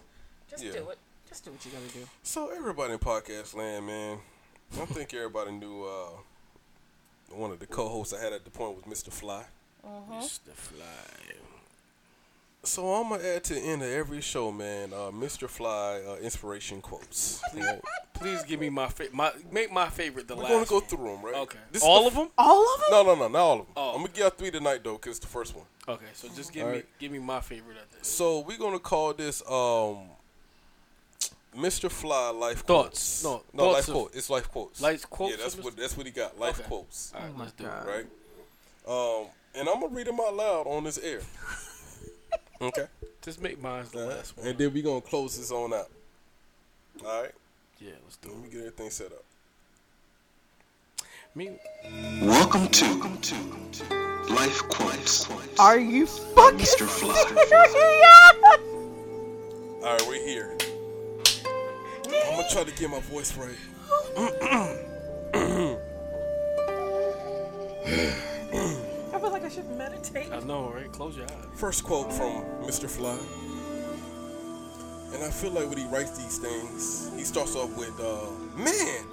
[0.51, 0.73] Just yeah.
[0.73, 0.99] do it.
[1.29, 2.07] Just do what you gotta do.
[2.23, 4.19] So everybody in podcast land, man.
[4.81, 6.11] I think everybody knew uh,
[7.35, 9.13] one of the co-hosts I had at the point was Mr.
[9.13, 9.45] Fly.
[10.11, 10.53] Mr.
[10.55, 10.85] Fly.
[12.65, 14.93] So I'm gonna add to the end of every show, man.
[14.93, 15.49] Uh, Mr.
[15.49, 17.41] Fly uh, inspiration quotes.
[17.53, 17.65] Please,
[18.15, 19.15] please give me my favorite.
[19.15, 20.53] My make my favorite the We're last.
[20.53, 20.85] gonna go one.
[20.87, 21.35] through them, right?
[21.43, 21.59] Okay.
[21.71, 22.29] This all the of them?
[22.37, 22.87] All of them?
[22.91, 23.75] No, no, no, not all of them.
[23.77, 23.91] Oh.
[23.91, 25.65] I'm gonna give y'all three tonight though, cause it's the first one.
[25.89, 26.87] Okay, so just give All me right.
[26.99, 28.09] give me my favorite of this.
[28.09, 29.99] So we're gonna call this um,
[31.57, 31.91] Mr.
[31.91, 33.23] Fly life Thoughts.
[33.23, 33.25] quotes.
[33.25, 34.11] No, no thoughts life of- quote.
[34.15, 34.81] It's life quotes.
[34.81, 36.39] Life quotes Yeah, that's what that's what he got.
[36.39, 36.69] Life Okay.
[36.69, 37.13] quotes.
[37.15, 37.69] All right, let's do it.
[37.69, 38.07] Right.
[38.87, 41.21] Um, and I'm gonna read them out loud on this air.
[42.61, 42.87] okay.
[43.23, 44.17] Just make mine the All right.
[44.19, 44.47] last one.
[44.47, 45.91] And then we gonna close this on out.
[47.05, 47.33] All right.
[47.81, 48.35] Yeah, let's do it.
[48.35, 49.25] Let me get everything set up.
[51.35, 51.59] Me.
[52.23, 53.35] Welcome to, Welcome to.
[54.33, 55.29] Life Quotes.
[55.59, 56.87] Are you fucking Mr.
[56.87, 57.13] Fly.
[59.87, 60.57] All right, we're here.
[62.07, 63.57] I'm gonna try to get my voice right.
[69.13, 70.33] I feel like I should meditate.
[70.33, 70.91] I know, right?
[70.93, 71.47] Close your eyes.
[71.55, 72.89] First quote from Mr.
[72.89, 73.17] Fly.
[75.15, 79.05] And I feel like when he writes these things, he starts off with, uh, man.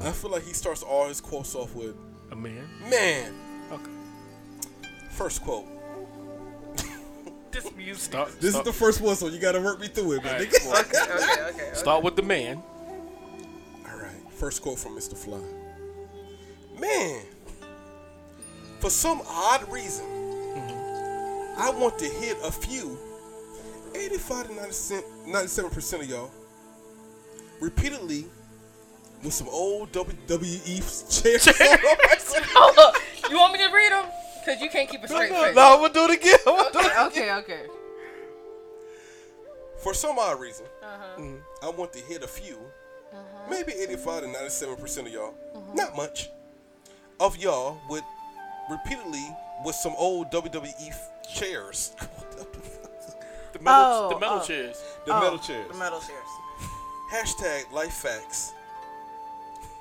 [0.00, 1.94] I feel like he starts all his quotes off with,
[2.30, 2.68] A man.
[2.90, 3.32] man.
[3.72, 3.90] Okay.
[5.12, 5.66] First quote.
[7.54, 8.02] This music.
[8.02, 8.40] Start.
[8.40, 10.34] This start, is the first one, so you gotta work me through it, man.
[10.34, 10.80] Alright, nigga.
[10.80, 11.74] Okay, okay, okay.
[11.74, 12.60] Start with the man.
[13.88, 15.16] All right, first quote from Mr.
[15.16, 15.38] Fly.
[16.80, 17.22] Man,
[18.80, 20.04] for some odd reason,
[21.56, 22.98] I want to hit a few,
[23.94, 24.54] 85 to
[25.30, 26.32] 97 percent of y'all,
[27.60, 28.24] repeatedly
[29.22, 31.46] with some old WWE chairs.
[32.52, 32.96] Hold up.
[33.30, 34.06] You want me to read them?
[34.44, 35.54] Cause you can't keep a straight face.
[35.54, 36.38] no, I'm gonna do it again.
[36.46, 37.38] I'm gonna do it Okay, again.
[37.38, 37.66] okay, okay.
[39.82, 41.20] For some odd reason, Uh-huh.
[41.20, 42.58] Mm, I want to hit a few,
[43.12, 43.50] uh-huh.
[43.50, 45.60] maybe 85 to 97 percent of y'all, uh-huh.
[45.74, 46.30] not much,
[47.20, 48.02] of y'all with
[48.70, 49.26] repeatedly
[49.64, 51.94] with some old WWE f- chairs.
[53.54, 54.44] The metal, Oh, the metal oh.
[54.44, 54.82] chairs.
[54.82, 55.68] Oh, the Oh, metal chairs.
[55.68, 56.28] The metal chairs.
[57.12, 58.52] Hashtag life facts.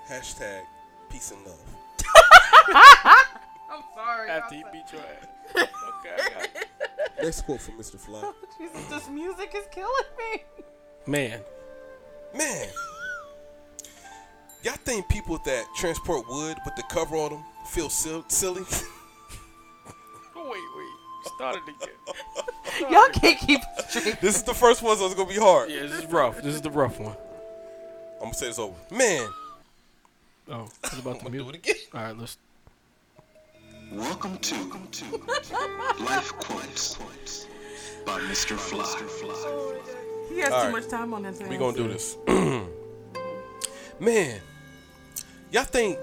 [0.08, 0.62] Hashtag
[1.10, 3.18] peace and love.
[3.74, 4.30] I'm sorry.
[4.30, 5.68] After he beat your ass.
[6.06, 7.24] Okay, I got.
[7.24, 7.98] Next quote from Mr.
[7.98, 8.30] Fly.
[8.58, 10.44] Jesus, this music is killing me.
[11.08, 11.40] Man.
[12.36, 12.68] Man,
[14.64, 18.64] y'all think people that transport wood with the cover on them feel sil- silly?
[20.36, 21.34] Oh, wait, wait.
[21.36, 22.92] Start it again.
[22.92, 24.20] Y'all can't keep a straight.
[24.20, 25.70] this is the first one, so it's gonna be hard.
[25.70, 26.38] Yeah, this is rough.
[26.42, 27.16] This is the rough one.
[28.16, 28.74] I'm gonna say this over.
[28.92, 29.28] Man,
[30.50, 31.56] Oh, what about the I'm gonna do music?
[31.68, 31.76] it again.
[31.94, 32.38] All right, let's.
[33.92, 34.56] Welcome to,
[36.04, 36.98] Life Quotes
[38.06, 38.58] by Mr.
[38.58, 38.84] Fly.
[40.34, 40.72] He has All too right.
[40.72, 41.50] much time on his hands.
[41.50, 42.18] We gonna do this.
[44.00, 44.40] Man,
[45.54, 46.00] Y'all think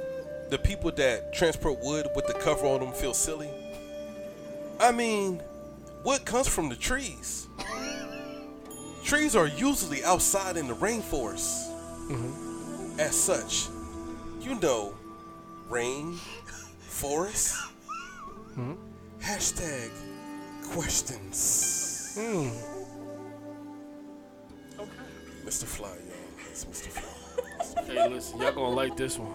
[0.49, 3.51] the people that transport wood with the cover on them feel silly?
[4.79, 5.43] I mean,
[6.05, 7.49] wood comes from the trees.
[9.03, 11.69] Trees are usually outside in the rainforest.
[12.09, 13.01] Mm-hmm.
[13.01, 13.67] As such,
[14.41, 14.95] you know,
[15.69, 16.17] rain,
[16.79, 17.57] forest.
[19.23, 19.91] Hashtag
[20.73, 22.17] questions.
[22.17, 22.51] Okay,
[25.45, 25.65] Mr.
[25.65, 26.51] Fly, y'all.
[26.51, 26.89] It's Mr.
[26.89, 27.85] Fly.
[27.85, 29.35] Hey, listen, y'all gonna like this one.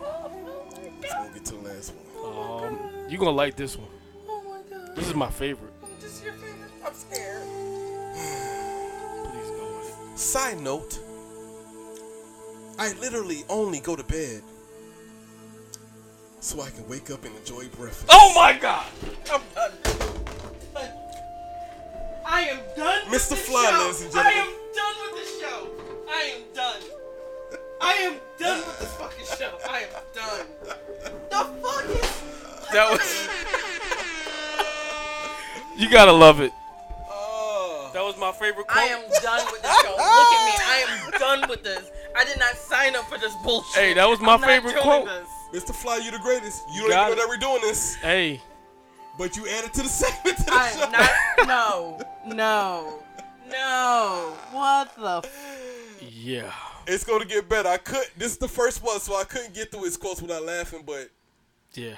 [1.01, 2.05] Let's go get to the last one.
[2.25, 2.79] Um,
[3.09, 3.87] you gonna like this one.
[4.27, 4.95] Oh my god.
[4.95, 5.73] This is my favorite.
[5.99, 6.71] This is your favorite?
[6.85, 7.43] I'm scared.
[9.31, 10.19] Please go with it.
[10.19, 10.99] Side note,
[12.79, 14.41] I literally only go to bed
[16.45, 18.05] so I can wake up and enjoy breakfast.
[18.07, 18.85] Oh my God!
[19.33, 19.71] I'm done.
[22.23, 23.09] I am done.
[23.09, 23.35] With Mr.
[23.35, 23.79] Fly, show.
[23.79, 24.31] ladies and gentlemen.
[24.31, 25.69] I am done with this show.
[26.07, 26.81] I am done.
[27.81, 29.57] I am done with this fucking show.
[29.67, 30.45] I am done.
[31.31, 32.21] The fuck is?
[32.73, 33.27] That was.
[35.79, 36.51] you gotta love it.
[37.09, 37.89] Oh.
[37.91, 38.83] That was my favorite quote.
[38.83, 39.89] I am done with this show.
[39.89, 40.53] Look at me.
[40.61, 41.89] I am done with this.
[42.15, 43.81] I did not sign up for this bullshit.
[43.81, 45.05] Hey, that was my I'm favorite doing quote.
[45.05, 45.27] this.
[45.53, 45.73] Mr.
[45.73, 46.63] Fly, you the greatest.
[46.73, 47.27] You don't Got even know it.
[47.27, 48.41] that we're doing this, Hey,
[49.17, 50.37] but you added to the segment.
[50.37, 50.89] To the I show.
[50.89, 51.09] not.
[51.47, 52.01] No.
[52.35, 52.99] No.
[53.49, 54.33] No.
[54.51, 55.21] What the?
[55.27, 56.51] F- yeah.
[56.87, 57.69] It's gonna get better.
[57.69, 58.05] I could.
[58.17, 60.83] This is the first one, so I couldn't get through his quotes without laughing.
[60.85, 61.09] But
[61.73, 61.95] Yeah.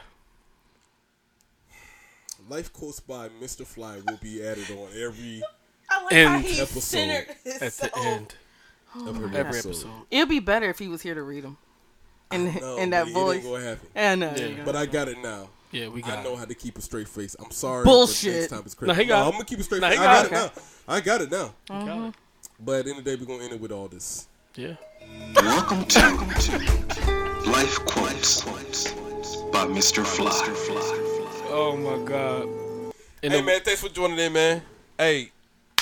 [2.49, 3.65] life quotes by Mr.
[3.65, 5.41] Fly will be added on every
[5.89, 7.09] I like End episode
[7.61, 8.35] At the end
[8.95, 9.69] oh, of of every, every episode.
[9.69, 9.91] episode.
[10.11, 11.57] It'd be better if he was here to read them.
[12.31, 13.35] In, No, in that it voice.
[13.37, 13.87] ain't gonna happen.
[13.95, 14.35] Yeah, no.
[14.35, 14.63] Yeah.
[14.65, 14.75] But.
[14.75, 15.49] I got it now.
[15.71, 16.11] Yeah, we got.
[16.11, 16.39] I got know it.
[16.39, 17.35] how to keep a straight face.
[17.39, 17.83] I'm sorry.
[17.83, 18.33] Bullshit.
[18.33, 18.87] But next time it's crazy.
[18.87, 19.25] No, he got no, it.
[19.27, 19.97] I'm gonna keep a straight No, face.
[19.99, 20.61] he I got got it now.
[20.93, 21.53] I got it now.
[21.85, 22.13] Got it.
[22.59, 24.27] But at the end of the day, we're gonna end it with all this.
[24.55, 24.73] Yeah.
[25.35, 25.99] Welcome to
[27.49, 30.05] Life Quotes by Mr.
[30.05, 30.31] Fly.
[31.49, 32.43] Oh my God.
[33.23, 34.61] And hey the- man, thanks for joining in, man.
[34.97, 35.31] Hey,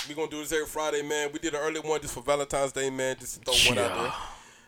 [0.08, 1.30] we gonna do this every Friday, man.
[1.32, 3.16] We did an early one just for Valentine's Day, man.
[3.20, 4.02] Just to throw one out Yeah.
[4.04, 4.14] there.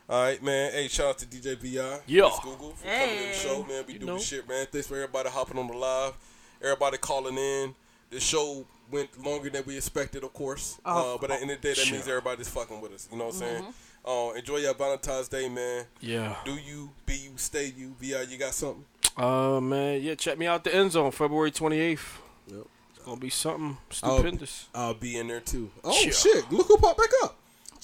[0.09, 0.71] All right, man.
[0.71, 1.99] Hey, shout out to DJ VI.
[2.07, 2.23] Yeah.
[2.23, 3.83] Miss Google for coming in the show, man.
[3.87, 4.17] We You do know.
[4.17, 4.65] the shit, man.
[4.71, 6.13] Thanks for everybody hopping on the live.
[6.61, 7.75] Everybody calling in.
[8.09, 10.79] The show went longer than we expected, of course.
[10.85, 11.15] Oh.
[11.15, 11.95] uh, but at the end of the day, that Sure.
[11.95, 13.09] means everybody's fucking with us.
[13.11, 13.63] You know what I'm saying?
[13.63, 14.09] Mm-hmm.
[14.09, 15.83] Uh, enjoy your Valentine's Day, man.
[15.99, 16.37] Yeah.
[16.45, 17.93] Do you, be you, stay you.
[17.99, 18.85] VI, you got something?
[19.17, 20.13] Uh man, yeah.
[20.15, 22.21] Check me out the end zone, February twenty eighth.
[22.47, 22.65] Yep.
[22.95, 24.67] It's gonna be something I'll- stupendous.
[24.75, 25.71] I'll be in there too.
[25.83, 26.11] Oh Sure.
[26.13, 26.51] shit!
[26.51, 27.35] Look who popped back up.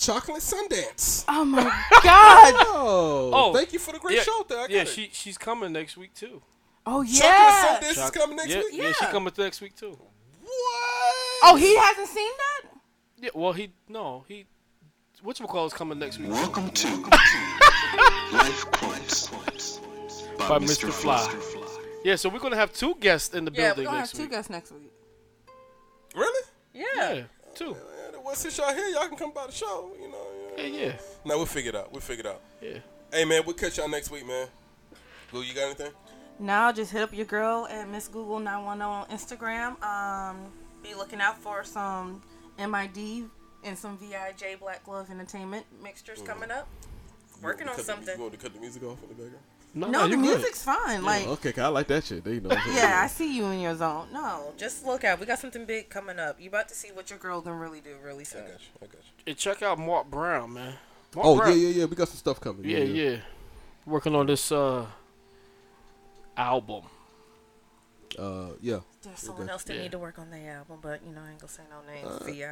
[0.05, 1.23] Chocolate Sundance.
[1.29, 1.63] Oh my
[2.03, 2.53] god.
[2.75, 4.45] Oh, Oh, thank you for the great yeah, show.
[4.49, 4.81] There, yeah.
[4.81, 4.87] it.
[4.89, 6.41] She she's coming next week too.
[6.85, 8.03] Oh yeah, Chocolate yeah.
[8.03, 8.65] Sundance is coming next yeah, week.
[8.73, 9.11] Yeah, she Yeah.
[9.11, 9.91] coming next week too.
[9.91, 11.15] What?
[11.43, 12.71] Oh, he hasn't seen that.
[13.21, 13.29] Yeah.
[13.33, 14.45] Well, he no he.
[15.21, 16.29] Which McCall is coming next week?
[16.31, 16.87] Welcome to
[18.33, 19.27] Life Quotes
[20.37, 20.87] by, By Mr.
[20.87, 20.91] Mr.
[20.91, 21.17] Fly.
[21.29, 21.61] Fly.
[22.03, 24.15] Yeah, so we're gonna have two guests in the Yeah, we're building gonna have next
[24.17, 24.31] two week.
[24.31, 24.91] guests next week.
[26.13, 26.47] Really?
[26.73, 26.83] Yeah.
[27.13, 27.23] Yeah,
[27.55, 27.77] two.
[28.23, 29.91] Yeah, well, since y'all here, y'all can come by the show.
[30.01, 30.27] You know.
[30.57, 30.85] Yeah, Yeah.
[30.85, 30.93] yeah,
[31.25, 31.91] No, we'll figure it out.
[31.91, 32.41] We'll figure it out.
[32.61, 32.79] yeah.
[33.11, 34.47] Hey man, we'll catch y'all next week, man.
[35.31, 35.91] Lou, you got anything?
[36.39, 39.81] Now just hit up your girl at Miss Google 910 on Instagram.
[39.83, 42.21] Um, be looking out for some
[42.57, 43.29] MID
[43.63, 46.67] and some VIJ Black Glove Entertainment mixtures coming up.
[47.41, 48.15] Working on Cut the- something.
[48.15, 49.43] You want to cut the music off in the background?
[49.75, 50.21] No, No, the you good.
[50.37, 51.03] music's fine.
[51.03, 52.23] Like, okay, I like that shit.
[52.23, 52.49] They know.
[52.71, 54.07] yeah, I see you in your zone.
[54.13, 55.19] No, just look out.
[55.19, 56.39] We got something big coming up.
[56.39, 58.53] You about to see what your girl can really do really I got you.
[58.81, 58.99] I got you.
[59.27, 60.75] And check out Mark Brown, man.
[61.15, 61.49] Mark Oh Brown.
[61.51, 61.85] yeah, yeah, yeah.
[61.85, 62.65] We got some stuff coming.
[62.69, 63.17] yeah, yeah.
[63.85, 64.85] Working on this uh
[66.37, 66.83] album.
[68.17, 68.79] Uh, yeah.
[69.01, 69.51] There's someone Okay.
[69.51, 69.81] else that Yeah.
[69.83, 72.07] need to work on their album, but you know I ain't gonna say no names.
[72.07, 72.31] Uh, VI.
[72.31, 72.43] we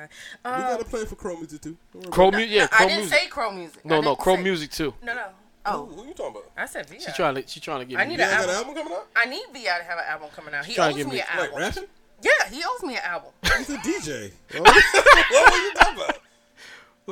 [0.51, 1.77] Um, got a plan for Crow Music too.
[1.93, 2.48] Don't Crow about it.
[2.48, 3.19] music, yeah, no, Crow I didn't music.
[3.19, 3.85] say Crow Music.
[3.85, 4.93] No, no, Crow say- music too.
[5.03, 5.27] No, no.
[5.65, 6.51] Who, Oh, who you talking about?
[6.57, 6.98] I said VI.
[6.99, 8.11] She trying to she trying to get I me.
[8.11, 8.56] need an got an album.
[8.56, 9.07] album coming out?
[9.15, 10.65] I need VI to have an album coming out.
[10.65, 11.59] He owes give me me- an Like album.
[11.59, 11.83] rapping?
[12.23, 13.31] Yeah, he owes me an album.
[13.57, 14.31] He's a DJ.
[14.59, 16.17] what were you talking about?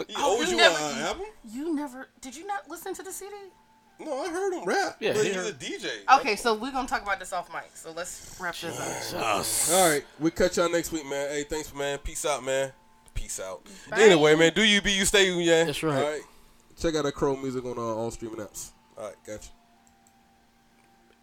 [0.07, 1.25] He Oh, owes you you never- an album?
[1.51, 3.33] You never did you not listen to the CD?
[4.01, 4.95] No, I heard him rap.
[5.01, 5.89] Yeah, but he he's a DJ.
[6.19, 7.69] Okay, so we're gonna talk about this off mic.
[7.73, 9.45] So let's wrap this up.
[9.75, 11.29] All right, we'll catch y'all next week, man.
[11.29, 11.97] Hey, thanks, man.
[11.97, 12.71] Peace out, man.
[13.13, 13.61] Peace out.
[13.89, 13.97] Bye.
[13.99, 15.65] Anyway, man, do you be you stay you, yeah.
[15.65, 16.21] That's right.
[16.79, 16.93] All right.
[16.93, 18.71] Check out that Crow Music on uh, all streaming apps.
[18.97, 19.49] All right, gotcha.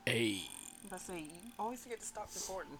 [0.07, 0.43] Hey.
[0.89, 1.25] But say
[1.59, 2.78] always forget to stop recording.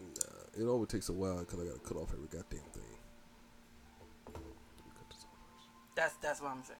[0.00, 2.82] Nah, it always takes a while because I got to cut off every goddamn thing.
[5.94, 6.76] That's that's what I'm saying.